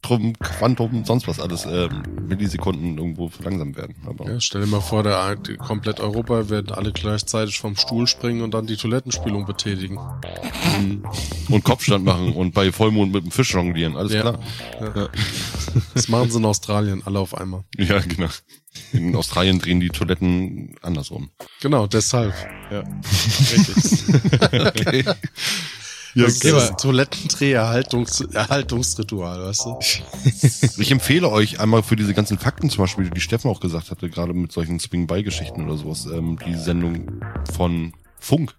Quantum, 0.03 0.33
Quantum, 0.39 1.05
sonst 1.05 1.29
was 1.29 1.39
alles 1.39 1.67
ähm, 1.67 2.03
Millisekunden 2.27 2.97
irgendwo 2.99 3.29
verlangsamt 3.29 3.77
werden. 3.77 3.95
Aber 4.07 4.31
ja. 4.31 4.41
Stell 4.41 4.63
dir 4.63 4.67
mal 4.67 4.81
vor, 4.81 5.03
der 5.03 5.37
die- 5.37 5.57
komplett 5.57 6.01
Europa 6.01 6.49
werden 6.49 6.73
alle 6.73 6.93
gleichzeitig 6.93 7.59
vom 7.61 7.77
Stuhl 7.77 8.07
springen 8.07 8.43
und 8.43 8.53
dann 8.55 8.67
die 8.67 8.77
Toilettenspülung 8.77 9.45
betätigen. 9.47 9.99
und 11.49 11.63
Kopfstand 11.65 12.05
machen 12.05 12.33
und 12.33 12.55
bei 12.55 12.73
Vollmond 12.73 13.13
mit 13.13 13.25
dem 13.25 13.31
Fisch 13.31 13.53
jonglieren, 13.53 13.97
alles 13.97 14.13
Ja. 14.13 14.21
klar. 14.23 14.39
Ja. 14.95 15.09
Das 15.95 16.09
machen 16.09 16.31
sie 16.31 16.39
in 16.39 16.45
Australien 16.47 17.03
alle 17.05 17.21
auf 17.21 17.33
einmal. 17.37 17.63
Ja, 17.77 18.01
genau. 18.01 18.27
In 18.93 19.15
Australien 19.15 19.61
drehen 19.61 19.79
die 19.79 19.89
Toiletten 19.91 20.75
andersrum. 20.83 21.31
Genau, 21.61 21.87
deshalb. 21.87 22.35
Ja, 22.73 22.83
richtig. 23.53 24.03
Okay. 24.53 25.05
Ja, 26.15 26.27
okay, 26.27 26.51
aber- 26.51 26.77
Toilettendreh-Erhaltungs 26.77 28.21
Erhaltungsritual, 28.33 29.45
weißt 29.45 29.67
du? 29.67 29.79
Ich 30.81 30.91
empfehle 30.91 31.29
euch 31.31 31.61
einmal 31.61 31.83
für 31.83 31.97
diese 31.97 32.15
ganzen 32.15 32.39
Fakten 32.39 32.71
zum 32.71 32.85
Beispiel, 32.85 33.11
die 33.11 33.21
Steffen 33.21 33.51
auch 33.51 33.61
gesagt 33.61 33.91
hatte, 33.91 34.09
gerade 34.11 34.33
mit 34.35 34.53
solchen 34.53 34.79
Swing-By-Geschichten 34.81 35.65
oder 35.65 35.77
sowas, 35.77 36.07
ähm, 36.07 36.39
die 36.47 36.55
Sendung 36.55 37.23
von 37.55 37.93
Funk, 38.19 38.55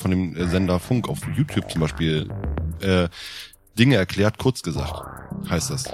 von 0.00 0.10
dem 0.10 0.36
äh, 0.36 0.46
Sender 0.48 0.80
Funk 0.80 1.08
auf 1.08 1.18
YouTube 1.36 1.70
zum 1.70 1.80
Beispiel, 1.82 2.28
äh, 2.80 3.08
Dinge 3.78 3.96
erklärt, 3.96 4.38
kurz 4.38 4.62
gesagt, 4.62 5.02
heißt 5.48 5.70
das. 5.70 5.84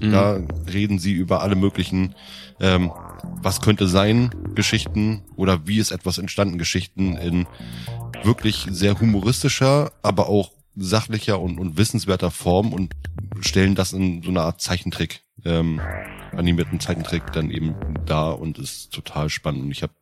Da 0.00 0.38
reden 0.72 0.98
sie 0.98 1.12
über 1.12 1.42
alle 1.42 1.56
möglichen, 1.56 2.14
ähm, 2.60 2.90
was 3.42 3.60
könnte 3.60 3.88
sein, 3.88 4.30
Geschichten 4.54 5.22
oder 5.36 5.66
wie 5.66 5.78
ist 5.78 5.90
etwas 5.90 6.18
entstanden, 6.18 6.56
Geschichten 6.56 7.16
in 7.16 7.46
wirklich 8.24 8.66
sehr 8.70 8.98
humoristischer, 9.00 9.92
aber 10.02 10.28
auch 10.28 10.52
sachlicher 10.76 11.40
und, 11.40 11.58
und 11.58 11.76
wissenswerter 11.76 12.30
Form 12.30 12.72
und 12.72 12.94
stellen 13.40 13.74
das 13.74 13.92
in 13.92 14.22
so 14.22 14.30
eine 14.30 14.42
Art 14.42 14.60
Zeichentrick, 14.60 15.22
ähm, 15.44 15.80
animierten 16.32 16.78
Zeichentrick 16.80 17.32
dann 17.32 17.50
eben 17.50 17.74
da 18.06 18.30
und 18.30 18.58
ist 18.58 18.92
total 18.92 19.28
spannend. 19.28 19.62
Und 19.62 19.70
ich 19.70 19.82
habe 19.82 19.92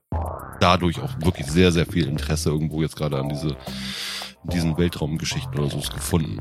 dadurch 0.60 1.00
auch 1.00 1.18
wirklich 1.20 1.46
sehr, 1.46 1.72
sehr 1.72 1.86
viel 1.86 2.06
Interesse 2.06 2.50
irgendwo 2.50 2.82
jetzt 2.82 2.96
gerade 2.96 3.18
an 3.18 3.28
diese 3.28 3.56
diesen 4.52 4.78
Weltraumgeschichten 4.78 5.58
oder 5.58 5.68
so 5.70 5.78
gefunden. 5.92 6.38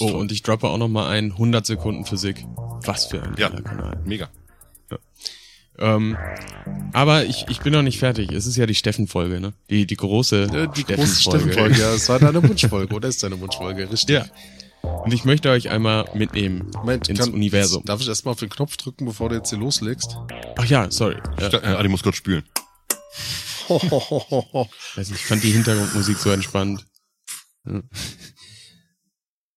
Oh, 0.00 0.06
und 0.12 0.32
ich 0.32 0.42
droppe 0.42 0.68
auch 0.68 0.78
noch 0.78 0.88
mal 0.88 1.08
ein 1.08 1.32
100 1.32 1.66
Sekunden 1.66 2.06
Physik. 2.06 2.46
Was 2.84 3.06
für 3.06 3.22
ein 3.22 3.34
Ja. 3.36 3.50
Kanal. 3.50 4.00
mega. 4.06 4.28
Ähm, 5.78 6.16
aber 6.92 7.24
ich, 7.26 7.44
ich 7.48 7.60
bin 7.60 7.72
noch 7.72 7.82
nicht 7.82 7.98
fertig. 7.98 8.32
Es 8.32 8.46
ist 8.46 8.56
ja 8.56 8.66
die 8.66 8.74
Steffen-Folge, 8.74 9.40
ne? 9.40 9.52
Die, 9.70 9.86
die 9.86 9.96
große 9.96 10.42
Äh, 10.44 10.68
Die 10.74 10.84
große 10.84 11.20
Steffen-Folge. 11.20 11.20
Steffenfolge, 11.20 11.80
ja, 11.80 11.92
es 11.94 12.08
war 12.08 12.18
deine 12.18 12.42
Wunschfolge, 12.48 12.94
oder 12.94 13.08
ist 13.08 13.22
deine 13.22 13.38
Wunschfolge, 13.40 13.90
richtig? 13.90 14.14
Ja. 14.16 14.26
Und 14.82 15.12
ich 15.12 15.24
möchte 15.24 15.50
euch 15.50 15.68
einmal 15.70 16.08
mitnehmen 16.14 16.70
Moment, 16.74 17.08
ins 17.08 17.18
kann- 17.18 17.32
Universum. 17.34 17.82
Darf 17.84 18.00
ich 18.00 18.08
erstmal 18.08 18.32
auf 18.32 18.38
den 18.40 18.48
Knopf 18.48 18.76
drücken, 18.76 19.04
bevor 19.04 19.28
du 19.28 19.34
jetzt 19.34 19.50
hier 19.50 19.58
loslegst? 19.58 20.16
Ach 20.56 20.64
ja, 20.64 20.90
sorry. 20.90 21.16
Ja, 21.40 21.48
Äh, 21.48 21.74
Adi 21.76 21.88
muss 21.88 22.02
kurz 22.02 22.16
spülen. 22.16 22.44
weiß 23.68 25.10
nicht, 25.10 25.20
ich 25.20 25.26
fand 25.26 25.42
die 25.42 25.50
Hintergrundmusik 25.50 26.18
so 26.18 26.30
entspannt. 26.30 26.86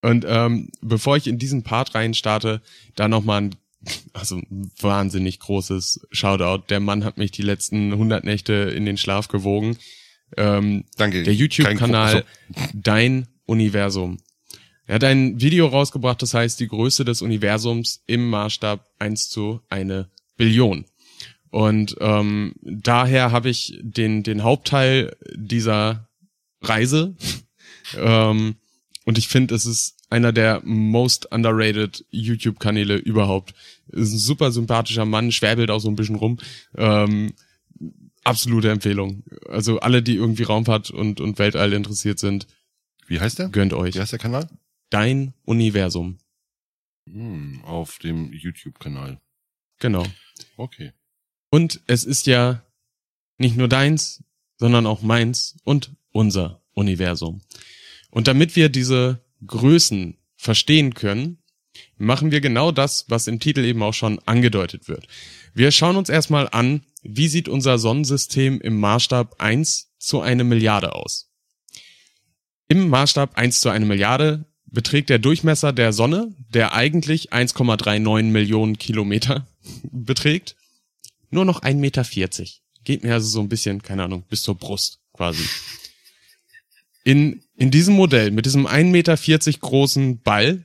Und 0.01 0.25
ähm, 0.27 0.69
bevor 0.81 1.17
ich 1.17 1.27
in 1.27 1.37
diesen 1.37 1.63
Part 1.63 1.93
rein 1.95 2.13
starte, 2.13 2.61
da 2.95 3.07
nochmal 3.07 3.41
ein, 3.41 3.55
also 4.13 4.41
wahnsinnig 4.79 5.39
großes 5.39 6.07
Shoutout. 6.11 6.65
Der 6.69 6.79
Mann 6.79 7.03
hat 7.03 7.17
mich 7.17 7.31
die 7.31 7.41
letzten 7.41 7.91
100 7.93 8.23
Nächte 8.23 8.53
in 8.53 8.85
den 8.85 8.97
Schlaf 8.97 9.27
gewogen. 9.27 9.77
Ähm, 10.37 10.85
Danke. 10.97 11.23
der 11.23 11.33
YouTube-Kanal 11.33 12.23
Kein- 12.53 12.69
Dein 12.73 13.27
Universum. 13.45 14.19
Er 14.85 14.95
hat 14.95 15.03
ein 15.03 15.39
Video 15.39 15.67
rausgebracht, 15.67 16.21
das 16.21 16.33
heißt 16.33 16.59
die 16.59 16.67
Größe 16.67 17.05
des 17.05 17.21
Universums 17.21 18.03
im 18.07 18.29
Maßstab 18.29 18.87
1 18.99 19.29
zu 19.29 19.61
eine 19.69 20.09
Billion. 20.35 20.85
Und 21.51 21.95
ähm, 21.99 22.53
daher 22.61 23.31
habe 23.31 23.49
ich 23.49 23.77
den, 23.81 24.23
den 24.23 24.43
Hauptteil 24.43 25.15
dieser 25.35 26.09
Reise. 26.61 27.15
ähm, 27.97 28.55
und 29.05 29.17
ich 29.17 29.27
finde, 29.27 29.55
es 29.55 29.65
ist 29.65 29.95
einer 30.09 30.31
der 30.31 30.61
most 30.63 31.31
underrated 31.31 32.05
YouTube-Kanäle 32.09 32.95
überhaupt. 32.97 33.53
Ist 33.89 34.13
ein 34.13 34.17
super 34.17 34.51
sympathischer 34.51 35.05
Mann, 35.05 35.31
schwäbelt 35.31 35.71
auch 35.71 35.79
so 35.79 35.89
ein 35.89 35.95
bisschen 35.95 36.15
rum. 36.15 36.37
Ähm, 36.75 37.33
absolute 38.23 38.69
Empfehlung. 38.71 39.23
Also 39.47 39.79
alle, 39.79 40.01
die 40.01 40.15
irgendwie 40.15 40.43
Raumfahrt 40.43 40.91
und, 40.91 41.21
und 41.21 41.39
Weltall 41.39 41.73
interessiert 41.73 42.19
sind, 42.19 42.47
Wie 43.07 43.19
heißt 43.19 43.39
der? 43.39 43.49
gönnt 43.49 43.73
euch. 43.73 43.95
Wie 43.95 43.99
heißt 43.99 44.11
der 44.11 44.19
Kanal? 44.19 44.49
Dein 44.89 45.33
Universum. 45.45 46.17
Hm, 47.05 47.61
auf 47.63 47.99
dem 47.99 48.31
YouTube-Kanal. 48.33 49.19
Genau. 49.79 50.05
Okay. 50.57 50.91
Und 51.49 51.81
es 51.87 52.03
ist 52.03 52.27
ja 52.27 52.63
nicht 53.37 53.57
nur 53.57 53.67
deins, 53.67 54.23
sondern 54.57 54.85
auch 54.85 55.01
meins 55.01 55.57
und 55.63 55.91
unser 56.11 56.61
Universum. 56.73 57.41
Und 58.11 58.27
damit 58.27 58.55
wir 58.55 58.69
diese 58.69 59.23
Größen 59.45 60.17
verstehen 60.35 60.93
können, 60.93 61.39
machen 61.97 62.31
wir 62.31 62.41
genau 62.41 62.71
das, 62.71 63.05
was 63.07 63.27
im 63.27 63.39
Titel 63.39 63.63
eben 63.63 63.83
auch 63.83 63.93
schon 63.93 64.19
angedeutet 64.25 64.87
wird. 64.87 65.07
Wir 65.53 65.71
schauen 65.71 65.95
uns 65.95 66.09
erstmal 66.09 66.49
an, 66.49 66.83
wie 67.03 67.27
sieht 67.27 67.49
unser 67.49 67.77
Sonnensystem 67.79 68.59
im 68.61 68.79
Maßstab 68.79 69.35
1 69.39 69.91
zu 69.97 70.21
eine 70.21 70.43
Milliarde 70.43 70.95
aus. 70.95 71.29
Im 72.67 72.89
Maßstab 72.89 73.37
1 73.37 73.61
zu 73.61 73.69
eine 73.69 73.85
Milliarde 73.85 74.45
beträgt 74.65 75.09
der 75.09 75.19
Durchmesser 75.19 75.73
der 75.73 75.93
Sonne, 75.93 76.35
der 76.53 76.73
eigentlich 76.73 77.33
1,39 77.33 78.23
Millionen 78.23 78.77
Kilometer 78.77 79.47
beträgt, 79.83 80.55
nur 81.31 81.45
noch 81.45 81.61
1,40 81.61 81.75
Meter. 81.75 82.05
Geht 82.83 83.03
mir 83.03 83.13
also 83.13 83.27
so 83.27 83.41
ein 83.41 83.49
bisschen, 83.49 83.81
keine 83.81 84.03
Ahnung, 84.03 84.23
bis 84.29 84.43
zur 84.43 84.55
Brust 84.55 84.99
quasi. 85.13 85.43
In, 87.09 87.41
in 87.55 87.71
diesem 87.71 87.95
Modell, 87.95 88.29
mit 88.29 88.45
diesem 88.45 88.67
1,40 88.67 88.83
Meter 88.91 89.17
großen 89.59 90.21
Ball, 90.21 90.63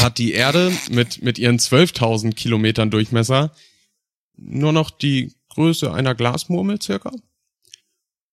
hat 0.00 0.18
die 0.18 0.32
Erde 0.32 0.72
mit, 0.90 1.22
mit 1.22 1.38
ihren 1.38 1.60
12.000 1.60 2.34
Kilometern 2.34 2.90
Durchmesser 2.90 3.54
nur 4.36 4.72
noch 4.72 4.90
die 4.90 5.34
Größe 5.50 5.94
einer 5.94 6.16
Glasmurmel 6.16 6.82
circa 6.82 7.12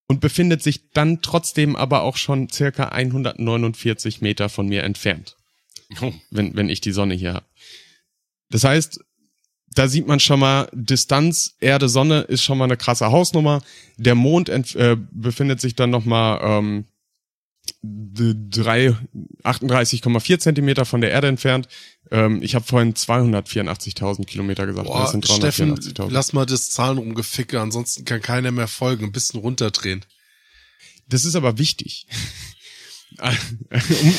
und 0.08 0.22
befindet 0.22 0.64
sich 0.64 0.90
dann 0.90 1.22
trotzdem 1.22 1.76
aber 1.76 2.02
auch 2.02 2.18
schon 2.18 2.50
circa 2.50 2.86
149 2.86 4.22
Meter 4.22 4.50
von 4.50 4.68
mir 4.68 4.82
entfernt 4.82 5.38
Oh. 6.02 6.14
wenn, 6.32 6.56
wenn 6.56 6.68
ich 6.68 6.82
die 6.82 6.94
Sonne 6.94 7.14
hier 7.14 7.36
habe. 7.36 7.46
Das 8.50 8.64
heißt, 8.64 9.00
da 9.76 9.88
sieht 9.88 10.08
man 10.08 10.20
schon 10.20 10.40
mal, 10.40 10.68
Distanz 10.74 11.58
Erde, 11.60 11.90
Sonne 11.90 12.22
ist 12.22 12.42
schon 12.42 12.58
mal 12.58 12.66
eine 12.66 12.78
krasse 12.78 13.12
Hausnummer. 13.12 13.62
Der 13.98 14.16
Mond 14.16 14.50
äh, 14.50 14.98
befindet 15.12 15.62
sich 15.62 15.76
dann 15.76 15.92
noch 15.92 16.06
mal 16.06 16.40
ähm, 16.42 16.86
38,4 17.84 20.40
Zentimeter 20.40 20.86
von 20.86 21.02
der 21.02 21.12
Erde 21.12 21.28
entfernt. 21.28 21.68
Ähm, 22.12 22.42
ich 22.42 22.56
habe 22.56 22.66
vorhin 22.66 22.94
284.000 22.94 24.26
Kilometer 24.26 24.66
gesagt. 24.66 24.88
Boah, 24.88 25.02
das 25.02 25.12
sind 25.12 25.26
Steffen, 25.28 25.76
384.000. 25.76 26.10
lass 26.12 26.34
mal 26.34 26.46
das 26.46 26.72
Zahlenrumgeficke, 26.72 27.60
ansonsten 27.60 28.06
kann 28.06 28.22
keiner 28.22 28.52
mehr 28.52 28.68
folgen. 28.68 29.06
Ein 29.06 29.12
bisschen 29.12 29.40
runterdrehen. 29.42 30.06
Das 31.10 31.26
ist 31.26 31.36
aber 31.36 31.58
wichtig. 31.58 32.08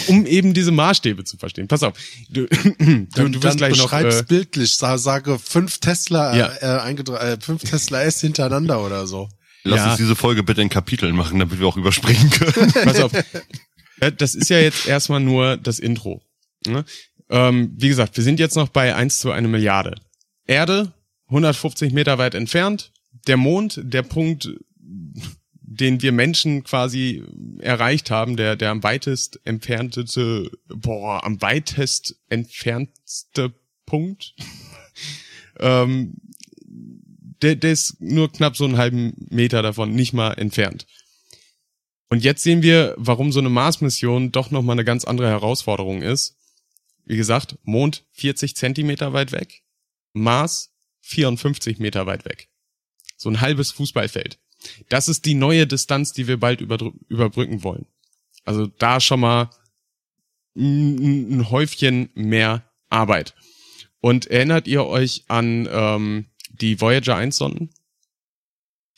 um, 0.08 0.18
um 0.18 0.26
eben 0.26 0.54
diese 0.54 0.70
Maßstäbe 0.70 1.24
zu 1.24 1.36
verstehen. 1.36 1.66
Pass 1.66 1.82
auf. 1.82 1.94
Du, 2.28 2.46
du, 2.46 3.06
Dann, 3.14 3.32
du 3.32 3.42
wirst 3.42 3.56
gleich 3.58 3.76
noch. 3.78 3.92
Äh, 3.92 4.22
bildlich. 4.28 4.76
Sa- 4.76 4.98
Sage 4.98 5.38
fünf 5.38 5.78
Tesla, 5.78 6.36
Ja. 6.36 6.52
äh, 6.60 6.80
eingedra- 6.92 7.18
äh, 7.18 7.38
fünf 7.40 7.62
Tesla 7.64 8.02
S 8.02 8.20
hintereinander 8.20 8.84
oder 8.84 9.06
so. 9.06 9.28
Lass 9.64 9.80
Ja. 9.80 9.88
uns 9.90 9.96
diese 9.96 10.14
Folge 10.14 10.42
bitte 10.42 10.62
in 10.62 10.68
Kapiteln 10.68 11.16
machen, 11.16 11.38
damit 11.38 11.58
wir 11.58 11.66
auch 11.66 11.76
überspringen 11.76 12.30
können. 12.30 12.72
pass 12.84 13.00
auf. 13.00 13.12
Das 14.18 14.34
ist 14.34 14.50
ja 14.50 14.60
jetzt 14.60 14.86
erstmal 14.86 15.20
nur 15.20 15.56
das 15.56 15.78
Intro. 15.78 16.22
Ne? 16.66 16.84
Ähm, 17.30 17.72
wie 17.76 17.88
gesagt, 17.88 18.16
wir 18.16 18.24
sind 18.24 18.38
jetzt 18.38 18.56
noch 18.56 18.68
bei 18.68 18.94
1 18.94 19.18
zu 19.20 19.30
eine 19.30 19.48
Milliarde. 19.48 19.94
Erde, 20.46 20.92
150 21.28 21.92
Meter 21.92 22.18
weit 22.18 22.34
entfernt. 22.34 22.92
Der 23.26 23.38
Mond, 23.38 23.80
der 23.82 24.02
Punkt, 24.02 24.50
den 24.76 26.02
wir 26.02 26.12
Menschen 26.12 26.62
quasi 26.64 27.22
erreicht 27.60 28.10
haben, 28.10 28.36
der, 28.36 28.56
der 28.56 28.70
am 28.70 28.82
weitest 28.82 29.40
entferntete, 29.44 30.50
boah, 30.68 31.24
am 31.24 31.40
weitest 31.40 32.16
entfernteste 32.28 33.54
Punkt, 33.86 34.34
ähm, 35.60 36.14
der, 37.44 37.56
der 37.56 37.72
ist 37.72 38.00
nur 38.00 38.32
knapp 38.32 38.56
so 38.56 38.64
einen 38.64 38.78
halben 38.78 39.12
Meter 39.30 39.60
davon, 39.62 39.94
nicht 39.94 40.14
mal 40.14 40.32
entfernt. 40.32 40.86
Und 42.08 42.24
jetzt 42.24 42.42
sehen 42.42 42.62
wir, 42.62 42.94
warum 42.96 43.32
so 43.32 43.40
eine 43.40 43.50
Mars-Mission 43.50 44.32
doch 44.32 44.50
nochmal 44.50 44.74
eine 44.74 44.84
ganz 44.84 45.04
andere 45.04 45.28
Herausforderung 45.28 46.00
ist. 46.00 46.36
Wie 47.04 47.16
gesagt, 47.16 47.58
Mond 47.62 48.06
40 48.12 48.56
Zentimeter 48.56 49.12
weit 49.12 49.32
weg, 49.32 49.62
Mars 50.14 50.72
54 51.02 51.78
Meter 51.78 52.06
weit 52.06 52.24
weg. 52.24 52.48
So 53.16 53.28
ein 53.28 53.42
halbes 53.42 53.72
Fußballfeld. 53.72 54.38
Das 54.88 55.08
ist 55.08 55.26
die 55.26 55.34
neue 55.34 55.66
Distanz, 55.66 56.14
die 56.14 56.26
wir 56.26 56.38
bald 56.38 56.62
überbrücken 56.62 57.62
wollen. 57.62 57.86
Also 58.44 58.66
da 58.66 59.00
schon 59.00 59.20
mal 59.20 59.50
ein 60.56 61.50
Häufchen 61.50 62.08
mehr 62.14 62.70
Arbeit. 62.88 63.34
Und 64.00 64.26
erinnert 64.28 64.66
ihr 64.66 64.86
euch 64.86 65.24
an 65.28 65.68
ähm, 65.70 66.26
die 66.60 66.81
Voyager 66.81 67.16
1 67.16 67.36
Sonden? 67.36 67.70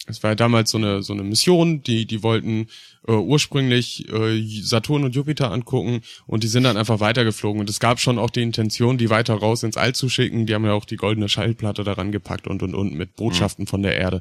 Es 0.08 0.22
war 0.22 0.30
ja 0.30 0.34
damals 0.34 0.70
so 0.70 0.78
eine 0.78 1.02
so 1.02 1.12
eine 1.12 1.24
Mission, 1.24 1.82
die 1.82 2.06
die 2.06 2.22
wollten 2.22 2.68
äh, 3.08 3.12
ursprünglich 3.12 4.08
äh, 4.08 4.40
Saturn 4.62 5.04
und 5.04 5.14
Jupiter 5.14 5.50
angucken 5.50 6.02
und 6.26 6.44
die 6.44 6.48
sind 6.48 6.62
dann 6.62 6.76
einfach 6.76 7.00
weitergeflogen 7.00 7.60
und 7.60 7.68
es 7.68 7.80
gab 7.80 7.98
schon 7.98 8.18
auch 8.18 8.30
die 8.30 8.42
Intention, 8.42 8.98
die 8.98 9.10
weiter 9.10 9.34
raus 9.34 9.62
ins 9.64 9.76
All 9.76 9.94
zu 9.94 10.08
schicken. 10.08 10.46
Die 10.46 10.54
haben 10.54 10.64
ja 10.64 10.74
auch 10.74 10.84
die 10.84 10.96
goldene 10.96 11.28
Schallplatte 11.28 11.82
daran 11.82 12.12
gepackt 12.12 12.46
und 12.46 12.62
und 12.62 12.74
und 12.74 12.94
mit 12.94 13.16
Botschaften 13.16 13.66
von 13.66 13.82
der 13.82 13.96
Erde. 13.96 14.20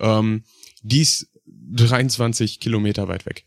Ähm, 0.00 0.44
dies 0.82 1.30
23 1.46 2.58
Kilometer 2.58 3.08
weit 3.08 3.26
weg. 3.26 3.44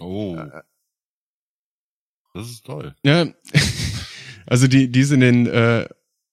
Oh. 0.00 0.36
Das 2.34 2.50
ist 2.50 2.66
toll. 2.66 2.94
Ja, 3.04 3.26
also 4.46 4.66
die 4.66 4.90
die 4.90 5.04
sind 5.04 5.22
in 5.22 5.46
äh, 5.46 5.88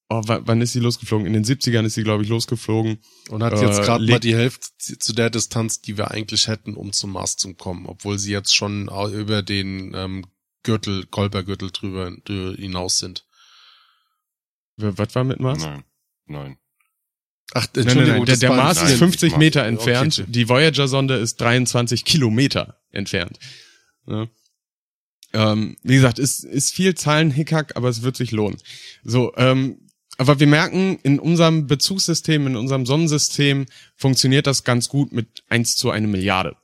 oh, 0.10 0.22
wa- 0.28 0.42
wann 0.46 0.62
ist 0.62 0.74
sie 0.74 0.80
losgeflogen? 0.80 1.26
In 1.28 1.34
den 1.34 1.44
70ern 1.46 1.86
ist 1.86 1.96
sie 1.96 2.04
glaube 2.04 2.24
ich 2.24 2.30
losgeflogen. 2.30 3.00
Und 3.30 3.44
hat 3.44 3.54
Äh, 3.54 3.66
jetzt 3.66 3.82
gerade 3.84 4.06
mal 4.06 4.20
die 4.20 4.36
Hälfte 4.36 4.68
zu 4.78 5.14
der 5.14 5.30
Distanz, 5.30 5.82
die 5.82 5.98
wir 5.98 6.12
eigentlich 6.12 6.48
hätten, 6.48 6.76
um 6.76 6.92
zum 6.94 7.12
Mars 7.12 7.38
zu 7.38 7.54
kommen, 7.54 7.86
obwohl 7.86 8.20
sie 8.20 8.32
jetzt 8.32 8.56
schon 8.56 8.90
über 9.14 9.42
den 9.42 9.94
ähm, 9.96 10.26
Gürtel, 10.64 11.06
Kolbergürtel 11.08 11.72
drüber, 11.72 12.12
drüber 12.26 12.56
hinaus 12.56 12.98
sind. 13.00 13.26
Was 14.78 15.14
war 15.16 15.24
mit 15.24 15.40
Mars? 15.40 15.60
Nein. 15.62 15.84
Nein. 16.26 16.58
Ach, 17.54 17.68
Nein, 17.76 17.86
nein, 17.86 18.08
nein. 18.08 18.26
Der, 18.26 18.38
der 18.38 18.50
Mars 18.50 18.78
nein, 18.82 18.94
ist 18.94 18.98
50 18.98 19.32
Mars. 19.32 19.40
Meter 19.40 19.64
entfernt. 19.66 20.20
okay. 20.20 20.32
Die 20.32 20.50
Voyager-Sonde 20.50 21.16
ist 21.18 21.40
23 21.40 22.04
Kilometer 22.06 22.82
entfernt. 22.90 23.38
Ja. 24.08 24.28
Ähm, 25.34 25.78
wie 25.84 25.96
gesagt, 25.96 26.18
ist, 26.20 26.44
ist 26.44 26.74
viel 26.74 26.96
Zahlenhickhack, 26.96 27.76
aber 27.76 27.90
es 27.90 28.02
wird 28.02 28.16
sich 28.16 28.32
lohnen. 28.32 28.58
So, 29.04 29.34
ähm, 29.36 29.83
aber 30.18 30.40
wir 30.40 30.48
merken, 30.48 31.00
in 31.04 31.20
unserem 31.20 31.68
Bezugssystem, 31.68 32.48
in 32.48 32.56
unserem 32.56 32.86
Sonnensystem 32.86 33.66
funktioniert 33.96 34.48
das 34.48 34.64
ganz 34.64 34.90
gut 34.90 35.12
mit 35.12 35.44
1 35.50 35.76
zu 35.76 35.90
eine 35.90 36.08
Milliarde. 36.08 36.56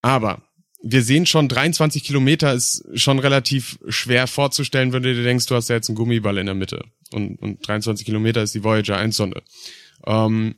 Aber 0.00 0.42
wir 0.82 1.02
sehen 1.02 1.26
schon, 1.26 1.48
23 1.48 2.02
Kilometer 2.02 2.52
ist 2.52 2.84
schon 2.94 3.20
relativ 3.20 3.78
schwer 3.88 4.26
vorzustellen, 4.26 4.92
wenn 4.92 5.04
du 5.04 5.14
dir 5.14 5.22
denkst, 5.22 5.46
du 5.46 5.54
hast 5.54 5.68
ja 5.68 5.76
jetzt 5.76 5.88
einen 5.88 5.96
Gummiball 5.96 6.38
in 6.38 6.46
der 6.46 6.56
Mitte. 6.56 6.84
Und, 7.12 7.36
und 7.40 7.66
23 7.66 8.04
Kilometer 8.04 8.42
ist 8.42 8.54
die 8.54 8.64
Voyager 8.64 8.96
1 8.96 9.16
Sonde. 9.16 9.42
Ähm, 10.04 10.56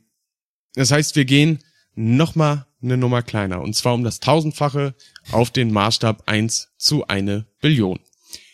das 0.73 0.91
heißt, 0.91 1.15
wir 1.15 1.25
gehen 1.25 1.59
nochmal 1.93 2.65
eine 2.81 2.97
Nummer 2.97 3.21
kleiner. 3.21 3.61
Und 3.61 3.75
zwar 3.75 3.93
um 3.93 4.03
das 4.03 4.19
Tausendfache 4.19 4.95
auf 5.31 5.51
den 5.51 5.71
Maßstab 5.71 6.23
1 6.25 6.73
zu 6.77 7.07
eine 7.07 7.45
Billion. 7.61 7.99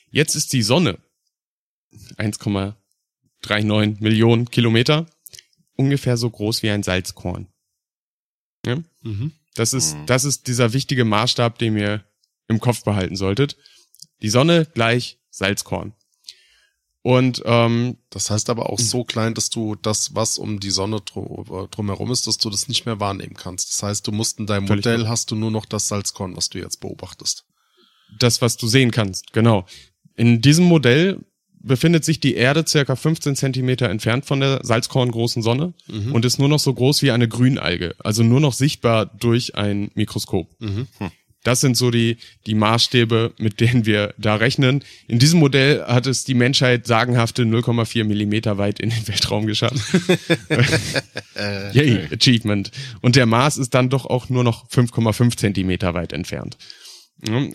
Jetzt 0.10 0.36
ist 0.36 0.52
die 0.52 0.62
Sonne 0.62 0.98
1,39 3.46 3.98
Millionen 4.02 4.50
Kilometer 4.50 5.06
ungefähr 5.76 6.18
so 6.18 6.30
groß 6.30 6.62
wie 6.64 6.70
ein 6.70 6.84
Salzkorn. 6.84 7.48
Ja? 8.66 8.78
Mhm. 9.02 9.32
Das 9.56 9.74
ist, 9.74 9.96
Mhm. 9.96 10.06
das 10.06 10.24
ist 10.24 10.48
dieser 10.48 10.74
wichtige 10.74 11.06
Maßstab, 11.06 11.58
den 11.58 11.78
ihr 11.78 12.04
im 12.48 12.60
Kopf 12.60 12.84
behalten 12.84 13.16
solltet. 13.16 13.58
Die 14.22 14.30
Sonne 14.30 14.66
gleich 14.74 15.18
Salzkorn. 15.32 15.94
Und 17.04 17.42
ähm, 17.46 17.98
Das 18.12 18.30
heißt 18.30 18.50
aber 18.52 18.70
auch 18.70 18.78
so 18.80 19.04
klein, 19.04 19.34
dass 19.34 19.50
du 19.50 19.74
das, 19.76 20.14
was 20.14 20.38
um 20.38 20.60
die 20.60 20.70
Sonne 20.70 21.02
drum, 21.02 21.68
drumherum 21.72 22.12
ist, 22.12 22.28
dass 22.28 22.38
du 22.38 22.52
das 22.52 22.68
nicht 22.68 22.86
mehr 22.86 23.00
wahrnehmen 23.00 23.34
kannst. 23.36 23.70
Das 23.70 23.82
heißt, 23.82 24.06
du 24.08 24.12
musst 24.12 24.38
in 24.38 24.46
deinem 24.46 24.66
Modell 24.68 24.98
klar. 25.00 25.10
hast 25.10 25.32
du 25.32 25.36
nur 25.36 25.50
noch 25.50 25.66
das 25.66 25.88
Salzkorn, 25.88 26.36
was 26.38 26.50
du 26.50 26.60
jetzt 26.60 26.80
beobachtest. 26.80 27.46
das, 28.20 28.42
was 28.42 28.58
du 28.58 28.68
sehen 28.68 28.92
kannst, 28.92 29.32
genau. 29.34 29.66
In 30.16 30.42
diesem 30.42 30.66
Modell 30.66 31.26
befindet 31.64 32.04
sich 32.06 32.20
die 32.20 32.36
Erde 32.36 32.64
circa 32.68 32.96
15 32.96 33.36
Zentimeter 33.36 33.90
entfernt 33.90 34.26
von 34.26 34.40
der 34.40 34.60
salzkorngroßen 34.64 35.42
Sonne 35.42 35.74
Mhm. 35.88 36.14
und 36.14 36.26
ist 36.26 36.40
nur 36.40 36.50
noch 36.50 36.60
so 36.60 36.74
groß 36.74 37.02
wie 37.02 37.12
eine 37.12 37.28
Grünalge, 37.28 37.96
also 38.00 38.24
nur 38.24 38.40
noch 38.40 38.54
sichtbar 38.54 39.06
durch 39.06 39.56
ein 39.56 39.92
Mikroskop. 39.96 40.48
Mhm. 40.60 40.88
Das 41.44 41.60
sind 41.60 41.76
so 41.76 41.90
die, 41.90 42.18
die 42.46 42.54
Maßstäbe, 42.54 43.34
mit 43.40 43.62
denen 43.62 43.88
wir 43.88 44.14
da 44.20 44.36
rechnen. 44.36 44.84
In 45.08 45.18
diesem 45.18 45.40
Modell 45.40 45.84
hat 45.86 46.06
es 46.06 46.24
die 46.24 46.36
Menschheit 46.36 46.86
sagenhafte 46.86 47.44
0,4 47.46 48.04
Millimeter 48.04 48.60
weit 48.60 48.80
in 48.80 48.92
den 48.92 49.08
Weltraum 49.08 49.48
geschafft. 49.48 49.82
Yay, 51.74 52.08
Achievement. 52.12 52.72
Und 53.02 53.16
der 53.16 53.26
Mars 53.26 53.58
ist 53.58 53.74
dann 53.74 53.90
doch 53.90 54.06
auch 54.06 54.30
nur 54.30 54.44
noch 54.44 54.70
5,5 54.70 55.36
Zentimeter 55.38 55.94
weit 55.96 56.14
entfernt. 56.14 56.58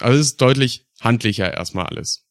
Also 0.00 0.18
es 0.18 0.26
ist 0.26 0.40
deutlich 0.40 0.86
handlicher 1.00 1.52
erstmal 1.54 1.86
alles. 1.86 2.24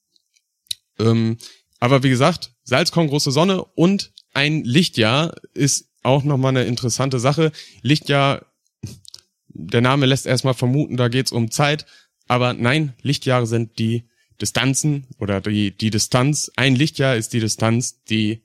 Ähm, 1.00 1.38
aber 1.86 2.02
wie 2.02 2.10
gesagt, 2.10 2.52
Salzkorn, 2.64 3.08
große 3.08 3.32
Sonne 3.32 3.64
und 3.64 4.12
ein 4.34 4.64
Lichtjahr 4.64 5.36
ist 5.54 5.88
auch 6.02 6.24
nochmal 6.24 6.50
eine 6.50 6.64
interessante 6.64 7.20
Sache. 7.20 7.52
Lichtjahr, 7.84 8.48
der 9.50 9.82
Name 9.82 10.08
lässt 10.08 10.26
erstmal 10.26 10.56
vermuten, 10.56 10.98
da 10.98 11.10
geht's 11.10 11.32
um 11.32 11.52
Zeit. 11.52 11.86
Aber 12.28 12.54
nein, 12.54 12.94
Lichtjahre 13.04 13.46
sind 13.46 13.78
die 13.78 14.10
Distanzen 14.42 15.06
oder 15.20 15.42
die, 15.42 15.78
die 15.78 15.92
Distanz. 15.92 16.52
Ein 16.56 16.76
Lichtjahr 16.76 17.16
ist 17.18 17.34
die 17.34 17.40
Distanz, 17.40 18.04
die 18.06 18.42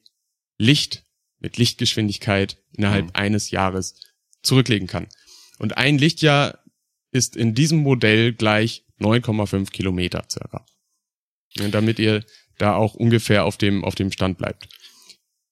Licht 0.58 1.06
mit 1.38 1.56
Lichtgeschwindigkeit 1.56 2.58
innerhalb 2.76 3.06
Mhm. 3.06 3.10
eines 3.14 3.50
Jahres 3.50 3.94
zurücklegen 4.42 4.86
kann. 4.86 5.08
Und 5.58 5.78
ein 5.78 5.96
Lichtjahr 5.96 6.58
ist 7.10 7.36
in 7.36 7.54
diesem 7.54 7.78
Modell 7.78 8.34
gleich 8.34 8.84
9,5 8.98 9.70
Kilometer 9.70 10.24
circa. 10.30 10.66
Ja, 11.56 11.68
damit 11.68 11.98
ihr 11.98 12.22
da 12.60 12.74
auch 12.74 12.94
ungefähr 12.94 13.44
auf 13.44 13.56
dem, 13.56 13.84
auf 13.84 13.94
dem 13.94 14.12
Stand 14.12 14.38
bleibt. 14.38 14.68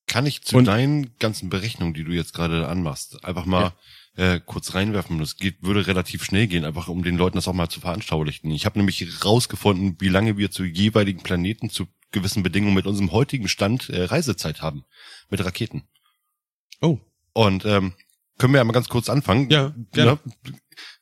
Kann 0.07 0.27
ich 0.27 0.43
zu 0.43 0.57
Und- 0.57 0.67
deinen 0.67 1.17
ganzen 1.19 1.51
Berechnungen, 1.51 1.95
die 1.95 2.05
du 2.05 2.13
jetzt 2.13 2.33
gerade 2.35 2.67
anmachst, 2.69 3.25
einfach 3.25 3.45
mal 3.45 3.73
äh, 4.17 4.41
kurz 4.45 4.75
reinwerfen? 4.75 5.19
Das 5.19 5.37
geht, 5.37 5.63
würde 5.63 5.87
relativ 5.87 6.25
schnell 6.25 6.47
gehen, 6.47 6.65
einfach 6.65 6.89
um 6.89 7.03
den 7.03 7.17
Leuten 7.17 7.37
das 7.37 7.47
auch 7.49 7.53
mal 7.53 7.69
zu 7.69 7.81
veranschaulichen. 7.81 8.51
Ich 8.51 8.65
habe 8.67 8.79
nämlich 8.79 9.25
rausgefunden, 9.25 9.97
wie 10.01 10.09
lange 10.09 10.37
wir 10.39 10.51
zu 10.51 10.65
jeweiligen 10.65 11.23
Planeten 11.23 11.69
zu 11.71 11.87
gewissen 12.11 12.43
Bedingungen 12.43 12.75
mit 12.75 12.87
unserem 12.87 13.13
heutigen 13.13 13.49
Stand 13.49 13.91
äh, 13.91 14.05
Reisezeit 14.05 14.63
haben. 14.63 14.85
Mit 15.29 15.45
Raketen. 15.45 15.83
Oh, 16.81 16.99
Und 17.35 17.65
ähm, 17.67 17.93
können 18.39 18.55
wir 18.55 18.61
einmal 18.61 18.73
ganz 18.75 18.89
kurz 18.89 19.11
anfangen? 19.11 19.51
Ja, 19.51 19.75
gerne. 19.93 20.19
Ne? 20.45 20.55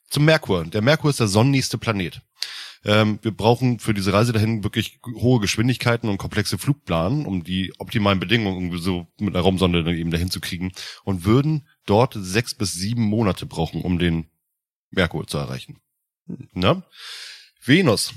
Zum 0.09 0.25
Merkur. 0.25 0.65
Der 0.65 0.81
Merkur 0.81 1.09
ist 1.09 1.19
der 1.19 1.27
sonnennächste 1.27 1.77
Planet. 1.77 2.21
Ähm, 2.87 3.19
wir 3.21 3.31
brauchen 3.31 3.79
für 3.79 3.93
diese 3.93 4.13
Reise 4.13 4.31
dahin 4.31 4.63
wirklich 4.63 5.01
hohe 5.03 5.41
Geschwindigkeiten 5.41 6.09
und 6.09 6.17
komplexe 6.17 6.57
Flugplanen, 6.57 7.25
um 7.25 7.43
die 7.43 7.73
optimalen 7.79 8.21
Bedingungen 8.21 8.55
irgendwie 8.55 8.81
so 8.81 9.07
mit 9.19 9.35
einer 9.35 9.43
Raumsonde 9.43 9.83
dann 9.83 9.93
eben 9.93 10.09
dahin 10.09 10.31
zu 10.31 10.39
kriegen 10.39 10.71
und 11.03 11.25
würden 11.25 11.67
dort 11.85 12.15
sechs 12.17 12.55
bis 12.55 12.73
sieben 12.73 13.03
Monate 13.03 13.45
brauchen, 13.45 13.81
um 13.81 13.99
den 13.99 14.29
Merkur 14.89 15.27
zu 15.27 15.37
erreichen. 15.37 15.81
Na? 16.53 16.83
Venus. 17.61 18.13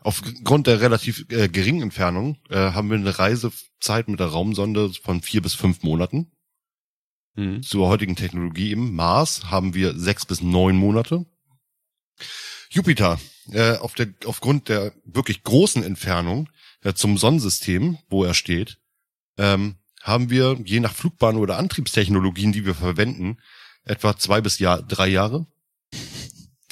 Aufgrund 0.00 0.68
der 0.68 0.80
relativ 0.80 1.26
äh, 1.30 1.48
geringen 1.48 1.82
Entfernung 1.82 2.38
äh, 2.48 2.56
haben 2.56 2.90
wir 2.90 2.96
eine 2.96 3.18
Reisezeit 3.18 4.06
mit 4.06 4.20
der 4.20 4.28
Raumsonde 4.28 4.92
von 5.02 5.20
vier 5.20 5.42
bis 5.42 5.54
fünf 5.54 5.82
Monaten. 5.82 6.30
Mhm. 7.34 7.62
Zur 7.62 7.88
heutigen 7.88 8.14
Technologie 8.14 8.70
im 8.70 8.94
Mars 8.94 9.50
haben 9.50 9.74
wir 9.74 9.98
sechs 9.98 10.24
bis 10.24 10.42
neun 10.42 10.76
Monate. 10.76 11.26
Jupiter, 12.70 13.18
äh, 13.52 13.76
auf 13.76 13.94
der, 13.94 14.08
aufgrund 14.24 14.68
der 14.68 14.92
wirklich 15.04 15.42
großen 15.42 15.82
Entfernung 15.82 16.48
äh, 16.82 16.94
zum 16.94 17.18
Sonnensystem, 17.18 17.98
wo 18.08 18.24
er 18.24 18.34
steht, 18.34 18.78
ähm, 19.38 19.76
haben 20.02 20.30
wir 20.30 20.58
je 20.64 20.80
nach 20.80 20.94
Flugbahn 20.94 21.36
oder 21.36 21.58
Antriebstechnologien, 21.58 22.52
die 22.52 22.64
wir 22.64 22.74
verwenden, 22.74 23.38
etwa 23.84 24.16
zwei 24.16 24.40
bis 24.40 24.58
Jahr, 24.58 24.82
drei 24.82 25.08
Jahre, 25.08 25.46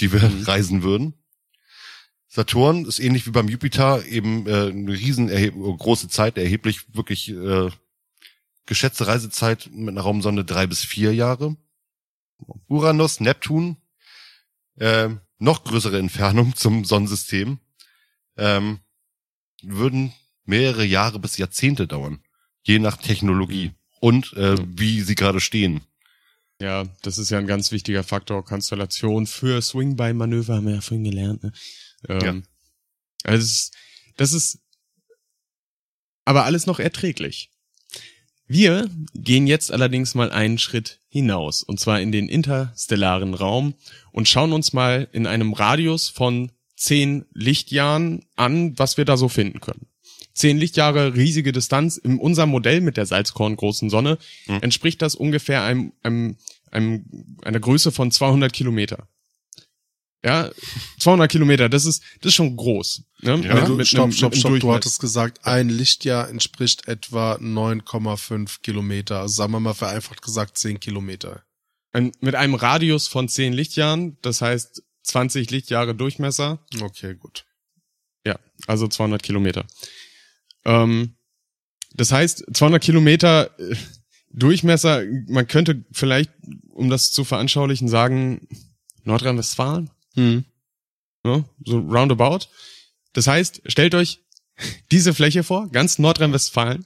die 0.01 0.13
wir 0.13 0.23
reisen 0.47 0.83
würden. 0.83 1.15
Saturn 2.29 2.85
ist 2.85 2.99
ähnlich 2.99 3.27
wie 3.27 3.31
beim 3.31 3.49
Jupiter 3.49 4.05
eben 4.07 4.47
äh, 4.49 4.71
eine 4.71 4.93
riesen 4.93 5.29
große 5.29 6.09
Zeit, 6.09 6.37
erheblich 6.37 6.95
wirklich 6.95 7.31
äh, 7.31 7.71
geschätzte 8.67 9.07
Reisezeit 9.07 9.71
mit 9.73 9.91
einer 9.91 10.01
Raumsonde 10.01 10.45
drei 10.45 10.67
bis 10.67 10.85
vier 10.85 11.15
Jahre. 11.15 11.57
Uranus, 12.67 13.21
Neptun, 13.21 13.77
äh, 14.77 15.11
noch 15.39 15.65
größere 15.65 15.99
Entfernung 15.99 16.55
zum 16.57 16.85
Sonnensystem, 16.85 17.59
ähm, 18.37 18.81
würden 19.63 20.13
mehrere 20.45 20.85
Jahre 20.85 21.19
bis 21.19 21.37
Jahrzehnte 21.39 21.87
dauern, 21.87 22.23
je 22.63 22.79
nach 22.79 22.97
Technologie 22.97 23.73
und 24.01 24.33
äh, 24.35 24.57
wie 24.67 25.01
sie 25.01 25.15
gerade 25.15 25.41
stehen. 25.41 25.83
Ja, 26.61 26.85
das 27.03 27.19
ist 27.19 27.31
ja 27.31 27.39
ein 27.39 27.47
ganz 27.47 27.73
wichtiger 27.73 28.05
Faktor. 28.05 28.45
Konstellation 28.45 29.27
für 29.27 29.61
Swing-by-Manöver 29.61 30.57
haben 30.57 30.67
wir 30.67 30.75
ja 30.75 30.81
vorhin 30.81 31.05
gelernt. 31.05 31.43
Ne? 31.43 31.53
Ähm, 32.09 32.45
Also 33.25 33.39
das 33.39 33.51
ist, 33.51 33.75
das 34.17 34.33
ist 34.33 34.59
aber 36.25 36.45
alles 36.45 36.67
noch 36.67 36.79
erträglich. 36.79 37.51
Wir 38.47 38.89
gehen 39.15 39.47
jetzt 39.47 39.73
allerdings 39.73 40.15
mal 40.15 40.31
einen 40.31 40.59
Schritt 40.59 41.01
hinaus, 41.09 41.63
und 41.63 41.81
zwar 41.81 42.01
in 42.01 42.13
den 42.13 42.29
interstellaren 42.29 43.35
Raum 43.35 43.75
und 44.13 44.29
schauen 44.29 44.53
uns 44.53 44.73
mal 44.73 45.09
in 45.13 45.27
einem 45.27 45.53
Radius 45.53 46.09
von 46.09 46.53
zehn 46.77 47.25
Lichtjahren 47.33 48.25
an, 48.37 48.79
was 48.79 48.97
wir 48.97 49.05
da 49.05 49.17
so 49.17 49.29
finden 49.29 49.61
können. 49.61 49.87
Zehn 50.35 50.59
Lichtjahre 50.59 51.15
riesige 51.15 51.53
Distanz. 51.53 51.97
In 51.97 52.19
unserem 52.19 52.51
Modell 52.51 52.81
mit 52.81 52.97
der 52.97 53.07
Salzkorn-großen 53.07 53.89
Sonne 53.89 54.19
Mhm. 54.47 54.59
entspricht 54.63 55.01
das 55.01 55.15
ungefähr 55.15 55.63
einem, 55.63 55.93
einem, 56.03 56.37
einem, 56.73 57.05
einer 57.45 57.61
Größe 57.61 57.93
von 57.93 58.11
200 58.11 58.53
Kilometer. 58.53 59.07
Ja, 60.25 60.51
200 61.01 61.31
Kilometer, 61.31 61.69
das 61.69 61.85
ist, 61.85 62.03
das 62.21 62.31
ist 62.31 62.35
schon 62.35 62.57
groß. 62.57 63.03
Ne? 63.21 63.41
Ja. 63.45 63.59
Ja, 63.59 63.65
du, 63.67 63.85
stopp, 63.85 64.05
einem- 64.05 64.13
stopp, 64.13 64.35
stopp. 64.35 64.59
Du 64.59 64.73
hattest 64.73 64.99
gesagt, 65.01 65.45
ein 65.47 65.69
Lichtjahr 65.69 66.31
entspricht 66.31 66.89
etwa 66.89 67.35
9,5 67.35 68.63
Kilometer. 68.63 69.21
Also 69.21 69.35
sagen 69.35 69.53
wir 69.53 69.61
mal 69.61 69.75
vereinfacht 69.75 70.23
gesagt 70.23 70.57
10 70.57 70.81
Kilometer. 70.81 71.43
Ein, 71.93 72.13
mit 72.21 72.35
einem 72.35 72.55
Radius 72.55 73.07
von 73.07 73.29
10 73.29 73.53
Lichtjahren, 73.53 74.17
das 74.23 74.41
heißt 74.41 74.83
20 75.03 75.51
Lichtjahre 75.51 75.95
Durchmesser, 75.95 76.59
Okay, 76.81 77.15
gut. 77.15 77.45
ja, 78.27 78.39
also 78.67 78.89
200 78.89 79.23
Kilometer. 79.23 79.67
Ähm, 80.65 81.17
das 81.93 82.11
heißt, 82.13 82.47
200 82.55 82.83
Kilometer 82.83 83.51
äh, 83.61 83.77
Durchmesser, 84.31 85.03
man 85.29 85.47
könnte 85.47 85.85
vielleicht, 85.93 86.33
um 86.71 86.89
das 86.91 87.13
zu 87.13 87.25
veranschaulichen, 87.25 87.89
sagen, 87.89 88.49
Nordrhein-Westfalen, 89.05 89.91
Hm. 90.15 90.45
ne? 91.25 91.45
so 91.65 91.79
roundabout. 91.79 92.47
Das 93.13 93.27
heißt, 93.27 93.63
stellt 93.67 93.95
euch 93.95 94.21
diese 94.91 95.15
Fläche 95.15 95.43
vor, 95.43 95.69
ganz 95.71 95.99
Nordrhein-Westfalen, 95.99 96.85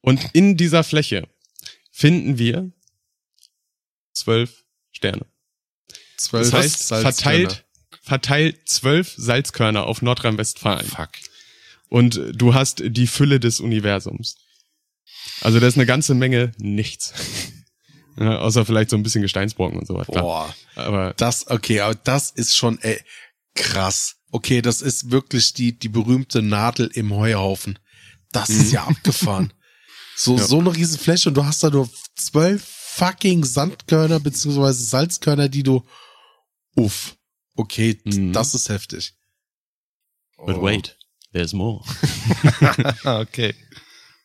und 0.00 0.20
in 0.32 0.56
dieser 0.56 0.82
Fläche 0.82 1.28
finden 1.90 2.38
wir 2.38 2.72
zwölf 4.12 4.64
Sterne. 4.90 5.26
Zwölf 6.16 6.50
Das 6.50 6.52
heißt, 6.52 6.88
Salzkörner. 6.88 7.12
verteilt, 7.12 7.64
verteilt 8.02 8.68
zwölf 8.68 9.14
Salzkörner 9.16 9.86
auf 9.86 10.02
Nordrhein-Westfalen. 10.02 10.86
Fuck. 10.86 11.10
Und 11.88 12.20
du 12.32 12.54
hast 12.54 12.82
die 12.84 13.06
Fülle 13.06 13.38
des 13.38 13.60
Universums. 13.60 14.36
Also 15.40 15.60
da 15.60 15.66
ist 15.66 15.76
eine 15.76 15.86
ganze 15.86 16.14
Menge 16.14 16.52
nichts. 16.58 17.12
Ja, 18.18 18.38
außer 18.40 18.64
vielleicht 18.66 18.90
so 18.90 18.96
ein 18.96 19.02
bisschen 19.02 19.22
Gesteinsbrocken 19.22 19.78
und 19.78 19.86
so 19.86 19.94
weiter. 19.94 20.20
Boah. 20.20 20.54
Aber 20.76 21.14
Das, 21.16 21.46
okay, 21.48 21.80
aber 21.80 21.94
das 21.94 22.30
ist 22.30 22.56
schon 22.56 22.78
ey, 22.80 23.00
krass. 23.54 24.16
Okay, 24.30 24.62
das 24.62 24.82
ist 24.82 25.10
wirklich 25.10 25.52
die, 25.54 25.78
die 25.78 25.88
berühmte 25.88 26.42
Nadel 26.42 26.90
im 26.94 27.14
Heuhaufen. 27.14 27.78
Das 28.32 28.48
ist 28.50 28.72
ja 28.72 28.84
abgefahren. 28.84 29.52
So, 30.14 30.36
Ja. 30.36 30.44
so 30.44 30.58
eine 30.60 30.76
riesen 30.76 30.98
Fläche 30.98 31.30
und 31.30 31.36
du 31.36 31.44
hast 31.44 31.62
da 31.62 31.70
nur 31.70 31.88
zwölf 32.16 32.62
fucking 32.62 33.44
Sandkörner 33.44 34.20
beziehungsweise 34.20 34.84
Salzkörner, 34.84 35.48
die 35.48 35.62
du, 35.62 35.82
uff. 36.76 37.16
Okay, 37.56 37.98
Mhm. 38.04 38.32
das 38.34 38.54
ist 38.54 38.68
heftig. 38.68 39.14
but 40.36 40.56
Oh. 40.56 40.62
wait, 40.62 40.98
there's 41.32 41.54
more. 41.54 41.82
okay. 43.04 43.54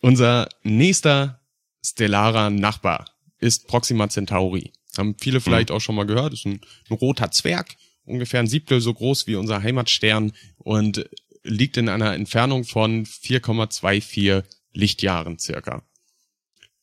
Unser 0.02 0.50
nächster 0.64 1.40
stellarer 1.84 2.50
Nachbar 2.50 3.10
ist 3.40 3.68
Proxima 3.68 4.10
Centauri. 4.10 4.72
Haben 4.98 5.16
viele 5.20 5.42
vielleicht 5.42 5.72
auch 5.72 5.80
schon 5.80 5.96
mal 5.96 6.06
gehört. 6.06 6.34
Ist 6.34 6.46
ein, 6.46 6.62
ein 6.90 6.96
roter 6.96 7.32
Zwerg, 7.32 7.76
ungefähr 8.06 8.40
ein 8.40 8.48
Siebtel 8.48 8.82
so 8.82 8.94
groß 8.94 9.28
wie 9.28 9.36
unser 9.36 9.62
Heimatstern 9.62 10.34
und 10.58 11.10
liegt 11.44 11.78
in 11.78 11.90
einer 11.90 12.14
Entfernung 12.14 12.64
von 12.64 13.06
4,24 13.06 14.44
Lichtjahren 14.74 15.40
circa. 15.40 15.84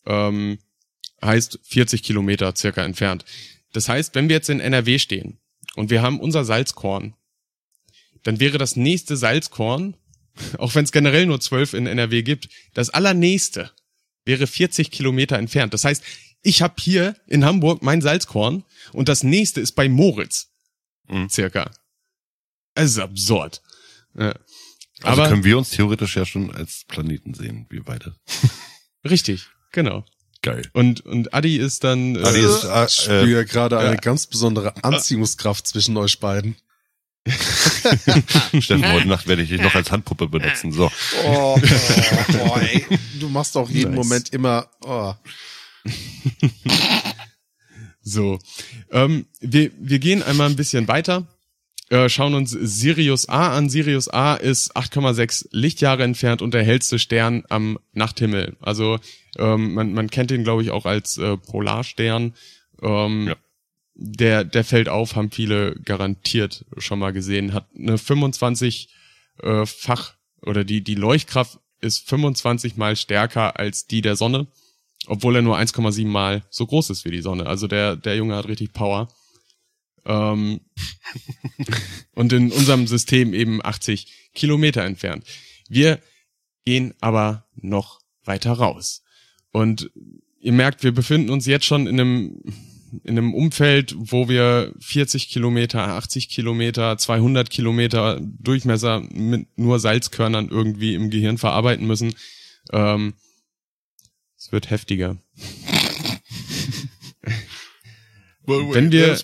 Ähm, 0.06 0.59
heißt 1.22 1.59
40 1.62 2.02
Kilometer 2.02 2.55
circa 2.55 2.85
entfernt. 2.85 3.24
Das 3.72 3.89
heißt, 3.89 4.14
wenn 4.14 4.28
wir 4.28 4.36
jetzt 4.36 4.51
in 4.51 4.60
NRW 4.60 4.98
stehen 4.98 5.39
und 5.74 5.90
wir 5.90 6.02
haben 6.02 6.20
unser 6.20 6.44
Salzkorn, 6.44 7.14
dann 8.22 8.40
wäre 8.40 8.59
das 8.59 8.76
nächste 8.76 9.16
Salzkorn, 9.16 9.97
auch 10.59 10.74
wenn 10.74 10.85
es 10.85 10.93
generell 10.93 11.26
nur 11.26 11.40
zwölf 11.40 11.74
in 11.74 11.86
NRW 11.86 12.22
gibt, 12.22 12.48
das 12.74 12.90
allernächste 12.90 13.70
wäre 14.24 14.47
40 14.47 14.90
Kilometer 14.90 15.39
entfernt. 15.39 15.74
Das 15.74 15.85
heißt, 15.85 16.02
ich 16.44 16.62
habe 16.62 16.74
hier 16.78 17.16
in 17.26 17.44
Hamburg 17.44 17.82
mein 17.82 18.00
Salzkorn 18.00 18.64
und 18.92 19.08
das 19.08 19.24
nächste 19.24 19.60
ist 19.60 19.72
bei 19.72 19.88
Moritz. 19.88 20.50
Mhm. 21.08 21.28
Circa. 21.28 21.70
Es 22.74 22.92
ist 22.92 22.98
absurd. 22.98 23.62
Ja. 24.16 24.34
Also 25.02 25.22
Aber 25.22 25.28
können 25.28 25.44
wir 25.44 25.58
uns 25.58 25.70
theoretisch 25.70 26.16
ja 26.16 26.24
schon 26.24 26.54
als 26.54 26.84
Planeten 26.86 27.34
sehen, 27.34 27.66
wir 27.70 27.82
beide. 27.82 28.14
richtig, 29.04 29.48
genau. 29.72 30.04
Geil. 30.42 30.62
Und, 30.72 31.00
und 31.06 31.32
Adi 31.32 31.56
ist 31.56 31.84
dann. 31.84 32.22
Adi 32.22 32.40
äh, 32.40 32.44
ist, 32.44 32.64
äh, 32.64 32.84
Ich 32.84 32.92
spüre 32.92 33.40
äh, 33.40 33.44
gerade 33.44 33.78
eine 33.78 33.94
ja. 33.94 34.00
ganz 34.00 34.26
besondere 34.26 34.74
Anziehungskraft 34.84 35.66
zwischen 35.66 35.96
euch 35.96 36.20
beiden. 36.20 36.56
Steffen, 37.26 38.92
heute 38.92 39.08
Nacht 39.08 39.26
werde 39.26 39.40
ich 39.40 39.48
dich 39.48 39.60
noch 39.60 39.74
als 39.74 39.90
Handpuppe 39.90 40.28
benutzen. 40.28 40.72
So. 40.72 40.92
Oh, 41.24 41.58
oh, 41.58 41.60
oh 42.40 42.58
ey. 42.58 42.86
Du 43.18 43.30
machst 43.30 43.56
auch 43.56 43.70
jeden 43.70 43.94
Nice. 43.94 44.04
Moment 44.04 44.32
immer, 44.34 44.68
oh. 44.82 45.14
So, 48.06 48.39
ähm, 48.90 49.24
wir, 49.40 49.70
wir 49.78 49.98
gehen 49.98 50.23
einmal 50.23 50.51
ein 50.51 50.56
bisschen 50.56 50.89
weiter, 50.89 51.27
äh, 51.89 52.11
schauen 52.11 52.35
uns 52.35 52.51
Sirius 52.51 53.28
A 53.31 53.56
an. 53.56 53.70
Sirius 53.70 54.09
A 54.09 54.35
ist 54.35 54.77
8,6 54.77 55.48
Lichtjahre 55.52 56.02
entfernt 56.02 56.43
und 56.43 56.52
der 56.52 56.65
hellste 56.65 56.98
Stern 56.98 57.44
am 57.48 57.78
Nachthimmel. 57.93 58.56
Also 58.61 58.98
ähm, 59.39 59.73
man, 59.73 59.94
man 59.94 60.11
kennt 60.11 60.31
ihn, 60.31 60.44
glaube 60.44 60.62
ich, 60.62 60.70
auch 60.70 60.85
als 60.85 61.16
äh, 61.16 61.36
Polarstern. 61.39 62.35
Ähm, 62.82 63.28
Ja. 63.28 63.36
Der, 63.97 64.44
der 64.44 64.65
fällt 64.65 64.89
auf, 64.89 65.15
haben 65.15 65.31
viele 65.31 65.77
garantiert 65.85 66.65
schon 66.78 66.98
mal 66.98 67.12
gesehen. 67.12 67.52
Hat 67.52 67.69
eine 67.78 67.97
25 67.97 68.89
äh, 69.40 69.65
Fach 69.65 70.15
oder 70.43 70.65
die 70.65 70.82
die 70.82 70.97
Leuchtkraft 70.97 71.61
ist 71.81 72.09
25 72.09 72.77
mal 72.77 72.97
stärker 72.97 73.59
als 73.59 73.86
die 73.86 74.02
der 74.02 74.16
Sonne 74.16 74.48
obwohl 75.06 75.36
er 75.36 75.43
nur 75.43 75.59
1,7 75.59 76.06
mal 76.06 76.44
so 76.51 76.66
groß 76.66 76.90
ist 76.90 77.05
wie 77.05 77.10
die 77.10 77.22
Sonne. 77.22 77.47
Also 77.47 77.66
der, 77.66 77.97
der 77.97 78.16
Junge 78.16 78.36
hat 78.36 78.48
richtig 78.48 78.72
Power. 78.72 79.09
Ähm, 80.05 80.60
und 82.14 82.32
in 82.32 82.52
unserem 82.52 82.86
System 82.86 83.35
eben 83.35 83.64
80 83.64 84.31
Kilometer 84.35 84.85
entfernt. 84.85 85.24
Wir 85.68 86.01
gehen 86.64 86.94
aber 87.01 87.47
noch 87.56 88.01
weiter 88.24 88.52
raus. 88.52 89.02
Und 89.52 89.90
ihr 90.40 90.52
merkt, 90.52 90.82
wir 90.82 90.93
befinden 90.93 91.31
uns 91.31 91.47
jetzt 91.47 91.66
schon 91.66 91.86
in 91.86 92.01
einem 92.01 92.43
in 93.02 93.18
einem 93.18 93.35
Umfeld, 93.35 93.94
wo 93.97 94.28
wir 94.28 94.72
40 94.78 95.28
Kilometer, 95.28 95.89
80 95.89 96.28
Kilometer, 96.28 96.97
200 96.97 97.51
Kilometer 97.51 98.20
Durchmesser 98.20 99.01
mit 99.12 99.48
nur 99.59 99.81
Salzkörnern 99.81 100.48
irgendwie 100.48 100.94
im 100.94 101.10
Gehirn 101.10 101.39
verarbeiten 101.39 101.86
müssen. 101.89 102.14
Ähm, 102.72 103.14
es 104.44 104.52
wird 104.52 104.70
heftiger. 104.70 105.16
Wenn 108.46 108.92
wir, 108.92 109.16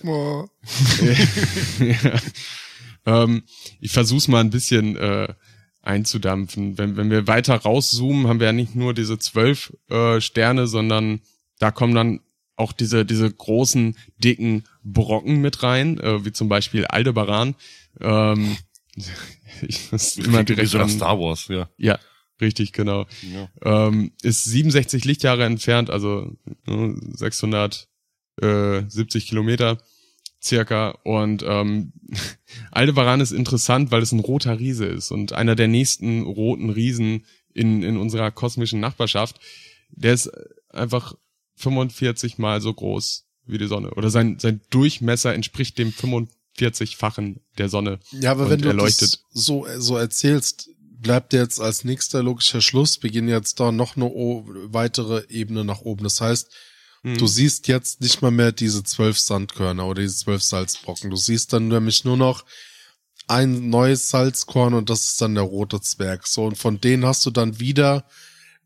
ja, 1.79 2.19
ähm, 3.05 3.43
ich 3.79 3.91
versuch's 3.91 4.27
mal 4.27 4.39
ein 4.39 4.49
bisschen 4.49 4.97
äh, 4.97 5.31
einzudampfen. 5.83 6.79
Wenn, 6.79 6.97
wenn 6.97 7.11
wir 7.11 7.27
weiter 7.27 7.55
rauszoomen, 7.55 8.27
haben 8.27 8.39
wir 8.39 8.47
ja 8.47 8.53
nicht 8.53 8.73
nur 8.73 8.95
diese 8.95 9.19
zwölf 9.19 9.77
äh, 9.89 10.19
Sterne, 10.21 10.65
sondern 10.65 11.21
da 11.59 11.69
kommen 11.69 11.93
dann 11.93 12.21
auch 12.55 12.71
diese, 12.71 13.05
diese 13.05 13.31
großen, 13.31 13.95
dicken 14.17 14.63
Brocken 14.83 15.39
mit 15.39 15.61
rein, 15.61 15.99
äh, 15.99 16.25
wie 16.25 16.31
zum 16.31 16.49
Beispiel 16.49 16.85
Aldebaran. 16.85 17.53
Ähm, 17.99 18.57
ich 19.61 19.91
muss 19.91 20.17
immer 20.17 20.43
direkt 20.43 20.69
so 20.69 20.79
an, 20.79 20.89
Star 20.89 21.19
Wars, 21.19 21.47
ja. 21.47 21.69
Ja, 21.77 21.99
richtig, 22.41 22.73
genau. 22.73 23.05
ja. 23.21 23.49
Ähm, 23.63 24.11
ist 24.21 24.43
67 24.43 25.05
Lichtjahre 25.05 25.45
entfernt, 25.45 25.89
also 25.89 26.35
äh, 26.67 26.89
670 27.13 29.27
Kilometer 29.27 29.77
circa. 30.41 30.91
Und 31.03 31.43
ähm, 31.47 31.93
Aldebaran 32.71 33.21
ist 33.21 33.31
interessant, 33.31 33.91
weil 33.91 34.01
es 34.01 34.11
ein 34.11 34.19
roter 34.19 34.59
Riese 34.59 34.85
ist 34.85 35.11
und 35.11 35.33
einer 35.33 35.55
der 35.55 35.67
nächsten 35.67 36.23
roten 36.23 36.69
Riesen 36.69 37.25
in, 37.53 37.83
in 37.83 37.97
unserer 37.97 38.31
kosmischen 38.31 38.79
Nachbarschaft. 38.79 39.39
Der 39.91 40.13
ist 40.13 40.31
einfach 40.69 41.13
45 41.55 42.37
mal 42.37 42.61
so 42.61 42.73
groß 42.73 43.25
wie 43.45 43.57
die 43.57 43.67
Sonne. 43.67 43.91
Oder 43.91 44.09
sein, 44.09 44.39
sein 44.39 44.61
Durchmesser 44.69 45.33
entspricht 45.33 45.77
dem 45.77 45.91
45-fachen 45.91 47.41
der 47.57 47.69
Sonne. 47.69 47.99
Ja, 48.11 48.31
aber 48.31 48.49
wenn 48.49 48.61
du 48.61 48.73
das 48.73 49.25
so, 49.31 49.67
so 49.77 49.97
erzählst, 49.97 50.69
bleibt 51.01 51.33
jetzt 51.33 51.59
als 51.59 51.83
nächster 51.83 52.23
logischer 52.23 52.61
Schluss, 52.61 53.01
wir 53.01 53.09
gehen 53.09 53.27
jetzt 53.27 53.59
da 53.59 53.71
noch 53.71 53.95
eine 53.95 54.05
o 54.05 54.45
weitere 54.47 55.25
Ebene 55.29 55.63
nach 55.65 55.81
oben. 55.81 56.03
Das 56.03 56.21
heißt, 56.21 56.51
Hm. 57.03 57.17
du 57.17 57.27
siehst 57.27 57.67
jetzt 57.67 58.01
nicht 58.01 58.21
mal 58.21 58.31
mehr 58.31 58.51
diese 58.51 58.83
zwölf 58.83 59.19
Sandkörner 59.19 59.87
oder 59.87 60.01
diese 60.01 60.17
zwölf 60.17 60.43
Salzbrocken. 60.43 61.09
Du 61.09 61.17
siehst 61.17 61.51
dann 61.51 61.67
nämlich 61.67 62.03
nur 62.05 62.17
noch 62.17 62.45
ein 63.27 63.69
neues 63.69 64.09
Salzkorn 64.09 64.73
und 64.73 64.89
das 64.89 65.07
ist 65.07 65.21
dann 65.21 65.35
der 65.35 65.43
rote 65.43 65.81
Zwerg. 65.81 66.27
So, 66.27 66.45
und 66.45 66.57
von 66.57 66.79
denen 66.79 67.05
hast 67.05 67.25
du 67.25 67.31
dann 67.31 67.59
wieder 67.59 68.05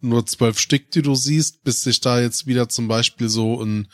nur 0.02 0.26
zwölf 0.26 0.60
Stück, 0.60 0.92
die 0.92 1.02
du 1.02 1.16
siehst, 1.16 1.64
bis 1.64 1.84
sich 1.84 2.02
da 2.02 2.20
jetzt 2.20 2.46
wieder 2.46 2.68
zum 2.68 2.88
Beispiel 2.88 3.30
so 3.30 3.62
ein 3.64 3.88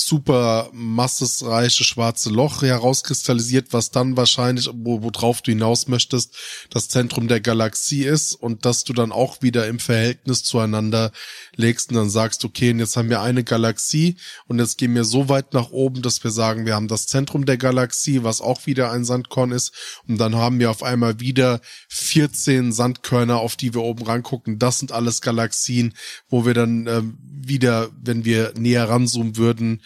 super 0.00 0.70
massesreiche 0.72 1.84
schwarze 1.84 2.30
Loch 2.30 2.62
herauskristallisiert, 2.62 3.72
was 3.72 3.90
dann 3.90 4.16
wahrscheinlich, 4.16 4.68
wo, 4.72 5.02
worauf 5.02 5.42
du 5.42 5.52
hinaus 5.52 5.88
möchtest, 5.88 6.36
das 6.70 6.88
Zentrum 6.88 7.28
der 7.28 7.40
Galaxie 7.40 8.04
ist 8.04 8.34
und 8.34 8.64
dass 8.64 8.84
du 8.84 8.92
dann 8.92 9.12
auch 9.12 9.42
wieder 9.42 9.66
im 9.68 9.78
Verhältnis 9.78 10.42
zueinander 10.44 11.12
legst 11.56 11.90
und 11.90 11.96
dann 11.96 12.10
sagst, 12.10 12.44
okay, 12.44 12.70
und 12.70 12.78
jetzt 12.78 12.96
haben 12.96 13.10
wir 13.10 13.22
eine 13.22 13.44
Galaxie 13.44 14.16
und 14.46 14.58
jetzt 14.58 14.78
gehen 14.78 14.94
wir 14.94 15.04
so 15.04 15.28
weit 15.28 15.54
nach 15.54 15.70
oben, 15.70 16.02
dass 16.02 16.22
wir 16.24 16.30
sagen, 16.30 16.66
wir 16.66 16.74
haben 16.74 16.88
das 16.88 17.06
Zentrum 17.06 17.46
der 17.46 17.56
Galaxie, 17.56 18.22
was 18.22 18.40
auch 18.40 18.66
wieder 18.66 18.92
ein 18.92 19.04
Sandkorn 19.04 19.52
ist 19.52 19.72
und 20.08 20.18
dann 20.18 20.36
haben 20.36 20.58
wir 20.58 20.70
auf 20.70 20.82
einmal 20.82 21.20
wieder 21.20 21.60
14 21.88 22.72
Sandkörner, 22.72 23.38
auf 23.38 23.56
die 23.56 23.74
wir 23.74 23.82
oben 23.82 24.04
rangucken. 24.04 24.58
Das 24.58 24.78
sind 24.78 24.92
alles 24.92 25.20
Galaxien, 25.20 25.94
wo 26.28 26.46
wir 26.46 26.54
dann 26.54 26.86
ähm, 26.86 27.18
wieder, 27.22 27.90
wenn 28.02 28.24
wir 28.24 28.52
näher 28.56 28.88
ranzoomen 28.88 29.36
würden, 29.36 29.80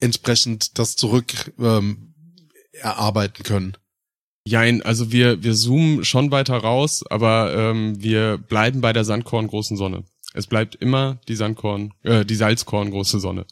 entsprechend 0.00 0.78
das 0.78 0.96
zurück 0.96 1.52
ähm, 1.58 2.14
erarbeiten 2.72 3.42
können. 3.42 3.76
Jein, 4.44 4.82
also 4.82 5.10
wir, 5.10 5.42
wir 5.42 5.54
zoomen 5.54 6.04
schon 6.04 6.30
weiter 6.30 6.56
raus, 6.56 7.04
aber 7.08 7.52
ähm, 7.54 8.00
wir 8.00 8.38
bleiben 8.38 8.80
bei 8.80 8.92
der 8.92 9.04
Sandkorn 9.04 9.48
großen 9.48 9.76
Sonne. 9.76 10.04
Es 10.34 10.46
bleibt 10.46 10.76
immer 10.76 11.18
die 11.28 11.34
Sandkorn, 11.34 11.94
äh, 12.02 12.24
die 12.24 12.34
Salzkorn 12.36 12.90
große 12.90 13.18
Sonne. 13.18 13.46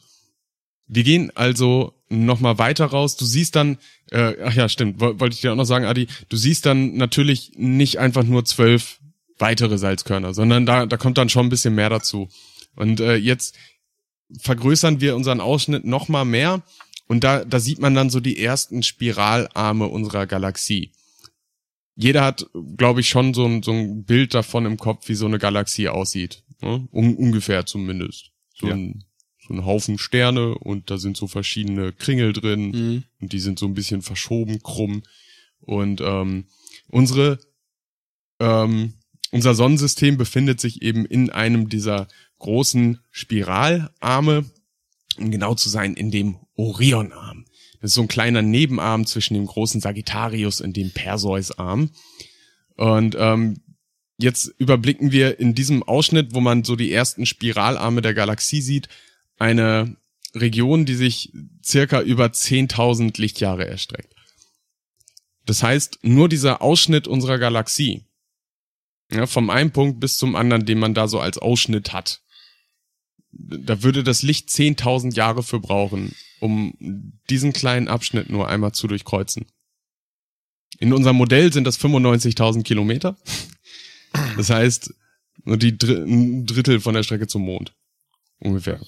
Wir 0.87 1.03
gehen 1.03 1.33
also 1.35 1.95
nochmal 2.11 2.59
weiter 2.59 2.85
raus. 2.85 3.17
Du 3.17 3.25
siehst 3.25 3.57
dann, 3.57 3.79
äh, 4.11 4.35
ach 4.45 4.55
ja, 4.55 4.69
stimmt, 4.69 5.01
woll- 5.01 5.19
wollte 5.19 5.35
ich 5.35 5.41
dir 5.41 5.51
auch 5.53 5.57
noch 5.57 5.65
sagen, 5.65 5.87
Adi, 5.87 6.07
du 6.29 6.37
siehst 6.37 6.67
dann 6.67 6.95
natürlich 6.97 7.53
nicht 7.57 7.99
einfach 7.99 8.23
nur 8.23 8.45
zwölf 8.45 9.01
weitere 9.39 9.79
Salzkörner, 9.79 10.35
sondern 10.35 10.67
da, 10.67 10.87
da 10.87 10.97
kommt 10.97 11.19
dann 11.19 11.31
schon 11.31 11.47
ein 11.47 11.51
bisschen 11.51 11.75
mehr 11.75 11.89
dazu. 11.91 12.29
Und 12.77 13.01
äh, 13.01 13.17
jetzt 13.17 13.57
vergrößern 14.41 15.01
wir 15.01 15.17
unseren 15.17 15.41
Ausschnitt 15.41 15.85
nochmal 15.85 16.25
mehr 16.25 16.63
und 17.07 17.25
da, 17.25 17.45
da 17.45 17.61
sieht 17.61 17.79
man 17.79 17.95
dann 17.95 18.11
so 18.11 18.21
die 18.21 18.39
ersten 18.43 18.83
Spiralarme 18.83 19.87
unserer 19.87 20.27
Galaxie. 20.27 20.93
Jeder 21.97 22.25
hat, 22.25 22.47
glaube 22.77 23.01
ich, 23.01 23.09
schon 23.09 23.35
so 23.35 23.45
ein, 23.47 23.63
so 23.63 23.73
ein 23.73 24.05
Bild 24.05 24.35
davon 24.35 24.67
im 24.67 24.79
Kopf, 24.79 25.09
wie 25.09 25.15
so 25.15 25.27
eine 25.27 25.39
Galaxie 25.39 25.89
aussieht. 25.89 26.43
Ne? 26.61 26.89
Un 26.93 27.15
ungefähr 27.17 27.67
zumindest. 27.67 28.31
So, 28.57 28.67
Ja. 28.69 28.75
ein, 28.75 29.05
so 29.47 29.55
ein 29.55 29.65
Haufen 29.65 29.99
Sterne 29.99 30.57
und 30.59 30.91
da 30.91 30.97
sind 30.99 31.17
so 31.17 31.27
verschiedene 31.29 31.93
Kringel 31.93 32.33
drin 32.33 33.05
und 33.21 33.33
die 33.33 33.39
sind 33.39 33.59
so 33.59 33.67
ein 33.67 33.75
bisschen 33.75 34.03
verschoben, 34.03 34.61
krumm. 34.63 35.03
Und 35.61 36.01
ähm, 36.01 36.47
unsere, 36.89 37.39
ähm, 38.41 38.95
unser 39.31 39.55
Sonnensystem 39.55 40.17
befindet 40.17 40.61
sich 40.61 40.83
eben 40.83 41.05
in 41.05 41.31
einem 41.31 41.69
dieser 41.69 42.09
großen 42.45 43.01
Spiralarme, 43.11 44.45
um 45.17 45.31
genau 45.31 45.55
zu 45.55 45.71
sein, 45.71 45.95
in 45.95 46.11
dem 46.11 46.37
Orionarm. 46.57 47.47
Das 47.81 47.91
ist 47.91 47.95
so 47.95 48.03
ein 48.03 48.09
kleiner 48.09 48.43
Nebenarm 48.43 49.07
zwischen 49.07 49.33
dem 49.33 49.47
großen 49.47 49.81
Sagittarius 49.81 50.61
und 50.61 50.77
dem 50.77 50.91
Perseusarm. 50.91 51.91
Und 52.77 53.17
ähm, 53.19 53.63
jetzt 54.19 54.55
überblicken 54.59 55.11
wir 55.11 55.41
in 55.41 55.55
diesem 55.55 55.83
Ausschnitt, 55.83 56.35
wo 56.35 56.41
man 56.41 56.65
so 56.65 56.77
die 56.77 56.93
ersten 56.93 57.25
Spiralarme 57.25 58.03
der 58.03 58.13
Galaxie 58.13 58.61
sieht, 58.61 58.89
eine 59.39 59.97
Region, 60.35 60.85
die 60.85 60.97
sich 60.97 61.33
circa 61.65 62.03
über 62.03 62.27
10.000 62.27 63.19
Lichtjahre 63.19 63.67
erstreckt. 63.67 64.15
Das 65.47 65.63
heißt, 65.63 66.01
nur 66.03 66.29
dieser 66.29 66.61
Ausschnitt 66.61 67.09
unserer 67.09 67.39
Galaxie, 67.39 68.05
ja, 69.11 69.27
vom 69.27 69.49
einen 69.49 69.71
Punkt 69.71 69.99
bis 69.99 70.19
zum 70.19 70.37
anderen, 70.37 70.67
den 70.67 70.79
man 70.79 70.93
da 70.93 71.09
so 71.09 71.21
als 71.21 71.39
Ausschnitt 71.39 71.93
hat, 71.95 72.21
da 73.37 73.83
würde 73.83 74.05
das 74.05 74.23
Licht 74.23 74.49
10.000 74.49 75.15
Jahre 75.15 75.43
für 75.43 75.61
brauchen, 75.61 76.15
um 76.41 76.75
diesen 77.31 77.53
kleinen 77.53 77.89
Abschnitt 77.89 78.31
nur 78.31 78.49
einmal 78.49 78.73
zu 78.73 78.87
durchkreuzen. 78.87 79.47
In 80.79 80.93
unserem 80.93 81.17
Modell 81.17 81.53
sind 81.53 81.65
das 81.65 81.79
95.000 81.79 82.63
Kilometer. 82.63 83.17
Das 84.37 84.51
heißt, 84.51 84.95
nur 85.45 85.57
die 85.57 85.77
Dr 85.77 86.05
ein 86.05 86.47
Drittel 86.47 86.81
von 86.81 86.95
der 86.95 87.03
Strecke 87.03 87.27
zum 87.27 87.43
Mond. 87.43 87.75
Ungefähr. 88.39 88.81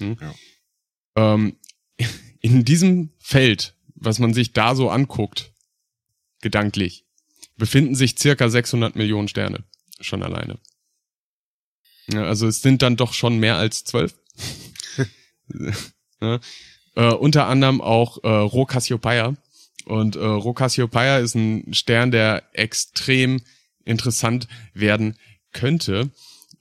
Hm? 0.00 0.16
Ja. 0.20 0.34
Ähm, 1.16 1.56
in 2.40 2.64
diesem 2.64 3.10
Feld, 3.18 3.74
was 3.94 4.18
man 4.18 4.34
sich 4.34 4.52
da 4.52 4.74
so 4.74 4.90
anguckt, 4.90 5.52
gedanklich, 6.40 7.04
befinden 7.56 7.94
sich 7.94 8.18
circa 8.18 8.48
600 8.48 8.96
Millionen 8.96 9.28
Sterne. 9.28 9.64
Schon 10.00 10.22
alleine. 10.22 10.58
Ja, 12.12 12.24
also 12.24 12.46
es 12.46 12.62
sind 12.62 12.82
dann 12.82 12.96
doch 12.96 13.12
schon 13.12 13.38
mehr 13.38 13.56
als 13.56 13.84
zwölf. 13.84 14.14
ja. 16.20 16.40
äh, 16.96 17.12
unter 17.14 17.46
anderem 17.46 17.80
auch 17.80 18.22
äh, 18.24 18.28
Rho 18.28 18.64
Cassiopeia. 18.66 19.36
Und 19.84 20.16
äh, 20.16 20.24
Rho 20.24 20.52
Cassiopeia 20.52 21.18
ist 21.18 21.34
ein 21.34 21.72
Stern, 21.72 22.10
der 22.10 22.42
extrem 22.52 23.40
interessant 23.84 24.48
werden 24.74 25.16
könnte. 25.52 26.10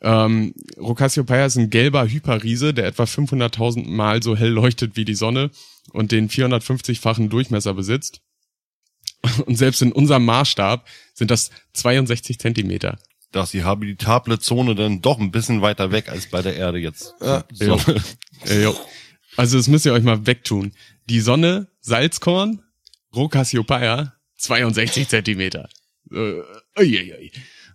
Ähm, 0.02 0.54
Rho 0.78 0.94
Cassiopeia 0.94 1.46
ist 1.46 1.58
ein 1.58 1.70
gelber 1.70 2.08
Hyperriese, 2.08 2.74
der 2.74 2.86
etwa 2.86 3.04
500.000 3.04 3.88
Mal 3.88 4.22
so 4.22 4.36
hell 4.36 4.52
leuchtet 4.52 4.96
wie 4.96 5.06
die 5.06 5.16
Sonne 5.16 5.50
und 5.92 6.12
den 6.12 6.30
450-fachen 6.30 7.30
Durchmesser 7.30 7.74
besitzt. 7.74 8.22
Und 9.46 9.56
selbst 9.56 9.82
in 9.82 9.92
unserem 9.92 10.26
Maßstab 10.26 10.88
sind 11.14 11.32
das 11.32 11.50
62 11.74 12.40
Zentimeter. 12.40 13.00
Da 13.38 13.44
ist 13.44 13.54
die 13.54 13.64
habitable 13.64 14.40
Zone 14.40 14.74
dann 14.74 15.00
doch 15.04 15.20
ein 15.20 15.30
bisschen 15.30 15.62
weiter 15.62 15.92
weg 15.92 16.10
als 16.10 16.28
bei 16.28 16.42
der 16.42 16.56
Erde 16.56 16.80
jetzt. 16.80 17.14
Ja. 17.22 17.46
so. 17.54 17.80
Äh, 18.46 18.64
jo. 18.64 18.76
Also 19.36 19.58
das 19.58 19.68
müsst 19.68 19.86
ihr 19.88 19.94
euch 19.94 20.04
mal 20.04 20.28
wegtun. 20.28 20.74
Die 21.10 21.22
Sonne, 21.22 21.70
Salzkorn, 21.82 22.64
Rho 23.16 23.30
Cassiopeia, 23.30 24.14
62 24.38 25.08
Zentimeter. 25.08 25.70
Äh. 26.12 26.42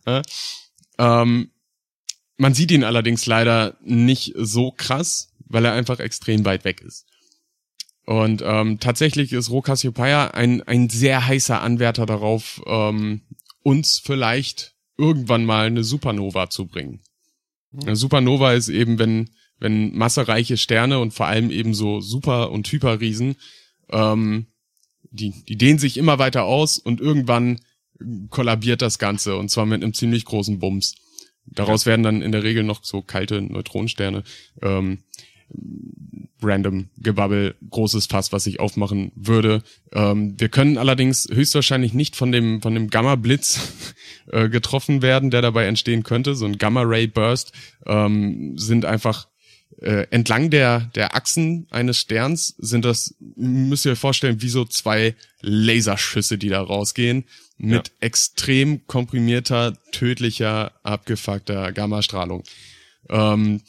Ja. 0.07 0.23
Ähm, 0.99 1.51
man 2.37 2.55
sieht 2.55 2.71
ihn 2.71 2.85
allerdings 2.85 3.27
leider 3.27 3.77
nicht 3.81 4.35
so 4.37 4.71
krass, 4.71 5.33
weil 5.47 5.65
er 5.65 5.73
einfach 5.73 5.99
extrem 5.99 6.45
weit 6.45 6.65
weg 6.65 6.81
ist. 6.81 7.07
Und 8.05 8.43
ähm, 8.45 8.79
tatsächlich 8.79 9.33
ist 9.33 9.51
Rho 9.51 9.63
Cassiopeia 9.63 10.29
ein, 10.29 10.63
ein 10.63 10.89
sehr 10.89 11.27
heißer 11.27 11.61
Anwärter 11.61 12.07
darauf, 12.07 12.63
ähm, 12.67 13.23
uns 13.63 13.99
vielleicht 13.99 14.72
irgendwann 15.03 15.45
mal 15.45 15.67
eine 15.67 15.83
Supernova 15.83 16.49
zu 16.49 16.67
bringen. 16.67 17.01
Eine 17.75 17.97
Supernova 17.97 18.53
ist 18.53 18.69
eben, 18.69 18.99
wenn, 18.99 19.31
wenn 19.59 19.97
massereiche 19.97 20.57
Sterne 20.57 20.99
und 21.01 21.13
vor 21.13 21.27
allem 21.27 21.51
eben 21.51 21.75
so 21.75 22.01
Super- 22.01 22.51
und 22.51 22.71
Hyperriesen, 22.71 23.37
ähm, 23.91 24.47
die, 25.11 25.45
die 25.45 25.57
dehnen 25.57 25.79
sich 25.79 25.97
immer 25.97 26.19
weiter 26.19 26.45
aus 26.45 26.79
und 26.79 27.01
irgendwann 27.01 27.61
kollabiert 28.31 28.83
das 28.83 28.99
Ganze 28.99 29.37
und 29.37 29.51
zwar 29.51 29.67
mit 29.67 29.83
einem 29.83 29.95
ziemlich 29.95 30.25
großen 30.25 30.59
Bums. 30.59 30.95
Daraus 31.47 31.87
werden 31.87 32.03
dann 32.03 32.23
in 32.23 32.33
der 32.33 32.45
Regel 32.45 32.63
noch 32.63 32.85
so 32.85 33.03
kalte 33.03 33.43
Neutronensterne. 33.43 34.23
Ähm, 34.63 35.03
random 36.43 36.89
Gebabbel, 36.99 37.55
großes 37.71 38.07
Fass, 38.07 38.33
was 38.33 38.47
ich 38.47 38.61
aufmachen 38.61 39.13
würde. 39.15 39.63
Ähm, 39.93 40.35
wir 40.39 40.49
können 40.49 40.79
allerdings 40.79 41.29
höchstwahrscheinlich 41.31 41.93
nicht 41.95 42.17
von 42.17 42.33
dem 42.33 42.61
von 42.63 42.75
dem 42.75 42.91
Gamma 42.91 43.15
Blitz 43.15 43.95
äh, 44.33 44.49
getroffen 44.49 45.03
werden, 45.03 45.31
der 45.31 45.43
dabei 45.43 45.67
entstehen 45.67 46.03
könnte. 46.03 46.35
So 46.35 46.47
ein 46.47 46.59
Gamma 46.59 46.83
Ray 46.83 47.07
Burst 47.07 47.53
ähm, 47.87 48.59
sind 48.59 48.85
einfach 48.85 49.29
äh, 49.81 50.07
entlang 50.11 50.51
der 50.51 50.91
der 50.95 51.15
Achsen 51.15 51.67
eines 51.71 51.99
Sterns 51.99 52.55
sind 52.59 52.85
das 52.85 53.15
müsst 53.37 53.85
ihr 53.87 53.93
euch 53.93 53.99
vorstellen 53.99 54.43
wie 54.43 54.49
so 54.49 54.65
zwei 54.65 55.15
Laserschüsse, 55.41 56.39
die 56.39 56.49
da 56.49 56.61
rausgehen 56.61 57.25
mit 57.59 57.89
Ja. 57.89 57.95
extrem 58.01 58.87
komprimierter, 58.87 59.75
tödlicher, 59.93 60.73
abgefuckter 60.83 61.71
Gammastrahlung. 61.73 62.43
Ähm, 63.09 63.61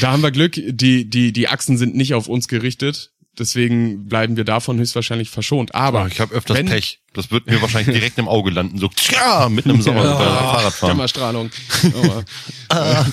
da 0.00 0.12
haben 0.12 0.22
wir 0.22 0.30
Glück, 0.30 0.52
die, 0.54 1.08
die, 1.08 1.32
die 1.32 1.48
Achsen 1.48 1.76
sind 1.78 1.94
nicht 1.94 2.14
auf 2.14 2.28
uns 2.28 2.48
gerichtet. 2.48 3.10
Deswegen 3.38 4.08
bleiben 4.08 4.36
wir 4.36 4.44
davon 4.44 4.78
höchstwahrscheinlich 4.78 5.30
verschont. 5.30 5.74
Aber 5.74 6.06
ich 6.06 6.20
habe 6.20 6.34
öfters 6.34 6.56
wenn- 6.58 6.66
Pech. 6.66 6.98
Das 7.14 7.30
wird 7.30 7.46
mir 7.46 7.60
wahrscheinlich 7.62 7.94
direkt 7.96 8.18
im 8.18 8.28
Auge 8.28 8.50
landen. 8.50 8.78
So, 8.78 8.88
tja, 8.88 9.48
mitten 9.50 9.70
im 9.70 9.82
Sommer 9.82 10.02
beim 10.02 10.16
Fahrradfahren. 10.16 10.96
Gammastrahlung. 10.96 11.50
Aber, 11.94 12.24
äh, 12.70 13.04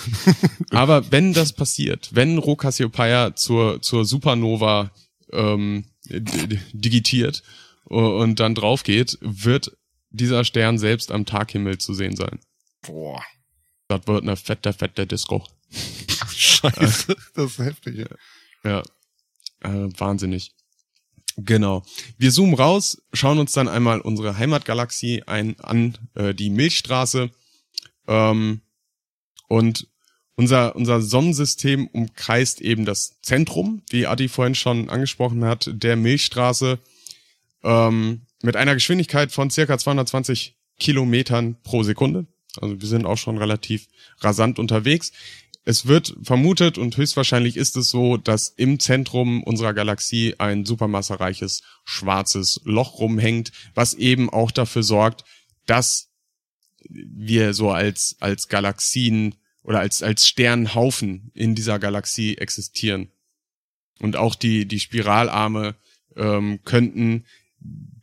aber 0.72 1.12
wenn 1.12 1.34
das 1.34 1.52
passiert, 1.54 2.10
wenn 2.14 2.38
Rho 2.38 2.56
Cassiopeia 2.56 3.36
zur, 3.36 3.82
zur 3.82 4.06
Supernova 4.06 4.92
ähm, 5.34 5.86
digitiert 6.10 7.44
und 7.86 8.40
dann 8.40 8.56
drauf 8.56 8.84
geht, 8.84 9.18
wird 9.22 9.72
dieser 10.12 10.44
Stern 10.46 10.78
selbst 10.80 11.12
am 11.12 11.26
Taghimmel 11.26 11.78
zu 11.78 11.94
sehen 11.94 12.16
sein. 12.16 12.40
Boah, 12.82 13.22
Das 13.88 14.02
wird 14.08 14.24
eine 14.24 14.36
fette, 14.38 14.74
fette 14.74 15.06
Disco. 15.08 15.46
Scheiße. 16.36 17.16
Das 17.34 17.52
ist 17.52 17.60
heftig. 17.60 17.98
Ja. 17.98 18.08
Ja, 18.64 18.84
äh, 19.62 19.90
wahnsinnig. 19.98 20.52
Genau. 21.38 21.84
Wir 22.18 22.32
zoomen 22.32 22.56
raus, 22.56 23.02
schauen 23.14 23.40
uns 23.40 23.54
dann 23.54 23.68
einmal 23.68 24.02
unsere 24.02 24.38
Heimatgalaxie 24.38 25.24
ein, 25.24 25.60
an, 25.60 25.98
äh, 26.16 26.34
die 26.34 26.50
Milchstraße. 26.50 27.30
Ähm, 28.08 28.62
und 29.48 29.88
unser, 30.36 30.76
unser 30.76 31.02
Sonnensystem 31.02 31.88
umkreist 31.88 32.62
eben 32.62 32.86
das 32.86 33.20
Zentrum, 33.22 33.82
wie 33.90 34.08
Adi 34.08 34.28
vorhin 34.30 34.56
schon 34.56 34.90
angesprochen 34.90 35.44
hat, 35.44 35.70
der 35.74 35.96
Milchstraße 35.96 36.80
ähm, 37.64 38.22
mit 38.42 38.56
einer 38.56 38.74
Geschwindigkeit 38.74 39.32
von 39.32 39.50
circa 39.50 39.78
220 39.78 40.56
Kilometern 40.80 41.58
pro 41.64 41.84
Sekunde. 41.84 42.26
Also 42.60 42.80
wir 42.80 42.88
sind 42.88 43.06
auch 43.06 43.18
schon 43.18 43.38
relativ 43.38 43.88
rasant 44.22 44.60
unterwegs. 44.60 45.12
Es 45.70 45.86
wird 45.86 46.16
vermutet 46.24 46.80
und 46.80 46.98
höchstwahrscheinlich 46.98 47.56
ist 47.56 47.78
es 47.78 47.90
so, 47.90 48.18
dass 48.18 48.50
im 48.50 48.80
Zentrum 48.80 49.44
unserer 49.44 49.76
Galaxie 49.76 50.34
ein 50.40 50.66
supermassereiches 50.66 51.62
schwarzes 51.86 52.60
Loch 52.64 52.98
rumhängt, 52.98 53.52
was 53.76 53.94
eben 53.94 54.32
auch 54.32 54.50
dafür 54.50 54.82
sorgt, 54.82 55.26
dass 55.68 56.10
wir 56.90 57.54
so 57.54 57.70
als, 57.70 58.16
als 58.20 58.48
Galaxien 58.48 59.36
oder 59.62 59.82
als, 59.82 60.02
als 60.02 60.28
Sternhaufen 60.28 61.30
in 61.36 61.54
dieser 61.54 61.78
Galaxie 61.78 62.36
existieren. 62.40 63.12
Und 64.00 64.16
auch 64.16 64.34
die, 64.34 64.66
die 64.66 64.80
Spiralarme 64.80 65.76
ähm, 66.16 66.62
könnten 66.66 67.26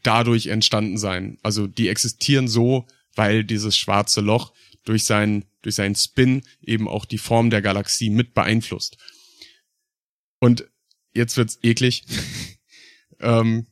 dadurch 0.04 0.46
entstanden 0.46 0.98
sein. 0.98 1.38
Also 1.42 1.66
die 1.66 1.88
existieren 1.88 2.46
so, 2.46 2.86
weil 3.16 3.42
dieses 3.42 3.76
schwarze 3.76 4.20
Loch 4.20 4.52
durch 4.84 5.02
seinen, 5.02 5.46
durch 5.66 5.74
seinen 5.74 5.96
Spin 5.96 6.42
eben 6.62 6.86
auch 6.86 7.04
die 7.04 7.18
Form 7.18 7.50
der 7.50 7.60
Galaxie 7.60 8.08
mit 8.08 8.34
beeinflusst. 8.34 8.96
Und 10.38 10.64
jetzt 11.12 11.36
wird's 11.36 11.58
eklig. 11.62 12.04
ähm, 13.20 13.66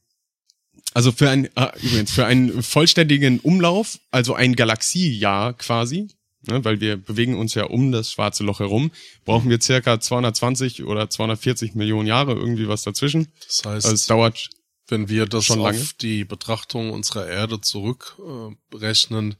also 0.92 1.12
für 1.12 1.30
ein, 1.30 1.48
ah, 1.54 1.72
übrigens, 1.80 2.10
für 2.10 2.26
einen 2.26 2.64
vollständigen 2.64 3.38
Umlauf, 3.38 4.00
also 4.10 4.34
ein 4.34 4.56
Galaxiejahr 4.56 5.54
quasi, 5.54 6.08
ne, 6.48 6.64
weil 6.64 6.80
wir 6.80 6.96
bewegen 6.96 7.36
uns 7.36 7.54
ja 7.54 7.64
um 7.64 7.92
das 7.92 8.10
schwarze 8.10 8.42
Loch 8.42 8.58
herum, 8.58 8.90
brauchen 9.24 9.50
wir 9.50 9.60
circa 9.60 10.00
220 10.00 10.82
oder 10.82 11.08
240 11.08 11.76
Millionen 11.76 12.08
Jahre, 12.08 12.32
irgendwie 12.32 12.66
was 12.66 12.82
dazwischen. 12.82 13.28
Das 13.46 13.64
heißt, 13.64 13.86
Also 13.86 13.94
es 13.94 14.06
dauert 14.06 14.50
wenn 14.88 15.08
wir 15.08 15.26
das 15.26 15.46
schon 15.46 15.60
auf 15.60 15.72
lange. 15.72 15.88
die 16.00 16.24
Betrachtung 16.24 16.90
unserer 16.90 17.26
Erde 17.26 17.60
zurückrechnen, 17.60 19.32
äh, 19.32 19.36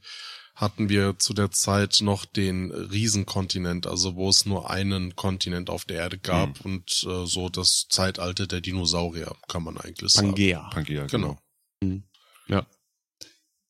hatten 0.55 0.87
wir 0.89 1.19
zu 1.19 1.33
der 1.33 1.51
Zeit 1.51 1.99
noch 2.01 2.23
den 2.25 2.71
Riesenkontinent, 2.71 3.87
also 3.87 4.15
wo 4.15 4.29
es 4.29 4.45
nur 4.45 4.69
einen 4.69 5.15
Kontinent 5.15 5.69
auf 5.69 5.83
der 5.85 5.97
Erde 5.97 6.17
gab 6.17 6.59
Hm. 6.63 6.65
und 6.71 7.05
äh, 7.07 7.25
so 7.27 7.49
das 7.49 7.87
Zeitalter 7.89 8.47
der 8.47 8.61
Dinosaurier, 8.61 9.35
kann 9.49 9.63
man 9.63 9.77
eigentlich 9.77 10.11
sagen. 10.11 10.29
Pangea. 10.29 10.69
Pangea, 10.69 11.05
Genau. 11.07 11.37
Ja. 12.47 12.65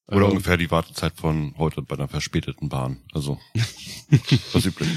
Oder 0.08 0.18
Also- 0.18 0.28
ungefähr 0.28 0.58
die 0.58 0.70
Wartezeit 0.70 1.14
von 1.18 1.56
heute 1.58 1.82
bei 1.82 1.96
einer 1.96 2.08
verspäteten 2.08 2.70
Bahn. 2.70 3.02
Also, 3.14 3.40
was 4.54 4.66
üblich. 4.66 4.88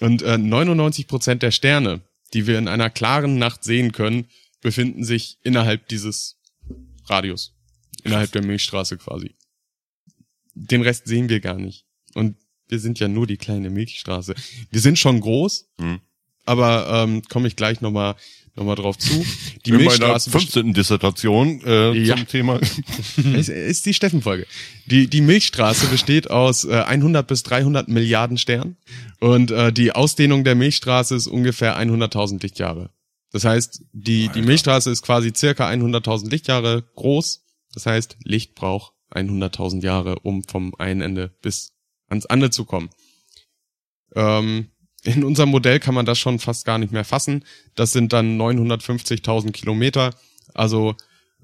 Und 0.00 0.22
äh, 0.22 0.36
99 0.38 1.06
Prozent 1.06 1.42
der 1.42 1.50
Sterne, 1.52 2.00
die 2.34 2.46
wir 2.48 2.58
in 2.58 2.66
einer 2.68 2.90
klaren 2.90 3.38
Nacht 3.38 3.62
sehen 3.64 3.92
können, 3.92 4.28
befinden 4.60 5.04
sich 5.04 5.38
innerhalb 5.44 5.86
dieses 5.88 6.40
Radius. 7.06 7.54
Innerhalb 8.02 8.32
der 8.32 8.42
Milchstraße 8.44 8.96
quasi. 8.98 9.36
Den 10.66 10.82
Rest 10.82 11.06
sehen 11.06 11.28
wir 11.28 11.40
gar 11.40 11.56
nicht. 11.58 11.84
Und 12.14 12.36
wir 12.68 12.78
sind 12.78 12.98
ja 12.98 13.08
nur 13.08 13.26
die 13.26 13.36
kleine 13.36 13.70
Milchstraße. 13.70 14.34
Wir 14.70 14.80
sind 14.80 14.98
schon 14.98 15.20
groß, 15.20 15.68
Hm. 15.80 16.00
aber 16.44 17.04
ähm, 17.04 17.22
komme 17.28 17.48
ich 17.48 17.56
gleich 17.56 17.80
nochmal 17.80 18.14
noch 18.56 18.64
mal 18.64 18.74
drauf 18.74 18.98
zu. 18.98 19.24
Die 19.64 19.70
In 19.70 19.76
meiner 19.76 19.88
Milchstraße 19.88 20.30
best- 20.30 20.52
15. 20.52 20.74
Dissertation 20.74 21.60
äh, 21.64 21.92
Ja. 21.92 22.16
zum 22.16 22.26
Thema. 22.26 22.58
ist, 23.36 23.48
ist 23.48 23.86
die 23.86 23.94
Steffenfolge. 23.94 24.46
Die, 24.86 25.06
die 25.06 25.20
Milchstraße 25.20 25.86
besteht 25.86 26.28
aus 26.30 26.64
äh, 26.64 26.72
100 26.82 27.26
bis 27.26 27.44
300 27.44 27.86
Milliarden 27.88 28.36
Sternen 28.36 28.76
und 29.20 29.50
äh, 29.52 29.72
die 29.72 29.92
Ausdehnung 29.92 30.42
der 30.42 30.56
Milchstraße 30.56 31.14
ist 31.14 31.28
ungefähr 31.28 31.78
100.000 31.78 32.42
Lichtjahre. 32.42 32.90
Das 33.30 33.44
heißt, 33.44 33.82
die, 33.92 34.28
die 34.30 34.42
Milchstraße 34.42 34.90
ist 34.90 35.02
quasi 35.02 35.32
circa 35.36 35.68
100.000 35.68 36.28
Lichtjahre 36.30 36.82
groß. 36.96 37.44
Das 37.74 37.86
heißt, 37.86 38.16
Licht 38.24 38.54
braucht 38.56 38.92
100.000 39.12 39.82
Jahre, 39.82 40.18
um 40.20 40.44
vom 40.44 40.74
einen 40.76 41.00
Ende 41.00 41.28
bis 41.42 41.72
ans 42.08 42.26
andere 42.26 42.50
zu 42.50 42.64
kommen. 42.64 42.90
Ähm, 44.14 44.70
in 45.04 45.24
unserem 45.24 45.50
Modell 45.50 45.80
kann 45.80 45.94
man 45.94 46.06
das 46.06 46.18
schon 46.18 46.38
fast 46.38 46.64
gar 46.64 46.78
nicht 46.78 46.92
mehr 46.92 47.04
fassen. 47.04 47.44
Das 47.74 47.92
sind 47.92 48.12
dann 48.12 48.38
950.000 48.40 49.52
Kilometer, 49.52 50.14
also 50.54 50.96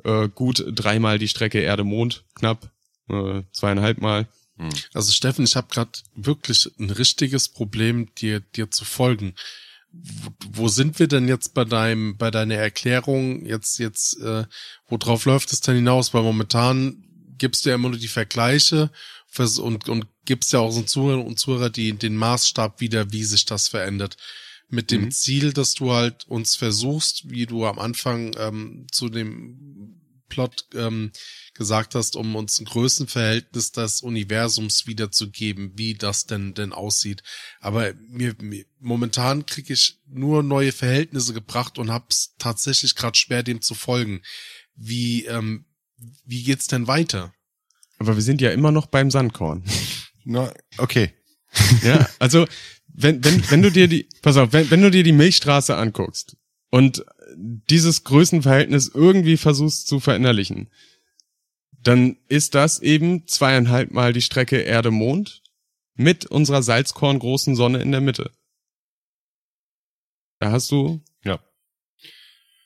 äh, 0.03 0.29
gut 0.29 0.65
dreimal 0.69 1.19
die 1.19 1.29
Strecke 1.29 1.61
Erde-Mond, 1.61 2.25
knapp 2.35 2.71
äh, 3.09 3.43
zweieinhalb 3.53 4.01
Mal. 4.01 4.29
Also 4.93 5.13
Steffen, 5.13 5.45
ich 5.45 5.57
habe 5.57 5.69
gerade 5.69 5.91
wirklich 6.15 6.71
ein 6.79 6.91
richtiges 6.91 7.49
Problem, 7.49 8.15
dir 8.15 8.41
dir 8.41 8.71
zu 8.71 8.85
folgen. 8.85 9.35
Wo, 9.91 10.31
wo 10.53 10.69
sind 10.69 10.99
wir 10.99 11.07
denn 11.07 11.29
jetzt 11.29 11.55
bei 11.55 11.65
deinem 11.65 12.17
bei 12.17 12.31
deiner 12.31 12.57
Erklärung 12.57 13.45
jetzt 13.47 13.79
jetzt 13.79 14.21
äh, 14.21 14.45
worauf 14.89 15.25
läuft 15.25 15.53
es 15.53 15.61
denn 15.61 15.77
hinaus? 15.77 16.15
Weil 16.15 16.23
momentan 16.23 17.04
gibst 17.39 17.65
du 17.65 17.71
ja 17.71 17.75
immer 17.77 17.89
nur 17.91 17.99
die 17.99 18.09
Vergleiche 18.09 18.91
und 19.39 19.89
und 19.89 20.07
gibst 20.25 20.53
ja 20.53 20.61
auch 20.61 20.71
so 20.71 20.83
Zuhörer 20.83 21.25
und 21.25 21.39
Zuhörer 21.39 21.71
die 21.71 21.93
den 21.93 22.17
Maßstab 22.17 22.81
wieder, 22.81 23.13
wie 23.13 23.25
sich 23.25 23.45
das 23.47 23.69
verändert. 23.69 24.17
Mit 24.69 24.91
dem 24.91 25.05
Mhm. 25.05 25.11
Ziel, 25.11 25.53
dass 25.53 25.75
du 25.75 25.93
halt 25.93 26.25
uns 26.27 26.57
versuchst, 26.57 27.31
wie 27.31 27.47
du 27.47 27.67
am 27.67 27.79
Anfang 27.79 28.35
ähm, 28.39 28.87
zu 28.91 29.09
dem 29.09 30.01
Plot 30.29 30.67
ähm, 30.75 31.13
gesagt 31.53 31.95
hast, 31.95 32.17
um 32.17 32.35
uns 32.35 32.59
ein 32.59 32.65
Größenverhältnis 32.65 33.73
des 33.73 34.01
Universums 34.01 34.87
wiederzugeben, 34.87 35.73
wie 35.77 35.95
das 35.95 36.27
denn 36.27 36.55
denn 36.55 36.73
aussieht. 36.73 37.23
Aber 37.61 37.93
mir, 38.09 38.35
mir 38.41 38.65
momentan 38.81 39.47
kriege 39.47 39.75
ich 39.75 40.01
nur 40.07 40.43
neue 40.43 40.73
Verhältnisse 40.73 41.35
gebracht 41.35 41.79
und 41.79 41.91
hab's 41.91 42.35
tatsächlich 42.39 42.97
gerade 42.97 43.17
schwer, 43.17 43.43
dem 43.43 43.61
zu 43.61 43.75
folgen. 43.75 44.23
Wie 44.75 45.27
ähm, 45.27 45.67
wie 46.25 46.43
geht's 46.43 46.67
denn 46.67 46.87
weiter? 46.87 47.33
Aber 47.99 48.17
wir 48.17 48.23
sind 48.23 48.41
ja 48.41 48.51
immer 48.51 48.73
noch 48.73 48.87
beim 48.87 49.11
Sandkorn. 49.11 49.65
Na, 50.25 50.53
okay. 50.79 51.13
Ja, 51.83 52.09
also 52.19 52.47
wenn, 52.89 53.23
wenn, 53.25 53.51
wenn 53.51 53.63
du 53.63 53.71
dir 53.71 53.87
die, 53.89 54.09
pass 54.23 54.37
auf, 54.37 54.53
wenn, 54.53 54.71
wenn 54.71 54.83
du 54.83 54.91
dir 54.91 55.03
die 55.05 55.13
Milchstraße 55.13 55.77
anguckst 55.77 56.37
und 56.71 57.05
dieses 57.37 58.05
Größenverhältnis 58.05 58.91
irgendwie 58.93 59.37
versuchst 59.37 59.87
zu 59.87 60.01
verinnerlichen, 60.01 60.71
dann 61.73 62.17
ist 62.29 62.55
das 62.55 62.81
eben 62.81 63.27
zweieinhalb 63.27 63.91
Mal 63.93 64.13
die 64.13 64.23
Strecke 64.23 64.57
Erde-Mond 64.61 65.43
mit 65.95 66.27
unserer 66.27 66.63
Salzkorn 66.63 67.19
großen 67.19 67.55
Sonne 67.57 67.81
in 67.83 67.93
der 67.93 68.01
Mitte. 68.01 68.33
Da 70.41 70.51
hast 70.51 70.71
du 70.71 71.01
Ja. 71.25 71.39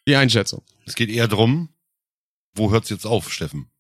die 0.07 0.17
Einschätzung. 0.17 0.63
Es 0.87 0.95
geht 0.95 1.11
eher 1.11 1.29
drum, 1.29 1.69
wo 2.59 2.71
hört's 2.71 2.91
jetzt 2.91 3.07
auf, 3.07 3.33
Steffen? 3.33 3.71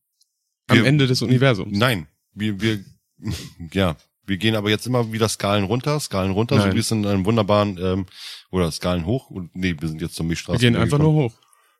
Am 0.68 0.78
Wir- 0.78 0.84
Ende 0.86 1.06
des 1.06 1.22
Universums. 1.22 1.76
Nein, 1.76 2.06
wir, 2.32 2.60
wir, 2.60 2.84
ja, 3.72 3.96
wir 4.26 4.36
gehen 4.36 4.54
aber 4.56 4.70
jetzt 4.70 4.86
immer 4.86 5.12
wieder 5.12 5.28
Skalen 5.28 5.64
runter, 5.64 5.98
Skalen 6.00 6.32
runter, 6.32 6.56
so 6.58 6.66
Nein. 6.66 6.74
wie 6.74 6.80
es 6.80 6.90
in 6.90 7.06
einem 7.06 7.24
wunderbaren, 7.24 7.78
ähm, 7.80 8.06
oder 8.50 8.70
Skalen 8.70 9.06
hoch. 9.06 9.30
Und 9.30 9.54
nee, 9.56 9.74
wir 9.78 9.88
sind 9.88 10.00
jetzt 10.02 10.14
zur 10.14 10.24
Wir 10.24 10.28
Milchstraße. 10.28 10.58
gehen 10.60 10.76
einfach 10.76 10.98
nur 10.98 11.12
hoch. 11.12 11.34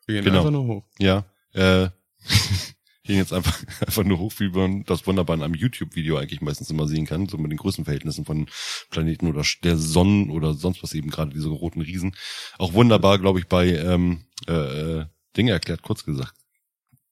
Wir 0.06 0.16
gehen 0.16 0.24
Genau. 0.24 0.38
einfach 0.38 0.50
nur 0.50 0.64
hoch. 0.66 0.84
Ja, 0.98 1.24
äh, 1.52 1.88
gehen 3.04 3.16
jetzt 3.16 3.32
einfach, 3.34 3.58
einfach 3.86 4.04
nur 4.04 4.18
hoch, 4.18 4.32
wie 4.38 4.48
man 4.48 4.84
das 4.84 5.06
wunderbar 5.06 5.36
in 5.36 5.42
einem 5.42 5.54
YouTube-Video 5.54 6.16
eigentlich 6.16 6.40
meistens 6.40 6.70
immer 6.70 6.88
sehen 6.88 7.04
kann, 7.06 7.28
so 7.28 7.36
mit 7.36 7.50
den 7.50 7.58
Größenverhältnissen 7.58 8.24
von 8.24 8.46
Planeten 8.90 9.26
oder 9.28 9.44
der 9.62 9.76
Sonnen 9.76 10.30
oder 10.30 10.54
sonst 10.54 10.82
was 10.82 10.94
eben 10.94 11.10
gerade 11.10 11.32
diese 11.32 11.48
roten 11.50 11.82
Riesen. 11.82 12.16
Auch 12.56 12.72
wunderbar, 12.72 13.18
glaube 13.18 13.38
ich, 13.40 13.46
bei 13.46 13.68
ähm, 13.76 14.24
äh, 14.46 14.52
äh, 15.00 15.04
Dinge 15.36 15.52
erklärt, 15.52 15.82
kurz 15.82 16.04
gesagt, 16.04 16.34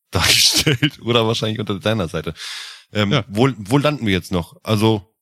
dargestellt 0.11 1.01
oder 1.03 1.27
wahrscheinlich 1.27 1.59
unter 1.61 1.79
deiner 1.79 2.09
Seite. 2.09 2.35
Ähm, 2.93 3.13
Ja. 3.13 3.25
wo, 3.29 3.49
wo 3.57 3.79
landen 3.79 4.07
wir 4.07 4.13
jetzt 4.13 4.33
noch? 4.33 4.57
Also 4.63 5.13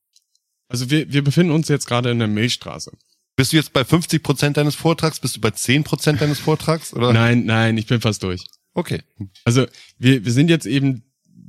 Also 0.67 0.89
wir, 0.89 1.11
wir 1.11 1.23
befinden 1.23 1.51
uns 1.53 1.67
jetzt 1.67 1.87
gerade 1.87 2.11
in 2.11 2.19
der 2.19 2.27
Milchstraße. 2.27 2.91
bist 3.35 3.51
du 3.53 3.57
jetzt 3.57 3.73
bei 3.73 3.83
50 3.83 4.21
Prozent 4.23 4.57
deines 4.57 4.75
Vortrags? 4.75 5.19
Bist 5.19 5.35
du 5.35 5.41
bei 5.41 5.51
10 5.51 5.83
Prozent 5.83 6.21
deines 6.21 6.39
Vortrags? 6.39 6.93
Oder? 6.93 7.11
Nein, 7.13 7.45
nein, 7.45 7.77
ich 7.77 7.87
bin 7.87 8.01
fast 8.01 8.23
durch. 8.23 8.45
Okay. 8.73 9.01
Also 9.43 9.65
wir, 9.97 10.23
wir 10.25 10.31
sind 10.31 10.49
jetzt 10.49 10.65
eben 10.65 11.03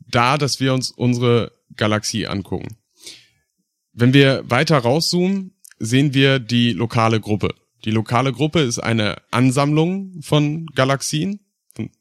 da, 0.08 0.38
dass 0.38 0.60
wir 0.60 0.72
uns 0.74 0.90
unsere 0.90 1.52
Galaxie 1.76 2.26
angucken. 2.26 2.76
Wenn 3.92 4.12
wir 4.14 4.42
weiter 4.48 4.78
rauszoomen, 4.78 5.52
sehen 5.78 6.14
wir 6.14 6.38
die 6.38 6.72
lokale 6.72 7.20
Gruppe. 7.20 7.54
Die 7.84 7.90
lokale 7.90 8.32
Gruppe 8.32 8.60
ist 8.60 8.78
eine 8.78 9.16
Ansammlung 9.30 10.20
von 10.22 10.66
Galaxien, 10.74 11.40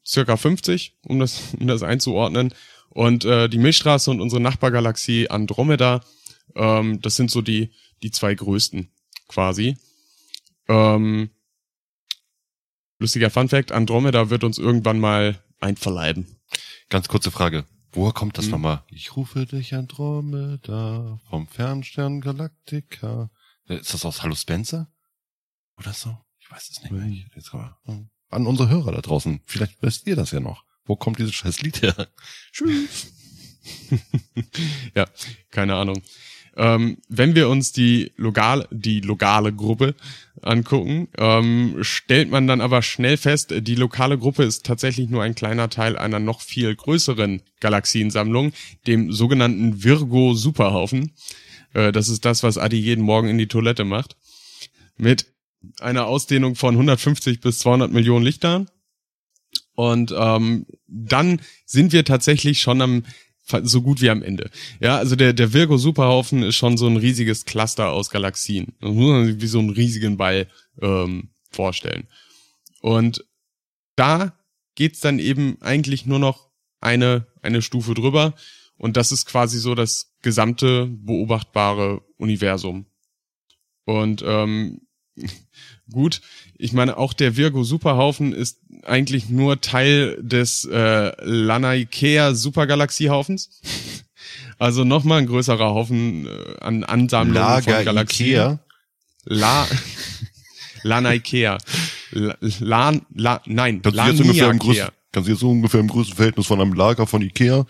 circa 0.06 0.36
50, 0.36 0.96
um 1.02 1.18
das, 1.18 1.54
um 1.60 1.66
das 1.66 1.82
einzuordnen. 1.82 2.52
Und 2.90 3.24
äh, 3.24 3.48
die 3.48 3.58
Milchstraße 3.58 4.10
und 4.10 4.20
unsere 4.20 4.40
Nachbargalaxie 4.40 5.28
Andromeda, 5.28 6.00
ähm, 6.54 7.00
das 7.02 7.16
sind 7.16 7.30
so 7.30 7.42
die, 7.42 7.70
die 8.02 8.10
zwei 8.10 8.34
größten 8.34 8.90
quasi. 9.28 9.76
Ähm, 10.68 11.30
lustiger 12.98 13.30
Fun 13.30 13.48
Fact, 13.48 13.72
Andromeda 13.72 14.30
wird 14.30 14.44
uns 14.44 14.58
irgendwann 14.58 14.98
mal 14.98 15.42
einverleiben. 15.60 16.26
Ganz 16.88 17.08
kurze 17.08 17.30
Frage. 17.30 17.66
Woher 17.92 18.12
kommt 18.12 18.36
das 18.38 18.46
Hm. 18.46 18.52
nochmal? 18.52 18.84
Ich 18.88 19.16
rufe 19.16 19.46
dich 19.46 19.74
Andromeda 19.74 21.20
vom 21.28 21.48
Fernstern 21.48 22.20
Galactica. 22.20 23.30
Äh, 23.68 23.76
Ist 23.78 23.94
das 23.94 24.04
aus 24.04 24.22
Hallo 24.22 24.34
Spencer? 24.34 24.90
Oder 25.78 25.92
so? 25.92 26.16
Ich 26.38 26.50
weiß 26.50 26.70
es 26.70 26.82
nicht 26.82 26.92
mehr. 26.92 27.06
Jetzt 27.34 27.52
aber, 27.52 27.78
hm. 27.84 28.08
An 28.30 28.46
unsere 28.46 28.68
Hörer 28.68 28.92
da 28.92 29.00
draußen. 29.00 29.40
Vielleicht 29.46 29.82
wisst 29.82 30.06
ihr 30.06 30.16
das 30.16 30.32
ja 30.32 30.40
noch. 30.40 30.64
Wo 30.84 30.96
kommt 30.96 31.18
dieses 31.18 31.34
scheiß 31.34 31.62
Lied 31.62 31.82
her? 31.82 32.08
Tschüss. 32.52 33.12
ja, 34.94 35.06
keine 35.50 35.74
Ahnung. 35.74 36.02
Ähm, 36.56 36.96
wenn 37.08 37.34
wir 37.34 37.50
uns 37.50 37.72
die 37.72 38.12
lokale, 38.16 38.66
die 38.70 39.00
lokale 39.00 39.52
Gruppe 39.52 39.94
angucken, 40.40 41.08
ähm, 41.18 41.76
stellt 41.82 42.30
man 42.30 42.46
dann 42.46 42.62
aber 42.62 42.80
schnell 42.80 43.18
fest, 43.18 43.52
die 43.54 43.74
lokale 43.74 44.16
Gruppe 44.16 44.44
ist 44.44 44.64
tatsächlich 44.64 45.10
nur 45.10 45.22
ein 45.22 45.34
kleiner 45.34 45.68
Teil 45.68 45.98
einer 45.98 46.18
noch 46.18 46.40
viel 46.40 46.74
größeren 46.74 47.42
Galaxiensammlung, 47.60 48.52
dem 48.86 49.12
sogenannten 49.12 49.84
Virgo 49.84 50.32
Superhaufen. 50.32 51.12
Äh, 51.74 51.92
das 51.92 52.08
ist 52.08 52.24
das, 52.24 52.42
was 52.42 52.56
Adi 52.56 52.78
jeden 52.78 53.04
Morgen 53.04 53.28
in 53.28 53.38
die 53.38 53.48
Toilette 53.48 53.84
macht. 53.84 54.16
Mit 54.96 55.26
einer 55.80 56.06
Ausdehnung 56.06 56.54
von 56.54 56.74
150 56.74 57.40
bis 57.40 57.58
200 57.60 57.92
Millionen 57.92 58.24
Lichtjahren. 58.24 58.68
Und 59.74 60.14
ähm, 60.16 60.66
dann 60.86 61.40
sind 61.66 61.92
wir 61.92 62.04
tatsächlich 62.04 62.60
schon 62.60 62.80
am 62.80 63.04
so 63.62 63.82
gut 63.82 64.00
wie 64.00 64.10
am 64.10 64.22
Ende. 64.22 64.50
Ja, 64.80 64.96
also 64.96 65.14
der, 65.14 65.32
der 65.32 65.52
Virgo 65.52 65.76
Superhaufen 65.76 66.42
ist 66.42 66.56
schon 66.56 66.76
so 66.76 66.86
ein 66.88 66.96
riesiges 66.96 67.44
Cluster 67.44 67.92
aus 67.92 68.10
Galaxien. 68.10 68.74
Das 68.80 68.90
muss 68.90 69.10
man 69.10 69.26
sich 69.26 69.40
wie 69.40 69.46
so 69.46 69.60
einen 69.60 69.70
riesigen 69.70 70.16
Ball 70.16 70.48
ähm, 70.82 71.30
vorstellen. 71.50 72.08
Und 72.80 73.24
da 73.94 74.36
geht's 74.74 75.00
dann 75.00 75.18
eben 75.18 75.58
eigentlich 75.60 76.06
nur 76.06 76.18
noch 76.18 76.50
eine, 76.80 77.26
eine 77.40 77.62
Stufe 77.62 77.94
drüber. 77.94 78.34
Und 78.76 78.96
das 78.96 79.12
ist 79.12 79.26
quasi 79.26 79.58
so 79.58 79.74
das 79.74 80.14
gesamte 80.22 80.86
beobachtbare 80.86 82.02
Universum. 82.16 82.86
Und 83.84 84.22
ähm, 84.26 84.85
gut, 85.92 86.20
ich 86.56 86.72
meine, 86.72 86.96
auch 86.96 87.12
der 87.12 87.36
Virgo 87.36 87.64
Superhaufen 87.64 88.32
ist 88.32 88.60
eigentlich 88.82 89.28
nur 89.28 89.60
Teil 89.60 90.18
des 90.20 90.64
äh, 90.64 91.12
Lanaikea 91.24 92.34
Supergalaxiehaufens. 92.34 93.60
Also 94.58 94.84
nochmal 94.84 95.18
ein 95.18 95.26
größerer 95.26 95.66
Haufen 95.66 96.26
äh, 96.26 96.58
an 96.60 96.82
Ansammlungen 96.82 97.62
von 97.62 97.84
Galaxien. 97.84 98.28
Ikea. 98.28 98.58
La 99.24 99.68
Lanaikea. 100.82 101.58
La, 102.10 102.36
la, 102.40 102.92
la, 103.14 103.42
nein, 103.44 103.82
Kannst 103.82 103.98
du, 103.98 104.02
jetzt 104.02 104.20
ungefähr 104.20 104.50
im 104.50 104.58
größten, 104.58 104.88
kannst 105.12 105.28
du 105.28 105.32
jetzt 105.32 105.40
so 105.40 105.50
ungefähr 105.50 105.80
im 105.80 105.88
größten 105.88 106.16
Verhältnis 106.16 106.46
von 106.46 106.60
einem 106.60 106.72
Lager 106.72 107.06
von 107.06 107.20
Ikea? 107.20 107.66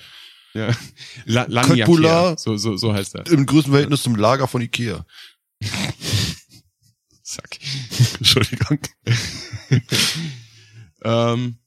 Ja. 0.55 0.70
La. 1.24 1.47
Laniakea. 1.48 2.36
So, 2.39 2.56
so, 2.56 2.77
so 2.77 2.94
heißt 2.94 3.16
er. 3.16 3.27
Im 3.27 3.47
größten 3.47 3.73
Verhältnis 3.73 4.02
zum 4.02 4.16
Lager 4.16 4.48
von 4.48 4.62
Ikea. 4.62 5.05
Zack. 7.26 7.58
Entschuldigung. 8.18 8.78
Ähm, 11.04 11.58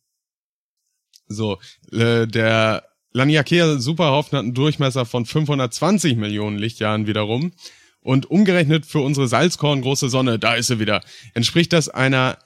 so, 1.28 1.60
äh, 1.94 2.28
der 2.28 2.90
Laniakea 3.12 3.80
Superhaufen 3.80 4.38
hat 4.38 4.44
einen 4.44 4.54
Durchmesser 4.54 5.06
von 5.06 5.26
520 5.26 6.18
Millionen 6.18 6.58
Lichtjahren 6.58 7.08
wiederum. 7.08 7.54
Und 8.02 8.30
umgerechnet 8.30 8.86
für 8.86 9.00
unsere 9.00 9.28
Salzkorn 9.28 9.82
große 9.82 10.10
Sonne, 10.10 10.40
da 10.40 10.56
ist 10.56 10.68
sie 10.68 10.80
wieder, 10.80 11.04
entspricht 11.34 11.72
das 11.72 11.88
einer 11.88 12.40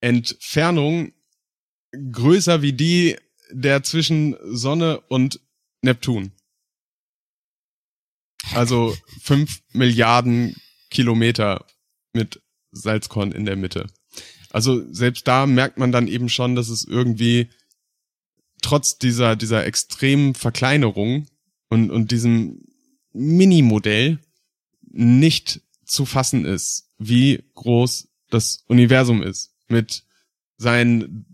Entfernung 0.00 1.12
größer 1.92 2.62
wie 2.62 2.72
die 2.72 3.16
der 3.50 3.82
zwischen 3.82 4.36
Sonne 4.44 5.00
und 5.08 5.40
Neptun. 5.82 6.32
Also 8.54 8.96
fünf 9.20 9.60
Milliarden 9.72 10.56
Kilometer 10.90 11.66
mit 12.12 12.40
Salzkorn 12.72 13.32
in 13.32 13.44
der 13.44 13.56
Mitte. 13.56 13.86
Also 14.50 14.82
selbst 14.92 15.28
da 15.28 15.46
merkt 15.46 15.78
man 15.78 15.92
dann 15.92 16.08
eben 16.08 16.28
schon, 16.28 16.54
dass 16.54 16.68
es 16.68 16.84
irgendwie 16.84 17.48
trotz 18.62 18.98
dieser, 18.98 19.36
dieser 19.36 19.66
extremen 19.66 20.34
Verkleinerung 20.34 21.26
und, 21.68 21.90
und 21.90 22.10
diesem 22.10 22.62
Mini-Modell 23.12 24.18
nicht 24.90 25.60
zu 25.84 26.06
fassen 26.06 26.44
ist, 26.44 26.88
wie 26.98 27.44
groß 27.54 28.08
das 28.30 28.64
Universum 28.66 29.22
ist. 29.22 29.52
Mit 29.68 30.04
seinen 30.56 31.26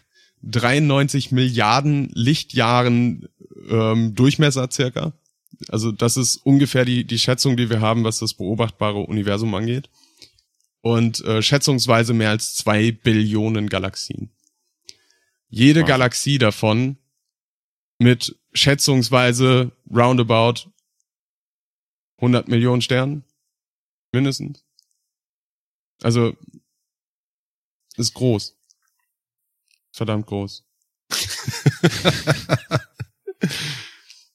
93 0.42 1.30
Milliarden 1.30 2.10
Lichtjahren 2.14 3.28
ähm, 3.68 4.14
Durchmesser 4.14 4.68
circa. 4.72 5.12
Also 5.68 5.92
das 5.92 6.16
ist 6.16 6.36
ungefähr 6.36 6.84
die, 6.84 7.04
die 7.04 7.18
Schätzung, 7.18 7.56
die 7.56 7.70
wir 7.70 7.80
haben, 7.80 8.02
was 8.02 8.18
das 8.18 8.34
beobachtbare 8.34 8.98
Universum 8.98 9.54
angeht 9.54 9.88
und 10.82 11.20
äh, 11.24 11.42
schätzungsweise 11.42 12.12
mehr 12.12 12.30
als 12.30 12.54
zwei 12.54 12.92
Billionen 12.92 13.68
Galaxien. 13.68 14.30
Jede 15.48 15.80
Wahnsinn. 15.80 15.88
Galaxie 15.88 16.38
davon 16.38 16.98
mit 17.98 18.38
schätzungsweise 18.52 19.72
roundabout 19.90 20.70
100 22.16 22.48
Millionen 22.48 22.82
Sternen 22.82 23.24
mindestens. 24.12 24.64
Also 26.02 26.36
ist 27.96 28.14
groß. 28.14 28.56
Verdammt 29.92 30.26
groß. 30.26 30.64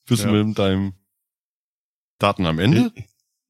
Bist 0.06 0.22
Ja. 0.24 0.30
du 0.30 0.44
mit 0.44 0.58
deinem 0.58 0.94
Daten 2.18 2.46
am 2.46 2.58
Ende? 2.58 2.92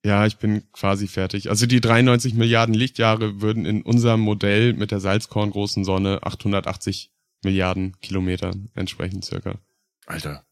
Ja, 0.04 0.26
ich 0.26 0.36
bin 0.36 0.62
quasi 0.72 1.08
fertig. 1.08 1.50
Also 1.50 1.66
die 1.66 1.80
93 1.80 2.34
Milliarden 2.34 2.74
Lichtjahre 2.74 3.40
würden 3.40 3.66
in 3.66 3.82
unserem 3.82 4.20
Modell 4.20 4.72
mit 4.72 4.90
der 4.90 5.00
Salzkorngroßen 5.00 5.84
Sonne 5.84 6.20
880 6.22 7.10
Milliarden 7.42 7.96
Kilometer 8.00 8.52
entsprechen 8.74 9.22
circa. 9.22 9.56
Alter. 10.06 10.44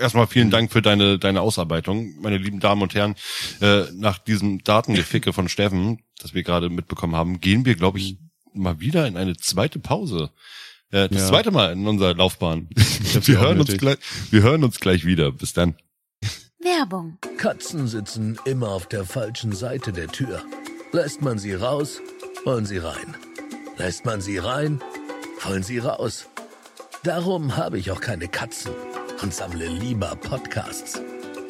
Erstmal 0.00 0.26
vielen 0.26 0.50
Dank 0.50 0.72
für 0.72 0.82
deine, 0.82 1.18
deine 1.18 1.40
Ausarbeitung, 1.42 2.14
meine 2.20 2.38
lieben 2.38 2.58
Damen 2.60 2.82
und 2.82 2.94
Herren. 2.94 3.14
Äh, 3.60 3.84
nach 3.94 4.18
diesem 4.18 4.62
Datengeficke 4.64 5.32
von 5.32 5.48
Steffen, 5.48 6.02
das 6.20 6.34
wir 6.34 6.42
gerade 6.42 6.70
mitbekommen 6.70 7.14
haben, 7.14 7.40
gehen 7.40 7.64
wir, 7.64 7.76
glaube 7.76 7.98
ich, 7.98 8.18
mal 8.52 8.80
wieder 8.80 9.06
in 9.06 9.16
eine 9.16 9.36
zweite 9.36 9.78
Pause. 9.78 10.30
Äh, 10.90 11.08
das 11.08 11.22
Ja. 11.22 11.28
zweite 11.28 11.50
Mal 11.50 11.72
in 11.72 11.86
unserer 11.86 12.14
Laufbahn. 12.14 12.68
Wir 13.24 13.40
hören, 13.40 13.60
uns 13.60 13.76
gleich, 13.76 13.98
wir 14.30 14.42
hören 14.42 14.62
uns 14.64 14.78
gleich 14.80 15.04
wieder. 15.06 15.32
Bis 15.32 15.52
dann. 15.52 15.74
Werbung. 16.66 17.18
Katzen 17.38 17.86
sitzen 17.86 18.38
immer 18.44 18.70
auf 18.70 18.88
der 18.88 19.04
falschen 19.04 19.52
Seite 19.52 19.92
der 19.92 20.08
Tür. 20.08 20.42
Lässt 20.90 21.22
man 21.22 21.38
sie 21.38 21.54
raus, 21.54 22.00
wollen 22.44 22.66
sie 22.66 22.78
rein. 22.78 23.14
Lässt 23.76 24.04
man 24.04 24.20
sie 24.20 24.38
rein, 24.38 24.82
wollen 25.44 25.62
sie 25.62 25.78
raus. 25.78 26.28
Darum 27.04 27.56
habe 27.56 27.78
ich 27.78 27.92
auch 27.92 28.00
keine 28.00 28.26
Katzen 28.26 28.72
und 29.22 29.32
sammle 29.32 29.68
lieber 29.68 30.16
Podcasts. 30.16 31.00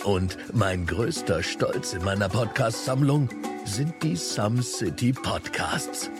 Und 0.04 0.36
mein 0.52 0.84
größter 0.84 1.42
Stolz 1.42 1.94
in 1.94 2.04
meiner 2.04 2.28
Podcast-Sammlung 2.28 3.30
sind 3.64 3.94
die 4.02 4.16
Some 4.16 4.62
City 4.62 5.14
Podcasts. 5.14 6.10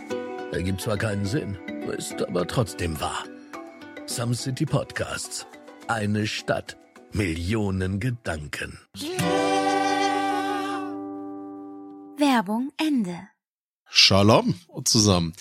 Ergibt 0.52 0.80
zwar 0.80 0.96
keinen 0.96 1.26
Sinn, 1.26 1.58
ist 1.98 2.26
aber 2.26 2.46
trotzdem 2.46 2.98
wahr. 2.98 3.24
Some 4.06 4.34
City 4.34 4.64
Podcasts. 4.64 5.46
Eine 5.86 6.26
Stadt, 6.26 6.78
Millionen 7.16 7.98
Gedanken. 7.98 8.78
Werbung 12.18 12.72
Ende. 12.76 13.16
Shalom 13.88 14.54
zusammen. 14.84 15.32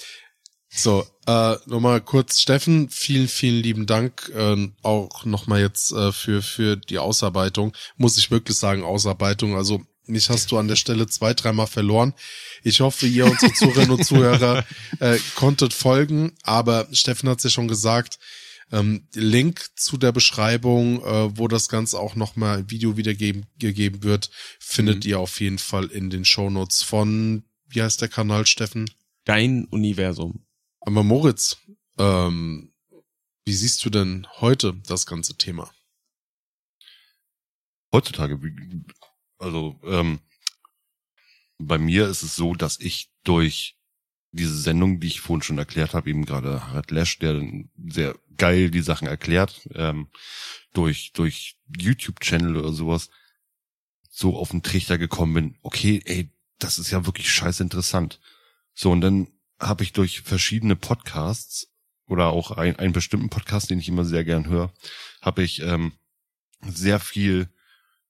So, 0.69 1.05
äh, 1.27 1.55
nochmal 1.65 1.99
kurz, 1.99 2.39
Steffen, 2.39 2.89
vielen, 2.89 3.27
vielen 3.27 3.61
lieben 3.61 3.85
Dank 3.87 4.31
äh, 4.33 4.69
auch 4.83 5.25
nochmal 5.25 5.59
jetzt 5.59 5.91
äh, 5.91 6.13
für, 6.13 6.41
für 6.41 6.77
die 6.77 6.97
Ausarbeitung. 6.97 7.73
Muss 7.97 8.17
ich 8.17 8.31
wirklich 8.31 8.57
sagen, 8.57 8.83
Ausarbeitung. 8.83 9.57
Also 9.57 9.81
mich 10.05 10.29
hast 10.29 10.53
du 10.53 10.57
an 10.57 10.69
der 10.69 10.77
Stelle 10.77 11.07
zwei, 11.07 11.33
dreimal 11.33 11.67
verloren. 11.67 12.13
Ich 12.63 12.79
hoffe, 12.79 13.05
ihr, 13.05 13.25
unsere 13.25 13.51
Zuhörerinnen 13.51 13.97
und 13.97 14.05
Zuhörer, 14.05 14.63
äh, 15.01 15.17
konntet 15.35 15.73
folgen. 15.73 16.37
Aber 16.43 16.87
Steffen 16.93 17.27
hat 17.27 17.39
es 17.39 17.43
ja 17.43 17.49
schon 17.49 17.67
gesagt, 17.67 18.17
ähm, 18.71 19.07
Link 19.13 19.69
zu 19.75 19.97
der 19.97 20.11
Beschreibung, 20.11 21.03
äh, 21.03 21.37
wo 21.37 21.47
das 21.47 21.69
Ganze 21.69 21.99
auch 21.99 22.15
nochmal 22.15 22.59
im 22.61 22.71
Video 22.71 22.97
wiedergegeben 22.97 23.45
gegeben 23.57 24.03
wird, 24.03 24.29
findet 24.59 25.03
Mhm. 25.05 25.09
ihr 25.09 25.19
auf 25.19 25.39
jeden 25.39 25.59
Fall 25.59 25.85
in 25.85 26.09
den 26.09 26.25
Shownotes 26.25 26.81
von, 26.83 27.43
wie 27.67 27.81
heißt 27.81 28.01
der 28.01 28.09
Kanal, 28.09 28.45
Steffen? 28.47 28.89
Dein 29.25 29.65
Universum. 29.65 30.45
Aber 30.81 31.03
Moritz, 31.03 31.57
ähm, 31.97 32.73
wie 33.45 33.53
siehst 33.53 33.83
du 33.85 33.89
denn 33.89 34.27
heute 34.39 34.73
das 34.87 35.05
ganze 35.05 35.35
Thema? 35.37 35.71
heutzutage, 37.93 38.41
wie- 38.43 38.83
also 39.37 39.79
ähm, 39.83 40.19
bei 41.57 41.77
mir 41.77 42.07
ist 42.09 42.23
es 42.23 42.35
so, 42.35 42.53
dass 42.53 42.77
ich 42.79 43.09
durch 43.23 43.77
diese 44.35 44.57
Sendung, 44.57 44.99
die 44.99 45.07
ich 45.07 45.21
vorhin 45.21 45.41
schon 45.41 45.57
erklärt 45.57 45.93
habe, 45.93 46.09
eben 46.09 46.25
gerade 46.25 46.67
Harald 46.67 46.91
Lesch, 46.91 47.19
der 47.19 47.41
sehr 47.87 48.15
geil 48.37 48.69
die 48.69 48.81
Sachen 48.81 49.07
erklärt, 49.07 49.67
ähm, 49.73 50.07
durch 50.73 51.11
durch 51.13 51.57
YouTube-Channel 51.77 52.57
oder 52.57 52.73
sowas, 52.73 53.09
so 54.09 54.37
auf 54.37 54.51
den 54.51 54.63
Trichter 54.63 54.97
gekommen 54.97 55.33
bin, 55.33 55.57
okay, 55.61 56.01
ey, 56.05 56.31
das 56.59 56.79
ist 56.79 56.91
ja 56.91 57.05
wirklich 57.05 57.31
scheiße 57.31 57.63
interessant. 57.63 58.19
So, 58.73 58.91
und 58.91 59.01
dann 59.01 59.27
habe 59.59 59.83
ich 59.83 59.93
durch 59.93 60.21
verschiedene 60.21 60.75
Podcasts 60.75 61.71
oder 62.07 62.27
auch 62.27 62.51
ein, 62.51 62.75
einen 62.77 62.93
bestimmten 62.93 63.29
Podcast, 63.29 63.69
den 63.69 63.79
ich 63.79 63.87
immer 63.89 64.05
sehr 64.05 64.23
gern 64.23 64.47
höre, 64.47 64.73
habe 65.21 65.43
ich 65.43 65.61
ähm, 65.61 65.93
sehr 66.61 66.99
viel 66.99 67.49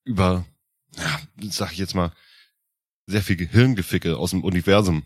über, 0.04 0.46
ja, 0.96 1.20
sag 1.50 1.72
ich 1.72 1.78
jetzt 1.78 1.96
mal, 1.96 2.12
sehr 3.08 3.22
viel 3.22 3.36
Gehirngeficke 3.36 4.18
aus 4.18 4.32
dem 4.32 4.44
Universum. 4.44 5.06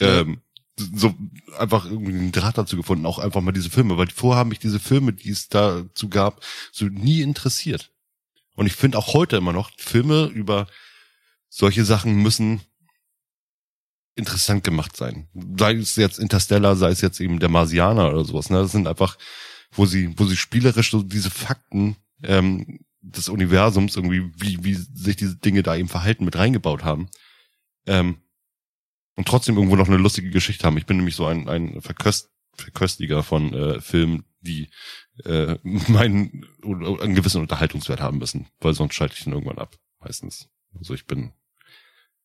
Ähm, 0.00 0.40
so 0.78 1.14
einfach 1.58 1.84
irgendwie 1.84 2.12
einen 2.12 2.32
Draht 2.32 2.58
dazu 2.58 2.76
gefunden, 2.76 3.06
auch 3.06 3.18
einfach 3.18 3.40
mal 3.40 3.52
diese 3.52 3.70
Filme, 3.70 3.98
weil 3.98 4.08
vorher 4.08 4.40
haben 4.40 4.48
mich 4.48 4.58
diese 4.58 4.80
Filme, 4.80 5.12
die 5.12 5.30
es 5.30 5.48
dazu 5.48 6.08
gab, 6.08 6.44
so 6.72 6.86
nie 6.86 7.20
interessiert. 7.20 7.90
Und 8.54 8.66
ich 8.66 8.74
finde 8.74 8.98
auch 8.98 9.14
heute 9.14 9.36
immer 9.36 9.52
noch, 9.52 9.70
Filme 9.76 10.26
über 10.26 10.66
solche 11.48 11.84
Sachen 11.84 12.16
müssen 12.16 12.62
interessant 14.14 14.64
gemacht 14.64 14.96
sein. 14.96 15.28
Sei 15.58 15.74
es 15.74 15.96
jetzt 15.96 16.18
Interstellar, 16.18 16.76
sei 16.76 16.90
es 16.90 17.00
jetzt 17.00 17.20
eben 17.20 17.38
der 17.38 17.48
Marsianer 17.48 18.10
oder 18.10 18.24
sowas. 18.24 18.50
Ne? 18.50 18.58
Das 18.58 18.72
sind 18.72 18.86
einfach, 18.86 19.16
wo 19.70 19.86
sie, 19.86 20.18
wo 20.18 20.24
sie 20.26 20.36
spielerisch 20.36 20.90
so 20.90 21.02
diese 21.02 21.30
Fakten 21.30 21.96
ähm, 22.22 22.80
des 23.00 23.28
Universums 23.28 23.96
irgendwie, 23.96 24.30
wie, 24.36 24.62
wie 24.64 24.74
sich 24.74 25.16
diese 25.16 25.36
Dinge 25.36 25.62
da 25.62 25.76
eben 25.76 25.88
verhalten, 25.88 26.24
mit 26.24 26.36
reingebaut 26.36 26.84
haben. 26.84 27.08
Ähm, 27.86 28.18
und 29.16 29.28
trotzdem 29.28 29.56
irgendwo 29.56 29.76
noch 29.76 29.88
eine 29.88 29.96
lustige 29.96 30.30
Geschichte 30.30 30.64
haben. 30.64 30.78
Ich 30.78 30.86
bin 30.86 30.96
nämlich 30.96 31.16
so 31.16 31.26
ein, 31.26 31.48
ein 31.48 31.80
Verköst, 31.80 32.30
Verköstiger 32.54 33.22
von 33.22 33.52
äh, 33.54 33.80
Filmen, 33.80 34.24
die 34.40 34.70
äh, 35.24 35.56
meinen 35.62 36.46
oder, 36.62 37.02
einen 37.02 37.14
gewissen 37.14 37.40
Unterhaltungswert 37.40 38.00
haben 38.00 38.18
müssen, 38.18 38.46
weil 38.60 38.74
sonst 38.74 38.94
schalte 38.94 39.14
ich 39.16 39.24
den 39.24 39.32
irgendwann 39.32 39.58
ab, 39.58 39.76
meistens. 40.00 40.48
Also 40.74 40.94
ich 40.94 41.06
bin, 41.06 41.32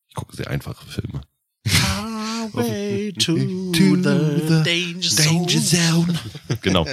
ich 0.08 0.14
gucke 0.14 0.34
sehr 0.34 0.48
einfache 0.50 0.86
Filme. 0.86 1.20
Highway 1.66 3.12
to, 3.12 3.34
To 3.34 3.96
the, 3.96 4.48
the 4.48 4.62
danger, 4.64 5.56
zone. 5.58 6.18
genau. 6.62 6.86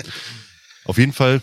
Auf 0.83 0.97
jeden 0.97 1.13
Fall 1.13 1.41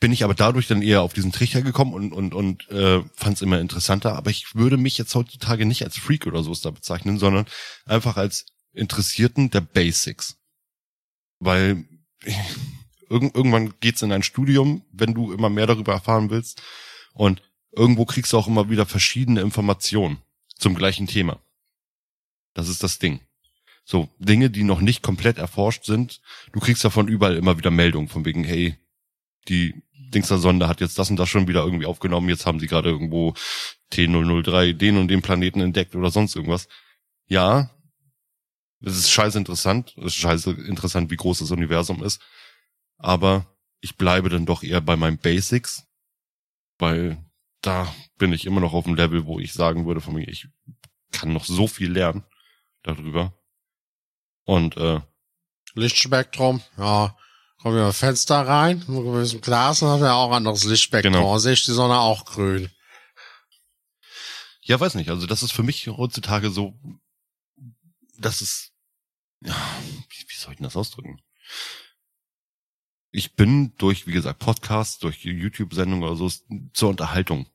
bin 0.00 0.12
ich 0.12 0.24
aber 0.24 0.34
dadurch 0.34 0.66
dann 0.68 0.82
eher 0.82 1.02
auf 1.02 1.12
diesen 1.12 1.32
Trichter 1.32 1.62
gekommen 1.62 1.92
und 1.92 2.12
und 2.12 2.34
und 2.34 2.68
äh, 2.70 3.02
fand 3.14 3.36
es 3.36 3.42
immer 3.42 3.60
interessanter. 3.60 4.14
Aber 4.14 4.30
ich 4.30 4.54
würde 4.54 4.76
mich 4.76 4.96
jetzt 4.96 5.14
heutzutage 5.14 5.66
nicht 5.66 5.82
als 5.84 5.98
Freak 5.98 6.26
oder 6.26 6.42
so 6.42 6.54
da 6.54 6.70
bezeichnen, 6.70 7.18
sondern 7.18 7.46
einfach 7.84 8.16
als 8.16 8.46
Interessierten 8.72 9.50
der 9.50 9.60
Basics, 9.60 10.38
weil 11.40 11.84
irgend, 13.10 13.34
irgendwann 13.34 13.74
geht's 13.80 14.02
in 14.02 14.12
ein 14.12 14.22
Studium, 14.22 14.82
wenn 14.92 15.14
du 15.14 15.32
immer 15.32 15.50
mehr 15.50 15.66
darüber 15.66 15.92
erfahren 15.92 16.30
willst 16.30 16.62
und 17.12 17.42
irgendwo 17.72 18.06
kriegst 18.06 18.32
du 18.32 18.38
auch 18.38 18.48
immer 18.48 18.70
wieder 18.70 18.86
verschiedene 18.86 19.42
Informationen 19.42 20.18
zum 20.56 20.74
gleichen 20.74 21.06
Thema. 21.06 21.40
Das 22.54 22.68
ist 22.68 22.82
das 22.82 22.98
Ding. 22.98 23.20
So, 23.84 24.08
Dinge, 24.18 24.50
die 24.50 24.64
noch 24.64 24.80
nicht 24.80 25.02
komplett 25.02 25.38
erforscht 25.38 25.84
sind, 25.84 26.20
du 26.52 26.60
kriegst 26.60 26.84
davon 26.84 27.06
überall 27.06 27.36
immer 27.36 27.58
wieder 27.58 27.70
Meldungen 27.70 28.08
von 28.08 28.24
wegen, 28.24 28.42
hey, 28.42 28.76
die 29.48 29.82
Dingster 29.92 30.38
Sonde 30.38 30.68
hat 30.68 30.80
jetzt 30.80 30.98
das 30.98 31.10
und 31.10 31.16
das 31.16 31.28
schon 31.28 31.48
wieder 31.48 31.64
irgendwie 31.64 31.86
aufgenommen, 31.86 32.28
jetzt 32.28 32.46
haben 32.46 32.60
sie 32.60 32.66
gerade 32.66 32.90
irgendwo 32.90 33.34
T003 33.92 34.72
den 34.72 34.98
und 34.98 35.08
den 35.08 35.22
Planeten 35.22 35.60
entdeckt 35.60 35.94
oder 35.94 36.10
sonst 36.10 36.36
irgendwas. 36.36 36.68
Ja, 37.26 37.70
es 38.80 38.96
ist 38.96 39.10
scheiße 39.10 39.38
interessant, 39.38 39.94
es 39.98 40.06
ist 40.06 40.14
scheiße 40.16 40.52
interessant, 40.52 41.10
wie 41.10 41.16
groß 41.16 41.40
das 41.40 41.50
Universum 41.50 42.02
ist, 42.04 42.20
aber 42.98 43.46
ich 43.80 43.96
bleibe 43.96 44.28
dann 44.28 44.46
doch 44.46 44.62
eher 44.62 44.80
bei 44.80 44.96
meinen 44.96 45.18
Basics, 45.18 45.86
weil 46.78 47.24
da 47.62 47.92
bin 48.18 48.32
ich 48.32 48.46
immer 48.46 48.60
noch 48.60 48.74
auf 48.74 48.84
dem 48.84 48.94
Level, 48.94 49.26
wo 49.26 49.40
ich 49.40 49.52
sagen 49.52 49.86
würde 49.86 50.00
von 50.00 50.14
mir, 50.14 50.28
ich 50.28 50.48
kann 51.12 51.32
noch 51.32 51.44
so 51.44 51.66
viel 51.66 51.90
lernen 51.90 52.24
darüber. 52.82 53.34
Und 54.44 54.76
äh, 54.76 55.00
Lichtspektrum, 55.74 56.62
ja. 56.78 57.16
Kommen 57.66 57.78
wir 57.78 57.92
Fenster 57.92 58.46
rein, 58.46 58.84
mit 58.86 59.02
gewissen 59.02 59.40
Glas, 59.40 59.80
dann 59.80 59.88
haben 59.88 60.00
wir 60.00 60.14
auch 60.14 60.30
anderes 60.30 60.62
Lichtspektrum. 60.62 61.14
Genau. 61.14 61.36
Sehe 61.38 61.54
ich 61.54 61.64
die 61.64 61.72
Sonne 61.72 61.98
auch 61.98 62.24
grün. 62.24 62.70
Ja, 64.62 64.78
weiß 64.78 64.94
nicht. 64.94 65.10
Also 65.10 65.26
das 65.26 65.42
ist 65.42 65.50
für 65.50 65.64
mich 65.64 65.88
heutzutage 65.88 66.50
so, 66.50 66.78
das 68.20 68.40
ist, 68.40 68.70
ja, 69.40 69.56
wie, 69.82 70.28
wie 70.28 70.36
soll 70.36 70.52
ich 70.52 70.58
denn 70.58 70.62
das 70.62 70.76
ausdrücken? 70.76 71.20
Ich 73.10 73.34
bin 73.34 73.74
durch, 73.78 74.06
wie 74.06 74.12
gesagt, 74.12 74.38
Podcasts, 74.38 75.00
durch 75.00 75.24
YouTube-Sendungen 75.24 76.08
oder 76.08 76.14
so 76.14 76.30
zur 76.72 76.90
Unterhaltung. 76.90 77.48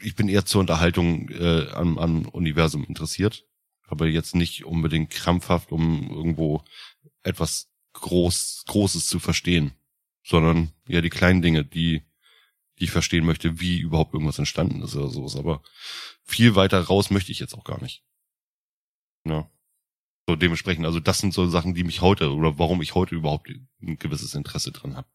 Ich 0.00 0.14
bin 0.14 0.28
eher 0.28 0.46
zur 0.46 0.60
Unterhaltung 0.60 1.30
äh, 1.30 1.68
am, 1.72 1.98
am 1.98 2.28
Universum 2.28 2.84
interessiert, 2.84 3.44
aber 3.88 4.06
jetzt 4.06 4.36
nicht 4.36 4.64
unbedingt 4.64 5.10
krampfhaft, 5.10 5.72
um 5.72 6.08
irgendwo 6.10 6.62
etwas 7.24 7.73
groß, 7.94 8.64
Großes 8.66 9.06
zu 9.06 9.18
verstehen, 9.18 9.72
sondern 10.22 10.72
ja 10.86 11.00
die 11.00 11.10
kleinen 11.10 11.42
Dinge, 11.42 11.64
die 11.64 12.02
die 12.78 12.84
ich 12.84 12.90
verstehen 12.90 13.24
möchte, 13.24 13.60
wie 13.60 13.78
überhaupt 13.78 14.14
irgendwas 14.14 14.38
entstanden 14.38 14.82
ist 14.82 14.96
oder 14.96 15.08
sowas. 15.08 15.36
Aber 15.36 15.62
viel 16.24 16.54
weiter 16.54 16.80
raus 16.80 17.10
möchte 17.10 17.32
ich 17.32 17.38
jetzt 17.38 17.54
auch 17.54 17.64
gar 17.64 17.80
nicht. 17.80 18.02
Ja. 19.24 19.48
So 20.26 20.36
dementsprechend, 20.36 20.86
also 20.86 21.00
das 21.00 21.18
sind 21.18 21.34
so 21.34 21.48
Sachen, 21.48 21.74
die 21.74 21.84
mich 21.84 22.00
heute 22.00 22.32
oder 22.32 22.58
warum 22.58 22.80
ich 22.82 22.94
heute 22.94 23.14
überhaupt 23.14 23.48
ein 23.82 23.98
gewisses 23.98 24.34
Interesse 24.34 24.72
dran 24.72 24.96
habe. 24.96 25.08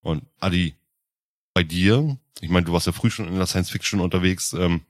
Und 0.00 0.26
Adi, 0.40 0.76
bei 1.54 1.62
dir, 1.62 2.18
ich 2.40 2.50
meine, 2.50 2.66
du 2.66 2.72
warst 2.72 2.86
ja 2.86 2.92
früh 2.92 3.10
schon 3.10 3.28
in 3.28 3.36
der 3.36 3.46
Science 3.46 3.70
Fiction 3.70 4.00
unterwegs, 4.00 4.52
ähm, 4.52 4.84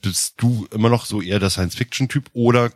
bist 0.00 0.34
du 0.38 0.66
immer 0.72 0.88
noch 0.88 1.04
so 1.04 1.20
eher 1.22 1.38
der 1.38 1.50
Science 1.50 1.74
Fiction 1.74 2.08
Typ 2.08 2.30
oder 2.32 2.72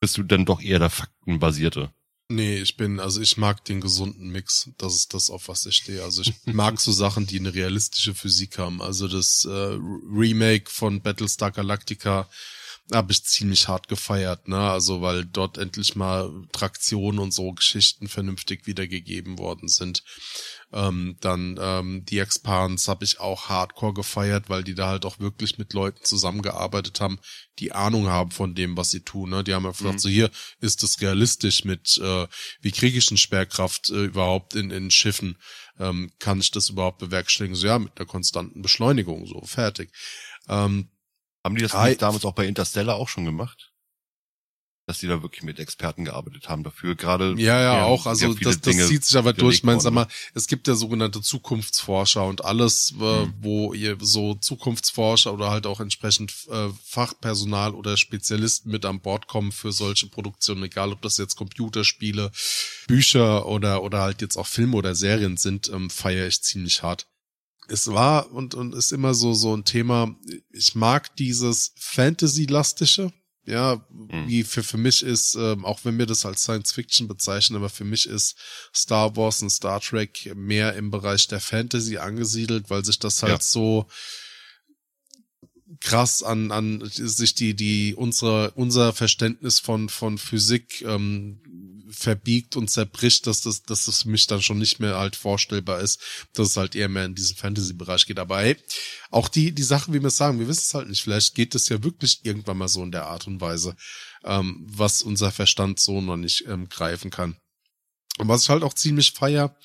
bist 0.00 0.16
du 0.18 0.22
dann 0.22 0.44
doch 0.44 0.60
eher 0.60 0.78
der 0.78 0.90
Faktenbasierte? 0.90 1.92
Nee, 2.32 2.62
ich 2.62 2.78
bin, 2.78 2.98
also 2.98 3.20
ich 3.20 3.36
mag 3.36 3.62
den 3.66 3.82
gesunden 3.82 4.30
Mix. 4.30 4.70
Das 4.78 4.94
ist 4.94 5.12
das, 5.12 5.28
auf 5.28 5.48
was 5.48 5.66
ich 5.66 5.76
stehe. 5.76 6.02
Also 6.02 6.22
ich 6.22 6.32
mag 6.46 6.80
so 6.80 6.90
Sachen, 6.90 7.26
die 7.26 7.38
eine 7.38 7.52
realistische 7.52 8.14
Physik 8.14 8.56
haben. 8.56 8.80
Also 8.80 9.06
das 9.06 9.44
äh, 9.44 9.50
Remake 9.50 10.70
von 10.70 11.02
Battlestar 11.02 11.50
Galactica 11.50 12.28
habe 12.92 13.12
ich 13.12 13.24
ziemlich 13.24 13.68
hart 13.68 13.88
gefeiert, 13.88 14.48
ne? 14.48 14.70
Also 14.70 15.00
weil 15.02 15.24
dort 15.24 15.58
endlich 15.58 15.96
mal 15.96 16.30
Traktionen 16.52 17.18
und 17.18 17.32
so 17.32 17.52
Geschichten 17.52 18.08
vernünftig 18.08 18.66
wiedergegeben 18.66 19.38
worden 19.38 19.68
sind. 19.68 20.02
Ähm, 20.72 21.16
dann 21.20 21.58
ähm, 21.60 22.04
die 22.06 22.18
Expans 22.18 22.88
habe 22.88 23.04
ich 23.04 23.20
auch 23.20 23.48
hardcore 23.48 23.92
gefeiert, 23.92 24.48
weil 24.48 24.64
die 24.64 24.74
da 24.74 24.88
halt 24.88 25.04
auch 25.04 25.18
wirklich 25.18 25.58
mit 25.58 25.74
Leuten 25.74 26.02
zusammengearbeitet 26.04 27.00
haben, 27.00 27.18
die 27.58 27.72
Ahnung 27.72 28.08
haben 28.08 28.30
von 28.30 28.54
dem, 28.54 28.76
was 28.76 28.90
sie 28.90 29.00
tun. 29.00 29.30
Ne? 29.30 29.44
Die 29.44 29.52
haben 29.52 29.64
ja 29.64 29.72
gesagt, 29.72 29.94
Mhm. 29.94 29.98
so 29.98 30.08
hier 30.08 30.30
ist 30.60 30.82
es 30.82 31.00
realistisch 31.00 31.64
mit, 31.64 31.98
äh, 31.98 32.26
wie 32.62 32.72
kriege 32.72 32.96
ich 32.96 33.10
eine 33.10 33.18
Sperrkraft 33.18 33.90
äh, 33.90 34.04
überhaupt 34.04 34.54
in, 34.54 34.70
in 34.70 34.90
Schiffen? 34.90 35.36
Ähm, 35.78 36.12
kann 36.18 36.40
ich 36.40 36.50
das 36.50 36.70
überhaupt 36.70 36.98
bewerkstelligen? 36.98 37.54
So 37.56 37.66
ja, 37.66 37.78
mit 37.78 37.92
einer 37.96 38.06
konstanten 38.06 38.62
Beschleunigung, 38.62 39.26
so 39.26 39.42
fertig. 39.44 39.90
Ähm, 40.48 40.88
Haben 41.44 41.56
die 41.56 41.62
das 41.62 41.74
nicht 41.74 42.02
damals 42.02 42.24
auch 42.24 42.34
bei 42.34 42.46
Interstellar 42.46 42.96
auch 42.96 43.08
schon 43.08 43.24
gemacht? 43.24 43.68
Dass 44.86 44.98
die 44.98 45.06
da 45.06 45.22
wirklich 45.22 45.44
mit 45.44 45.60
Experten 45.60 46.04
gearbeitet 46.04 46.48
haben 46.48 46.64
dafür, 46.64 46.96
gerade. 46.96 47.34
Ja, 47.38 47.60
ja, 47.60 47.76
ja, 47.78 47.84
auch. 47.84 48.06
Also 48.06 48.34
das, 48.34 48.40
das 48.42 48.60
Dinge 48.62 48.84
zieht 48.88 49.04
sich 49.04 49.16
aber 49.16 49.32
durch. 49.32 49.58
Ich 49.58 49.62
meine, 49.62 49.80
sag 49.80 49.92
mal, 49.92 50.08
es 50.34 50.48
gibt 50.48 50.66
ja 50.66 50.74
sogenannte 50.74 51.22
Zukunftsforscher 51.22 52.24
und 52.24 52.44
alles, 52.44 52.92
äh, 53.00 53.26
Mhm. 53.26 53.34
wo 53.40 53.72
ihr 53.74 53.96
so 54.00 54.34
Zukunftsforscher 54.34 55.32
oder 55.32 55.50
halt 55.50 55.66
auch 55.68 55.78
entsprechend 55.78 56.34
äh, 56.50 56.68
Fachpersonal 56.84 57.74
oder 57.74 57.96
Spezialisten 57.96 58.72
mit 58.72 58.84
an 58.84 59.00
Bord 59.00 59.28
kommen 59.28 59.52
für 59.52 59.70
solche 59.70 60.08
Produktionen, 60.08 60.64
egal 60.64 60.90
ob 60.92 61.00
das 61.02 61.16
jetzt 61.16 61.36
Computerspiele, 61.36 62.32
Bücher 62.88 63.46
oder 63.46 63.84
oder 63.84 64.00
halt 64.00 64.20
jetzt 64.20 64.36
auch 64.36 64.48
Filme 64.48 64.76
oder 64.76 64.96
Serien 64.96 65.36
sind, 65.36 65.68
ähm, 65.68 65.90
feiere 65.90 66.26
ich 66.26 66.42
ziemlich 66.42 66.82
hart. 66.82 67.06
Es 67.68 67.86
war 67.88 68.30
und 68.32 68.54
und 68.54 68.74
ist 68.74 68.92
immer 68.92 69.14
so 69.14 69.34
so 69.34 69.56
ein 69.56 69.64
Thema. 69.64 70.14
Ich 70.50 70.74
mag 70.74 71.14
dieses 71.16 71.72
Fantasy-lastische, 71.78 73.12
ja, 73.44 73.84
wie 74.26 74.44
für, 74.44 74.62
für 74.62 74.78
mich 74.78 75.02
ist, 75.02 75.34
ähm, 75.34 75.64
auch 75.64 75.80
wenn 75.84 75.98
wir 75.98 76.06
das 76.06 76.24
als 76.26 76.42
Science 76.42 76.72
Fiction 76.72 77.08
bezeichnen, 77.08 77.56
aber 77.56 77.68
für 77.70 77.84
mich 77.84 78.06
ist 78.06 78.36
Star 78.74 79.16
Wars 79.16 79.42
und 79.42 79.50
Star 79.50 79.80
Trek 79.80 80.32
mehr 80.36 80.74
im 80.74 80.90
Bereich 80.90 81.26
der 81.28 81.40
Fantasy 81.40 81.98
angesiedelt, 81.98 82.70
weil 82.70 82.84
sich 82.84 82.98
das 82.98 83.22
halt 83.22 83.32
Ja. 83.32 83.40
so 83.40 83.86
krass 85.80 86.22
an, 86.22 86.52
an 86.52 86.88
sich 86.92 87.34
die, 87.34 87.54
die, 87.54 87.94
unsere, 87.94 88.52
unser 88.52 88.92
Verständnis 88.92 89.58
von, 89.58 89.88
von 89.88 90.18
Physik 90.18 90.82
ähm, 90.82 91.40
verbiegt 91.92 92.56
und 92.56 92.68
zerbricht, 92.68 93.26
dass 93.26 93.42
das, 93.42 93.62
dass 93.62 93.84
das 93.84 94.02
für 94.02 94.08
mich 94.08 94.26
dann 94.26 94.42
schon 94.42 94.58
nicht 94.58 94.80
mehr 94.80 94.98
halt 94.98 95.16
vorstellbar 95.16 95.80
ist, 95.80 96.00
dass 96.34 96.50
es 96.50 96.56
halt 96.56 96.74
eher 96.74 96.88
mehr 96.88 97.04
in 97.04 97.14
diesen 97.14 97.36
Fantasy-Bereich 97.36 98.06
geht. 98.06 98.18
Aber 98.18 98.40
hey, 98.40 98.56
auch 99.10 99.28
die, 99.28 99.52
die 99.52 99.62
Sachen, 99.62 99.94
wie 99.94 100.00
wir 100.00 100.08
es 100.08 100.16
sagen, 100.16 100.38
wir 100.38 100.48
wissen 100.48 100.64
es 100.64 100.74
halt 100.74 100.88
nicht. 100.88 101.02
Vielleicht 101.02 101.34
geht 101.34 101.54
es 101.54 101.68
ja 101.68 101.82
wirklich 101.82 102.24
irgendwann 102.24 102.58
mal 102.58 102.68
so 102.68 102.82
in 102.82 102.92
der 102.92 103.06
Art 103.06 103.26
und 103.26 103.40
Weise, 103.40 103.76
ähm, 104.24 104.64
was 104.66 105.02
unser 105.02 105.30
Verstand 105.32 105.80
so 105.80 106.00
noch 106.00 106.16
nicht 106.16 106.46
ähm, 106.46 106.68
greifen 106.68 107.10
kann. 107.10 107.36
Und 108.18 108.28
was 108.28 108.42
ich 108.42 108.48
halt 108.48 108.62
auch 108.62 108.74
ziemlich 108.74 109.12
feier, 109.12 109.56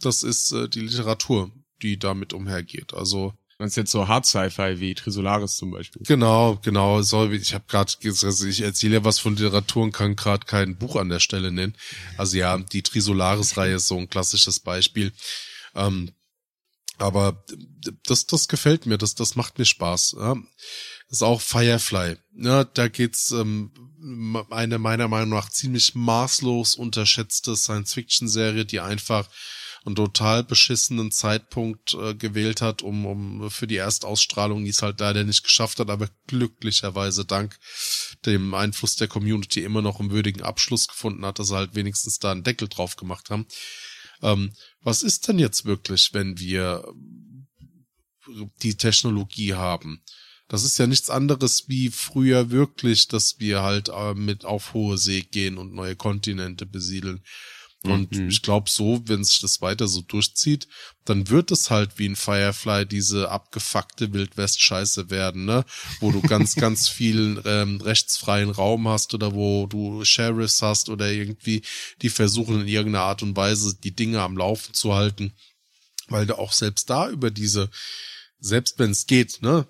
das 0.00 0.22
ist 0.22 0.52
äh, 0.52 0.68
die 0.68 0.80
Literatur, 0.80 1.52
die 1.82 1.98
damit 1.98 2.32
umhergeht. 2.32 2.94
Also 2.94 3.34
Ist 3.60 3.76
jetzt 3.76 3.90
so 3.90 4.06
Hard 4.06 4.24
Sci-Fi 4.24 4.78
wie 4.78 4.94
Trisolaris 4.94 5.56
zum 5.56 5.72
Beispiel. 5.72 6.02
Genau, 6.06 6.60
genau. 6.62 7.02
So, 7.02 7.28
ich 7.28 7.54
habe 7.54 7.64
gerade 7.66 7.92
gesagt, 8.00 8.40
ich 8.42 8.60
erzähle 8.60 8.94
ja 8.96 9.04
was 9.04 9.18
von 9.18 9.34
Literatur 9.34 9.82
und 9.82 9.92
kann 9.92 10.14
gerade 10.14 10.46
kein 10.46 10.76
Buch 10.76 10.94
an 10.94 11.08
der 11.08 11.18
Stelle 11.18 11.50
nennen. 11.50 11.74
Also 12.16 12.36
ja, 12.36 12.56
die 12.56 12.82
Trisolaris-Reihe 12.82 13.74
ist 13.74 13.88
so 13.88 13.98
ein 13.98 14.08
klassisches 14.08 14.60
Beispiel. 14.60 15.12
Ähm, 15.74 16.12
aber 16.98 17.44
das, 18.06 18.26
das 18.26 18.46
gefällt 18.46 18.86
mir, 18.86 18.96
das, 18.96 19.16
das 19.16 19.34
macht 19.34 19.58
mir 19.58 19.64
Spaß. 19.64 20.16
Ja. 20.18 20.34
Das 21.08 21.18
ist 21.18 21.22
auch 21.22 21.40
Firefly. 21.40 22.16
Ja, 22.36 22.62
da 22.62 22.88
geht's 22.88 23.32
ähm, 23.32 23.72
eine 24.50 24.78
meiner 24.78 25.08
Meinung 25.08 25.30
nach 25.30 25.48
ziemlich 25.50 25.96
maßlos 25.96 26.76
unterschätzte 26.76 27.56
Science-Fiction-Serie, 27.56 28.66
die 28.66 28.80
einfach 28.80 29.28
einen 29.88 29.96
total 29.96 30.44
beschissenen 30.44 31.10
Zeitpunkt 31.10 31.94
äh, 31.94 32.14
gewählt 32.14 32.60
hat, 32.62 32.82
um, 32.82 33.06
um 33.06 33.50
für 33.50 33.66
die 33.66 33.76
Erstausstrahlung, 33.76 34.64
die 34.64 34.70
es 34.70 34.82
halt 34.82 35.00
leider 35.00 35.24
nicht 35.24 35.42
geschafft 35.42 35.80
hat, 35.80 35.90
aber 35.90 36.08
glücklicherweise 36.26 37.24
dank 37.24 37.58
dem 38.24 38.54
Einfluss 38.54 38.96
der 38.96 39.08
Community 39.08 39.62
immer 39.62 39.82
noch 39.82 40.00
einen 40.00 40.10
würdigen 40.10 40.42
Abschluss 40.42 40.86
gefunden 40.88 41.24
hat, 41.26 41.38
dass 41.38 41.48
sie 41.48 41.56
halt 41.56 41.74
wenigstens 41.74 42.18
da 42.18 42.32
einen 42.32 42.44
Deckel 42.44 42.68
drauf 42.68 42.96
gemacht 42.96 43.30
haben. 43.30 43.46
Ähm, 44.22 44.52
was 44.82 45.02
ist 45.02 45.28
denn 45.28 45.38
jetzt 45.38 45.64
wirklich, 45.64 46.10
wenn 46.12 46.38
wir 46.38 46.84
die 48.62 48.76
Technologie 48.76 49.54
haben? 49.54 50.02
Das 50.48 50.64
ist 50.64 50.78
ja 50.78 50.86
nichts 50.86 51.10
anderes 51.10 51.68
wie 51.68 51.90
früher 51.90 52.50
wirklich, 52.50 53.06
dass 53.08 53.38
wir 53.38 53.62
halt 53.62 53.90
äh, 53.90 54.14
mit 54.14 54.44
auf 54.44 54.72
hohe 54.72 54.96
See 54.96 55.20
gehen 55.20 55.58
und 55.58 55.74
neue 55.74 55.94
Kontinente 55.94 56.64
besiedeln. 56.64 57.22
Und 57.90 58.12
Mhm. 58.12 58.28
ich 58.28 58.42
glaube 58.42 58.68
so, 58.70 59.02
wenn 59.06 59.24
sich 59.24 59.40
das 59.40 59.60
weiter 59.60 59.88
so 59.88 60.02
durchzieht, 60.02 60.68
dann 61.04 61.28
wird 61.28 61.50
es 61.50 61.70
halt 61.70 61.98
wie 61.98 62.08
ein 62.08 62.16
Firefly 62.16 62.86
diese 62.86 63.30
abgefuckte 63.30 64.12
Wildwest-Scheiße 64.12 65.10
werden, 65.10 65.44
ne? 65.44 65.64
Wo 66.00 66.10
du 66.12 66.20
ganz, 66.20 66.54
ganz 66.56 66.88
viel 66.88 67.40
ähm, 67.44 67.80
rechtsfreien 67.80 68.50
Raum 68.50 68.88
hast 68.88 69.14
oder 69.14 69.34
wo 69.34 69.66
du 69.66 70.04
Sheriffs 70.04 70.62
hast 70.62 70.88
oder 70.88 71.10
irgendwie, 71.10 71.62
die 72.02 72.10
versuchen 72.10 72.60
in 72.62 72.68
irgendeiner 72.68 73.04
Art 73.04 73.22
und 73.22 73.36
Weise 73.36 73.76
die 73.82 73.94
Dinge 73.94 74.20
am 74.20 74.36
Laufen 74.36 74.74
zu 74.74 74.94
halten. 74.94 75.32
Weil 76.08 76.26
du 76.26 76.38
auch 76.38 76.52
selbst 76.52 76.88
da 76.88 77.08
über 77.10 77.30
diese, 77.30 77.70
selbst 78.40 78.78
wenn 78.78 78.90
es 78.90 79.06
geht, 79.06 79.42
ne? 79.42 79.66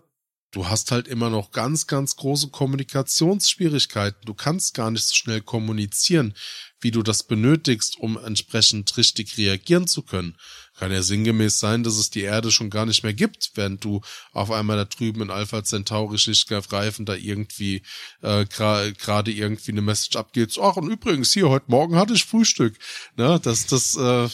Du 0.51 0.67
hast 0.67 0.93
halt 0.93 1.09
immer 1.09 1.29
noch 1.29 1.51
ganz, 1.51 1.87
ganz 1.87 2.17
große 2.17 2.49
Kommunikationsschwierigkeiten. 2.49 4.21
Du 4.25 4.33
kannst 4.33 4.73
gar 4.75 4.91
nicht 4.91 5.05
so 5.07 5.15
schnell 5.15 5.43
kommunizieren, 5.43 6.33
wie 6.81 6.91
du 6.91 7.03
das 7.03 7.23
benötigst, 7.23 7.99
um 7.99 8.17
entsprechend 8.17 8.97
richtig 8.97 9.37
reagieren 9.37 9.87
zu 9.87 10.03
können. 10.03 10.37
Kann 10.79 10.93
ja 10.93 11.03
sinngemäß 11.03 11.59
sein, 11.59 11.83
dass 11.83 11.97
es 11.97 12.11
die 12.11 12.23
Erde 12.23 12.53
schon 12.53 12.71
gar 12.71 12.87
nicht 12.87 13.03
mehr 13.03 13.15
gibt, 13.15 13.51
während 13.55 13.83
du 13.83 14.01
auf 14.33 14.51
einmal 14.53 14.77
da 14.77 14.85
drüben 14.85 15.23
in 15.23 15.31
Alpha 15.31 15.65
Centauri 15.65 16.19
schlicht 16.19 16.49
greifend 16.49 17.09
da 17.09 17.15
irgendwie 17.15 17.83
äh, 18.23 18.45
gerade 18.47 18.93
gra 18.93 19.25
irgendwie 19.27 19.73
eine 19.73 19.83
Message 19.83 20.17
abgeht. 20.17 20.57
Ach, 20.61 20.77
und 20.77 20.89
übrigens, 20.89 21.33
hier, 21.33 21.49
heute 21.49 21.67
Morgen 21.69 21.97
hatte 21.97 22.15
ich 22.15 22.25
Frühstück. 22.25 22.77
Ne, 23.17 23.41
das, 23.43 23.67
das, 23.67 23.97
äh, 23.97 24.29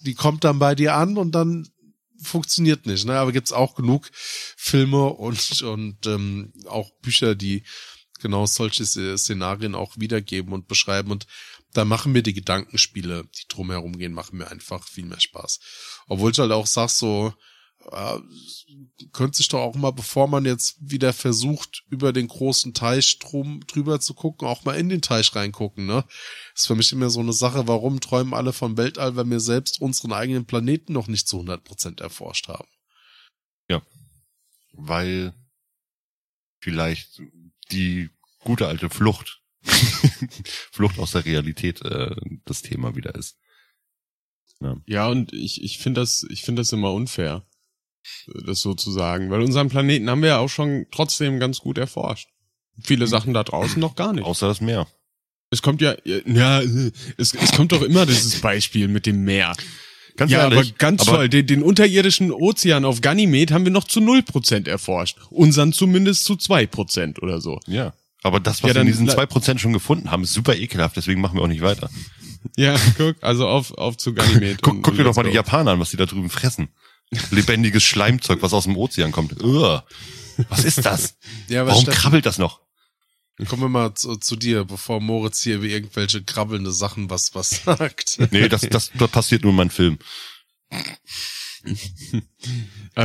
die 0.00 0.14
kommt 0.14 0.44
dann 0.44 0.60
bei 0.60 0.76
dir 0.76 0.94
an 0.94 1.18
und 1.18 1.32
dann 1.32 1.68
funktioniert 2.22 2.86
nicht. 2.86 3.06
Ne? 3.06 3.18
Aber 3.18 3.32
gibt's 3.32 3.52
auch 3.52 3.74
genug 3.74 4.10
Filme 4.12 5.06
und, 5.06 5.62
und 5.62 6.06
ähm, 6.06 6.52
auch 6.66 6.90
Bücher, 7.02 7.34
die 7.34 7.64
genau 8.20 8.46
solche 8.46 8.84
Szenarien 8.84 9.74
auch 9.74 9.96
wiedergeben 9.96 10.52
und 10.52 10.68
beschreiben. 10.68 11.10
Und 11.10 11.26
da 11.72 11.84
machen 11.84 12.12
mir 12.12 12.22
die 12.22 12.34
Gedankenspiele, 12.34 13.24
die 13.24 13.48
drumherum 13.48 13.96
gehen, 13.98 14.12
machen 14.12 14.38
mir 14.38 14.50
einfach 14.50 14.86
viel 14.86 15.04
mehr 15.04 15.20
Spaß. 15.20 15.60
Obwohl 16.06 16.32
ich 16.32 16.38
halt 16.38 16.52
auch 16.52 16.66
sag, 16.66 16.90
so, 16.90 17.32
äh, 17.90 18.18
könnte 19.12 19.38
sich 19.38 19.48
doch 19.48 19.60
auch 19.60 19.74
mal, 19.74 19.90
bevor 19.90 20.28
man 20.28 20.44
jetzt 20.44 20.76
wieder 20.80 21.12
versucht, 21.12 21.84
über 21.88 22.12
den 22.12 22.28
großen 22.28 22.74
Teich 22.74 23.18
drum, 23.18 23.60
drüber 23.66 24.00
zu 24.00 24.14
gucken, 24.14 24.46
auch 24.46 24.64
mal 24.64 24.76
in 24.76 24.88
den 24.88 25.00
Teich 25.00 25.34
reingucken, 25.34 25.86
ne? 25.86 26.04
ist 26.54 26.66
für 26.66 26.74
mich 26.74 26.92
immer 26.92 27.10
so 27.10 27.20
eine 27.20 27.32
Sache, 27.32 27.66
warum 27.68 28.00
träumen 28.00 28.34
alle 28.34 28.52
vom 28.52 28.76
Weltall, 28.76 29.16
wenn 29.16 29.30
wir 29.30 29.40
selbst 29.40 29.80
unseren 29.80 30.12
eigenen 30.12 30.46
Planeten 30.46 30.92
noch 30.92 31.08
nicht 31.08 31.26
zu 31.26 31.40
100% 31.40 32.00
erforscht 32.02 32.48
haben? 32.48 32.68
Weil 34.72 35.34
vielleicht 36.60 37.22
die 37.72 38.10
gute 38.40 38.66
alte 38.66 38.90
Flucht, 38.90 39.40
Flucht 40.72 40.98
aus 40.98 41.12
der 41.12 41.24
Realität 41.24 41.82
äh, 41.82 42.14
das 42.44 42.62
Thema 42.62 42.96
wieder 42.96 43.14
ist. 43.14 43.36
Ja, 44.86 45.08
und 45.08 45.32
ich, 45.32 45.62
ich 45.62 45.78
finde 45.78 46.02
das, 46.02 46.26
ich 46.28 46.42
finde 46.42 46.60
das 46.60 46.72
immer 46.72 46.92
unfair, 46.92 47.46
das 48.44 48.60
so 48.60 48.74
zu 48.74 48.90
sagen. 48.90 49.30
Weil 49.30 49.42
unseren 49.42 49.68
Planeten 49.68 50.10
haben 50.10 50.22
wir 50.22 50.30
ja 50.30 50.38
auch 50.38 50.48
schon 50.48 50.86
trotzdem 50.90 51.40
ganz 51.40 51.60
gut 51.60 51.78
erforscht. 51.78 52.28
Viele 52.82 53.06
Sachen 53.06 53.34
da 53.34 53.42
draußen 53.42 53.80
noch 53.80 53.96
gar 53.96 54.12
nicht. 54.12 54.24
Außer 54.24 54.48
das 54.48 54.60
Meer. 54.60 54.86
Es 55.50 55.62
kommt 55.62 55.80
ja, 55.80 55.96
ja, 56.04 56.60
es, 56.60 57.34
es 57.34 57.52
kommt 57.52 57.72
doch 57.72 57.82
immer 57.82 58.06
dieses 58.06 58.40
Beispiel 58.40 58.86
mit 58.86 59.06
dem 59.06 59.24
Meer. 59.24 59.54
Ganz 60.20 60.32
ja, 60.32 60.40
ehrlich, 60.42 60.58
aber 60.58 60.68
ganz 60.78 61.08
aber 61.08 61.16
toll. 61.16 61.28
Den, 61.30 61.46
den 61.46 61.62
unterirdischen 61.62 62.30
Ozean 62.30 62.84
auf 62.84 63.00
Ganymed 63.00 63.52
haben 63.52 63.64
wir 63.64 63.72
noch 63.72 63.84
zu 63.84 64.00
0% 64.00 64.68
erforscht. 64.68 65.16
Unseren 65.30 65.72
zumindest 65.72 66.24
zu 66.24 66.34
2% 66.34 67.20
oder 67.20 67.40
so. 67.40 67.58
Ja. 67.66 67.94
Aber 68.22 68.38
das, 68.38 68.62
was 68.62 68.68
Ja, 68.68 68.74
wir 68.74 68.82
in 68.82 68.86
diesen 68.86 69.06
la- 69.06 69.14
zwei 69.14 69.24
Prozent 69.24 69.62
schon 69.62 69.72
gefunden 69.72 70.10
haben, 70.10 70.22
ist 70.24 70.34
super 70.34 70.54
ekelhaft, 70.54 70.94
deswegen 70.96 71.22
machen 71.22 71.38
wir 71.38 71.42
auch 71.42 71.46
nicht 71.48 71.62
weiter. 71.62 71.88
Ja, 72.58 72.76
guck, 72.98 73.16
also 73.22 73.48
auf, 73.48 73.72
auf 73.78 73.96
zu 73.96 74.12
Ganymed. 74.12 74.60
Guck, 74.60 74.74
und- 74.74 74.82
guck 74.82 74.92
und 74.92 74.98
dir 74.98 75.04
doch 75.04 75.16
mal 75.16 75.22
die. 75.24 75.30
Japaner 75.30 75.70
an, 75.70 75.80
was 75.80 75.88
die 75.90 75.96
da 75.96 76.04
drüben 76.04 76.28
fressen. 76.28 76.68
Lebendiges 77.30 77.82
Schleimzeug, 77.82 78.42
was 78.42 78.52
aus 78.52 78.64
dem 78.64 78.76
Ozean 78.76 79.10
kommt. 79.12 79.42
Ugh. 79.42 79.82
Was 80.50 80.64
ist 80.64 80.84
das? 80.84 81.16
Ja, 81.48 81.62
aber 81.62 81.70
Warum 81.70 81.86
krabbelt 81.86 82.24
das 82.26 82.36
noch? 82.38 82.60
Kommen 83.46 83.62
wir 83.62 83.68
mal 83.68 83.94
zu, 83.94 84.16
zu 84.16 84.36
dir, 84.36 84.64
bevor 84.64 85.00
Moritz 85.00 85.42
hier 85.42 85.56
über 85.56 85.66
irgendwelche 85.66 86.22
krabbelnde 86.22 86.72
Sachen 86.72 87.10
was, 87.10 87.34
was 87.34 87.50
sagt. 87.64 88.18
Nee, 88.30 88.48
das, 88.48 88.62
das, 88.62 88.90
das 88.94 89.10
passiert 89.10 89.42
nur 89.42 89.50
in 89.50 89.56
meinem 89.56 89.70
Film. 89.70 89.98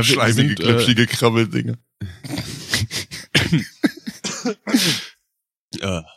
Schleimige, 0.02 0.32
sind, 0.32 0.60
äh, 0.60 0.64
glitschige 0.64 1.06
Krabbeldinger. 1.06 1.78
Äh. 5.80 6.02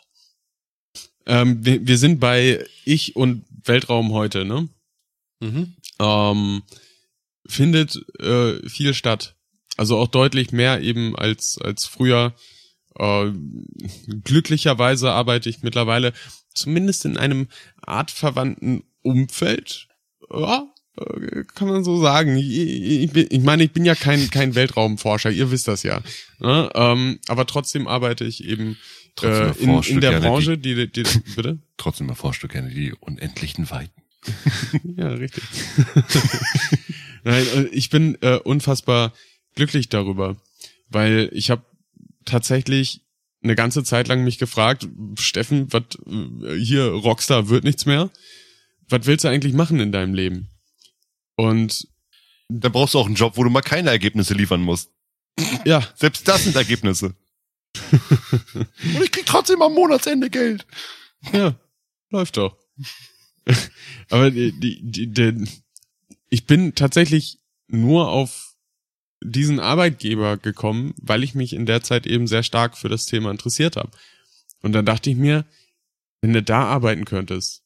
Ähm, 1.26 1.64
wir, 1.64 1.86
wir 1.86 1.98
sind 1.98 2.18
bei 2.18 2.66
Ich 2.84 3.14
und 3.14 3.44
Weltraum 3.64 4.12
heute, 4.12 4.44
ne? 4.44 4.68
Mhm. 5.38 5.76
Ähm, 6.00 6.62
findet 7.46 7.96
äh, 8.18 8.68
viel 8.68 8.94
statt. 8.94 9.36
Also 9.76 9.96
auch 9.98 10.08
deutlich 10.08 10.50
mehr 10.50 10.80
eben 10.80 11.14
als, 11.16 11.58
als 11.58 11.86
früher. 11.86 12.34
Äh, 12.98 13.30
glücklicherweise 14.24 15.10
arbeite 15.12 15.48
ich 15.48 15.62
mittlerweile 15.62 16.12
zumindest 16.54 17.04
in 17.04 17.16
einem 17.16 17.48
artverwandten 17.80 18.82
Umfeld. 19.02 19.88
Ja, 20.32 20.66
äh, 20.98 21.44
kann 21.54 21.68
man 21.68 21.84
so 21.84 22.00
sagen. 22.00 22.36
Ich, 22.36 23.10
bin- 23.12 23.28
ich 23.30 23.40
meine, 23.40 23.64
ich 23.64 23.72
bin 23.72 23.84
ja 23.84 23.94
kein, 23.94 24.28
kein 24.30 24.54
Weltraumforscher, 24.54 25.30
ihr 25.30 25.50
wisst 25.50 25.68
das 25.68 25.82
ja. 25.82 26.00
Ne? 26.40 26.70
Ähm, 26.74 27.18
aber 27.28 27.46
trotzdem 27.46 27.86
arbeite 27.86 28.24
ich 28.24 28.44
eben 28.44 28.76
äh, 29.22 29.50
in, 29.58 29.82
in 29.82 30.00
der 30.00 30.20
Branche, 30.20 30.58
die, 30.58 30.88
die, 30.90 31.02
bitte? 31.36 31.58
Trotzdem 31.76 32.08
erforscht 32.08 32.42
du 32.42 32.48
gerne 32.48 32.70
die 32.70 32.92
unendlichen 32.92 33.70
Weiten. 33.70 33.92
Ja, 34.96 35.08
richtig. 35.08 35.42
Nein, 37.24 37.46
äh, 37.54 37.62
ich 37.72 37.90
bin 37.90 38.16
äh, 38.22 38.36
unfassbar 38.36 39.12
glücklich 39.54 39.88
darüber, 39.88 40.36
weil 40.88 41.30
ich 41.32 41.50
habe 41.50 41.62
tatsächlich 42.24 43.02
eine 43.42 43.54
ganze 43.54 43.84
Zeit 43.84 44.08
lang 44.08 44.24
mich 44.24 44.38
gefragt, 44.38 44.86
Steffen, 45.18 45.72
was 45.72 45.82
äh, 46.06 46.56
hier 46.58 46.84
Rockstar 46.86 47.48
wird 47.48 47.64
nichts 47.64 47.86
mehr. 47.86 48.10
Was 48.88 49.06
willst 49.06 49.24
du 49.24 49.28
eigentlich 49.28 49.54
machen 49.54 49.80
in 49.80 49.92
deinem 49.92 50.14
Leben? 50.14 50.48
Und 51.36 51.88
Dann 52.48 52.72
brauchst 52.72 52.94
du 52.94 52.98
auch 52.98 53.06
einen 53.06 53.14
Job, 53.14 53.36
wo 53.36 53.44
du 53.44 53.50
mal 53.50 53.62
keine 53.62 53.90
Ergebnisse 53.90 54.34
liefern 54.34 54.60
musst. 54.62 54.90
ja, 55.64 55.86
Selbst 55.94 56.26
das 56.28 56.44
sind 56.44 56.56
Ergebnisse. 56.56 57.14
Und 58.52 59.02
ich 59.02 59.12
krieg 59.12 59.26
trotzdem 59.26 59.62
am 59.62 59.72
Monatsende 59.72 60.28
Geld. 60.28 60.66
Ja, 61.32 61.54
läuft 62.10 62.36
doch. 62.36 62.56
Aber 64.10 64.30
die, 64.30 64.52
die, 64.58 64.80
die, 64.82 65.06
die, 65.06 65.44
ich 66.28 66.46
bin 66.46 66.74
tatsächlich 66.74 67.38
nur 67.68 68.08
auf 68.08 68.49
diesen 69.22 69.60
Arbeitgeber 69.60 70.36
gekommen, 70.36 70.94
weil 70.96 71.22
ich 71.22 71.34
mich 71.34 71.52
in 71.52 71.66
der 71.66 71.82
Zeit 71.82 72.06
eben 72.06 72.26
sehr 72.26 72.42
stark 72.42 72.76
für 72.76 72.88
das 72.88 73.06
Thema 73.06 73.30
interessiert 73.30 73.76
habe. 73.76 73.90
Und 74.62 74.72
dann 74.72 74.86
dachte 74.86 75.10
ich 75.10 75.16
mir, 75.16 75.44
wenn 76.20 76.32
du 76.32 76.42
da 76.42 76.64
arbeiten 76.64 77.04
könntest, 77.04 77.62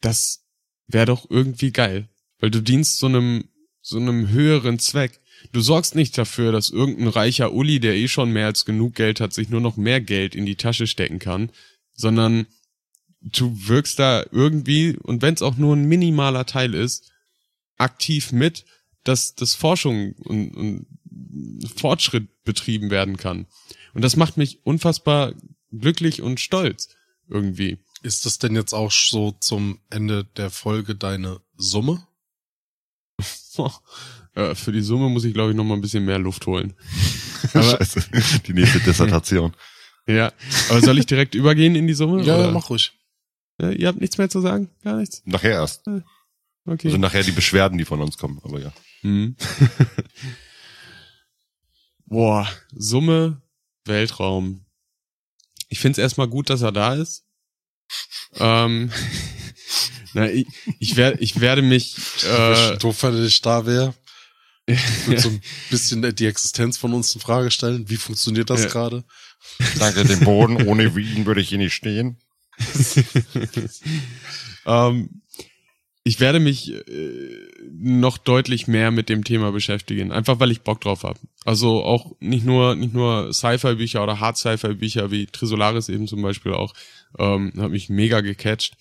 das 0.00 0.44
wäre 0.86 1.06
doch 1.06 1.28
irgendwie 1.28 1.72
geil, 1.72 2.08
weil 2.38 2.50
du 2.50 2.62
dienst 2.62 2.98
so 2.98 3.06
einem 3.06 3.44
so 3.88 3.98
einem 3.98 4.28
höheren 4.28 4.78
Zweck. 4.78 5.20
Du 5.52 5.60
sorgst 5.60 5.94
nicht 5.94 6.16
dafür, 6.18 6.52
dass 6.52 6.70
irgendein 6.70 7.08
reicher 7.08 7.52
Uli, 7.52 7.80
der 7.80 7.94
eh 7.94 8.08
schon 8.08 8.32
mehr 8.32 8.46
als 8.46 8.64
genug 8.64 8.94
Geld 8.94 9.20
hat, 9.20 9.32
sich 9.32 9.48
nur 9.48 9.60
noch 9.60 9.76
mehr 9.76 10.00
Geld 10.00 10.34
in 10.34 10.46
die 10.46 10.56
Tasche 10.56 10.86
stecken 10.86 11.18
kann, 11.18 11.50
sondern 11.94 12.46
du 13.20 13.68
wirkst 13.68 13.98
da 13.98 14.24
irgendwie, 14.30 14.96
und 15.02 15.22
wenn 15.22 15.34
es 15.34 15.42
auch 15.42 15.56
nur 15.56 15.74
ein 15.74 15.86
minimaler 15.86 16.44
Teil 16.44 16.74
ist, 16.74 17.10
aktiv 17.78 18.32
mit, 18.32 18.64
dass, 19.04 19.34
dass 19.34 19.54
Forschung 19.54 20.12
und, 20.12 20.54
und 20.54 20.86
Fortschritt 21.76 22.28
betrieben 22.44 22.90
werden 22.90 23.16
kann. 23.16 23.46
Und 23.94 24.02
das 24.02 24.16
macht 24.16 24.36
mich 24.36 24.64
unfassbar 24.64 25.34
glücklich 25.70 26.22
und 26.22 26.40
stolz 26.40 26.88
irgendwie. 27.28 27.78
Ist 28.02 28.26
das 28.26 28.38
denn 28.38 28.54
jetzt 28.54 28.72
auch 28.72 28.92
so 28.92 29.32
zum 29.32 29.80
Ende 29.90 30.24
der 30.24 30.50
Folge 30.50 30.94
deine 30.94 31.40
Summe? 31.56 32.06
Äh, 34.34 34.54
für 34.54 34.70
die 34.70 34.82
Summe 34.82 35.08
muss 35.08 35.24
ich, 35.24 35.34
glaube 35.34 35.50
ich, 35.50 35.56
noch 35.56 35.64
mal 35.64 35.74
ein 35.74 35.80
bisschen 35.80 36.04
mehr 36.04 36.20
Luft 36.20 36.46
holen. 36.46 36.74
Scheiße. 37.52 38.04
Die 38.46 38.52
nächste 38.52 38.78
Dissertation. 38.78 39.52
Ja, 40.06 40.32
aber 40.70 40.80
soll 40.80 40.98
ich 40.98 41.06
direkt 41.06 41.34
übergehen 41.34 41.74
in 41.74 41.88
die 41.88 41.94
Summe? 41.94 42.22
Ja, 42.22 42.38
oder? 42.38 42.52
mach 42.52 42.70
ruhig. 42.70 42.92
Ja, 43.60 43.70
ihr 43.70 43.88
habt 43.88 44.00
nichts 44.00 44.16
mehr 44.16 44.30
zu 44.30 44.40
sagen? 44.40 44.70
Gar 44.84 44.98
nichts? 44.98 45.22
Nachher 45.24 45.50
erst. 45.50 45.82
Okay. 46.66 46.86
Also 46.86 46.98
nachher 46.98 47.24
die 47.24 47.32
Beschwerden, 47.32 47.78
die 47.78 47.84
von 47.84 48.00
uns 48.00 48.16
kommen. 48.16 48.38
Aber 48.44 48.60
ja. 48.60 48.72
Hm. 49.02 49.36
Boah, 52.06 52.48
Summe, 52.74 53.42
Weltraum. 53.84 54.64
Ich 55.68 55.80
find's 55.80 55.98
erstmal 55.98 56.28
gut, 56.28 56.50
dass 56.50 56.62
er 56.62 56.72
da 56.72 56.94
ist. 56.94 57.24
Ähm, 58.36 58.90
na, 60.14 60.30
ich, 60.30 60.46
ich, 60.78 60.96
werd, 60.96 61.20
ich 61.20 61.40
werde 61.40 61.62
mich 61.62 61.96
äh, 62.24 62.76
Doof, 62.78 63.02
wenn 63.02 63.14
er 63.14 63.20
nicht 63.20 63.44
da 63.44 63.66
wäre. 63.66 63.94
Ich 64.66 65.06
würde 65.06 65.20
so 65.20 65.28
ein 65.30 65.40
bisschen 65.70 66.14
die 66.14 66.26
Existenz 66.26 66.76
von 66.76 66.92
uns 66.92 67.14
in 67.14 67.22
Frage 67.22 67.50
stellen. 67.50 67.88
Wie 67.88 67.96
funktioniert 67.96 68.50
das 68.50 68.64
Ja. 68.64 68.68
gerade? 68.68 69.04
Danke 69.78 70.04
dem 70.04 70.20
Boden. 70.20 70.66
Ohne 70.66 70.94
Wien 70.94 71.24
würde 71.24 71.40
ich 71.40 71.48
hier 71.48 71.56
nicht 71.58 71.72
stehen. 71.72 72.18
ähm, 74.66 75.22
ich 76.08 76.20
werde 76.20 76.40
mich 76.40 76.72
äh, 76.72 76.80
noch 77.70 78.16
deutlich 78.16 78.66
mehr 78.66 78.90
mit 78.90 79.10
dem 79.10 79.24
Thema 79.24 79.52
beschäftigen, 79.52 80.10
einfach 80.10 80.40
weil 80.40 80.50
ich 80.50 80.62
Bock 80.62 80.80
drauf 80.80 81.02
habe. 81.02 81.20
Also 81.44 81.84
auch 81.84 82.16
nicht 82.18 82.46
nur 82.46 82.76
nicht 82.76 82.94
nur 82.94 83.30
Sci-Fi-Bücher 83.30 84.02
oder 84.02 84.18
Hard-Sci-Fi-Bücher 84.18 85.10
wie 85.10 85.26
Trisolaris 85.26 85.90
eben 85.90 86.08
zum 86.08 86.22
Beispiel 86.22 86.54
auch, 86.54 86.72
ähm, 87.18 87.52
hat 87.58 87.70
mich 87.70 87.90
mega 87.90 88.22
gecatcht, 88.22 88.78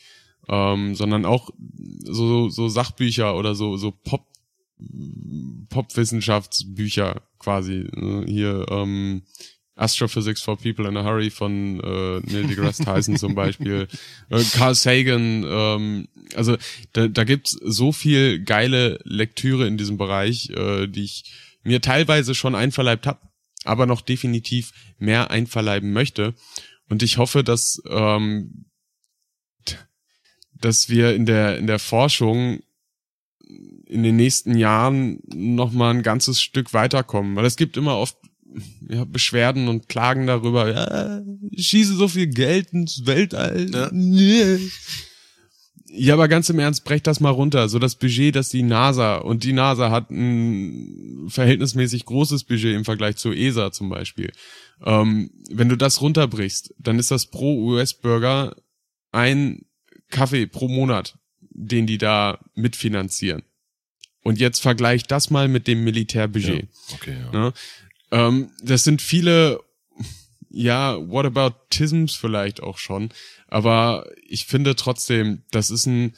ähm, 0.48 0.95
sondern 0.95 1.26
auch 1.26 1.49
so 2.06 2.48
so 2.48 2.70
Sachbücher 2.70 3.36
oder 3.36 3.56
so 3.56 3.76
so 3.76 3.91
Pop 3.91 4.26
Popwissenschaftsbücher 5.70 7.22
quasi 7.40 7.90
äh, 7.94 8.26
hier 8.26 8.66
ähm, 8.70 9.24
Astrophysics 9.78 10.41
for 10.41 10.58
People 10.58 10.88
in 10.88 10.98
a 10.98 11.04
Hurry 11.04 11.30
von 11.30 11.80
äh, 11.80 12.20
Neil 12.20 12.48
deGrasse 12.48 12.84
Tyson 12.84 13.16
zum 13.16 13.36
Beispiel, 13.36 13.88
äh, 14.30 14.44
Carl 14.54 14.76
Sagan, 14.76 15.45
ähm, 15.48 16.08
also 16.36 16.58
da, 16.94 17.08
da 17.08 17.24
gibt's 17.24 17.52
so 17.64 17.91
viel 17.91 18.44
geile 18.44 18.99
Lektüre 19.04 19.68
in 19.68 19.78
diesem 19.78 19.98
Bereich, 19.98 20.49
äh, 20.49 20.88
die 20.88 21.04
ich 21.04 21.32
mir 21.64 21.82
teilweise 21.82 22.34
schon 22.34 22.56
einverleibt 22.56 23.08
habe, 23.08 23.20
aber 23.66 23.86
noch 23.86 24.02
definitiv 24.02 24.72
mehr 24.98 25.32
einverleiben 25.32 25.94
möchte. 25.94 26.34
Und 26.90 27.04
ich 27.04 27.18
hoffe, 27.18 27.44
dass 27.44 27.82
ähm, 27.90 28.66
dass 30.60 30.90
wir 30.90 31.14
in 31.14 31.26
der 31.26 31.58
in 31.58 31.68
der 31.68 31.80
Forschung 31.80 32.62
in 33.86 34.04
den 34.04 34.16
nächsten 34.16 34.58
Jahren 34.58 35.20
noch 35.34 35.72
mal 35.72 35.91
ein 35.94 36.04
ganzes 36.04 36.41
Stück 36.41 36.74
weiterkommen, 36.74 37.36
weil 37.36 37.45
es 37.45 37.56
gibt 37.56 37.78
immer 37.78 37.98
oft 37.98 38.18
ja, 38.90 39.06
Beschwerden 39.06 39.68
und 39.68 39.90
Klagen 39.90 40.28
darüber, 40.28 40.69
ja, 40.69 41.22
ich 41.52 41.68
schieße 41.68 41.95
so 41.95 42.07
viel 42.07 42.28
Geld 42.28 42.72
ins 42.72 43.06
Weltall. 43.06 43.69
Ja. 43.72 43.90
Nee. 43.91 44.60
Ja, 45.90 46.15
aber 46.15 46.28
ganz 46.28 46.49
im 46.49 46.60
Ernst, 46.60 46.84
brech 46.84 47.02
das 47.02 47.19
mal 47.19 47.30
runter. 47.30 47.69
So 47.69 47.80
das 47.80 47.95
Budget, 47.95 48.36
das 48.36 48.49
die 48.49 48.64
NASA 48.64 49.18
und 49.18 49.44
die 49.44 49.53
NASA 49.53 49.90
hat 49.90 50.11
ein 50.11 51.28
verhältnismäßig 51.30 52.06
großes 52.06 52.44
Budget 52.44 52.76
im 52.76 52.86
Vergleich 52.86 53.15
zur 53.15 53.36
ESA 53.36 53.72
zum 53.72 53.90
Beispiel. 53.90 54.32
Ähm, 54.86 55.32
wenn 55.49 55.69
du 55.69 55.78
das 55.78 56.02
runterbrichst, 56.02 56.74
dann 56.78 56.99
ist 56.99 57.11
das 57.11 57.28
pro 57.28 57.72
US-Bürger 57.72 58.56
ein 59.11 59.65
Kaffee 60.10 60.45
pro 60.45 60.68
Monat, 60.68 61.18
den 61.49 61.88
die 61.88 61.98
da 61.98 62.40
mitfinanzieren. 62.53 63.44
Und 64.24 64.40
jetzt 64.40 64.60
vergleich 64.60 65.03
das 65.03 65.30
mal 65.30 65.48
mit 65.48 65.68
dem 65.68 65.86
Militärbudget. 65.86 66.68
Okay, 66.94 67.15
ja. 67.32 67.53
Ähm, 68.11 68.51
das 68.61 68.84
sind 68.84 69.01
viele, 69.01 69.59
ja, 70.49 70.97
Whataboutisms 70.97 72.15
vielleicht 72.15 72.61
auch 72.61 72.77
schon, 72.77 73.09
aber 73.47 74.09
ich 74.27 74.45
finde 74.45 74.75
trotzdem, 74.75 75.43
das 75.51 75.69
ist 75.69 75.85
ein 75.85 76.15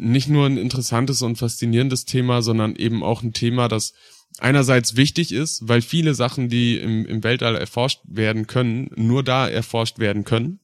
nicht 0.00 0.28
nur 0.28 0.46
ein 0.46 0.58
interessantes 0.58 1.22
und 1.22 1.36
faszinierendes 1.36 2.04
Thema, 2.04 2.40
sondern 2.40 2.76
eben 2.76 3.02
auch 3.02 3.22
ein 3.22 3.32
Thema, 3.32 3.66
das 3.66 3.94
einerseits 4.38 4.96
wichtig 4.96 5.32
ist, 5.32 5.66
weil 5.66 5.82
viele 5.82 6.14
Sachen, 6.14 6.48
die 6.48 6.78
im, 6.78 7.04
im 7.04 7.24
Weltall 7.24 7.56
erforscht 7.56 8.00
werden 8.04 8.46
können, 8.46 8.90
nur 8.94 9.24
da 9.24 9.48
erforscht 9.48 9.98
werden 9.98 10.24
können 10.24 10.60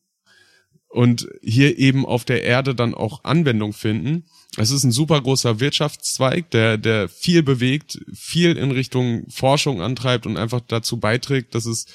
und 0.89 1.29
hier 1.43 1.79
eben 1.79 2.07
auf 2.07 2.25
der 2.25 2.45
Erde 2.45 2.77
dann 2.77 2.95
auch 2.95 3.25
Anwendung 3.25 3.73
finden. 3.73 4.27
Es 4.57 4.71
ist 4.71 4.85
ein 4.85 4.93
super 4.93 5.21
großer 5.21 5.59
Wirtschaftszweig, 5.59 6.51
der, 6.51 6.79
der 6.79 7.09
viel 7.09 7.43
bewegt, 7.43 8.01
viel 8.13 8.57
in 8.57 8.71
Richtung 8.71 9.25
Forschung 9.29 9.81
antreibt 9.81 10.27
und 10.27 10.37
einfach 10.37 10.61
dazu 10.67 10.99
beiträgt, 10.99 11.55
dass 11.55 11.67
es 11.67 11.87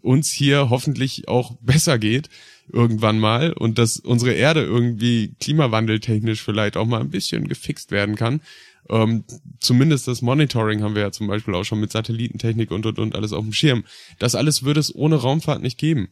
uns 0.00 0.30
hier 0.30 0.70
hoffentlich 0.70 1.28
auch 1.28 1.52
besser 1.60 1.98
geht 1.98 2.28
irgendwann 2.70 3.18
mal 3.18 3.52
und 3.52 3.78
dass 3.78 3.98
unsere 3.98 4.32
Erde 4.32 4.62
irgendwie 4.62 5.34
klimawandeltechnisch 5.40 6.42
vielleicht 6.42 6.76
auch 6.76 6.86
mal 6.86 7.00
ein 7.00 7.10
bisschen 7.10 7.48
gefixt 7.48 7.90
werden 7.90 8.14
kann. 8.14 8.42
Ähm, 8.90 9.24
zumindest 9.60 10.08
das 10.08 10.22
Monitoring 10.22 10.82
haben 10.82 10.94
wir 10.94 11.02
ja 11.02 11.12
zum 11.12 11.26
Beispiel 11.26 11.54
auch 11.54 11.64
schon 11.64 11.80
mit 11.80 11.92
Satellitentechnik 11.92 12.70
und 12.70 12.86
und 12.86 12.98
und 12.98 13.14
alles 13.14 13.32
auf 13.32 13.44
dem 13.44 13.52
Schirm. 13.52 13.84
Das 14.18 14.34
alles 14.34 14.62
würde 14.62 14.80
es 14.80 14.94
ohne 14.94 15.16
Raumfahrt 15.16 15.62
nicht 15.62 15.78
geben. 15.78 16.08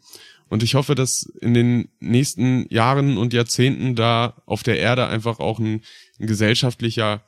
Und 0.48 0.62
ich 0.62 0.74
hoffe, 0.74 0.94
dass 0.94 1.24
in 1.40 1.54
den 1.54 1.88
nächsten 1.98 2.66
Jahren 2.72 3.18
und 3.18 3.32
Jahrzehnten 3.32 3.96
da 3.96 4.42
auf 4.46 4.62
der 4.62 4.78
Erde 4.78 5.06
einfach 5.06 5.40
auch 5.40 5.58
ein, 5.58 5.82
ein 6.20 6.26
gesellschaftlicher 6.26 7.24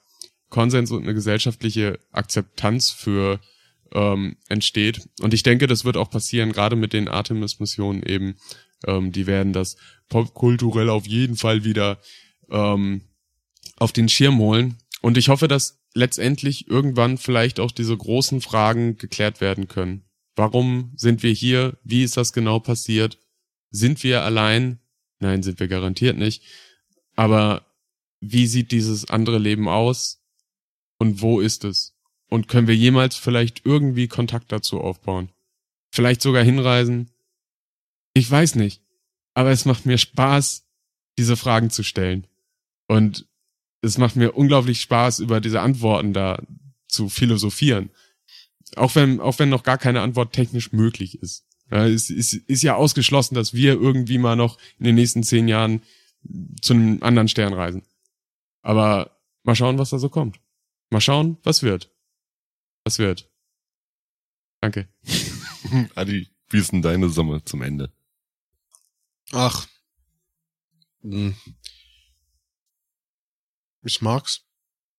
Konsens 0.51 0.91
und 0.91 1.03
eine 1.03 1.15
gesellschaftliche 1.15 1.99
Akzeptanz 2.13 2.91
für 2.91 3.41
ähm, 3.93 4.37
entsteht. 4.49 5.09
Und 5.21 5.35
ich 5.35 5.43
denke, 5.43 5.67
das 5.67 5.85
wird 5.85 5.97
auch 5.97 6.11
passieren, 6.11 6.53
gerade 6.53 6.77
mit 6.77 6.93
den 6.93 7.09
Artemis-Missionen 7.09 8.03
eben. 8.03 8.37
Ähm, 8.87 9.13
die 9.13 9.27
werden 9.27 9.53
das 9.53 9.77
popkulturell 10.09 10.89
auf 10.89 11.07
jeden 11.07 11.37
Fall 11.37 11.65
wieder 11.65 11.99
ähm, 12.51 13.03
auf 13.77 13.93
den 13.93 14.09
Schirm 14.09 14.39
holen. 14.39 14.79
Und 15.01 15.17
ich 15.17 15.29
hoffe, 15.29 15.49
dass 15.49 15.81
letztendlich 15.95 16.69
irgendwann 16.69 17.19
vielleicht 17.19 17.61
auch 17.61 17.73
diese 17.73 17.97
großen 17.97 18.41
Fragen 18.41 18.97
geklärt 18.97 19.41
werden 19.41 19.69
können. 19.69 20.05
Warum 20.39 20.93
sind 20.95 21.25
wir 21.25 21.33
hier? 21.33 21.77
Wie 21.83 22.05
ist 22.05 22.17
das 22.17 22.33
genau 22.33 22.61
passiert? 22.61 23.19
Sind 23.71 24.05
wir 24.05 24.23
allein? 24.23 24.79
Nein, 25.19 25.43
sind 25.43 25.59
wir 25.59 25.67
garantiert 25.67 26.17
nicht. 26.17 26.45
Aber 27.17 27.67
wie 28.21 28.47
sieht 28.47 28.71
dieses 28.71 29.11
andere 29.11 29.39
Leben 29.39 29.67
aus? 29.69 30.23
Und 31.01 31.23
wo 31.23 31.41
ist 31.41 31.65
es? 31.65 31.97
Und 32.29 32.47
können 32.47 32.69
wir 32.69 32.77
jemals 32.77 33.17
vielleicht 33.17 33.67
irgendwie 33.67 34.07
Kontakt 34.07 34.53
dazu 34.53 34.81
aufbauen? 34.81 35.31
Vielleicht 35.91 36.23
sogar 36.23 36.45
hinreisen? 36.45 37.11
Ich 38.15 38.31
weiß 38.31 38.55
nicht. 38.55 38.81
Aber 39.35 39.51
es 39.51 39.65
macht 39.65 39.87
mir 39.87 39.99
Spaß, 39.99 40.69
diese 41.19 41.37
Fragen 41.37 41.71
zu 41.71 41.83
stellen. 41.83 42.29
Und 42.87 43.27
es 43.83 43.99
macht 43.99 44.15
mir 44.15 44.37
unglaublich 44.37 44.81
Spaß, 44.83 45.19
über 45.19 45.41
diese 45.41 45.63
Antworten 45.63 46.13
da 46.13 46.41
zu 46.87 47.09
philosophieren. 47.09 47.91
Auch 48.77 48.95
wenn, 48.95 49.21
auch 49.21 49.39
wenn 49.39 49.49
noch 49.49 49.63
gar 49.63 49.79
keine 49.79 50.01
Antwort 50.01 50.33
technisch 50.33 50.73
möglich 50.73 51.21
ist. 51.23 51.45
Ja, 51.71 51.87
es 51.87 52.11
ist, 52.11 52.35
ist 52.35 52.63
ja 52.63 52.75
ausgeschlossen, 52.77 53.35
dass 53.35 53.53
wir 53.53 53.75
irgendwie 53.75 54.19
mal 54.19 54.37
noch 54.37 54.59
in 54.79 54.85
den 54.85 54.95
nächsten 54.95 55.23
zehn 55.23 55.49
Jahren 55.49 55.83
zu 56.61 56.75
einem 56.75 57.03
anderen 57.03 57.29
Stern 57.29 57.53
reisen. 57.53 57.83
Aber 58.63 59.19
mal 59.43 59.55
schauen, 59.55 59.79
was 59.79 59.91
da 59.91 59.99
so 59.99 60.09
kommt. 60.09 60.41
Mal 60.91 61.01
schauen, 61.01 61.39
was 61.43 61.63
wird. 61.63 61.91
Was 62.85 62.99
wird. 62.99 63.31
Danke. 64.61 64.89
Adi, 65.95 66.29
wie 66.49 66.59
ist 66.59 66.73
denn 66.73 66.83
deine 66.83 67.09
Summe 67.11 67.45
zum 67.45 67.63
Ende? 67.63 67.93
Ach. 69.33 69.69
Hm. 71.03 71.37
Ich 73.83 74.01
mag's. 74.01 74.48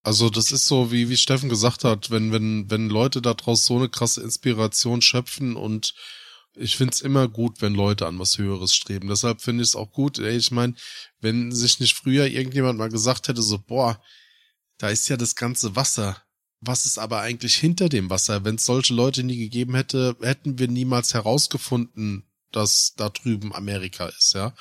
Also 0.02 0.30
das 0.30 0.52
ist 0.52 0.68
so, 0.68 0.92
wie, 0.92 1.10
wie 1.10 1.18
Steffen 1.18 1.50
gesagt 1.50 1.84
hat, 1.84 2.10
wenn, 2.10 2.32
wenn, 2.32 2.70
wenn 2.72 2.90
Leute 2.90 3.22
daraus 3.22 3.66
so 3.66 3.78
eine 3.78 3.90
krasse 3.90 4.22
Inspiration 4.22 5.02
schöpfen 5.02 5.56
und 5.56 5.94
ich 6.56 6.78
find's 6.78 7.02
immer 7.02 7.28
gut, 7.28 7.62
wenn 7.62 7.74
Leute 7.74 8.08
an 8.08 8.20
was 8.20 8.38
Höheres 8.38 8.74
streben. 8.74 9.08
Deshalb 9.08 9.42
finde 9.42 9.64
ich 9.64 9.70
es 9.70 9.76
auch 9.76 9.92
gut. 9.92 10.20
Ey, 10.20 10.36
ich 10.36 10.52
meine, 10.52 10.74
wenn 11.20 11.52
sich 11.52 11.80
nicht 11.80 11.96
früher 11.96 12.26
irgendjemand 12.26 12.80
mal 12.80 12.90
gesagt 12.90 13.28
hätte, 13.28 13.42
so, 13.42 13.60
boah, 13.60 14.02
da 14.78 14.90
ist 14.90 15.08
ja 15.10 15.18
das 15.18 15.36
ganze 15.36 15.76
Wasser. 15.76 16.22
Was 16.62 16.86
ist 16.86 16.98
aber 16.98 17.22
eigentlich 17.22 17.56
hinter 17.56 17.88
dem 17.88 18.10
Wasser? 18.10 18.44
Wenn 18.44 18.56
es 18.56 18.66
solche 18.66 18.94
Leute 18.94 19.24
nie 19.24 19.38
gegeben 19.38 19.76
hätte, 19.76 20.18
hätten 20.22 20.60
wir 20.60 20.68
niemals 20.68 21.14
herausgefunden, 21.14 22.26
dass 22.52 22.94
da 22.96 23.10
drüben 23.10 23.54
Amerika 23.54 24.08
ist, 24.08 24.34
ja. 24.34 24.54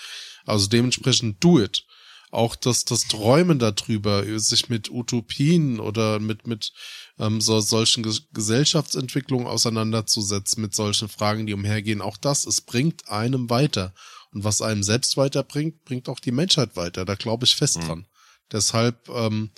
Also 0.44 0.68
dementsprechend 0.68 1.42
do 1.42 1.60
it 1.60 1.84
auch 2.30 2.56
das, 2.56 2.84
das 2.84 3.08
Träumen 3.08 3.58
darüber, 3.58 4.24
sich 4.38 4.68
mit 4.68 4.90
Utopien 4.90 5.80
oder 5.80 6.18
mit, 6.18 6.46
mit 6.46 6.72
ähm, 7.18 7.40
so, 7.40 7.60
solchen 7.60 8.04
Gesellschaftsentwicklungen 8.32 9.46
auseinanderzusetzen, 9.46 10.62
mit 10.62 10.74
solchen 10.74 11.08
Fragen, 11.08 11.46
die 11.46 11.54
umhergehen, 11.54 12.00
auch 12.02 12.16
das, 12.16 12.46
es 12.46 12.60
bringt 12.60 13.08
einem 13.08 13.50
weiter. 13.50 13.94
Und 14.32 14.44
was 14.44 14.60
einem 14.60 14.82
selbst 14.82 15.16
weiterbringt, 15.16 15.84
bringt 15.84 16.08
auch 16.08 16.20
die 16.20 16.32
Menschheit 16.32 16.76
weiter. 16.76 17.04
Da 17.04 17.14
glaube 17.14 17.46
ich 17.46 17.56
fest 17.56 17.78
mhm. 17.78 17.86
dran. 17.86 18.06
Deshalb 18.52 19.08
ähm, 19.08 19.50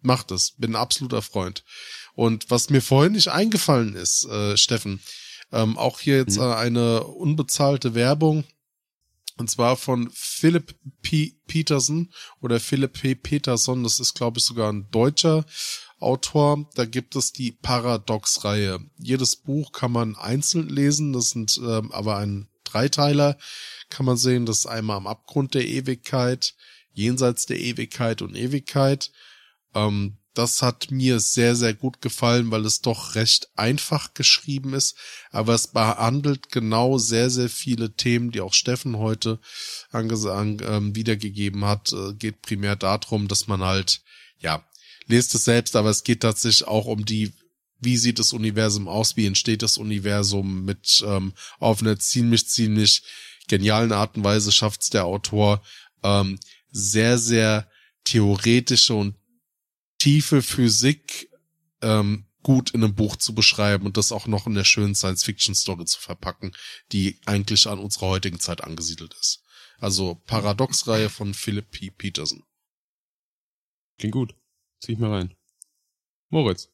macht 0.00 0.30
es. 0.30 0.52
Bin 0.58 0.72
ein 0.72 0.80
absoluter 0.80 1.22
Freund. 1.22 1.64
Und 2.14 2.50
was 2.50 2.70
mir 2.70 2.82
vorhin 2.82 3.12
nicht 3.12 3.28
eingefallen 3.28 3.94
ist, 3.94 4.26
äh, 4.26 4.56
Steffen, 4.56 5.00
ähm, 5.52 5.78
auch 5.78 6.00
hier 6.00 6.16
jetzt 6.16 6.36
äh, 6.36 6.42
eine 6.42 7.04
unbezahlte 7.04 7.94
Werbung 7.94 8.44
und 9.38 9.48
zwar 9.48 9.76
von 9.76 10.10
Philip 10.12 10.74
P. 11.00 11.36
Peterson 11.46 12.12
oder 12.40 12.60
Philip 12.60 12.92
P. 12.92 13.14
Peterson. 13.14 13.84
Das 13.84 14.00
ist, 14.00 14.14
glaube 14.14 14.38
ich, 14.38 14.44
sogar 14.44 14.72
ein 14.72 14.90
deutscher 14.90 15.46
Autor. 16.00 16.68
Da 16.74 16.84
gibt 16.84 17.16
es 17.16 17.32
die 17.32 17.52
Paradox-Reihe. 17.52 18.80
Jedes 18.98 19.36
Buch 19.36 19.72
kann 19.72 19.92
man 19.92 20.16
einzeln 20.16 20.68
lesen. 20.68 21.12
Das 21.12 21.30
sind 21.30 21.58
ähm, 21.62 21.92
aber 21.92 22.18
ein 22.18 22.48
Dreiteiler. 22.64 23.38
Kann 23.90 24.06
man 24.06 24.16
sehen, 24.16 24.44
das 24.44 24.58
ist 24.58 24.66
einmal 24.66 24.96
am 24.96 25.06
Abgrund 25.06 25.54
der 25.54 25.66
Ewigkeit, 25.66 26.54
jenseits 26.92 27.46
der 27.46 27.60
Ewigkeit 27.60 28.22
und 28.22 28.36
Ewigkeit. 28.36 29.12
Ähm, 29.74 30.18
das 30.38 30.62
hat 30.62 30.92
mir 30.92 31.18
sehr, 31.18 31.56
sehr 31.56 31.74
gut 31.74 32.00
gefallen, 32.00 32.52
weil 32.52 32.64
es 32.64 32.80
doch 32.80 33.16
recht 33.16 33.48
einfach 33.56 34.14
geschrieben 34.14 34.72
ist, 34.72 34.96
aber 35.32 35.54
es 35.54 35.66
behandelt 35.66 36.52
genau 36.52 36.96
sehr, 36.96 37.28
sehr 37.28 37.48
viele 37.48 37.94
Themen, 37.96 38.30
die 38.30 38.40
auch 38.40 38.54
Steffen 38.54 38.98
heute 38.98 39.40
ähm, 39.92 40.94
wiedergegeben 40.94 41.64
hat. 41.64 41.92
Äh, 41.92 42.14
geht 42.14 42.40
primär 42.42 42.76
darum, 42.76 43.26
dass 43.26 43.48
man 43.48 43.64
halt, 43.64 44.00
ja, 44.38 44.64
lest 45.06 45.34
es 45.34 45.44
selbst, 45.44 45.74
aber 45.74 45.90
es 45.90 46.04
geht 46.04 46.20
tatsächlich 46.20 46.68
auch 46.68 46.86
um 46.86 47.04
die 47.04 47.32
wie 47.80 47.96
sieht 47.96 48.18
das 48.18 48.32
Universum 48.32 48.88
aus, 48.88 49.16
wie 49.16 49.26
entsteht 49.26 49.62
das 49.62 49.78
Universum 49.78 50.64
mit 50.64 51.00
ähm, 51.06 51.32
auf 51.60 51.80
eine 51.80 51.96
ziemlich, 51.96 52.48
ziemlich 52.48 53.02
genialen 53.46 53.92
Art 53.92 54.16
und 54.16 54.24
Weise 54.24 54.50
schafft 54.50 54.92
der 54.94 55.04
Autor 55.04 55.62
ähm, 56.02 56.40
sehr, 56.72 57.18
sehr 57.18 57.68
theoretische 58.02 58.94
und 58.94 59.14
tiefe 59.98 60.42
Physik 60.42 61.30
ähm, 61.82 62.26
gut 62.42 62.70
in 62.70 62.82
einem 62.82 62.94
Buch 62.94 63.16
zu 63.16 63.34
beschreiben 63.34 63.86
und 63.86 63.96
das 63.96 64.12
auch 64.12 64.26
noch 64.26 64.46
in 64.46 64.54
der 64.54 64.64
schönen 64.64 64.94
Science-Fiction-Story 64.94 65.84
zu 65.84 66.00
verpacken, 66.00 66.54
die 66.92 67.20
eigentlich 67.26 67.66
an 67.66 67.78
unserer 67.78 68.06
heutigen 68.06 68.40
Zeit 68.40 68.64
angesiedelt 68.64 69.14
ist. 69.20 69.42
Also 69.78 70.14
Paradox-Reihe 70.26 71.10
von 71.10 71.34
Philip 71.34 71.70
P. 71.70 71.90
Peterson. 71.90 72.44
Klingt 73.98 74.14
gut. 74.14 74.34
Zieh 74.80 74.92
ich 74.92 74.98
mal 74.98 75.10
rein. 75.10 75.34
Moritz. 76.30 76.70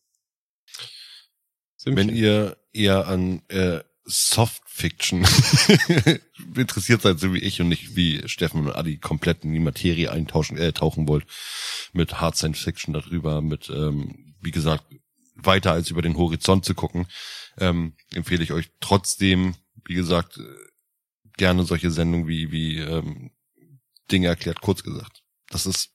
Wenn 1.85 2.09
ihr 2.09 2.57
eher 2.73 3.07
an 3.09 3.43
äh, 3.49 3.83
Soft 4.07 4.63
Fiction 4.67 5.27
interessiert 6.57 7.03
seid, 7.03 7.19
so 7.19 7.33
wie 7.33 7.39
ich 7.39 7.61
und 7.61 7.69
nicht 7.69 7.97
wie 7.97 8.27
Steffen 8.29 8.67
und 8.67 8.73
Adi 8.73 8.99
komplett 8.99 9.45
in 9.45 9.53
die 9.53 9.61
Materie 9.61 10.11
eintauschen, 10.11 10.59
äh, 10.59 10.73
tauchen 10.73 11.09
wollt, 11.09 11.27
mit 11.93 12.21
Hard 12.21 12.37
Science 12.37 12.61
Fiction 12.61 12.93
darüber, 12.93 13.41
mit, 13.41 13.71
ähm, 13.71 14.35
wie 14.41 14.51
gesagt, 14.51 14.85
weiter 15.37 15.73
als 15.73 15.91
über 15.91 16.03
den 16.03 16.17
Horizont 16.17 16.65
zu 16.65 16.75
gucken, 16.75 17.07
ähm, 17.59 17.95
empfehle 18.13 18.43
ich 18.43 18.53
euch 18.53 18.71
trotzdem, 18.81 19.55
wie 19.87 19.95
gesagt, 19.95 20.39
gerne 21.37 21.65
solche 21.65 21.91
Sendungen 21.91 22.29
wie, 22.29 22.53
wie 22.53 22.79
ähm, 22.79 23.31
Dinge 24.11 24.29
erklärt, 24.29 24.61
kurz 24.61 24.83
gesagt. 24.83 25.23
Das 25.49 25.67
ist 25.67 25.94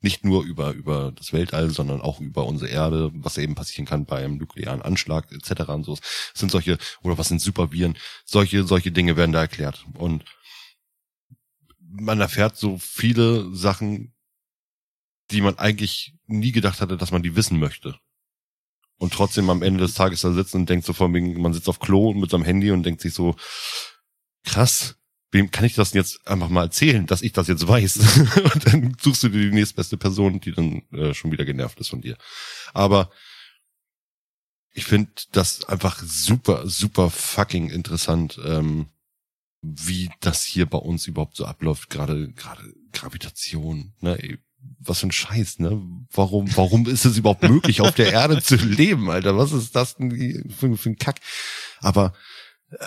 nicht 0.00 0.24
nur 0.24 0.44
über, 0.44 0.72
über 0.72 1.12
das 1.12 1.32
Weltall, 1.32 1.70
sondern 1.70 2.00
auch 2.00 2.20
über 2.20 2.46
unsere 2.46 2.70
Erde, 2.70 3.10
was 3.14 3.36
eben 3.38 3.54
passieren 3.54 3.86
kann 3.86 4.06
bei 4.06 4.24
einem 4.24 4.38
nuklearen 4.38 4.82
Anschlag 4.82 5.30
etc. 5.32 5.68
und 5.68 5.84
so. 5.84 5.96
Das 5.96 6.32
sind 6.34 6.50
solche, 6.50 6.78
oder 7.02 7.18
was 7.18 7.28
sind 7.28 7.40
Superviren, 7.40 7.96
solche, 8.24 8.64
solche 8.64 8.92
Dinge 8.92 9.16
werden 9.16 9.32
da 9.32 9.40
erklärt. 9.40 9.84
Und 9.94 10.24
man 11.78 12.20
erfährt 12.20 12.56
so 12.56 12.78
viele 12.78 13.54
Sachen, 13.54 14.14
die 15.30 15.42
man 15.42 15.58
eigentlich 15.58 16.14
nie 16.26 16.52
gedacht 16.52 16.80
hatte, 16.80 16.96
dass 16.96 17.12
man 17.12 17.22
die 17.22 17.36
wissen 17.36 17.58
möchte. 17.58 17.98
Und 18.98 19.12
trotzdem 19.12 19.48
am 19.50 19.62
Ende 19.62 19.80
des 19.80 19.94
Tages 19.94 20.20
da 20.22 20.32
sitzt 20.32 20.54
und 20.54 20.68
denkt 20.68 20.84
so 20.84 20.92
von 20.92 21.12
wegen, 21.14 21.40
man 21.40 21.54
sitzt 21.54 21.68
auf 21.68 21.78
Klo 21.78 22.12
mit 22.12 22.30
seinem 22.30 22.44
Handy 22.44 22.70
und 22.70 22.84
denkt 22.84 23.00
sich 23.00 23.14
so, 23.14 23.34
krass, 24.44 24.99
wem 25.30 25.50
kann 25.50 25.64
ich 25.64 25.74
das 25.74 25.92
jetzt 25.92 26.26
einfach 26.26 26.48
mal 26.48 26.64
erzählen, 26.64 27.06
dass 27.06 27.22
ich 27.22 27.32
das 27.32 27.48
jetzt 27.48 27.66
weiß? 27.66 27.96
und 28.54 28.66
dann 28.66 28.96
suchst 29.00 29.22
du 29.22 29.28
dir 29.28 29.50
die 29.50 29.54
nächstbeste 29.54 29.96
Person, 29.96 30.40
die 30.40 30.52
dann 30.52 30.82
äh, 30.92 31.14
schon 31.14 31.32
wieder 31.32 31.44
genervt 31.44 31.78
ist 31.80 31.88
von 31.88 32.00
dir. 32.00 32.16
Aber 32.72 33.10
ich 34.72 34.84
finde 34.84 35.10
das 35.32 35.64
einfach 35.64 36.00
super, 36.02 36.66
super 36.68 37.10
fucking 37.10 37.70
interessant, 37.70 38.40
ähm, 38.44 38.86
wie 39.62 40.10
das 40.20 40.42
hier 40.42 40.66
bei 40.66 40.78
uns 40.78 41.06
überhaupt 41.06 41.36
so 41.36 41.44
abläuft, 41.44 41.90
gerade 41.90 42.32
gerade 42.32 42.62
Gravitation, 42.92 43.92
ne? 44.00 44.18
Ey, 44.22 44.38
was 44.78 45.00
für 45.00 45.08
ein 45.08 45.12
Scheiß, 45.12 45.58
ne? 45.58 45.80
Warum, 46.12 46.54
warum 46.56 46.86
ist 46.86 47.04
es 47.04 47.18
überhaupt 47.18 47.42
möglich, 47.42 47.80
auf 47.80 47.94
der 47.94 48.12
Erde 48.12 48.42
zu 48.42 48.56
leben, 48.56 49.10
Alter? 49.10 49.36
Was 49.36 49.52
ist 49.52 49.76
das 49.76 49.96
denn 49.96 50.50
für, 50.50 50.76
für 50.76 50.90
ein 50.90 50.96
Kack? 50.96 51.20
Aber 51.80 52.14
äh, 52.70 52.86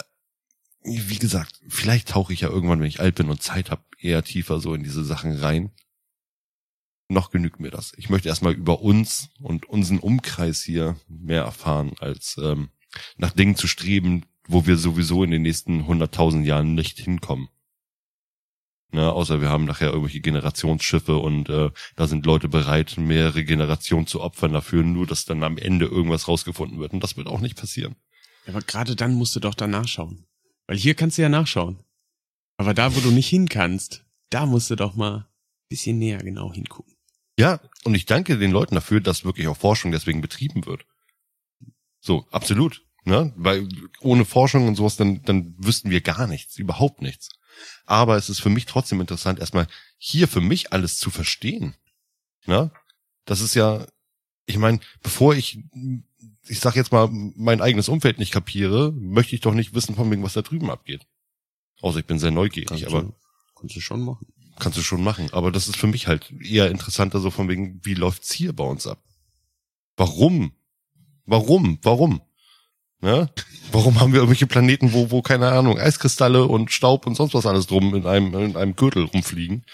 wie 0.84 1.20
gesagt, 1.20 1.62
vielleicht 1.68 2.10
tauche 2.10 2.34
ich 2.34 2.42
ja 2.42 2.50
irgendwann, 2.50 2.80
wenn 2.80 2.88
ich 2.88 3.00
alt 3.00 3.16
bin 3.16 3.30
und 3.30 3.42
Zeit 3.42 3.72
habe, 3.72 3.84
eher 3.98 4.24
tiefer 4.24 4.60
so 4.60 4.74
in 4.74 4.84
diese 4.84 5.04
Sachen 5.04 5.38
rein. 5.38 5.72
Noch 7.10 7.32
genügt 7.32 7.60
mir 7.60 7.72
das. 7.72 7.94
Ich 7.98 8.10
möchte 8.10 8.30
erstmal 8.30 8.54
über 8.54 8.82
uns 8.82 9.30
und 9.40 9.66
unseren 9.68 10.00
Umkreis 10.00 10.64
hier 10.64 10.96
mehr 11.08 11.44
erfahren, 11.44 11.94
als 12.00 12.38
ähm, 12.42 12.70
nach 13.18 13.32
Dingen 13.32 13.56
zu 13.56 13.68
streben, 13.68 14.26
wo 14.48 14.66
wir 14.66 14.78
sowieso 14.78 15.24
in 15.24 15.32
den 15.32 15.42
nächsten 15.42 15.86
hunderttausend 15.88 16.46
Jahren 16.46 16.76
nicht 16.76 17.00
hinkommen. 17.00 17.50
Ne, 18.92 19.12
außer 19.12 19.42
wir 19.42 19.50
haben 19.50 19.66
nachher 19.66 19.88
irgendwelche 19.88 20.22
Generationsschiffe 20.22 21.18
und 21.18 21.50
äh, 21.50 21.72
da 21.96 22.08
sind 22.08 22.28
Leute 22.28 22.48
bereit, 22.48 22.96
mehrere 22.98 23.44
Generationen 23.44 24.06
zu 24.06 24.22
opfern 24.22 24.54
dafür, 24.54 24.84
nur 24.84 25.08
dass 25.08 25.26
dann 25.26 25.44
am 25.44 25.58
Ende 25.58 25.88
irgendwas 25.88 26.28
rausgefunden 26.28 26.80
wird. 26.80 26.94
Und 26.94 27.04
das 27.04 27.18
wird 27.18 27.28
auch 27.28 27.40
nicht 27.40 27.58
passieren. 27.58 27.96
Aber 28.46 28.62
gerade 28.62 28.96
dann 28.96 29.16
musst 29.16 29.36
du 29.36 29.40
doch 29.40 29.56
da 29.56 29.66
nachschauen. 29.66 30.28
Weil 30.68 30.78
hier 30.78 30.96
kannst 30.96 31.18
du 31.18 31.22
ja 31.22 31.30
nachschauen. 31.30 31.80
Aber 32.58 32.74
da, 32.74 32.96
wo 32.96 33.00
du 33.00 33.12
nicht 33.12 33.28
hin 33.28 33.50
kannst, 33.50 34.06
da 34.30 34.46
musst 34.46 34.70
du 34.70 34.76
doch 34.76 34.96
mal 34.96 35.28
bisschen 35.70 35.98
näher 35.98 36.20
genau 36.20 36.54
hingucken. 36.54 36.94
Ja, 37.38 37.60
und 37.84 37.96
ich 37.96 38.06
danke 38.06 38.38
den 38.38 38.52
Leuten 38.52 38.76
dafür, 38.76 39.02
dass 39.02 39.26
wirklich 39.26 39.48
auch 39.48 39.58
Forschung 39.58 39.92
deswegen 39.92 40.22
betrieben 40.22 40.66
wird. 40.66 40.86
So, 42.00 42.28
absolut. 42.30 42.86
Ne? 43.06 43.34
Weil 43.36 43.68
ohne 44.02 44.24
Forschung 44.24 44.68
und 44.68 44.76
sowas, 44.76 44.98
dann, 44.98 45.24
dann 45.24 45.56
wüssten 45.58 45.90
wir 45.90 46.02
gar 46.02 46.28
nichts, 46.28 46.58
überhaupt 46.58 47.02
nichts. 47.02 47.30
Aber 47.86 48.18
es 48.18 48.30
ist 48.30 48.40
für 48.40 48.50
mich 48.50 48.66
trotzdem 48.66 49.02
interessant, 49.02 49.40
erstmal 49.40 49.68
hier 49.98 50.28
für 50.28 50.42
mich 50.42 50.72
alles 50.74 50.98
zu 50.98 51.10
verstehen. 51.10 51.76
Ne? 52.46 52.72
Das 53.26 53.42
ist 53.42 53.56
ja, 53.56 53.88
ich 54.46 54.58
meine, 54.58 54.80
bevor 55.02 55.36
ich, 55.36 55.60
ich 56.48 56.60
sag 56.60 56.76
jetzt 56.76 56.92
mal, 56.92 57.10
mein 57.12 57.62
eigenes 57.62 57.90
Umfeld 57.90 58.20
nicht 58.20 58.34
kapiere, 58.34 58.92
möchte 58.92 59.36
ich 59.36 59.42
doch 59.42 59.54
nicht 59.54 59.74
wissen 59.74 59.96
von 59.96 60.10
wegen, 60.12 60.24
was 60.24 60.34
da 60.34 60.42
drüben 60.42 60.70
abgeht. 60.70 61.06
Außer 61.82 62.00
ich 62.00 62.06
bin 62.06 62.20
sehr 62.20 62.32
neugierig, 62.32 62.70
Kannst 62.70 62.86
aber 62.86 63.04
du, 63.04 63.14
kannst 63.58 63.76
du 63.76 63.82
schon 63.82 64.04
machen. 64.04 64.28
kannst 64.60 64.78
du 64.78 64.84
schon 64.84 65.04
machen. 65.04 65.30
Aber 65.32 65.52
das 65.52 65.68
ist 65.68 65.78
für 65.78 65.88
mich 65.88 66.08
halt 66.08 66.32
eher 66.42 66.70
interessanter, 66.72 67.20
so 67.20 67.32
von 67.32 67.50
wegen, 67.50 67.80
wie 67.84 67.94
läuft's 67.94 68.32
hier 68.32 68.54
bei 68.54 68.64
uns 68.64 68.88
ab? 68.88 69.02
Warum? 69.98 70.54
Warum? 71.26 71.80
Warum? 71.82 72.22
Ne? 73.02 73.30
Warum 73.72 74.00
haben 74.00 74.14
wir 74.14 74.20
irgendwelche 74.20 74.48
Planeten, 74.48 74.94
wo, 74.94 75.12
wo, 75.12 75.22
keine 75.22 75.50
Ahnung, 75.52 75.78
Eiskristalle 75.78 76.46
und 76.46 76.72
Staub 76.72 77.06
und 77.06 77.16
sonst 77.16 77.34
was 77.34 77.46
alles 77.46 77.68
drum 77.68 77.94
in 77.96 78.06
einem, 78.06 78.34
in 78.34 78.56
einem 78.56 78.76
Gürtel 78.76 79.04
rumfliegen? 79.06 79.66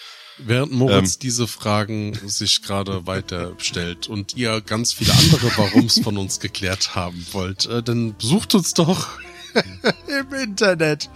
Während 0.45 0.72
Moritz 0.72 1.20
diese 1.20 1.48
Fragen 1.48 2.18
sich 2.26 2.61
gerade 2.61 3.06
weiter 3.06 3.53
stellt 3.57 4.07
und 4.07 4.36
ihr 4.36 4.61
ganz 4.61 4.94
viele 4.94 5.14
andere 5.14 5.57
Warums 5.57 5.99
von 5.99 6.18
uns 6.18 6.40
geklärt 6.40 6.95
haben 6.95 7.26
wollt, 7.32 7.66
äh, 7.66 7.84
dann 7.84 8.16
besucht 8.18 8.56
uns 8.56 8.74
doch 8.74 9.07
im 10.07 10.34
Internet 10.34 11.10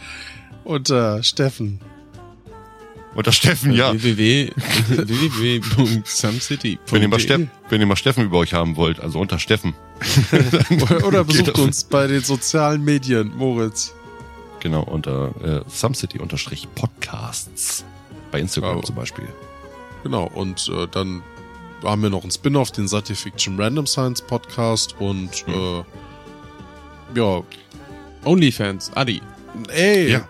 unter 0.63 1.23
Steffen. 1.23 1.79
Oder 3.15 3.31
Steffen, 3.31 3.73
ja. 3.73 3.93
www 3.93 4.51
www.sumcity. 4.87 6.79
Wenn 6.87 7.03
ihr, 7.03 7.07
mal 7.07 7.19
Steffen, 7.19 7.51
wenn 7.69 7.79
ihr 7.79 7.85
mal 7.85 7.95
Steffen 7.95 8.25
über 8.25 8.39
euch 8.39 8.53
haben 8.53 8.75
wollt, 8.75 8.99
also 8.99 9.19
unter 9.19 9.39
Steffen. 9.39 9.75
Oder 11.05 11.23
besucht 11.23 11.59
uns 11.59 11.83
bei 11.83 12.07
den 12.07 12.21
sozialen 12.21 12.83
Medien, 12.83 13.31
Moritz. 13.37 13.93
Genau, 14.59 14.81
unter 14.81 15.33
äh, 15.43 15.61
SumCity-Podcasts. 15.69 17.85
Bei 18.33 18.39
Instagram 18.41 18.77
Wow. 18.77 18.83
zum 18.83 18.95
Beispiel. 18.95 19.27
Genau, 20.03 20.25
und 20.33 20.69
äh, 20.69 20.87
dann 20.91 21.23
haben 21.83 22.01
wir 22.01 22.09
noch 22.09 22.23
einen 22.23 22.31
Spin-off, 22.31 22.71
den 22.71 22.87
Science-Fiction 22.87 23.57
Random 23.59 23.85
Science 23.87 24.21
Podcast 24.21 24.95
und 24.99 25.45
äh, 25.47 25.83
ja, 27.15 27.41
Onlyfans, 28.25 28.91
Adi. 28.95 29.21
ey, 29.69 30.11
Ja. 30.11 30.27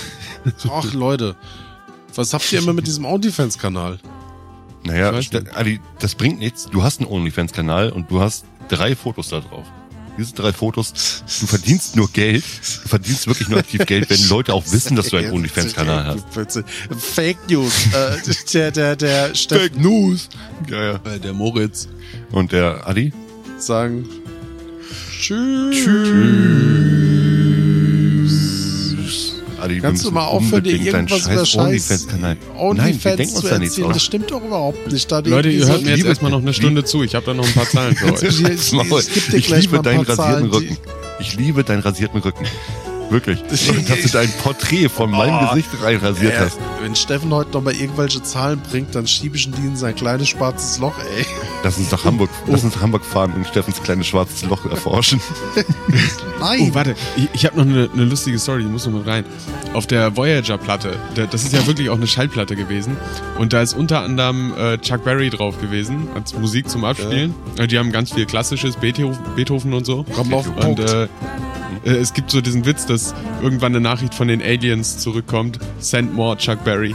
ach 0.70 0.92
Leute, 0.92 1.34
was 2.14 2.32
habt 2.34 2.50
ihr 2.52 2.58
immer 2.58 2.72
mit 2.74 2.86
diesem 2.86 3.04
OnlyFans-Kanal? 3.04 3.98
Naja. 4.84 5.12
Ali, 5.54 5.80
das 5.98 6.14
bringt 6.14 6.38
nichts. 6.38 6.66
Du 6.70 6.82
hast 6.82 7.00
einen 7.00 7.10
OnlyFans-Kanal 7.10 7.90
und 7.90 8.10
du 8.10 8.20
hast 8.20 8.44
drei 8.68 8.94
Fotos 8.94 9.28
da 9.30 9.40
drauf. 9.40 9.66
Diese 10.18 10.34
drei 10.34 10.52
Fotos, 10.52 11.22
du 11.40 11.46
verdienst 11.46 11.96
nur 11.96 12.10
Geld. 12.10 12.44
Du 12.82 12.88
verdienst 12.88 13.26
wirklich 13.26 13.48
nur 13.48 13.58
aktiv 13.58 13.84
Geld, 13.86 14.08
wenn 14.10 14.28
Leute 14.28 14.54
auch 14.54 14.64
wissen, 14.72 14.96
dass 14.96 15.08
du 15.08 15.16
einen 15.16 15.32
OnlyFans-Kanal 15.32 16.16
hast. 16.34 16.64
Fake 16.98 17.38
News. 17.48 17.72
Äh, 17.92 18.16
der, 18.52 18.70
der, 18.70 18.96
der 18.96 19.34
Steffen, 19.34 19.82
News! 19.82 20.28
Ja, 20.68 20.84
ja. 20.84 20.94
Äh, 21.04 21.20
der 21.20 21.32
Moritz. 21.32 21.88
Und 22.32 22.52
der 22.52 22.86
Adi? 22.86 23.12
sagen 23.58 24.06
Tschüss. 25.18 25.76
Adi, 29.60 29.74
wir 29.74 29.82
Kannst 29.82 30.04
du 30.04 30.10
mal 30.10 30.24
aufhören, 30.26 30.64
dir 30.64 30.76
irgendwas 30.80 31.26
über 31.26 31.46
scheiß 31.46 32.06
OnlyFans 32.56 33.02
denken 33.02 33.22
uns 33.22 33.34
zu 33.34 33.48
da 33.48 33.58
nichts 33.58 33.74
erzählen? 33.74 33.88
Das 33.88 33.96
aus. 33.96 34.02
stimmt 34.04 34.30
doch 34.30 34.44
überhaupt 34.44 34.92
nicht. 34.92 35.10
Da 35.10 35.18
Leute, 35.20 35.48
ihr 35.48 35.66
hört 35.66 35.82
mir 35.82 35.96
jetzt 35.96 36.04
erstmal 36.06 36.30
noch 36.30 36.42
eine 36.42 36.52
Stunde 36.52 36.84
zu. 36.84 37.02
Ich 37.02 37.14
habe 37.14 37.26
da 37.26 37.34
noch 37.34 37.46
ein 37.46 37.52
paar 37.52 37.66
Zahlen 37.68 37.96
für 37.96 38.12
euch. 38.12 38.22
Ich- 39.34 39.48
liebe 39.50 39.80
deinen 39.82 40.04
rasierten 40.04 40.50
Rücken. 40.50 40.76
Ich 41.18 41.36
liebe 41.36 41.64
deinen 41.64 41.80
rasierten 41.80 42.20
Rücken. 42.20 42.44
Wirklich. 43.10 43.42
Dass 43.48 43.66
du 44.02 44.08
dein 44.12 44.30
Porträt 44.42 44.88
von 44.88 45.10
meinem 45.10 45.34
Oh. 45.36 45.48
Gesicht 45.50 45.68
reinrasiert 45.82 46.34
Äh, 46.34 46.38
hast. 46.40 46.58
wenn 46.82 46.94
Steffen 46.96 47.32
heute 47.32 47.52
noch 47.52 47.62
mal 47.62 47.74
irgendwelche 47.74 48.22
Zahlen 48.22 48.60
bringt, 48.70 48.94
dann 48.94 49.06
schiebe 49.06 49.36
ich 49.36 49.46
ihn 49.46 49.54
in 49.54 49.76
sein 49.76 49.94
kleines 49.94 50.28
schwarzes 50.28 50.78
Loch, 50.78 50.94
ey. 51.16 51.24
Lass 51.62 51.78
uns 51.78 51.90
nach 51.90 52.04
Hamburg, 52.04 52.30
lass 52.46 52.64
uns 52.64 52.74
nach 52.74 52.82
Hamburg 52.82 53.04
fahren 53.04 53.32
und 53.34 53.46
Steffens 53.46 53.82
kleines 53.82 54.06
schwarzes 54.08 54.42
Loch 54.42 54.64
erforschen. 54.66 55.20
Nein. 56.40 56.60
Oh, 56.70 56.74
warte, 56.74 56.94
ich, 57.16 57.28
ich 57.32 57.46
habe 57.46 57.56
noch 57.56 57.64
eine, 57.64 57.88
eine 57.92 58.04
lustige 58.04 58.38
Story, 58.38 58.62
die 58.62 58.68
muss 58.68 58.86
noch 58.86 58.92
mal 58.92 59.02
rein. 59.02 59.24
Auf 59.72 59.86
der 59.86 60.16
Voyager-Platte, 60.16 60.96
da- 61.14 61.26
das 61.26 61.44
ist 61.44 61.52
ja 61.52 61.66
wirklich 61.66 61.90
auch 61.90 61.96
eine 61.96 62.06
Schallplatte 62.06 62.56
gewesen. 62.56 62.96
Und 63.38 63.52
da 63.52 63.62
ist 63.62 63.74
unter 63.74 64.00
anderem 64.02 64.52
äh, 64.56 64.78
Chuck 64.78 65.04
Berry 65.04 65.30
drauf 65.30 65.60
gewesen, 65.60 66.08
als 66.14 66.34
Musik 66.34 66.68
zum 66.68 66.84
Abspielen. 66.84 67.34
Äh, 67.58 67.66
Die 67.66 67.78
haben 67.78 67.92
ganz 67.92 68.12
viel 68.12 68.26
klassisches, 68.26 68.76
Beethoven, 68.76 69.18
Beethoven 69.34 69.72
und 69.74 69.86
so. 69.86 70.04
Komm 70.14 70.32
auf 70.34 70.44
den 70.44 70.52
Und 70.54 70.60
Punkt. 70.76 70.80
äh, 70.80 71.04
äh, 71.04 71.96
es 71.96 72.12
gibt 72.14 72.30
so 72.30 72.40
diesen 72.40 72.64
Witz, 72.66 72.86
dass 72.86 72.95
irgendwann 73.42 73.72
eine 73.72 73.80
Nachricht 73.80 74.14
von 74.14 74.28
den 74.28 74.42
Aliens 74.42 74.98
zurückkommt. 74.98 75.58
Send 75.78 76.14
more 76.14 76.36
Chuck 76.36 76.62
Berry. 76.64 76.94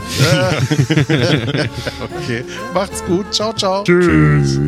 okay. 2.00 2.44
Macht's 2.74 3.04
gut. 3.04 3.32
Ciao, 3.32 3.52
ciao. 3.52 3.84
Tschüss. 3.84 4.58